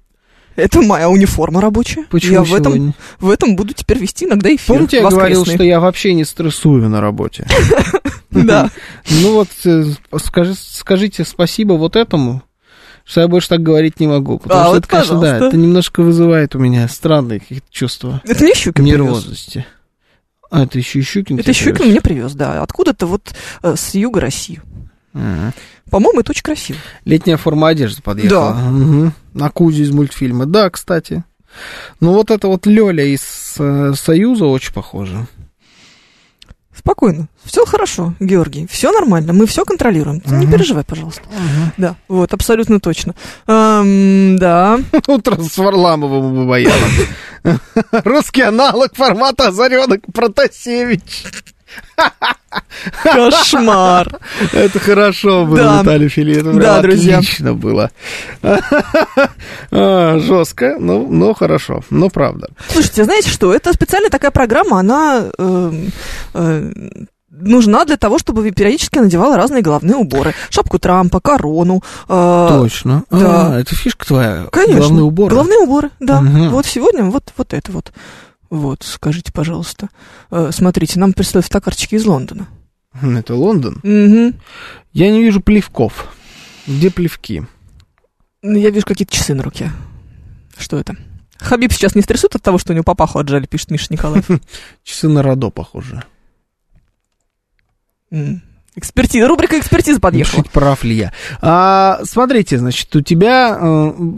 Это 0.56 0.82
моя 0.82 1.08
униформа 1.08 1.60
рабочая. 1.60 2.04
Почему 2.10 2.32
я 2.32 2.42
в 2.42 2.52
этом, 2.52 2.94
в 3.20 3.30
этом 3.30 3.54
буду 3.54 3.74
теперь 3.74 3.98
вести 3.98 4.24
иногда 4.24 4.48
эфир. 4.52 4.74
Помните, 4.74 4.96
я 4.96 5.08
говорил, 5.08 5.44
что 5.46 5.62
я 5.62 5.78
вообще 5.78 6.14
не 6.14 6.24
стрессую 6.24 6.88
на 6.88 7.00
работе? 7.00 7.46
Да. 8.30 8.70
Ну 9.08 9.32
вот, 9.34 9.48
э, 9.64 9.84
скажи- 10.22 10.54
скажите 10.54 11.24
спасибо 11.24 11.74
вот 11.74 11.96
этому, 11.96 12.42
что 13.08 13.22
я 13.22 13.28
больше 13.28 13.48
так 13.48 13.62
говорить 13.62 13.98
не 14.00 14.06
могу. 14.06 14.38
Потому 14.38 14.60
А, 14.60 14.64
что 14.64 14.70
вот, 14.72 14.78
это, 14.80 14.88
конечно, 14.88 15.20
да, 15.20 15.36
это 15.38 15.56
немножко 15.56 16.02
вызывает 16.02 16.54
у 16.54 16.58
меня 16.58 16.86
странные 16.88 17.40
какие-то 17.40 17.66
чувства 17.70 18.20
Это 18.24 18.44
не 18.44 18.52
Щукин 18.54 18.84
привез. 18.84 18.86
нервозности. 19.00 19.66
А, 20.50 20.64
это 20.64 20.76
еще 20.78 20.98
и 20.98 21.02
Щукин 21.02 21.38
Это 21.38 21.52
Щукин 21.54 21.74
привез? 21.76 21.90
мне 21.90 22.00
привез, 22.02 22.32
да. 22.34 22.62
Откуда-то 22.62 23.06
вот 23.06 23.32
э, 23.62 23.74
с 23.76 23.94
юга 23.94 24.20
России. 24.20 24.60
Ага. 25.14 25.54
По-моему, 25.90 26.20
это 26.20 26.32
очень 26.32 26.42
красиво. 26.42 26.78
Летняя 27.06 27.38
форма 27.38 27.68
одежды 27.68 28.02
подъехала. 28.02 28.52
Да. 28.52 28.60
Мгм. 28.70 29.12
На 29.32 29.48
Кузю 29.50 29.82
из 29.84 29.90
мультфильма. 29.90 30.44
Да, 30.44 30.68
кстати. 30.68 31.24
Ну 32.00 32.12
вот 32.12 32.30
это 32.30 32.46
вот 32.48 32.66
Лёля 32.66 33.04
из 33.06 33.54
э, 33.58 33.94
Союза 33.96 34.44
очень 34.44 34.72
похожа. 34.74 35.26
Спокойно. 36.78 37.28
Все 37.44 37.64
хорошо, 37.66 38.14
Георгий. 38.20 38.66
Все 38.70 38.92
нормально. 38.92 39.32
Мы 39.32 39.46
все 39.46 39.64
контролируем. 39.64 40.20
Ты 40.20 40.34
Не 40.34 40.46
переживай, 40.46 40.84
пожалуйста. 40.84 41.22
Да, 41.76 41.96
вот, 42.08 42.32
абсолютно 42.32 42.78
точно. 42.78 43.14
Эм, 43.46 44.38
да. 44.38 44.78
Утро 45.08 45.40
с 45.42 45.58
Варламовым 45.58 46.34
и 46.34 46.38
Бабаяном. 46.38 46.90
Русский 48.04 48.42
аналог 48.42 48.94
формата 48.94 49.48
Озаренок 49.48 50.00
Протасевич. 50.12 51.24
Кошмар. 53.02 54.18
Это 54.52 54.78
хорошо 54.78 55.44
было, 55.46 55.56
Да. 55.56 55.76
Наталья 55.78 56.08
Филипповна. 56.08 56.60
Да, 56.60 56.82
друзья. 56.82 57.18
Отлично 57.18 57.54
было. 57.54 57.90
А, 59.70 60.18
Жестко, 60.18 60.76
но, 60.78 61.06
но 61.06 61.34
хорошо. 61.34 61.82
Но 61.90 62.08
правда. 62.08 62.48
Слушайте, 62.70 63.04
знаете 63.04 63.30
что? 63.30 63.52
Это 63.54 63.72
специальная 63.72 64.10
такая 64.10 64.30
программа, 64.30 64.78
она 64.80 65.24
эм, 65.38 65.88
э, 66.34 66.72
нужна 67.30 67.84
для 67.84 67.96
того, 67.96 68.18
чтобы 68.18 68.50
периодически 68.50 68.98
надевала 68.98 69.36
разные 69.36 69.62
головные 69.62 69.96
уборы. 69.96 70.34
Шапку 70.50 70.78
Трампа, 70.78 71.20
корону. 71.20 71.82
э, 72.08 72.46
Точно. 72.50 73.04
да. 73.10 73.54
А, 73.54 73.60
это 73.60 73.74
фишка 73.74 74.06
твоя. 74.06 74.46
Конечно. 74.50 74.80
Главный 74.80 75.02
убор. 75.02 75.30
Головные 75.30 75.58
уборы, 75.58 75.90
да. 76.00 76.20
Мгм. 76.20 76.50
Вот 76.50 76.66
сегодня 76.66 77.04
вот, 77.04 77.32
вот 77.36 77.52
это 77.54 77.72
вот. 77.72 77.92
Вот, 78.50 78.82
скажите, 78.82 79.30
пожалуйста. 79.32 79.88
Э, 80.30 80.50
смотрите, 80.52 80.98
нам 80.98 81.12
прислали 81.12 81.42
фотокарточки 81.44 81.96
из 81.96 82.06
Лондона. 82.06 82.46
Это 83.02 83.34
Лондон. 83.34 83.80
Мгм. 83.82 84.34
Я 84.92 85.10
не 85.10 85.22
вижу 85.22 85.40
плевков. 85.40 86.14
Где 86.66 86.90
плевки? 86.90 87.42
Ну, 88.42 88.58
Я 88.58 88.70
вижу 88.70 88.86
какие-то 88.86 89.14
часы 89.14 89.34
на 89.34 89.42
руке. 89.42 89.70
Что 90.56 90.78
это? 90.78 90.96
Хабиб 91.38 91.72
сейчас 91.72 91.94
не 91.94 92.02
стрессует 92.02 92.34
от 92.34 92.42
того, 92.42 92.58
что 92.58 92.72
у 92.72 92.74
него 92.74 92.84
папаху 92.84 93.18
отжали, 93.18 93.46
пишет 93.46 93.70
Миша 93.70 93.86
Николаев. 93.90 94.28
Часы 94.84 95.08
на 95.08 95.22
Родо, 95.22 95.50
похоже. 95.50 96.04
Экспертиза, 98.74 99.26
рубрика 99.26 99.58
экспертиза 99.58 100.00
подъехала. 100.00 100.40
Решить, 100.40 100.52
прав 100.52 100.84
ли 100.84 100.94
я. 100.96 101.12
А, 101.40 102.00
смотрите, 102.04 102.58
значит, 102.58 102.94
у 102.94 103.00
тебя... 103.00 103.58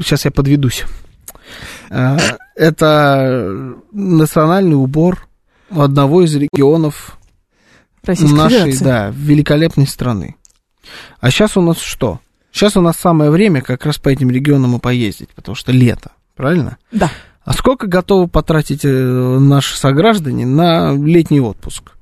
сейчас 0.01 0.25
я 0.25 0.31
подведусь. 0.31 0.85
А, 1.91 2.19
это 2.57 3.75
национальный 3.93 4.77
убор 4.77 5.27
одного 5.71 6.23
из 6.23 6.35
регионов 6.35 7.19
Российской 8.05 8.35
нашей, 8.35 8.59
Федерации. 8.73 8.85
да, 8.85 9.13
великолепной 9.15 9.87
страны. 9.87 10.37
А 11.21 11.31
сейчас 11.31 11.57
у 11.57 11.61
нас 11.61 11.79
что? 11.79 12.21
Сейчас 12.53 12.77
у 12.77 12.81
нас 12.81 12.97
самое 12.97 13.31
время 13.31 13.61
как 13.63 13.87
раз 13.87 13.99
по 13.99 14.09
этим 14.09 14.31
регионам 14.31 14.77
и 14.77 14.81
поездить, 14.81 15.29
потому 15.31 15.55
что 15.55 15.73
лето, 15.73 16.13
правильно? 16.35 16.79
Да. 16.91 17.11
А 17.45 17.53
сколько 17.53 17.87
готовы 17.87 18.29
потратить 18.29 18.85
э, 18.85 18.89
наши 18.89 19.77
сограждане 19.77 20.47
на 20.47 20.93
летний 20.95 21.41
отпуск? 21.41 21.93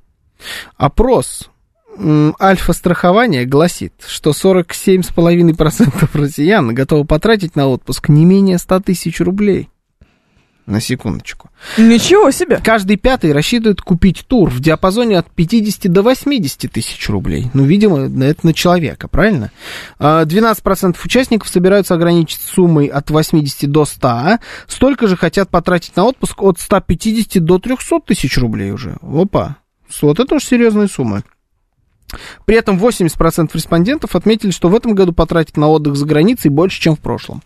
Опрос 0.77 1.49
м, 1.97 2.35
Альфа-страхование 2.41 3.45
гласит, 3.45 3.93
что 4.07 4.31
47,5% 4.31 6.09
россиян 6.13 6.73
готовы 6.73 7.05
потратить 7.05 7.55
на 7.55 7.67
отпуск 7.67 8.09
не 8.09 8.25
менее 8.25 8.57
100 8.57 8.79
тысяч 8.81 9.19
рублей. 9.21 9.69
На 10.69 10.79
секундочку. 10.81 11.49
Ничего 11.79 12.29
себе. 12.29 12.61
Каждый 12.63 12.97
пятый 12.97 13.33
рассчитывает 13.33 13.81
купить 13.81 14.23
тур 14.27 14.51
в 14.51 14.59
диапазоне 14.59 15.17
от 15.17 15.27
50 15.31 15.91
до 15.91 16.03
80 16.03 16.71
тысяч 16.71 17.09
рублей. 17.09 17.49
Ну, 17.55 17.63
видимо, 17.63 18.01
это 18.23 18.45
на 18.45 18.53
человека, 18.53 19.07
правильно? 19.07 19.51
А, 19.97 20.25
12% 20.25 20.95
участников 21.03 21.49
собираются 21.49 21.95
ограничить 21.95 22.41
суммой 22.41 22.85
от 22.85 23.09
80 23.09 23.71
до 23.71 23.83
100. 23.83 24.37
Столько 24.67 25.07
же 25.07 25.17
хотят 25.17 25.49
потратить 25.49 25.95
на 25.95 26.03
отпуск 26.05 26.39
от 26.43 26.59
150 26.59 27.43
до 27.43 27.57
300 27.57 28.01
тысяч 28.01 28.37
рублей 28.37 28.69
уже. 28.69 28.97
Опа. 29.01 29.57
Вот 30.03 30.19
это 30.19 30.35
уж 30.35 30.43
серьезные 30.43 30.87
суммы. 30.87 31.23
При 32.45 32.55
этом 32.55 32.77
80% 32.77 33.51
респондентов 33.53 34.15
отметили, 34.15 34.51
что 34.51 34.69
в 34.69 34.75
этом 34.75 34.95
году 34.95 35.13
потратить 35.13 35.57
на 35.57 35.67
отдых 35.67 35.95
за 35.95 36.05
границей 36.05 36.49
больше, 36.49 36.81
чем 36.81 36.95
в 36.95 36.99
прошлом. 36.99 37.41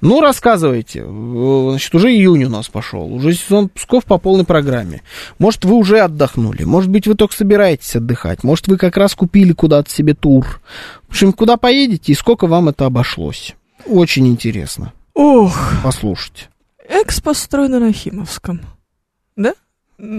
Ну, 0.00 0.20
рассказывайте. 0.20 1.04
Значит, 1.04 1.94
уже 1.94 2.10
июнь 2.12 2.44
у 2.44 2.48
нас 2.48 2.68
пошел, 2.68 3.12
уже 3.12 3.34
сезон 3.34 3.66
отпусков 3.66 4.04
по 4.04 4.18
полной 4.18 4.44
программе. 4.44 5.02
Может, 5.38 5.64
вы 5.64 5.74
уже 5.74 6.00
отдохнули, 6.00 6.64
может 6.64 6.90
быть, 6.90 7.06
вы 7.06 7.14
только 7.14 7.34
собираетесь 7.34 7.96
отдыхать, 7.96 8.44
может, 8.44 8.68
вы 8.68 8.76
как 8.76 8.96
раз 8.96 9.14
купили 9.14 9.52
куда-то 9.52 9.90
себе 9.90 10.14
тур. 10.14 10.60
В 11.08 11.10
общем, 11.10 11.32
куда 11.32 11.56
поедете 11.56 12.12
и 12.12 12.14
сколько 12.14 12.46
вам 12.46 12.68
это 12.68 12.86
обошлось? 12.86 13.54
Очень 13.86 14.28
интересно 14.28 14.92
Ох, 15.14 15.56
послушать. 15.82 16.48
экспо 16.88 17.30
построено 17.30 17.80
на 17.80 17.92
Химовском. 17.92 18.60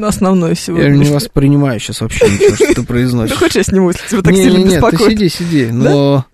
Основное 0.03 0.49
Я 0.49 0.55
сегодня. 0.55 0.89
не 0.89 1.09
воспринимаю 1.09 1.79
сейчас 1.79 2.01
вообще 2.01 2.25
ничего, 2.29 2.55
что 2.55 2.67
ты 2.67 2.75
Да 2.81 2.83
произносишь. 2.83 3.37
хочешь, 3.37 3.55
я 3.55 3.63
сниму, 3.63 3.89
если 3.89 4.07
тебя 4.07 4.21
так 4.21 4.33
Не, 4.33 4.43
сильно 4.43 4.57
не, 4.57 4.63
нет, 4.65 4.71
ты 4.81 4.91
беспокоит? 4.91 5.11
сиди, 5.11 5.29
сиди. 5.29 5.65
Но 5.71 6.25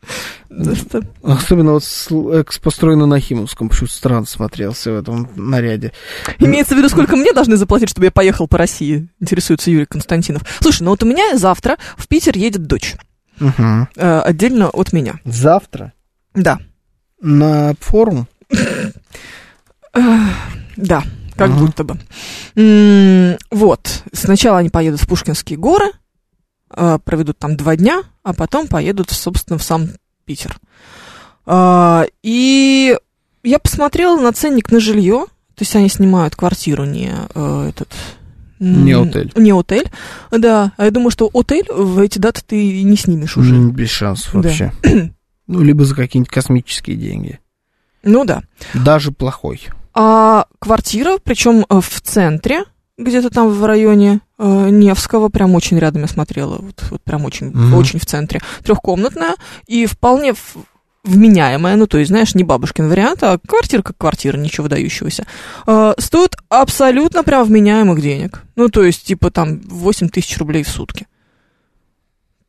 Да 0.50 0.74
особенно 1.22 1.74
вот 1.74 1.84
с- 1.84 2.10
экс 2.40 2.58
построено 2.58 3.06
на 3.06 3.20
Химовском, 3.20 3.70
почему 3.70 3.88
странно 3.88 4.26
смотрелся 4.26 4.92
в 4.94 4.96
этом 4.96 5.30
наряде. 5.36 5.92
Имеется 6.40 6.74
в 6.74 6.78
виду, 6.80 6.90
сколько 6.90 7.16
мне 7.16 7.34
должны 7.34 7.56
заплатить, 7.58 7.90
чтобы 7.90 8.06
я 8.06 8.12
поехал 8.12 8.48
по 8.48 8.58
России, 8.58 9.10
интересуется 9.20 9.70
Юрий 9.70 9.86
Константинов. 9.86 10.42
Слушай, 10.60 10.84
ну 10.84 10.90
вот 10.92 11.04
у 11.04 11.06
меня 11.06 11.38
завтра 11.38 11.78
в 11.98 12.08
Питер 12.08 12.36
едет 12.38 12.66
дочь, 12.66 12.96
Мгм. 13.40 13.90
э, 13.96 14.20
отдельно 14.22 14.70
от 14.70 14.92
меня. 14.94 15.20
Завтра 15.26 15.94
Да, 16.34 16.58
на 17.22 17.74
форум 17.80 18.28
да, 20.78 21.04
как 21.36 21.50
Ага. 21.50 21.60
будто 21.60 21.84
бы. 21.84 21.98
М, 22.56 23.38
Вот, 23.52 24.04
сначала 24.14 24.60
они 24.60 24.70
поедут 24.70 25.02
в 25.02 25.08
Пушкинские 25.08 25.58
горы, 25.60 25.92
э, 26.76 27.00
проведут 27.04 27.38
там 27.38 27.56
два 27.58 27.76
дня, 27.76 28.04
а 28.24 28.34
потом 28.34 28.68
поедут, 28.68 29.10
собственно, 29.12 29.58
в 29.60 29.64
сам 29.64 29.90
Питер. 30.26 30.58
А, 31.46 32.06
И 32.24 32.98
я 33.44 33.60
посмотрела 33.60 34.20
на 34.20 34.32
ценник 34.34 34.72
на 34.72 34.80
жилье, 34.80 35.26
то 35.56 35.62
есть 35.62 35.76
они 35.76 35.90
снимают 35.90 36.36
квартиру, 36.36 36.86
не 36.86 37.12
э, 37.36 37.70
этот, 37.70 37.94
Не 38.60 38.94
отель. 38.94 39.32
Не 39.36 39.52
отель, 39.52 39.92
да. 40.32 40.72
А 40.78 40.86
я 40.86 40.92
думаю, 40.92 41.12
что 41.12 41.30
отель 41.34 41.68
в 41.72 42.00
эти 42.00 42.18
даты 42.20 42.42
ты 42.46 42.84
не 42.84 42.98
снимешь 42.98 43.38
уже. 43.38 43.56
Без 43.70 43.90
шансов 43.90 44.32
Да. 44.34 44.40
вообще. 44.42 44.72
Ну, 45.48 45.62
либо 45.62 45.86
за 45.86 45.94
какие-нибудь 45.94 46.34
космические 46.34 46.96
деньги. 46.98 47.40
Ну 48.02 48.26
да. 48.26 48.42
Даже 48.74 49.12
плохой. 49.12 49.62
А 49.96 50.46
квартира, 50.60 51.18
причем 51.24 51.66
э, 51.70 51.80
в 51.80 52.02
центре, 52.02 52.66
где-то 52.98 53.30
там 53.30 53.50
в 53.50 53.66
районе 53.66 54.20
э, 54.38 54.70
Невского, 54.70 55.30
прям 55.30 55.56
очень 55.56 55.80
рядом 55.80 56.02
я 56.02 56.08
смотрела, 56.08 56.58
вот, 56.58 56.84
вот 56.92 57.02
прям 57.02 57.24
очень, 57.26 57.48
Мгм. 57.48 57.74
очень 57.76 58.00
в 58.00 58.06
центре, 58.06 58.42
трехкомнатная 58.64 59.36
и 59.68 59.86
вполне 59.86 60.34
в- 60.34 60.56
вменяемая, 61.06 61.76
ну 61.78 61.88
то 61.88 61.98
есть, 61.98 62.10
знаешь, 62.10 62.36
не 62.36 62.44
бабушкин 62.44 62.90
вариант, 62.90 63.24
а 63.24 63.38
квартира 63.38 63.82
как 63.84 63.98
квартира, 63.98 64.38
ничего 64.38 64.64
выдающегося, 64.64 65.26
э, 65.68 65.94
стоит 65.98 66.36
абсолютно 66.50 67.24
прям 67.24 67.46
вменяемых 67.46 68.02
денег. 68.02 68.44
Ну 68.56 68.68
то 68.70 68.84
есть, 68.84 69.04
типа 69.06 69.32
там 69.32 69.62
8 69.62 70.10
тысяч 70.10 70.38
рублей 70.40 70.64
в 70.64 70.70
сутки. 70.70 71.08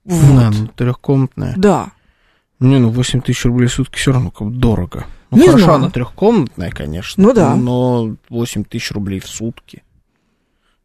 Вот. 0.05 0.41
Да, 0.41 0.51
ну, 0.51 0.67
трехкомнатная. 0.69 1.55
Да. 1.57 1.89
Не, 2.61 2.79
ну 2.79 2.91
8 2.91 3.21
тысяч 3.21 3.45
рублей 3.45 3.69
в 3.69 3.73
сутки 3.73 3.99
все 3.99 4.13
равно 4.13 4.31
как 4.31 4.51
дорого. 4.53 5.05
Ну, 5.37 5.43
Не 5.43 5.47
хорошо, 5.49 5.65
знаю. 5.65 5.79
она 5.81 5.91
трехкомнатная, 5.91 6.71
конечно. 6.71 7.23
Ну 7.23 7.33
да. 7.35 7.55
Но 7.55 8.17
8 8.31 8.65
тысяч 8.65 8.91
рублей 8.93 9.21
в 9.21 9.27
сутки. 9.29 9.83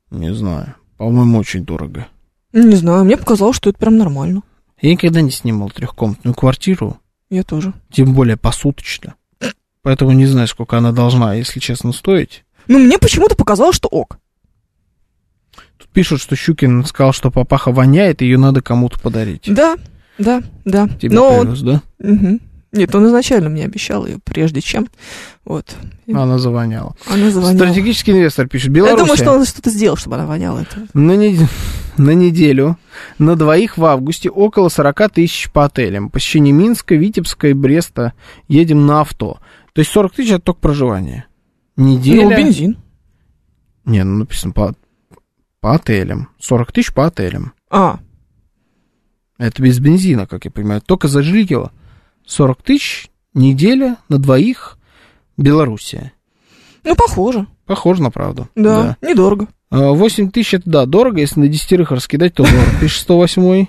Не 0.10 0.34
знаю. 0.34 0.76
По-моему, 0.98 1.40
очень 1.40 1.64
дорого. 1.66 2.08
Не 2.54 2.76
знаю, 2.76 3.06
мне 3.06 3.18
показалось, 3.18 3.56
что 3.56 3.70
это 3.70 3.80
прям 3.80 3.98
нормально. 3.98 4.42
Я 4.82 4.92
никогда 4.92 5.22
не 5.22 5.32
снимал 5.32 5.70
трехкомнатную 5.70 6.36
квартиру, 6.36 6.98
Я 7.30 7.44
тоже. 7.44 7.74
тем 7.92 8.14
более 8.14 8.36
посуточно. 8.36 9.16
Поэтому 9.84 10.12
не 10.12 10.26
знаю, 10.26 10.48
сколько 10.48 10.78
она 10.78 10.92
должна, 10.92 11.34
если 11.36 11.60
честно, 11.60 11.92
стоить. 11.94 12.44
Ну, 12.68 12.78
мне 12.78 13.00
почему-то 13.00 13.36
показалось, 13.36 13.76
что 13.78 13.88
ок. 13.88 14.20
Тут 15.78 15.88
пишут, 15.90 16.20
что 16.22 16.36
Щукин 16.36 16.86
сказал, 16.86 17.14
что 17.14 17.32
папаха 17.32 17.72
воняет, 17.72 18.22
ее 18.22 18.38
надо 18.38 18.62
кому-то 18.62 19.00
подарить. 19.00 19.44
Да, 19.48 19.76
да, 20.18 20.44
да. 20.66 20.88
Тебе 20.88 21.16
Но 21.16 21.42
привез, 21.42 21.62
да? 21.62 21.82
Мгм. 22.00 22.42
Нет, 22.72 22.96
он 22.96 23.06
изначально 23.08 23.50
мне 23.50 23.66
обещал 23.66 24.06
ее, 24.06 24.20
прежде 24.24 24.62
чем. 24.62 24.88
Вот. 25.44 25.76
Она 26.08 26.38
завоняла. 26.40 26.96
Она 27.08 27.30
звонила. 27.30 27.54
Стратегический 27.66 28.12
инвестор 28.14 28.48
пишет. 28.48 28.68
Я 28.70 28.74
Беларусь. 28.76 29.00
думаю, 29.02 29.18
что 29.18 29.32
он 29.34 29.46
что-то 29.46 29.70
сделал, 29.70 29.98
чтобы 29.98 30.16
она 30.16 30.26
воняла. 30.26 30.62
Это. 30.62 30.88
На, 30.94 31.18
нед- 31.18 31.50
на 31.98 32.12
неделю 32.12 32.78
на 33.20 33.36
двоих 33.36 33.78
в 33.78 33.84
августе 33.84 34.30
около 34.30 34.70
40 34.70 35.12
тысяч 35.12 35.52
по 35.52 35.66
отелям. 35.66 36.10
Посещение 36.10 36.54
Минска, 36.54 36.96
Витебска 36.96 37.50
и 37.50 37.54
Бреста 37.54 38.14
едем 38.48 38.86
на 38.86 39.02
авто. 39.02 39.40
То 39.74 39.80
есть 39.80 39.92
40 39.92 40.14
тысяч 40.14 40.32
это 40.32 40.42
только 40.42 40.62
проживание. 40.62 41.26
Неделя... 41.76 42.24
Ну, 42.24 42.38
бензин. 42.38 42.78
Не, 43.84 44.04
ну 44.04 44.20
написано 44.20 44.54
по, 44.54 44.76
по 45.60 45.76
отелям. 45.76 46.30
40 46.40 46.72
тысяч 46.72 46.94
по 46.94 47.06
отелям. 47.08 47.52
А, 47.70 48.00
Это 49.38 49.62
без 49.62 49.80
бензина, 49.80 50.26
как 50.28 50.46
я 50.46 50.52
понимаю. 50.52 50.82
Только 50.82 51.08
за 51.08 51.22
жилье. 51.22 51.72
40 52.26 52.62
тысяч, 52.62 53.10
неделя 53.34 53.98
на 54.10 54.18
двоих, 54.18 54.78
Белоруссия. 55.38 56.14
ну, 56.84 56.96
похоже. 56.96 57.48
Похоже 57.66 58.04
на 58.04 58.12
правду. 58.12 58.50
Да, 58.56 58.98
недорого. 59.02 59.48
А, 59.70 59.92
8 59.92 60.32
тысяч 60.32 60.56
это 60.56 60.70
да, 60.70 60.86
дорого, 60.86 61.22
если 61.22 61.40
на 61.40 61.48
десятерых 61.48 61.92
раскидать, 61.92 62.34
то 62.34 62.44
дорого. 62.44 62.80
Пишет 62.80 63.02
108 63.04 63.66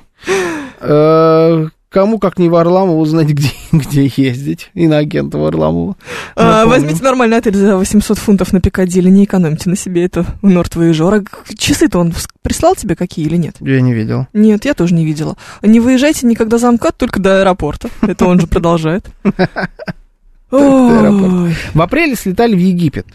Э, 0.81 1.67
Кому, 1.93 2.19
как 2.19 2.39
не 2.39 2.49
Варламову, 2.49 3.01
узнать, 3.01 3.29
где, 3.29 3.51
где 3.73 4.11
ездить. 4.17 4.71
И 4.73 4.87
на 4.87 4.99
агента 4.99 5.37
Варламова. 5.37 5.97
А, 6.37 6.65
возьмите 6.65 7.03
нормальный 7.03 7.37
отель 7.37 7.55
за 7.55 7.77
800 7.77 8.17
фунтов 8.17 8.55
на 8.55 8.63
Пикадилли, 8.63 9.11
не 9.11 9.25
экономьте 9.25 9.69
на 9.69 9.77
себе 9.77 10.05
это 10.05 10.25
в 10.41 10.49
Норд-Воежор. 10.49 11.15
А 11.15 11.55
часы-то 11.55 11.99
он 11.99 12.15
прислал 12.41 12.77
тебе 12.77 12.97
какие 12.97 13.27
или 13.27 13.37
нет? 13.37 13.57
Я 13.61 13.83
не 13.83 13.93
видел. 13.93 14.27
Нет, 14.33 14.65
я 14.65 14.73
тоже 14.73 14.95
не 14.95 15.05
видела. 15.05 15.37
Не 15.61 15.81
выезжайте 15.81 16.27
никогда 16.27 16.57
за 16.57 16.71
МКАД, 16.73 16.97
только 16.97 17.21
до 17.21 17.41
аэропорта. 17.41 17.91
Это 18.01 18.25
он 18.25 18.41
же 18.41 18.47
продолжает. 18.47 19.05
В 20.51 21.81
апреле 21.81 22.15
слетали 22.15 22.55
в 22.55 22.59
Египет. 22.59 23.07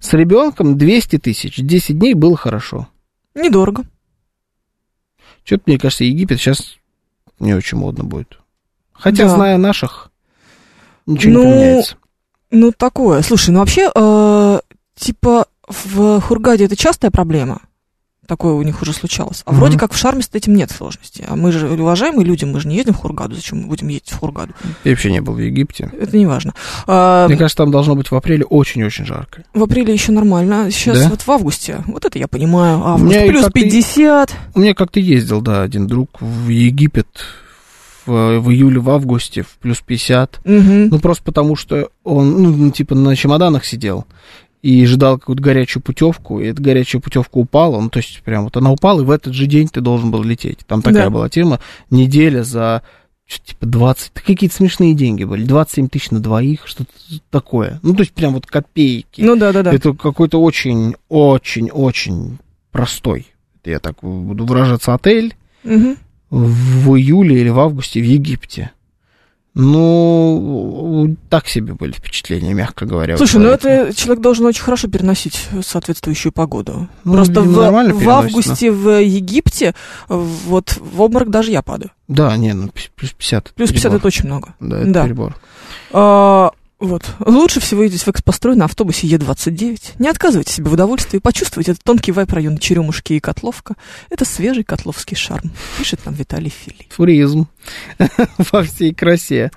С 0.00 0.12
ребенком 0.14 0.78
200 0.78 1.18
тысяч. 1.18 1.56
10 1.56 1.98
дней 1.98 2.14
было 2.14 2.36
хорошо. 2.36 2.88
Недорого. 3.34 3.84
Что-то, 5.44 5.62
мне 5.66 5.78
кажется, 5.78 6.04
Египет 6.04 6.38
сейчас 6.38 6.76
не 7.38 7.54
очень 7.54 7.78
модно 7.78 8.04
будет. 8.04 8.38
Хотя, 8.92 9.24
Да. 9.24 9.28
зная 9.30 9.56
наших, 9.58 10.10
ничего 11.06 11.32
Ну, 11.34 11.44
не 11.44 11.50
поменяется. 11.52 11.96
Ну, 12.50 12.72
такое. 12.72 13.22
Слушай, 13.22 13.50
ну 13.50 13.60
вообще, 13.60 13.90
э, 13.94 14.60
типа, 14.94 15.46
в 15.68 16.20
Хургаде 16.20 16.64
это 16.64 16.76
частая 16.76 17.10
проблема. 17.10 17.60
Такое 18.26 18.54
у 18.54 18.62
них 18.62 18.82
уже 18.82 18.92
случалось. 18.92 19.42
А 19.44 19.50
Мгм. 19.52 19.60
вроде 19.60 19.78
как 19.78 19.92
в 19.92 19.96
Шарме 19.96 20.22
с 20.22 20.30
этим 20.32 20.54
нет 20.54 20.70
сложности. 20.70 21.24
А 21.28 21.36
мы 21.36 21.52
же 21.52 21.68
уважаемые 21.70 22.24
люди, 22.26 22.44
мы 22.44 22.60
же 22.60 22.68
не 22.68 22.76
едем 22.76 22.92
в 22.94 22.96
Хургаду. 22.96 23.34
Зачем 23.34 23.60
мы 23.60 23.66
будем 23.68 23.88
ездить 23.88 24.10
в 24.10 24.18
Хургаду? 24.18 24.52
Я 24.84 24.90
вообще 24.92 25.10
не 25.12 25.20
был 25.20 25.34
в 25.34 25.38
Египте. 25.38 25.90
Это 26.00 26.16
не 26.16 26.26
важно. 26.26 26.54
А, 26.86 27.26
Мне 27.28 27.36
кажется, 27.36 27.56
там 27.58 27.70
должно 27.70 27.94
быть 27.94 28.10
в 28.10 28.14
апреле 28.14 28.44
очень-очень 28.44 29.06
жарко. 29.06 29.44
в 29.54 29.62
апреле 29.62 29.92
еще 29.92 30.12
нормально. 30.12 30.70
Сейчас 30.70 30.98
Да? 30.98 31.08
вот 31.08 31.22
в 31.22 31.30
августе. 31.30 31.82
Вот 31.86 32.04
это 32.04 32.18
я 32.18 32.26
понимаю. 32.28 32.84
Август 32.84 33.16
и 33.16 33.28
плюс 33.28 33.44
как-то 33.44 33.58
и- 33.58 33.62
50. 33.64 34.34
У 34.54 34.60
меня 34.60 34.74
как-то 34.74 34.98
ездил, 35.00 35.40
да, 35.40 35.62
один 35.62 35.86
друг 35.86 36.20
в 36.20 36.48
Египет 36.48 37.06
в, 38.06 38.38
в 38.38 38.50
июле, 38.50 38.78
в 38.78 38.88
августе, 38.90 39.42
в 39.42 39.58
плюс 39.60 39.80
50. 39.80 40.40
Мгм. 40.44 40.88
Ну, 40.90 40.98
просто 41.00 41.24
потому 41.24 41.56
что 41.56 41.90
он, 42.04 42.40
ну, 42.42 42.70
типа, 42.70 42.94
на 42.94 43.16
чемоданах 43.16 43.64
сидел 43.64 44.06
и 44.62 44.84
ждал 44.86 45.18
какую-то 45.18 45.42
горячую 45.42 45.82
путевку, 45.82 46.40
и 46.40 46.46
эта 46.46 46.60
горячая 46.62 47.00
путевка 47.00 47.36
упала, 47.38 47.80
ну, 47.80 47.88
то 47.88 47.98
есть, 47.98 48.22
прям 48.24 48.44
вот 48.44 48.56
она 48.56 48.72
упала, 48.72 49.00
и 49.00 49.04
в 49.04 49.10
этот 49.10 49.32
же 49.34 49.46
день 49.46 49.68
ты 49.68 49.80
должен 49.80 50.10
был 50.10 50.22
лететь. 50.22 50.60
Там 50.66 50.82
такая 50.82 51.04
Да. 51.04 51.10
была 51.10 51.28
тема, 51.28 51.60
неделя 51.90 52.42
за, 52.42 52.82
типа, 53.44 53.66
20, 53.66 54.12
да 54.14 54.20
какие-то 54.24 54.56
смешные 54.56 54.94
деньги 54.94 55.24
были, 55.24 55.44
27 55.44 55.88
тысяч 55.88 56.10
на 56.10 56.18
двоих, 56.20 56.66
что-то 56.66 56.90
такое. 57.30 57.78
Ну, 57.82 57.94
то 57.94 58.00
есть, 58.00 58.12
прям 58.12 58.34
вот 58.34 58.46
копейки. 58.46 59.20
Ну 59.20 59.36
да, 59.36 59.52
да, 59.52 59.62
да. 59.62 59.72
Это 59.72 59.92
какой-то 59.94 60.40
очень-очень-очень 60.42 62.38
простой, 62.72 63.26
это 63.60 63.70
я 63.70 63.78
так 63.78 63.96
буду 64.02 64.44
выражаться, 64.44 64.94
отель 64.94 65.34
Мгм. 65.64 65.96
в 66.30 66.94
июле 66.96 67.40
или 67.40 67.48
в 67.48 67.58
августе 67.60 68.00
в 68.00 68.04
Египте. 68.04 68.72
Ну, 69.58 71.16
так 71.30 71.48
себе 71.48 71.72
были 71.72 71.92
впечатления, 71.92 72.52
мягко 72.52 72.84
говоря. 72.84 73.16
Слушай, 73.16 73.40
ну 73.40 73.48
это 73.48 73.90
человек 73.94 74.22
должен 74.22 74.44
очень 74.44 74.62
хорошо 74.62 74.86
переносить 74.88 75.48
соответствующую 75.62 76.30
погоду. 76.30 76.88
Ну, 77.04 77.12
Просто 77.14 77.40
видимо, 77.40 77.94
в, 77.94 78.04
в 78.04 78.10
августе 78.10 78.70
в 78.70 79.00
Египте 79.00 79.74
вот 80.08 80.76
в 80.78 81.00
обморок 81.00 81.30
даже 81.30 81.52
я 81.52 81.62
падаю. 81.62 81.90
Да, 82.06 82.36
не, 82.36 82.52
ну 82.52 82.70
плюс 82.94 83.12
50. 83.12 83.52
Плюс 83.54 83.70
50 83.70 83.82
перебор. 83.82 83.98
это 83.98 84.06
очень 84.06 84.26
много. 84.26 84.54
Да, 84.60 84.78
это 84.78 84.90
да. 84.90 85.04
перебор. 85.04 85.36
А, 85.90 86.50
вот. 86.78 87.02
Лучше 87.20 87.60
всего 87.60 87.82
ездить 87.84 88.02
в 88.02 88.08
экспострой 88.08 88.54
на 88.56 88.66
автобусе 88.66 89.06
Е29. 89.06 89.92
Не 89.98 90.08
отказывайте 90.08 90.52
себе 90.52 90.68
в 90.68 90.74
удовольствии, 90.74 91.18
почувствуйте 91.18 91.72
этот 91.72 91.84
тонкий 91.84 92.12
вайп 92.12 92.32
района 92.32 92.58
Черемушки 92.58 93.14
и 93.14 93.20
Котловка. 93.20 93.76
Это 94.10 94.24
свежий 94.24 94.62
котловский 94.64 95.16
шарм, 95.16 95.50
пишет 95.78 96.04
нам 96.04 96.14
Виталий 96.14 96.50
Филипп. 96.50 96.92
Фуризм 96.92 97.46
во 98.52 98.62
всей 98.62 98.92
красе. 98.94 99.50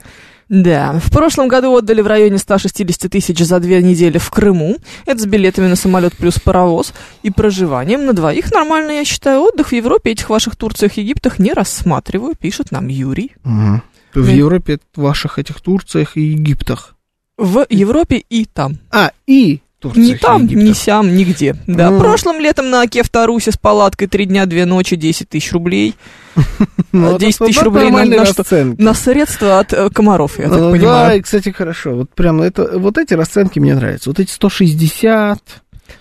Да, 0.47 0.99
в 0.99 1.11
прошлом 1.11 1.47
году 1.47 1.75
отдали 1.77 2.01
в 2.01 2.07
районе 2.07 2.39
160 2.39 3.11
тысяч 3.11 3.37
за 3.37 3.59
две 3.59 3.83
недели 3.83 4.17
в 4.17 4.31
Крыму. 4.31 4.77
Это 5.05 5.19
с 5.21 5.25
билетами 5.27 5.67
на 5.67 5.75
самолет 5.75 6.15
плюс 6.17 6.39
паровоз 6.39 6.91
и 7.21 7.29
проживанием 7.29 8.05
на 8.07 8.13
двоих. 8.13 8.51
Нормально, 8.51 8.91
я 8.91 9.05
считаю. 9.05 9.41
Отдых 9.41 9.67
в 9.69 9.73
Европе 9.75 10.09
этих 10.11 10.27
ваших 10.31 10.55
Турциях, 10.55 10.93
Египтах 10.93 11.37
не 11.37 11.53
рассматриваю, 11.53 12.33
пишет 12.35 12.71
нам 12.71 12.87
Юрий. 12.87 13.33
Мгм. 13.43 13.83
В 14.15 14.25
Да. 14.25 14.31
Европе, 14.31 14.79
ваших 14.95 15.37
этих 15.37 15.61
Турциях 15.61 16.17
и 16.17 16.21
Египтах. 16.21 16.95
В 17.39 17.65
Европе 17.69 18.17
и 18.29 18.45
там. 18.45 18.77
А, 18.91 19.11
и 19.25 19.61
Турциях 19.79 20.17
и 20.17 20.19
там, 20.19 20.45
ни 20.45 20.51
Египтах. 20.51 20.77
сям, 20.77 21.15
нигде. 21.15 21.55
Да, 21.65 21.89
Ну. 21.89 21.99
прошлым 21.99 22.41
летом 22.41 22.69
на 22.69 22.81
Оке 22.81 23.01
в 23.01 23.07
Тарусе 23.09 23.51
с 23.53 23.57
палаткой 23.57 24.07
три 24.09 24.25
дня, 24.25 24.45
две 24.45 24.65
ночи, 24.65 24.97
10 24.97 25.29
тысяч 25.29 25.51
рублей. 25.53 25.95
Ну, 26.91 27.11
это 27.11 27.19
10 27.19 27.37
тысяч 27.39 27.61
рублей 27.61 27.89
на- 27.91 28.03
на 28.03 28.25
что? 28.25 28.43
На 28.77 28.93
средства 28.93 29.59
от 29.59 29.71
э, 29.73 29.89
комаров, 29.89 30.37
я 30.39 30.49
так 30.49 30.59
Ну, 30.59 30.65
Да, 30.65 30.71
понимаю. 30.71 31.19
и, 31.19 31.21
кстати, 31.21 31.49
хорошо. 31.49 31.95
Вот 31.95 32.09
прям 32.15 32.41
это, 32.41 32.77
вот 32.79 32.97
эти 32.97 33.13
расценки 33.13 33.59
мне 33.59 33.75
нравятся. 33.75 34.09
Вот 34.09 34.19
эти 34.19 34.31
160. 34.31 35.39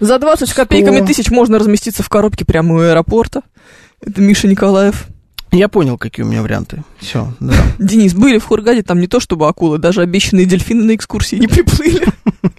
За 0.00 0.18
20 0.18 0.48
с 0.48 0.52
Сто. 0.52 0.62
копейками 0.62 1.04
тысяч 1.06 1.30
можно 1.30 1.58
разместиться 1.58 2.02
в 2.02 2.08
коробке 2.08 2.44
прямо 2.44 2.74
у 2.74 2.78
аэропорта. 2.80 3.42
Это 4.04 4.20
Миша 4.20 4.48
Николаев. 4.48 5.06
Я 5.50 5.68
понял, 5.68 5.96
какие 5.96 6.24
у 6.24 6.28
меня 6.28 6.42
варианты. 6.42 6.84
Все, 6.98 7.32
да. 7.40 7.54
Денис, 7.78 8.12
были 8.14 8.38
в 8.38 8.44
Хургаде, 8.44 8.82
там 8.82 9.00
не 9.00 9.06
то 9.06 9.18
чтобы 9.20 9.48
акулы, 9.48 9.78
даже 9.78 10.02
обещанные 10.02 10.44
дельфины 10.46 10.84
на 10.84 10.94
экскурсии 10.94 11.36
не 11.36 11.46
приплыли. 11.46 12.04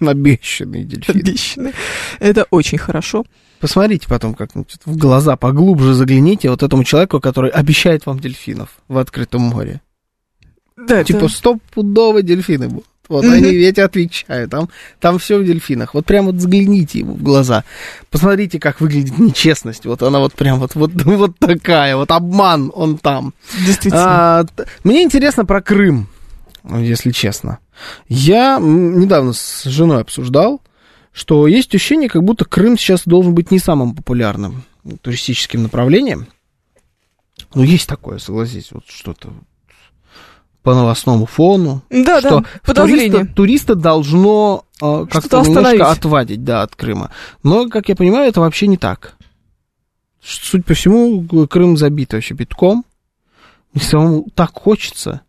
Обещанный 0.00 0.84
дельфин. 0.84 1.16
Обещанные. 1.20 1.72
Это 2.18 2.46
очень 2.50 2.78
хорошо. 2.78 3.24
Посмотрите 3.60 4.08
потом 4.08 4.34
как-нибудь 4.34 4.74
в 4.84 4.96
глаза 4.96 5.36
поглубже 5.36 5.94
загляните 5.94 6.50
вот 6.50 6.62
этому 6.62 6.82
человеку, 6.84 7.20
который 7.20 7.50
обещает 7.50 8.06
вам 8.06 8.18
дельфинов 8.18 8.70
в 8.88 8.98
открытом 8.98 9.42
море. 9.42 9.80
Да, 10.76 11.00
это- 11.00 11.12
Типа 11.12 11.28
стопудово 11.28 12.22
дельфины 12.22 12.68
будут. 12.68 12.86
Вот 13.10 13.24
они, 13.24 13.52
я 13.56 13.72
тебе 13.72 13.84
отвечаю, 13.84 14.48
там, 14.48 14.68
там 15.00 15.18
все 15.18 15.38
в 15.38 15.44
дельфинах. 15.44 15.94
Вот 15.94 16.06
прям 16.06 16.26
вот 16.26 16.36
взгляните 16.36 17.00
ему 17.00 17.14
в 17.14 17.22
глаза. 17.24 17.64
Посмотрите, 18.08 18.60
как 18.60 18.80
выглядит 18.80 19.18
нечестность. 19.18 19.84
Вот 19.84 20.00
она 20.04 20.20
вот 20.20 20.32
прям 20.34 20.60
вот, 20.60 20.76
вот, 20.76 20.92
вот 21.04 21.36
такая, 21.40 21.96
вот 21.96 22.12
обман, 22.12 22.70
он 22.72 22.98
там. 22.98 23.34
Действительно. 23.66 24.04
А, 24.40 24.46
мне 24.84 25.02
интересно 25.02 25.44
про 25.44 25.60
Крым, 25.60 26.06
если 26.62 27.10
честно. 27.10 27.58
Я 28.08 28.60
недавно 28.60 29.32
с 29.32 29.64
женой 29.64 30.02
обсуждал, 30.02 30.62
что 31.12 31.48
есть 31.48 31.74
ощущение, 31.74 32.08
как 32.08 32.22
будто 32.22 32.44
Крым 32.44 32.78
сейчас 32.78 33.02
должен 33.06 33.34
быть 33.34 33.50
не 33.50 33.58
самым 33.58 33.96
популярным 33.96 34.62
туристическим 35.02 35.64
направлением. 35.64 36.28
Ну, 37.54 37.64
есть 37.64 37.88
такое, 37.88 38.18
согласитесь, 38.18 38.70
вот 38.70 38.84
что-то 38.86 39.32
по 40.62 40.74
новостному 40.74 41.26
фону. 41.26 41.82
Да, 41.90 42.20
что 42.20 42.44
да, 42.66 42.74
туриста, 42.74 43.26
туриста 43.26 43.74
должно 43.74 44.64
э, 44.80 45.06
как-то 45.10 45.42
немножко 45.42 45.90
отвадить, 45.90 46.44
да, 46.44 46.62
от 46.62 46.76
Крыма. 46.76 47.10
Но, 47.42 47.68
как 47.68 47.88
я 47.88 47.96
понимаю, 47.96 48.28
это 48.28 48.40
вообще 48.40 48.66
не 48.66 48.76
так. 48.76 49.14
Судя 50.22 50.62
по 50.64 50.74
всему, 50.74 51.26
Крым 51.46 51.76
забит 51.76 52.12
вообще 52.12 52.34
битком. 52.34 52.84
И 53.72 53.78
самому 53.78 54.26
так 54.34 54.52
хочется. 54.52 55.22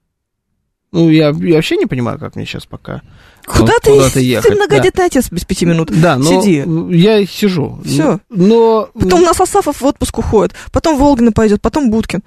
Ну, 0.91 1.09
я, 1.09 1.29
я 1.29 1.55
вообще 1.55 1.77
не 1.77 1.85
понимаю, 1.85 2.19
как 2.19 2.35
мне 2.35 2.45
сейчас 2.45 2.65
пока. 2.65 3.01
Куда 3.45 3.73
вот 3.73 3.81
ты, 3.81 3.91
куда-то 3.91 4.13
ты 4.15 4.21
ехать, 4.21 4.55
многодетный 4.55 5.05
отец 5.05 5.31
без 5.31 5.45
пяти 5.45 5.65
минут? 5.65 5.89
Да, 5.89 6.17
но 6.17 6.41
Сиди. 6.41 6.65
я 6.97 7.25
сижу. 7.25 7.79
Всё. 7.85 8.19
Но 8.29 8.89
Потом 8.93 9.21
у 9.21 9.25
нас 9.25 9.39
Асафов 9.39 9.79
в 9.79 9.85
отпуск 9.85 10.19
уходит, 10.19 10.53
потом 10.71 10.97
Волгина 10.97 11.31
пойдет, 11.31 11.61
потом 11.61 11.89
Будкин, 11.91 12.23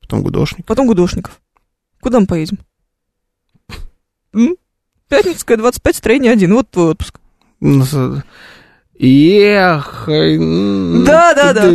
потом 0.00 0.22
гудошник. 0.22 0.66
потом 0.66 0.86
Гудошников. 0.88 1.40
Куда 2.06 2.20
мы 2.20 2.26
поедем? 2.26 2.58
Пятницкая, 5.08 5.56
25, 5.56 5.96
строение 5.96 6.30
1. 6.30 6.54
Вот 6.54 6.70
твой 6.70 6.90
отпуск. 6.90 7.18
Нас- 7.58 7.92
Ехай. 8.96 10.38
Да, 11.04 11.34
да, 11.34 11.52
да. 11.52 11.66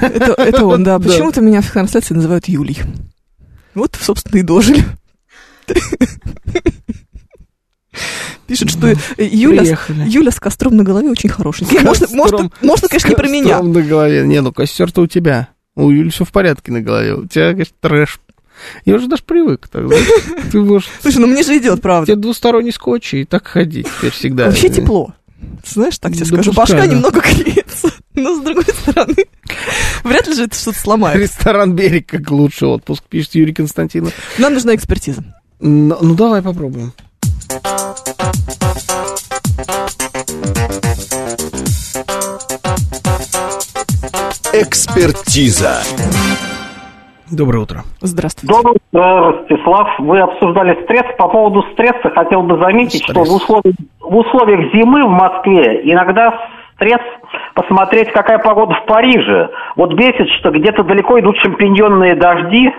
Это, 0.00 0.32
это 0.42 0.66
он, 0.66 0.82
да. 0.82 0.98
Почему-то 0.98 1.40
меня 1.40 1.60
в 1.60 1.70
трансляции 1.70 2.14
называют 2.14 2.48
Юлей. 2.48 2.78
Вот, 3.74 3.96
собственно, 4.00 4.40
и 4.40 4.42
дожили. 4.42 4.82
Пишет, 8.48 8.70
что 8.70 8.88
э, 8.88 8.96
Юля, 9.18 9.60
Приехали. 9.60 10.04
Юля 10.08 10.32
с 10.32 10.40
костром 10.40 10.76
на 10.76 10.82
голове 10.82 11.10
очень 11.10 11.28
хорошенькая. 11.28 11.78
С 11.78 11.84
Можно, 11.84 12.08
можно, 12.10 12.50
можно, 12.60 12.88
конечно, 12.88 13.08
не 13.10 13.14
про 13.14 13.28
меня. 13.28 13.58
Костром 13.58 13.72
на 13.72 13.82
голове. 13.82 14.26
Не, 14.26 14.40
ну 14.40 14.52
костер-то 14.52 15.02
у 15.02 15.06
тебя. 15.06 15.50
У 15.76 15.90
Юли 15.90 16.10
все 16.10 16.24
в 16.24 16.32
порядке 16.32 16.72
на 16.72 16.80
голове. 16.80 17.14
У 17.14 17.24
тебя, 17.26 17.52
конечно, 17.52 17.76
трэш. 17.80 18.18
Я 18.84 18.96
уже 18.96 19.08
даже 19.08 19.22
привык 19.22 19.68
так. 19.68 19.84
Ты 20.52 20.60
можешь... 20.60 20.88
Слушай, 21.00 21.18
ну 21.18 21.26
мне 21.26 21.42
же 21.42 21.56
идет, 21.56 21.80
правда. 21.80 22.06
Тебе 22.06 22.16
двусторонний 22.16 22.72
скотч 22.72 23.14
и 23.14 23.24
так 23.24 23.46
ходить 23.46 23.86
теперь 23.98 24.10
всегда. 24.10 24.46
Вообще 24.46 24.68
тепло. 24.68 25.14
Знаешь, 25.64 25.98
так 25.98 26.12
тебе 26.12 26.24
скажу, 26.24 26.52
башка 26.52 26.78
да. 26.78 26.86
немного 26.86 27.20
греется. 27.36 27.90
Но 28.14 28.34
с 28.34 28.42
другой 28.42 28.64
стороны, 28.64 29.26
вряд 30.02 30.26
ли 30.26 30.34
же 30.34 30.44
это 30.44 30.56
что-то 30.56 30.78
сломает. 30.78 31.20
Ресторан 31.20 31.74
«Берег» 31.74 32.06
как 32.06 32.30
лучший 32.30 32.68
отпуск, 32.68 33.04
пишет 33.08 33.34
Юрий 33.34 33.54
Константинов. 33.54 34.12
Нам 34.38 34.54
нужна 34.54 34.74
экспертиза. 34.74 35.22
Ну, 35.60 35.96
ну, 36.00 36.14
давай 36.14 36.42
попробуем. 36.42 36.92
Экспертиза. 44.52 45.82
Доброе 47.30 47.58
утро. 47.60 47.78
Здравствуйте. 48.00 48.54
Добрый 48.54 48.76
утро, 48.92 49.32
Ростислав. 49.32 49.88
Вы 49.98 50.20
обсуждали 50.20 50.82
стресс. 50.84 51.04
По 51.18 51.28
поводу 51.28 51.62
стресса 51.72 52.10
хотел 52.14 52.42
бы 52.42 52.58
заметить, 52.58 53.02
Стресс. 53.02 53.26
что 53.26 53.32
в 53.32 53.36
условиях, 53.36 53.74
в 54.00 54.16
условиях 54.16 54.72
зимы 54.72 55.04
в 55.04 55.10
Москве 55.10 55.80
иногда 55.92 56.32
стресс 56.76 57.00
посмотреть, 57.54 58.10
какая 58.12 58.38
погода 58.38 58.74
в 58.74 58.86
Париже. 58.86 59.50
Вот 59.76 59.92
бесит, 59.94 60.28
что 60.38 60.50
где-то 60.50 60.84
далеко 60.84 61.18
идут 61.20 61.36
шампиньонные 61.38 62.14
дожди. 62.14 62.70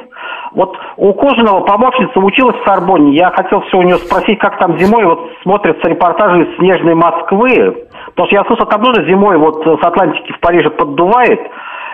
Вот 0.54 0.76
у 0.98 1.14
Кожаного 1.14 1.62
помощница 1.62 2.20
училась 2.20 2.56
в 2.56 2.66
Сорбонне. 2.66 3.16
Я 3.16 3.30
хотел 3.30 3.62
все 3.62 3.78
у 3.78 3.84
нее 3.84 3.98
спросить, 3.98 4.40
как 4.40 4.58
там 4.58 4.80
зимой 4.80 5.06
вот 5.06 5.30
смотрятся 5.44 5.88
репортажи 5.88 6.44
из 6.44 6.58
снежной 6.58 6.96
Москвы. 6.96 7.86
Потому 8.08 8.28
что 8.28 8.36
я 8.36 8.44
слышал, 8.46 8.66
там 8.66 8.84
тоже 8.84 9.06
зимой 9.08 9.38
вот 9.38 9.64
с 9.64 9.86
Атлантики 9.86 10.32
в 10.32 10.40
Париже 10.40 10.72
поддувает. 10.72 11.40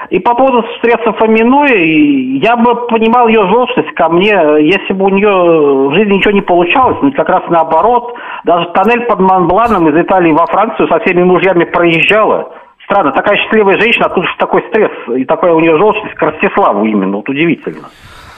И 0.09 0.19
по 0.19 0.35
поводу 0.35 0.63
стресса 0.77 1.13
Фоминой, 1.13 2.39
я 2.39 2.55
бы 2.55 2.87
понимал 2.87 3.27
ее 3.27 3.47
жесткость 3.47 3.93
ко 3.95 4.09
мне, 4.09 4.31
если 4.61 4.93
бы 4.93 5.05
у 5.05 5.09
нее 5.09 5.89
в 5.89 5.95
жизни 5.95 6.15
ничего 6.15 6.31
не 6.31 6.41
получалось, 6.41 6.97
но 7.01 7.11
как 7.11 7.29
раз 7.29 7.43
наоборот. 7.49 8.13
Даже 8.43 8.69
тоннель 8.73 9.05
под 9.05 9.19
Монбланом 9.19 9.87
из 9.89 9.99
Италии 9.99 10.31
во 10.31 10.45
Францию 10.45 10.87
со 10.87 10.99
всеми 10.99 11.23
мужьями 11.23 11.65
проезжала. 11.65 12.51
Странно, 12.83 13.11
такая 13.11 13.37
счастливая 13.37 13.79
женщина, 13.79 14.05
откуда 14.05 14.27
же 14.27 14.33
такой 14.37 14.63
стресс 14.69 14.91
и 15.17 15.25
такая 15.25 15.53
у 15.53 15.59
нее 15.59 15.75
жесткость 15.77 16.13
к 16.13 16.21
Ростиславу 16.21 16.85
именно, 16.85 17.17
вот 17.17 17.27
удивительно. 17.27 17.87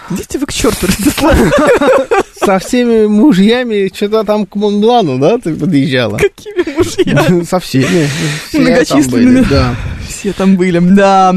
Идите 0.09 0.39
вы 0.39 0.45
к 0.45 0.53
черту. 0.53 0.87
Со 2.39 2.59
всеми 2.59 3.07
мужьями 3.07 3.91
что-то 3.93 4.23
там 4.23 4.45
к 4.45 4.55
Монблану, 4.55 5.19
да, 5.19 5.37
ты 5.37 5.53
подъезжала? 5.55 6.17
Какими 6.17 6.77
мужьями? 6.77 7.43
Со 7.49 7.59
всеми. 7.59 8.07
Все 8.47 8.57
там 8.57 8.61
Многочисленными. 8.61 9.35
были, 9.41 9.43
да. 9.49 9.75
Все 10.07 10.33
там 10.33 10.55
были, 10.55 10.79
да. 10.79 11.35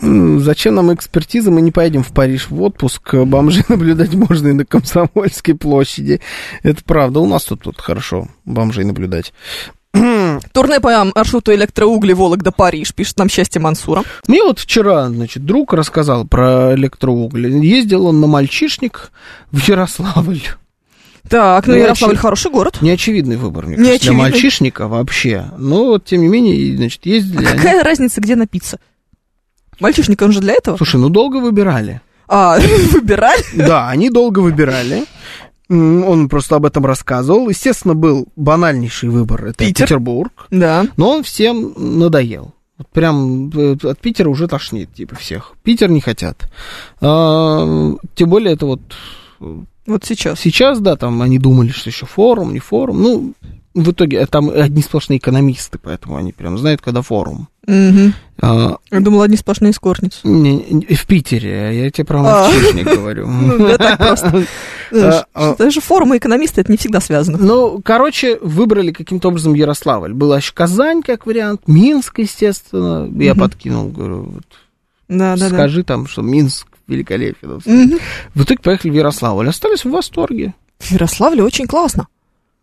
Зачем 0.00 0.74
нам 0.74 0.92
экспертиза? 0.92 1.50
Мы 1.50 1.60
не 1.62 1.70
поедем 1.70 2.02
в 2.02 2.12
Париж 2.12 2.48
в 2.50 2.60
отпуск. 2.62 3.14
Бомжи 3.14 3.64
наблюдать 3.68 4.14
можно 4.14 4.48
и 4.48 4.52
на 4.52 4.64
Комсомольской 4.64 5.54
площади. 5.54 6.20
Это 6.62 6.82
правда. 6.84 7.20
У 7.20 7.26
нас 7.26 7.44
тут, 7.44 7.62
тут 7.62 7.80
хорошо 7.80 8.28
бомжей 8.44 8.84
наблюдать. 8.84 9.32
Турне 9.92 10.80
по 10.80 11.04
маршруту 11.14 11.54
электроугли 11.54 12.12
Вологда-Париж, 12.14 12.94
пишет 12.94 13.18
нам 13.18 13.28
счастье 13.28 13.60
Мансура. 13.60 14.02
Мне 14.26 14.42
вот 14.42 14.58
вчера, 14.58 15.08
значит, 15.08 15.44
друг 15.44 15.72
рассказал 15.74 16.26
про 16.26 16.74
электроугли. 16.74 17.48
Ездил 17.64 18.06
он 18.06 18.20
на 18.20 18.26
мальчишник 18.26 19.12
в 19.50 19.66
Ярославль. 19.68 20.40
Так, 21.28 21.66
ну 21.66 21.74
Ну, 21.74 21.78
Ярославль 21.78 22.14
очи- 22.14 22.20
хороший 22.20 22.50
город. 22.50 22.78
Неочевидный 22.80 23.36
выбор, 23.36 23.66
мне 23.66 23.76
кажется, 23.76 24.00
для 24.08 24.12
мальчишника 24.12 24.88
вообще. 24.88 25.46
Но 25.58 25.84
вот, 25.86 26.04
тем 26.06 26.22
не 26.22 26.28
менее, 26.28 26.76
значит, 26.76 27.04
ездили 27.06 27.44
А 27.44 27.50
они. 27.50 27.58
какая 27.58 27.84
разница, 27.84 28.20
где 28.20 28.34
напиться? 28.34 28.78
Мальчишник, 29.78 30.20
он 30.22 30.32
же 30.32 30.40
для 30.40 30.54
этого? 30.54 30.76
Слушай, 30.76 31.00
ну 31.00 31.10
долго 31.10 31.36
выбирали. 31.36 32.00
А, 32.28 32.58
выбирали? 32.92 33.42
Да, 33.54 33.88
они 33.88 34.10
долго 34.10 34.38
выбирали. 34.40 35.04
Он 35.72 36.28
просто 36.28 36.56
об 36.56 36.66
этом 36.66 36.84
рассказывал. 36.84 37.48
Естественно, 37.48 37.94
был 37.94 38.28
банальнейший 38.36 39.08
выбор. 39.08 39.46
Это 39.46 39.64
Питер. 39.64 39.86
Петербург. 39.86 40.46
Да. 40.50 40.86
Но 40.96 41.10
он 41.10 41.22
всем 41.22 41.72
надоел. 41.76 42.54
Вот 42.78 42.88
Прям 42.88 43.50
э, 43.50 43.76
от 43.82 43.98
Питера 44.00 44.28
уже 44.28 44.48
тошнит, 44.48 44.92
типа, 44.92 45.14
всех. 45.16 45.54
Питер 45.62 45.90
не 45.90 46.00
хотят. 46.00 46.50
А, 47.00 47.94
тем 48.14 48.28
более, 48.28 48.54
это 48.54 48.66
вот 48.66 48.80
э, 49.40 49.60
Вот 49.86 50.04
сейчас. 50.04 50.40
сейчас, 50.40 50.80
да, 50.80 50.96
там 50.96 51.22
они 51.22 51.38
думали, 51.38 51.68
что 51.68 51.90
еще 51.90 52.06
форум, 52.06 52.52
не 52.52 52.58
форум. 52.58 53.02
Ну, 53.02 53.34
в 53.74 53.90
итоге 53.92 54.18
э, 54.18 54.26
там 54.26 54.50
одни 54.50 54.82
сплошные 54.82 55.18
экономисты, 55.18 55.78
поэтому 55.78 56.16
они 56.16 56.32
прям 56.32 56.58
знают, 56.58 56.80
когда 56.82 57.02
форум. 57.02 57.48
Мгм. 57.66 58.14
А, 58.44 58.78
Я 58.90 58.98
думала, 59.00 59.24
одни 59.24 59.36
сплошные 59.36 59.72
скорницы. 59.72 60.18
в 60.24 61.06
Питере, 61.06 61.84
я 61.84 61.90
тебе 61.92 62.04
про 62.04 62.18
А. 62.18 62.22
мальчишник 62.50 62.86
говорю. 62.86 63.26
Ну, 63.30 63.68
я 63.68 63.78
так 63.78 63.98
просто. 63.98 64.44
А, 64.92 65.24
а. 65.32 65.54
Даже 65.56 65.80
форумы 65.80 66.16
экономисты 66.18 66.60
это 66.60 66.70
не 66.72 66.76
всегда 66.76 67.00
связано. 67.00 67.38
Ну, 67.38 67.80
короче, 67.84 68.38
выбрали 68.42 68.90
каким-то 68.90 69.28
образом 69.28 69.54
Ярославль. 69.54 70.12
Была 70.12 70.38
еще 70.38 70.52
Казань 70.54 71.02
как 71.02 71.24
вариант, 71.24 71.62
Минск, 71.68 72.18
естественно. 72.18 73.08
Я 73.22 73.34
подкинул, 73.36 73.88
говорю, 73.90 74.22
вот, 74.22 74.44
Да, 75.08 75.36
да, 75.36 75.48
да. 75.48 75.54
скажи 75.54 75.84
там, 75.84 76.08
что 76.08 76.22
Минск 76.22 76.66
великолепен. 76.88 77.60
В 78.34 78.42
итоге 78.42 78.58
поехали 78.60 78.90
в 78.90 78.94
Ярославль. 78.94 79.48
Остались 79.48 79.84
в 79.84 79.90
восторге. 79.90 80.54
В 80.80 80.90
Ярославле 80.90 81.44
очень 81.44 81.68
классно. 81.68 82.08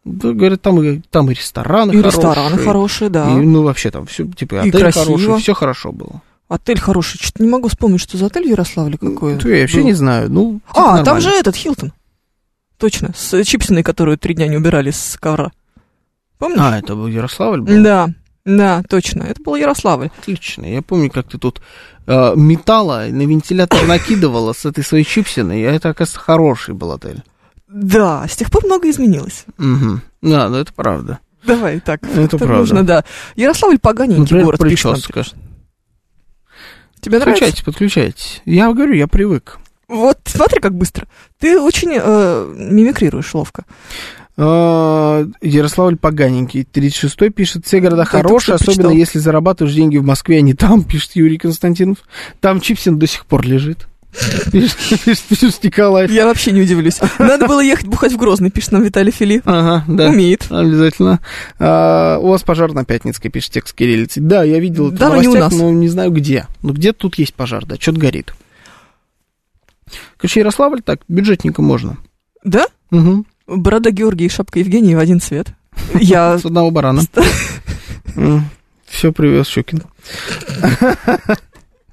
Да, 0.06 0.32
Говорят, 0.32 0.62
там, 0.62 0.82
и- 0.82 1.02
там 1.12 1.30
и 1.30 1.34
рестораны 1.34 1.92
И 1.92 1.98
хорошие. 1.98 2.22
рестораны 2.22 2.58
хорошие, 2.58 3.10
да. 3.10 3.30
И, 3.32 3.36
ну, 3.36 3.64
вообще 3.64 3.92
там 3.92 4.06
все, 4.06 4.26
типа, 4.26 4.56
И 4.56 4.70
отель 4.70 4.80
красиво. 4.82 5.06
хороший, 5.06 5.38
все 5.42 5.54
хорошо 5.54 5.92
было. 5.92 6.22
Отель 6.48 6.80
хороший. 6.80 7.20
Что-то 7.22 7.44
не 7.44 7.50
могу 7.50 7.68
вспомнить, 7.68 8.02
что 8.02 8.18
за 8.18 8.26
отель 8.28 8.46
в 8.46 8.50
Ярославле 8.50 8.98
какой. 8.98 9.36
Ну, 9.36 9.50
я 9.50 9.62
вообще 9.62 9.78
был. 9.80 9.86
не 9.86 9.94
знаю. 9.94 10.32
Ну, 10.32 10.54
типа, 10.68 10.72
А, 10.72 10.84
там 10.84 10.96
нормально. 10.96 11.22
же 11.22 11.30
этот 11.32 11.56
Хилтон. 11.56 11.94
Точно, 12.78 13.12
с 13.16 13.44
Чипсиной, 13.44 13.84
которую 13.84 14.18
три 14.18 14.34
дня 14.34 14.48
не 14.48 14.56
убирали 14.58 14.90
с 14.92 15.18
ковра. 15.20 15.52
Помнишь? 16.38 16.60
А, 16.62 16.80
это 16.80 16.96
был 16.96 17.08
Ярославль 17.08 17.60
был? 17.62 17.84
Да, 17.84 18.08
да, 18.46 18.82
точно. 18.90 19.24
Это 19.24 19.44
был 19.44 19.56
Ярославль. 19.56 20.10
Отлично. 20.18 20.66
Я 20.66 20.82
помню, 20.82 21.12
как 21.12 21.28
ты 21.28 21.38
тут 21.38 21.62
э, 22.08 22.34
металла 22.38 23.06
на 23.10 23.24
вентилятор 23.24 23.86
накидывала 23.86 24.54
с 24.54 24.66
этой 24.66 24.84
своей 24.86 25.04
чипсиной. 25.04 25.68
А 25.68 25.72
это, 25.74 25.90
оказывается, 25.90 26.20
хороший 26.22 26.74
был 26.74 26.94
отель. 26.94 27.22
Да, 27.70 28.28
с 28.28 28.36
тех 28.36 28.52
пор 28.52 28.66
много 28.66 28.90
изменилось. 28.90 29.46
Угу. 29.58 30.02
Да, 30.24 30.50
ну 30.50 30.58
это 30.58 30.74
правда. 30.74 31.20
Давай, 31.44 31.80
так. 31.80 32.04
Это 32.04 32.38
правда. 32.38 32.58
нужно, 32.58 32.84
да. 32.84 33.06
Ярославль 33.36 33.80
поганенький 33.80 34.22
Например, 34.22 34.46
город, 34.46 34.62
пишет 34.62 34.91
прическа. 34.91 35.24
Тебе 37.00 37.20
нравится? 37.20 37.64
Подключайтесь. 37.64 38.41
Я 38.46 38.72
говорю, 38.74 38.94
я 38.94 39.08
привык. 39.08 39.60
Вот, 39.88 40.20
смотри, 40.26 40.60
как 40.60 40.76
быстро. 40.76 41.08
Ты 41.40 41.60
очень 41.60 41.91
э, 41.94 42.54
мимикрируешь 42.56 43.34
ловко. 43.34 43.66
А, 44.38 45.26
Ярославль 45.41 45.98
поганенький. 45.98 46.62
36-й 46.62 47.30
пишет, 47.30 47.66
все 47.66 47.80
города 47.80 48.04
только 48.04 48.18
хорошие, 48.18 48.56
особенно 48.56 48.76
прочитал. 48.76 48.91
если 48.91 49.20
зарабатываешь 49.20 49.76
деньги 49.76 49.98
в 49.98 50.04
Москве, 50.04 50.38
а 50.38 50.41
не 50.41 50.54
там, 50.54 50.84
пишет 50.84 51.16
Юрий 51.16 51.38
Константинов. 51.38 51.98
Там 52.40 52.62
Чипсин 52.62 53.00
до 53.00 53.08
сих 53.08 53.26
пор 53.26 53.46
лежит. 53.46 53.88
Пишет, 54.52 54.77
пишет, 55.06 55.22
пишет 55.30 55.64
Николаев. 55.64 56.10
Я 56.11 56.26
вообще 56.26 56.52
не 56.52 56.61
удивлюсь. 56.61 56.99
Надо 57.19 57.48
было 57.48 57.61
ехать 57.61 57.86
бухать 57.88 58.11
в 58.11 58.18
Грозный, 58.18 58.49
пишет 58.49 58.72
нам 58.72 58.84
Виталий 58.84 59.11
Фили. 59.11 59.41
Ага, 59.45 59.86
да. 59.88 60.10
Умеет. 60.10 60.48
Обязательно. 60.49 61.19
А, 61.60 62.18
у 62.19 62.30
вас 62.30 62.41
пожар 62.44 62.73
на 62.73 62.86
Пятницкой, 62.86 63.30
пишет 63.30 63.52
текст 63.52 63.76
кириллицей. 63.76 64.23
Да, 64.23 64.44
я 64.44 64.60
видел 64.60 64.90
это 64.90 64.98
Да, 64.98 65.10
в 65.10 65.14
но 65.15 65.22
не 65.22 65.27
у 65.27 65.34
новостях, 65.36 65.52
нас. 65.52 65.60
но 65.61 65.72
не 65.72 65.88
знаю 65.88 66.11
где. 66.11 66.48
Ну, 66.64 66.73
где 66.73 66.91
тут 66.91 67.15
есть 67.19 67.36
пожар, 67.36 67.65
да, 67.65 67.76
что-то 67.80 67.99
горит. 67.99 68.34
Короче, 70.18 70.40
Ярославль 70.40 70.81
так, 70.81 71.02
бюджетненько 71.07 71.61
можно. 71.61 71.98
Да? 72.44 72.65
Угу. 72.91 73.26
Борода 73.48 73.91
Георгия 73.91 74.26
и 74.26 74.30
шапка 74.30 74.60
Евгения 74.60 74.95
в 74.95 74.99
один 74.99 75.19
цвет. 75.19 75.49
Я... 75.94 76.38
С 76.38 76.45
одного 76.45 76.72
барана. 76.72 77.02
Все 78.88 79.11
привез 79.14 79.48
Щукин. 79.48 79.84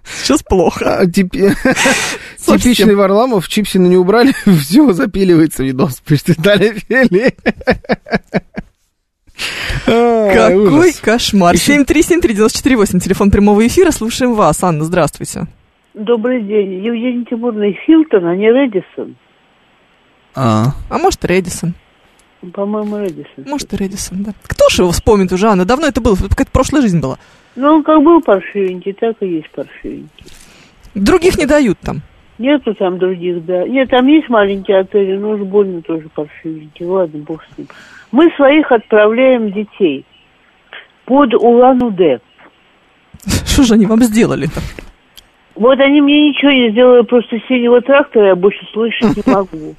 Сейчас 0.07 0.43
плохо. 0.43 1.01
А. 1.01 1.07
Типичный 1.09 2.95
Варламов, 2.95 3.49
Чипсина 3.49 3.87
не 3.87 3.97
убрали, 3.97 4.33
все, 4.61 4.93
запиливается 4.93 5.65
видос, 5.65 6.01
пишет 6.01 6.29
Виталий 6.29 6.73
Фили. 6.75 7.35
Какой 9.85 10.93
кошмар. 10.95 11.55
7373948, 11.57 13.01
телефон 13.01 13.31
прямого 13.31 13.67
эфира. 13.67 13.91
Слушаем 13.91 14.35
вас. 14.35 14.63
Анна, 14.63 14.85
здравствуйте. 14.85 15.47
Добрый 15.95 16.43
день. 16.43 16.85
Евгений 16.85 17.25
Тимурный 17.29 17.79
Хилтон, 17.87 18.27
а 18.27 18.37
не 18.37 18.51
Редисон. 18.51 19.17
А, 20.35 20.75
А 20.91 20.99
может, 20.99 21.25
Редисон. 21.25 21.75
По-моему, 22.53 22.99
Редисон. 22.99 23.45
Может, 23.47 23.73
и 23.73 23.77
Редисон, 23.77 24.23
да. 24.23 24.33
Кто 24.43 24.69
же 24.69 24.83
его 24.83 24.93
вспомнит 24.93 25.33
уже, 25.33 25.49
Анна? 25.49 25.65
Давно 25.65 25.87
это 25.87 26.01
было, 26.01 26.15
какая-то 26.15 26.51
прошлая 26.51 26.83
жизнь 26.83 27.01
была. 27.01 27.19
Ну, 27.57 27.77
он 27.77 27.83
как 27.83 28.03
был 28.03 28.21
паршивенький, 28.21 28.93
так 28.93 29.17
и 29.21 29.27
есть 29.27 29.51
паршивенький. 29.51 30.27
Других 30.95 31.39
не 31.39 31.47
дают 31.47 31.79
там. 31.81 32.03
Нету 32.39 32.75
там 32.75 32.99
других, 32.99 33.45
да. 33.47 33.67
Нет, 33.67 33.89
там 33.91 34.07
есть 34.07 34.29
маленькие 34.29 34.81
отели, 34.81 35.17
но 35.17 35.31
уж 35.31 35.41
больно 35.41 35.81
тоже 35.81 36.09
паршивенький. 36.15 36.85
Ладно, 36.85 37.21
бог 37.21 37.43
с 37.43 37.59
ним. 37.59 37.69
Мы 38.13 38.31
своих 38.37 38.71
отправляем 38.71 39.53
детей 39.53 40.05
под 41.07 41.35
Улан-Удэ. 41.35 42.21
Что 43.47 43.63
же 43.63 43.75
они 43.75 43.87
вам 43.87 44.03
сделали-то? 44.03 44.61
Вот 45.55 45.81
они 45.81 46.03
мне 46.03 46.29
ничего 46.29 46.51
не 46.51 46.71
сделали, 46.71 47.03
просто 47.03 47.39
синего 47.49 47.81
трактора 47.81 48.29
я 48.29 48.37
больше 48.37 48.61
слышать 48.73 49.17
не 49.17 49.33
могу. 49.33 49.75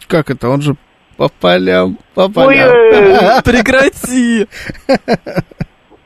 как 0.06 0.30
это, 0.30 0.50
он 0.50 0.60
же 0.60 0.76
по 1.22 1.28
полям, 1.28 1.98
по 2.16 2.28
полям. 2.28 3.42
Прекрати. 3.44 4.48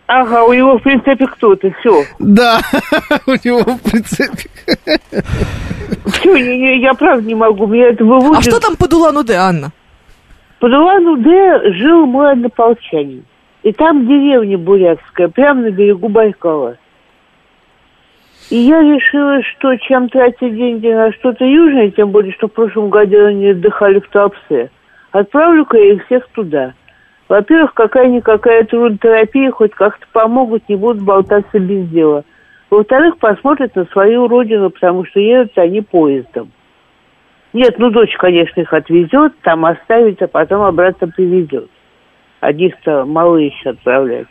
ага, 0.07 0.45
у 0.45 0.53
него 0.53 0.77
в 0.77 0.83
принципе 0.83 1.27
кто-то, 1.27 1.71
все. 1.81 2.05
Да, 2.19 2.61
у 3.27 3.31
него 3.31 3.61
в 3.61 3.81
принципе. 3.81 4.51
Все, 6.05 6.77
я 6.77 6.93
правда 6.93 7.27
не 7.27 7.35
могу, 7.35 7.67
меня 7.67 7.89
это 7.89 8.05
выводит. 8.05 8.41
А 8.41 8.43
что 8.43 8.61
там 8.61 8.77
под 8.77 8.93
Улан-Удэ, 8.93 9.37
Анна? 9.37 9.73
Под 10.61 10.71
Улан-Удэ 10.71 11.73
жил 11.79 12.05
мой 12.05 12.33
однополчанин. 12.33 13.25
И 13.63 13.73
там 13.73 14.07
деревня 14.07 14.59
бурятская, 14.59 15.29
прямо 15.29 15.63
на 15.63 15.71
берегу 15.71 16.11
Байкала. 16.11 16.77
И 18.51 18.57
я 18.57 18.83
решила, 18.83 19.43
что 19.43 19.75
чем 19.77 20.11
тратить 20.11 20.55
деньги 20.55 20.89
на 20.89 21.11
что-то 21.13 21.47
южное, 21.47 21.91
тем 21.91 22.11
более, 22.11 22.35
что 22.35 22.49
в 22.49 22.53
прошлом 22.53 22.91
году 22.91 23.25
они 23.25 23.49
отдыхали 23.49 23.99
в 23.99 24.09
Туапсе, 24.11 24.71
отправлю-ка 25.13 25.77
я 25.77 25.95
их 25.95 26.07
всех 26.07 26.29
туда. 26.29 26.75
Во-первых, 27.29 27.75
какая-никакая 27.75 28.65
трудотерапия 28.65 29.51
хоть 29.51 29.73
как-то 29.73 30.07
помогут, 30.13 30.69
не 30.69 30.77
будут 30.77 31.03
болтаться 31.03 31.59
без 31.59 31.89
дела. 31.89 32.25
Во-вторых, 32.71 33.19
посмотрят 33.19 33.75
на 33.75 33.85
свою 33.87 34.29
родину, 34.29 34.71
потому 34.71 35.05
что 35.05 35.21
едут 35.21 35.57
они 35.59 35.81
поездом. 35.81 36.51
Нет, 37.53 37.79
ну 37.79 37.91
дочь, 37.91 38.15
конечно, 38.17 38.61
их 38.61 38.73
отвезет, 38.73 39.33
там 39.43 39.65
оставит, 39.65 40.21
а 40.23 40.29
потом 40.29 40.63
обратно 40.63 41.09
привезет. 41.09 41.71
Одних-то 42.41 43.05
мало 43.05 43.37
еще 43.37 43.71
отправлять. 43.71 44.27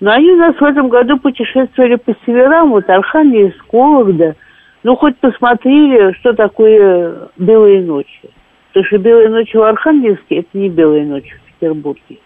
Но 0.00 0.12
они 0.12 0.30
у 0.32 0.36
нас 0.36 0.56
в 0.56 0.64
этом 0.64 0.88
году 0.88 1.18
путешествовали 1.18 1.96
по 1.96 2.14
северам, 2.24 2.70
вот 2.70 2.88
Архангельск, 2.88 3.72
Вологда. 3.72 4.34
Ну, 4.82 4.96
хоть 4.96 5.18
посмотрели, 5.18 6.12
что 6.14 6.32
такое 6.32 7.28
белые 7.36 7.82
ночи. 7.82 8.30
Потому 8.74 8.86
что 8.88 8.98
белые 8.98 9.28
ночи 9.28 9.56
в 9.56 9.62
Архангельске– 9.62 10.36
это 10.40 10.48
не 10.54 10.68
белые 10.68 11.06
ночи 11.06 11.32
в 11.32 11.52
Петербурге. 11.52 12.18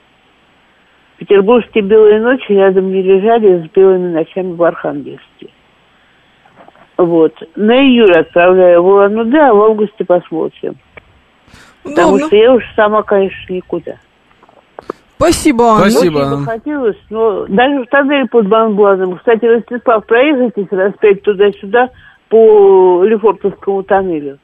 Петербургские 1.18 1.84
белые 1.84 2.22
ночи 2.22 2.50
рядом 2.52 2.90
не 2.90 3.02
лежали 3.02 3.66
с 3.66 3.70
белыми 3.70 4.14
ночами 4.14 4.54
в 4.54 4.62
Архангельске. 4.62 5.50
Вот. 6.96 7.34
На 7.54 7.78
июль 7.78 8.16
отправляю 8.16 8.82
в 8.82 8.86
Улан-Удэ, 8.86 9.38
а 9.38 9.52
в 9.52 9.60
августе 9.60 10.06
посмотрим. 10.06 10.76
Потому 11.82 12.14
Удобно. 12.14 12.26
что 12.28 12.36
я 12.36 12.54
уж 12.54 12.64
сама, 12.74 13.02
конечно, 13.02 13.52
никуда. 13.52 13.96
Спасибо, 15.16 15.64
Анна. 15.64 15.90
Спасибо. 15.90 16.18
Очень 16.18 16.30
бы 16.30 16.44
хотелось, 16.46 16.98
но 17.10 17.44
даже 17.46 17.84
в 17.84 17.86
тоннель 17.88 18.26
под 18.28 18.48
Банблазом. 18.48 19.18
Кстати, 19.18 19.44
Ростислав, 19.44 20.06
проехайтесь 20.06 20.68
раз 20.70 20.94
пять 20.98 21.22
туда-сюда 21.22 21.90
по 22.30 23.04
Лефортовскому 23.04 23.82
тоннелю. 23.82 24.38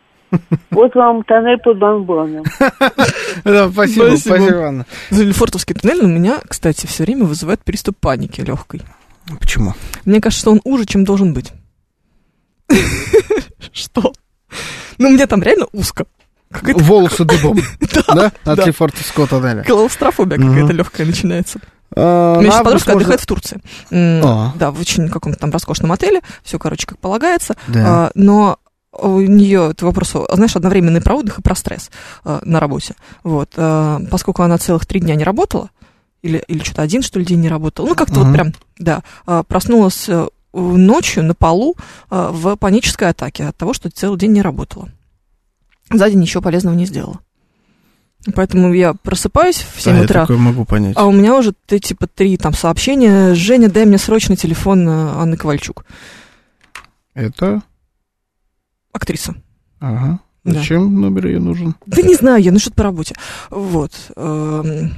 Вот 0.71 0.95
вам 0.95 1.23
тоннель 1.25 1.59
под 1.59 1.79
Банблазом. 1.79 2.45
Да, 3.45 3.71
спасибо, 3.71 4.05
Спасибо. 4.17 4.17
спасибо, 4.37 4.67
Анна. 4.69 4.87
Лефортовский 5.11 5.75
туннель 5.75 6.05
у 6.05 6.09
меня, 6.09 6.41
кстати, 6.49 6.87
все 6.87 7.03
время 7.05 7.25
вызывает 7.25 7.63
приступ 7.65 7.97
паники 7.99 8.41
легкой. 8.41 8.83
Почему? 9.41 9.75
Мне 10.05 10.21
кажется, 10.21 10.41
что 10.43 10.51
он 10.53 10.61
уже, 10.65 10.85
чем 10.87 11.05
должен 11.05 11.35
быть. 11.35 11.53
Что? 13.73 14.13
Ну, 14.99 15.11
мне 15.11 15.27
там 15.27 15.43
реально 15.43 15.67
узко. 15.73 16.07
Какая-то 16.51 16.85
Волосы 16.85 17.25
дыбом, 17.25 17.59
да? 18.15 18.31
От 18.45 18.57
да. 18.59 18.65
Лефортовского 18.65 19.27
тоннеля. 19.27 19.65
клаустрофобия 19.65 20.39
какая-то 20.39 20.73
легкая 20.73 21.07
начинается. 21.07 21.59
А, 21.97 22.37
У 22.37 22.41
меня 22.41 22.53
сейчас 22.53 22.63
подружка 22.65 22.91
можно- 22.93 23.01
отдыхает 23.01 23.21
в 23.21 23.27
Турции. 23.27 23.61
А. 23.93 24.53
Да, 24.57 24.71
в 24.71 24.81
очень 24.81 25.09
каком-то 25.09 25.39
там 25.39 25.51
роскошном 25.51 25.91
отеле. 25.91 26.21
Все, 26.45 26.59
короче, 26.61 26.87
как 26.87 26.99
полагается. 26.99 27.57
Да. 27.67 27.87
А, 28.07 28.11
Но 28.15 28.59
у 28.99 29.21
нее 29.21 29.71
это 29.73 29.85
вопрос, 29.87 30.15
знаешь, 30.33 30.57
одновременный 30.57 31.01
про 31.01 31.17
отдых 31.17 31.39
и 31.39 31.43
про 31.43 31.55
стресс 31.55 31.91
а, 32.25 32.41
на 32.45 32.61
работе. 32.61 32.95
Вот. 33.23 33.51
а, 33.57 34.01
Поскольку 34.11 34.43
она 34.43 34.59
целых 34.59 34.87
три 34.87 35.01
дня 35.01 35.15
не 35.15 35.25
работала, 35.25 35.71
или, 36.23 36.43
или 36.49 36.63
что-то 36.63 36.83
один, 36.83 37.03
что 37.03 37.19
ли, 37.19 37.25
день 37.25 37.41
не 37.41 37.49
работала. 37.49 37.87
Ну, 37.87 37.95
как-то 37.95 38.21
Мгм. 38.21 38.25
вот 38.29 38.35
прям, 38.35 38.53
да. 38.79 39.03
а, 39.27 39.43
Проснулась 39.43 40.09
э, 40.09 40.27
ночью 40.55 41.23
на 41.25 41.35
полу 41.35 41.77
а, 42.11 42.31
в 42.33 42.57
панической 42.57 43.09
атаке 43.11 43.45
от 43.45 43.57
того, 43.57 43.75
что 43.75 43.91
целый 43.91 44.19
день 44.19 44.33
не 44.33 44.41
работала. 44.43 44.89
За 45.93 46.09
день 46.09 46.21
ничего 46.21 46.43
полезного 46.43 46.75
не 46.75 46.87
сделала. 46.87 47.21
Поэтому 48.35 48.73
я 48.73 48.95
просыпаюсь 48.95 49.57
в 49.57 49.83
7 49.83 49.93
Да, 49.93 49.99
я 49.99 50.05
утра. 50.05 50.21
такое 50.23 50.39
могу 50.39 50.65
понять. 50.65 50.95
А 50.97 51.05
у 51.05 51.13
меня 51.13 51.37
уже 51.37 51.53
ты, 51.67 51.79
типа 51.79 52.07
три 52.07 52.39
там 52.39 52.55
сообщения. 52.55 53.35
Женя, 53.35 53.69
дай 53.69 53.85
мне 53.85 53.99
срочно 53.99 54.35
телефон 54.35 54.89
э, 54.89 54.93
Анны 54.93 55.37
Ковальчук, 55.37 55.85
Это? 57.13 57.61
Актриса. 58.95 59.35
Ага. 59.81 60.21
Да. 60.45 60.53
Зачем 60.53 61.01
номер 61.01 61.27
ее 61.27 61.41
нужен? 61.41 61.75
Да 61.87 62.03
не 62.03 62.15
знаю 62.15 62.43
я, 62.43 62.53
ну 62.53 62.59
что-то 62.59 62.77
по 62.77 62.83
работе. 62.85 63.15
Вот. 63.51 63.93
эм, 64.17 64.93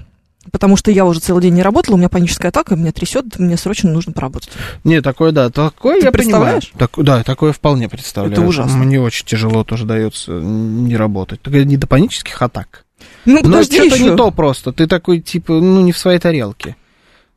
Потому 0.53 0.77
что 0.77 0.91
я 0.91 1.05
уже 1.05 1.21
целый 1.21 1.43
день 1.43 1.55
не 1.55 1.63
работала, 1.63 1.95
у 1.97 1.99
меня 1.99 2.09
паническая 2.09 2.51
атака, 2.51 2.77
меня 2.77 2.93
трясет, 2.93 3.39
мне 3.39 3.57
срочно 3.57 3.91
нужно 3.91 4.13
поработать. 4.13 4.51
Не, 4.85 5.01
такое, 5.03 5.33
да, 5.33 5.51
такое 5.51 5.99
Ты 6.01 6.07
я 6.07 6.13
представляешь? 6.13 6.71
понимаю. 6.71 6.89
Так, 6.95 7.05
да, 7.05 7.23
такое 7.25 7.53
вполне 7.53 7.89
представляю. 7.89 8.33
Это 8.33 8.43
ужасно. 8.43 8.77
Мне 8.79 9.01
очень 9.01 9.27
тяжело 9.27 9.65
тоже 9.65 9.87
дается 9.87 10.33
не 10.33 10.97
работать. 10.97 11.43
Так 11.43 11.53
не 11.53 11.77
до 11.77 11.87
панических 11.87 12.41
атак. 12.43 12.85
Ну, 13.25 13.35
Но 13.37 13.43
подожди 13.43 13.77
что-то 13.79 13.95
еще. 13.97 14.11
не 14.11 14.17
то 14.17 14.31
просто. 14.31 14.73
Ты 14.73 14.87
такой, 14.87 15.21
типа, 15.21 15.55
ну, 15.55 15.81
не 15.83 15.93
в 15.93 15.99
своей 15.99 16.19
тарелке. 16.19 16.77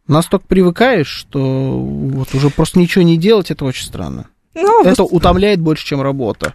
Настолько 0.07 0.45
привыкаешь, 0.47 1.07
что 1.07 1.79
вот 1.79 2.33
уже 2.33 2.49
просто 2.49 2.79
ничего 2.79 3.03
не 3.03 3.17
делать, 3.17 3.51
это 3.51 3.65
очень 3.65 3.85
странно. 3.85 4.27
Ну, 4.61 4.83
Это 4.85 5.03
утомляет 5.03 5.59
больше, 5.61 5.85
чем 5.85 6.01
работа. 6.01 6.53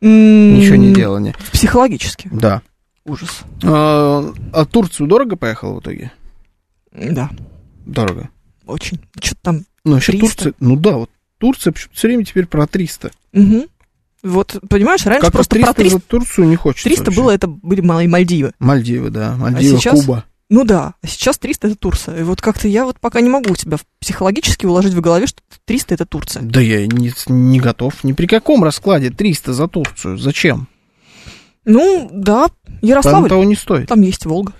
м, 0.00 0.54
Ничего 0.58 0.76
не 0.76 0.92
делание. 0.94 1.34
Психологически. 1.52 2.28
Да. 2.32 2.62
Ужас. 3.04 3.40
А, 3.64 4.32
а 4.52 4.64
Турцию 4.64 5.06
дорого 5.08 5.36
поехал 5.36 5.74
в 5.76 5.80
итоге? 5.80 6.12
Да, 6.92 7.30
Дорого. 7.86 8.28
очень. 8.66 9.00
Что-то 9.20 9.40
там... 9.42 9.64
Ну, 9.84 9.98
300? 9.98 10.12
Турция, 10.20 10.52
ну 10.60 10.76
да, 10.76 10.92
вот 10.98 11.10
Турция 11.38 11.72
все 11.92 12.06
время 12.08 12.24
теперь 12.24 12.46
про 12.46 12.66
300. 12.66 13.10
Мгм. 13.32 13.64
Вот, 14.22 14.56
понимаешь, 14.68 15.04
раньше 15.04 15.22
Как 15.26 15.32
просто 15.32 15.54
300 15.56 15.72
про 15.74 15.80
300, 15.82 15.98
за 15.98 16.02
Турцию 16.04 16.46
не 16.48 16.54
хочется 16.56 16.84
300 16.88 17.04
вообще. 17.06 17.20
было, 17.20 17.30
это 17.32 17.48
были 17.48 17.80
малые 17.80 18.08
Мальдивы. 18.08 18.52
Мальдивы, 18.60 19.10
да. 19.10 19.34
Мальдивы, 19.36 19.78
сейчас? 19.78 20.00
Куба. 20.00 20.24
Ну 20.52 20.64
да, 20.64 20.92
а 21.00 21.06
сейчас 21.06 21.38
300 21.38 21.68
это 21.68 21.76
Турция. 21.76 22.20
И 22.20 22.22
вот 22.24 22.42
как-то 22.42 22.68
я 22.68 22.84
вот 22.84 23.00
пока 23.00 23.22
не 23.22 23.30
могу 23.30 23.56
себя 23.56 23.78
психологически 24.00 24.66
уложить 24.66 24.92
в 24.92 25.00
голове, 25.00 25.26
что 25.26 25.40
300 25.64 25.94
это 25.94 26.04
Турция. 26.04 26.42
Да 26.42 26.60
я 26.60 26.86
не, 26.86 27.10
не 27.28 27.58
готов. 27.58 28.04
Ни 28.04 28.12
при 28.12 28.26
каком 28.26 28.62
раскладе 28.62 29.08
300 29.08 29.54
за 29.54 29.66
Турцию. 29.66 30.18
Зачем? 30.18 30.68
Ну, 31.64 32.10
да, 32.12 32.48
Там 32.48 32.78
Ярославль, 32.82 33.30
того 33.30 33.44
не 33.44 33.54
стоит. 33.54 33.88
там 33.88 34.02
есть 34.02 34.26
Волга. 34.26 34.52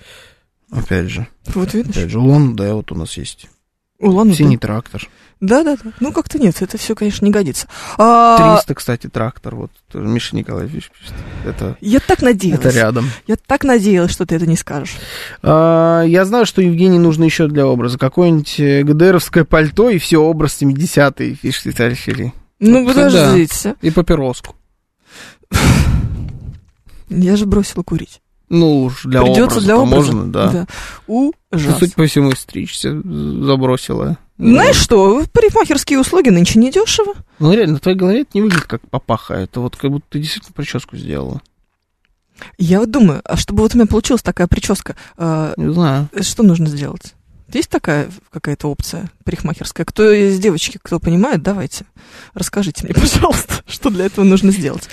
Опять 0.70 1.10
же. 1.10 1.26
Вот 1.48 1.74
видишь, 1.74 1.94
Опять 1.94 2.10
же, 2.10 2.20
улан 2.20 2.56
да, 2.56 2.74
вот 2.74 2.90
у 2.90 2.94
нас 2.94 3.18
есть. 3.18 3.50
Улан-Удэ. 3.98 4.34
Синий 4.38 4.56
трактор. 4.56 5.06
Да-да-да. 5.42 5.90
Ну, 5.98 6.12
как-то 6.12 6.38
нет, 6.38 6.62
это 6.62 6.78
все, 6.78 6.94
конечно, 6.94 7.24
не 7.24 7.32
годится. 7.32 7.66
А, 7.98 8.54
300, 8.58 8.74
кстати, 8.76 9.08
трактор. 9.08 9.56
Вот 9.56 9.72
Миша 9.92 10.36
Николаевич 10.36 10.92
пишет. 10.96 11.14
Это, 11.44 11.76
Я 11.80 11.98
так 11.98 12.22
надеялась. 12.22 12.64
это 12.64 12.70
рядом. 12.70 13.10
Я 13.26 13.34
так 13.34 13.64
надеялась, 13.64 14.12
что 14.12 14.24
ты 14.24 14.36
это 14.36 14.46
не 14.46 14.56
скажешь. 14.56 14.94
А, 15.42 16.02
я 16.02 16.24
знаю, 16.24 16.46
что 16.46 16.62
Евгений 16.62 17.00
нужно 17.00 17.24
еще 17.24 17.48
для 17.48 17.66
образа. 17.66 17.98
Какое-нибудь 17.98 18.60
э, 18.60 18.82
ГДРовское 18.84 19.42
пальто 19.44 19.90
и 19.90 19.98
все, 19.98 20.18
образ 20.18 20.62
70-й, 20.62 21.34
пишет 21.34 21.64
Виталий 21.64 21.96
Фили. 21.96 22.32
Ну, 22.60 22.84
Вот 22.84 22.94
подождите. 22.94 23.74
И 23.82 23.90
папироску. 23.90 24.54
Я 27.08 27.34
же 27.36 27.46
бросила 27.46 27.82
курить. 27.82 28.20
Ну 28.54 28.82
уж 28.84 29.04
для 29.04 29.22
Придется 29.22 29.44
образа 29.44 29.60
для 29.64 29.76
образа. 29.78 29.94
можно, 30.12 30.30
да. 30.32 30.50
Ты, 30.52 30.66
Ужас. 31.06 31.78
судя 31.78 31.92
по 31.94 32.04
всему, 32.04 32.32
стричься 32.32 33.00
забросила. 33.02 34.18
Знаешь 34.36 34.76
что, 34.76 35.24
парикмахерские 35.32 35.98
услуги 35.98 36.28
нынче 36.28 36.58
недешево. 36.58 37.14
Ну, 37.38 37.54
реально, 37.54 37.74
на 37.74 37.78
твоей 37.78 37.96
голове 37.96 38.20
это 38.20 38.30
не 38.34 38.42
выглядит 38.42 38.66
как 38.66 38.86
папаха. 38.90 39.34
Это 39.34 39.60
вот 39.60 39.76
как 39.76 39.90
будто 39.90 40.04
ты 40.10 40.18
действительно 40.18 40.52
прическу 40.52 40.98
сделала. 40.98 41.40
Я 42.58 42.80
вот 42.80 42.90
думаю, 42.90 43.22
а 43.24 43.38
чтобы 43.38 43.62
вот 43.62 43.74
у 43.74 43.78
меня 43.78 43.86
получилась 43.86 44.22
такая 44.22 44.48
прическа, 44.48 44.96
э, 45.16 45.54
Не 45.56 45.72
знаю. 45.72 46.08
что 46.20 46.42
нужно 46.42 46.66
сделать? 46.66 47.14
Есть 47.54 47.70
такая 47.70 48.10
какая-то 48.30 48.68
опция 48.70 49.10
парикмахерская? 49.24 49.86
Кто 49.86 50.10
из 50.12 50.38
девочки, 50.38 50.78
кто 50.82 51.00
понимает, 51.00 51.42
давайте. 51.42 51.86
Расскажите 52.34 52.84
мне, 52.84 52.94
пожалуйста, 53.00 53.62
что 53.66 53.88
для 53.88 54.04
этого 54.06 54.26
нужно 54.26 54.50
сделать. 54.52 54.88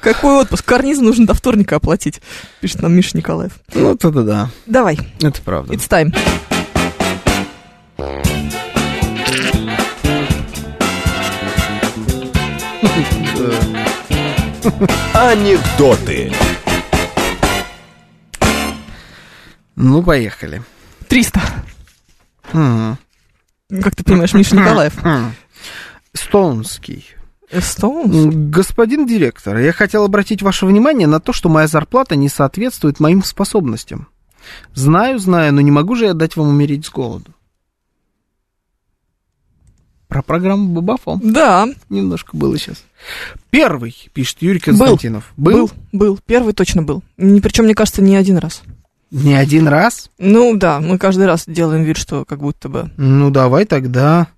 Какой 0.00 0.36
отпуск? 0.40 0.64
Карниз 0.64 0.98
нужно 0.98 1.26
до 1.26 1.34
вторника 1.34 1.76
оплатить, 1.76 2.20
пишет 2.60 2.82
нам 2.82 2.94
Миша 2.94 3.16
Николаев. 3.16 3.52
Ну, 3.74 3.94
это 3.94 4.10
да. 4.10 4.50
Давай, 4.66 4.98
Это 5.20 5.42
правда. 5.42 5.74
it's 5.74 5.88
time. 5.88 6.14
Анекдоты. 15.14 16.32
Ну, 19.76 20.02
поехали. 20.02 20.62
300. 21.08 21.40
Мгм. 22.52 22.98
Как 23.82 23.94
ты 23.94 24.04
понимаешь, 24.04 24.32
Миша 24.34 24.56
Николаев. 24.56 24.94
Стоунский. 26.14 27.04
Стоунс? 27.52 28.34
Господин 28.50 29.06
директор, 29.06 29.56
я 29.56 29.72
хотел 29.72 30.04
обратить 30.04 30.42
ваше 30.42 30.66
внимание 30.66 31.06
на 31.06 31.20
то, 31.20 31.32
что 31.32 31.48
моя 31.48 31.66
зарплата 31.66 32.16
не 32.16 32.28
соответствует 32.28 33.00
моим 33.00 33.22
способностям. 33.22 34.08
Знаю, 34.74 35.18
знаю, 35.18 35.52
но 35.54 35.60
не 35.60 35.70
могу 35.70 35.94
же 35.94 36.06
я 36.06 36.14
дать 36.14 36.36
вам 36.36 36.48
умереть 36.48 36.86
с 36.86 36.90
голоду. 36.90 37.32
Про 40.08 40.22
программу 40.22 40.72
Бабафон 40.72 41.20
Да, 41.22 41.68
немножко 41.90 42.34
было 42.34 42.56
сейчас. 42.56 42.82
Первый, 43.50 43.94
пишет 44.14 44.38
Юрий 44.40 44.58
Был. 44.58 44.64
Константинов. 44.64 45.32
был, 45.36 45.70
был. 45.92 46.18
Первый 46.24 46.54
точно 46.54 46.82
был. 46.82 47.02
Причем, 47.16 47.64
мне 47.64 47.74
кажется, 47.74 48.00
не 48.00 48.16
один 48.16 48.38
раз. 48.38 48.62
Не 49.10 49.34
один 49.34 49.68
раз? 49.68 50.10
Ну 50.18 50.56
да, 50.56 50.80
мы 50.80 50.98
каждый 50.98 51.26
раз 51.26 51.44
делаем 51.46 51.82
вид, 51.82 51.96
что 51.96 52.24
как 52.24 52.40
будто 52.40 52.68
бы... 52.68 52.90
Ну, 52.96 53.30
давай 53.30 53.64
тогда 53.64 54.28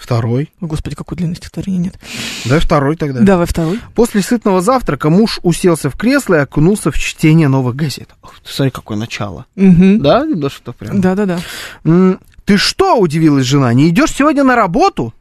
второй. 0.00 0.50
О, 0.60 0.66
Господи, 0.66 0.96
какой 0.96 1.16
длинный 1.18 1.36
стихотворения 1.36 1.78
нет. 1.78 1.98
Давай 2.44 2.60
второй 2.60 2.96
тогда. 2.96 3.20
Давай 3.20 3.46
второй. 3.46 3.78
После 3.94 4.22
сытного 4.22 4.60
завтрака 4.62 5.10
муж 5.10 5.38
уселся 5.42 5.90
в 5.90 5.96
кресло 5.96 6.34
и 6.34 6.38
окунулся 6.38 6.90
в 6.90 6.98
чтение 6.98 7.48
новых 7.48 7.76
газет. 7.76 8.08
Ох, 8.22 8.40
ты 8.40 8.52
смотри, 8.52 8.70
какое 8.70 8.96
начало. 8.96 9.46
Угу. 9.56 9.98
Да, 10.00 10.24
немножко 10.26 10.72
прям. 10.72 11.00
Да-да-да. 11.00 11.38
М, 11.84 12.18
Ты 12.44 12.56
что, 12.56 12.98
удивилась 12.98 13.46
жена, 13.46 13.72
не 13.74 13.88
идешь 13.90 14.12
сегодня 14.12 14.42
на 14.42 14.56
работу? 14.56 15.14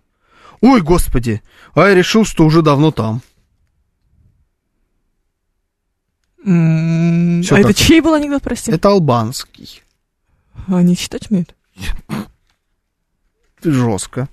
Ой, 0.62 0.82
господи, 0.82 1.42
а 1.76 1.88
я 1.88 1.94
решил, 1.94 2.26
что 2.26 2.46
уже 2.46 2.62
давно 2.62 2.92
там. 2.92 3.22
М, 6.46 7.42
Всё 7.44 7.56
А 7.56 7.60
это 7.60 7.74
чей 7.74 8.02
был 8.02 8.14
анекдот, 8.14 8.42
прости? 8.42 8.72
Это 8.72 8.90
албанский. 8.90 9.82
Они 10.68 10.96
читать 10.96 11.30
умеют? 11.30 11.56
Жестко. 13.64 14.30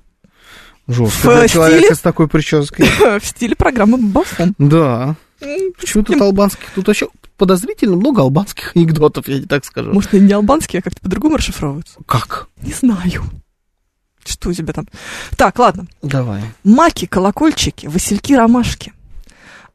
Жестко 0.88 1.28
В 1.30 1.38
для 1.40 1.48
человека 1.48 1.82
стиле? 1.84 1.94
с 1.96 2.00
такой 2.00 2.28
прической. 2.28 2.86
В 3.20 3.24
стиле 3.26 3.56
программы 3.56 3.98
Бафон. 3.98 4.54
Да. 4.58 5.16
Почему 5.78 6.04
тут 6.04 6.20
албанских? 6.20 6.70
Тут 6.74 6.86
вообще 6.86 7.08
подозрительно 7.36 7.96
много 7.96 8.22
албанских 8.22 8.74
анекдотов, 8.74 9.28
я 9.28 9.38
не 9.40 9.46
так 9.46 9.64
скажу. 9.64 9.92
Может, 9.92 10.14
они 10.14 10.26
не 10.26 10.32
албанские, 10.32 10.80
а 10.80 10.82
как-то 10.82 11.00
по-другому 11.00 11.36
расшифровываются? 11.36 11.98
Как? 12.06 12.48
Не 12.62 12.72
знаю. 12.72 13.24
Что 14.24 14.48
у 14.48 14.52
тебя 14.52 14.72
там? 14.72 14.86
Так, 15.36 15.58
ладно. 15.58 15.86
Давай. 16.02 16.42
Маки, 16.64 17.06
колокольчики, 17.06 17.86
васильки, 17.86 18.32
ромашки. 18.32 18.92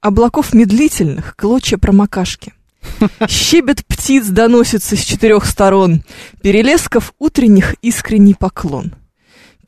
Облаков 0.02 0.54
медлительных, 0.54 1.36
клочья 1.36 1.78
промокашки. 1.78 2.54
Щебет 3.30 3.86
птиц 3.86 4.26
доносится 4.28 4.96
с 4.96 5.00
четырех 5.02 5.46
сторон. 5.46 6.04
Перелесков 6.42 7.14
утренних 7.20 7.76
искренний 7.82 8.34
поклон. 8.34 8.94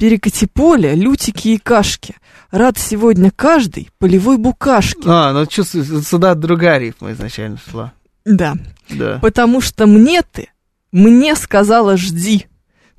Перекати 0.03 0.47
поле, 0.47 0.95
лютики 0.95 1.47
и 1.53 1.57
кашки. 1.57 2.15
Рад 2.51 2.77
сегодня 2.77 3.31
каждый 3.33 3.89
полевой 3.99 4.37
букашке. 4.37 4.99
А, 5.05 5.31
ну 5.31 5.45
что, 5.49 5.63
сюда 5.63 6.35
другая 6.35 6.77
рифма 6.77 7.13
изначально 7.13 7.57
шла. 7.71 7.93
Да, 8.25 8.55
Да. 8.89 9.19
потому 9.21 9.61
что 9.61 9.87
мне 9.87 10.21
ты, 10.21 10.49
мне 10.91 11.37
сказала 11.37 11.95
жди. 11.95 12.47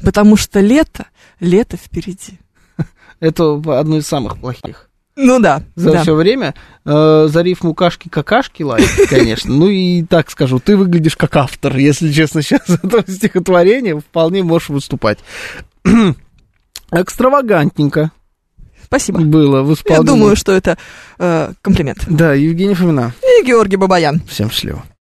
Потому 0.02 0.38
что 0.38 0.60
лето, 0.60 1.04
лето 1.40 1.76
впереди. 1.76 2.40
Это 3.20 3.60
одно 3.78 3.98
из 3.98 4.06
самых 4.06 4.38
плохих. 4.38 4.88
Ну 5.14 5.38
да, 5.40 5.62
за 5.76 5.92
да. 5.92 6.02
все 6.04 6.14
время. 6.14 6.54
Э, 6.86 7.28
за 7.30 7.42
рифму 7.42 7.74
кашки-какашки 7.74 8.62
лайк, 8.62 8.88
конечно. 9.10 9.52
Ну 9.54 9.68
и 9.68 10.04
так 10.04 10.30
скажу, 10.30 10.58
ты 10.58 10.74
выглядишь 10.74 11.18
как 11.18 11.36
автор, 11.36 11.76
если 11.76 12.10
честно, 12.10 12.40
сейчас 12.42 12.62
этого 12.70 13.04
стихотворения 13.06 13.94
вполне 14.00 14.42
можешь 14.42 14.70
выступать. 14.70 15.18
Экстравагантненько 17.02 18.12
Спасибо. 18.84 19.20
было 19.20 19.62
в 19.62 19.68
Я 19.68 19.74
исполнении. 19.74 20.06
думаю, 20.06 20.36
что 20.36 20.52
это 20.52 20.78
э, 21.18 21.52
комплимент. 21.62 22.04
Да, 22.08 22.34
Евгений 22.34 22.74
Фомина. 22.74 23.12
И 23.40 23.44
Георгий 23.44 23.76
Бабаян. 23.76 24.20
Всем 24.28 24.50
счастливо. 24.50 24.84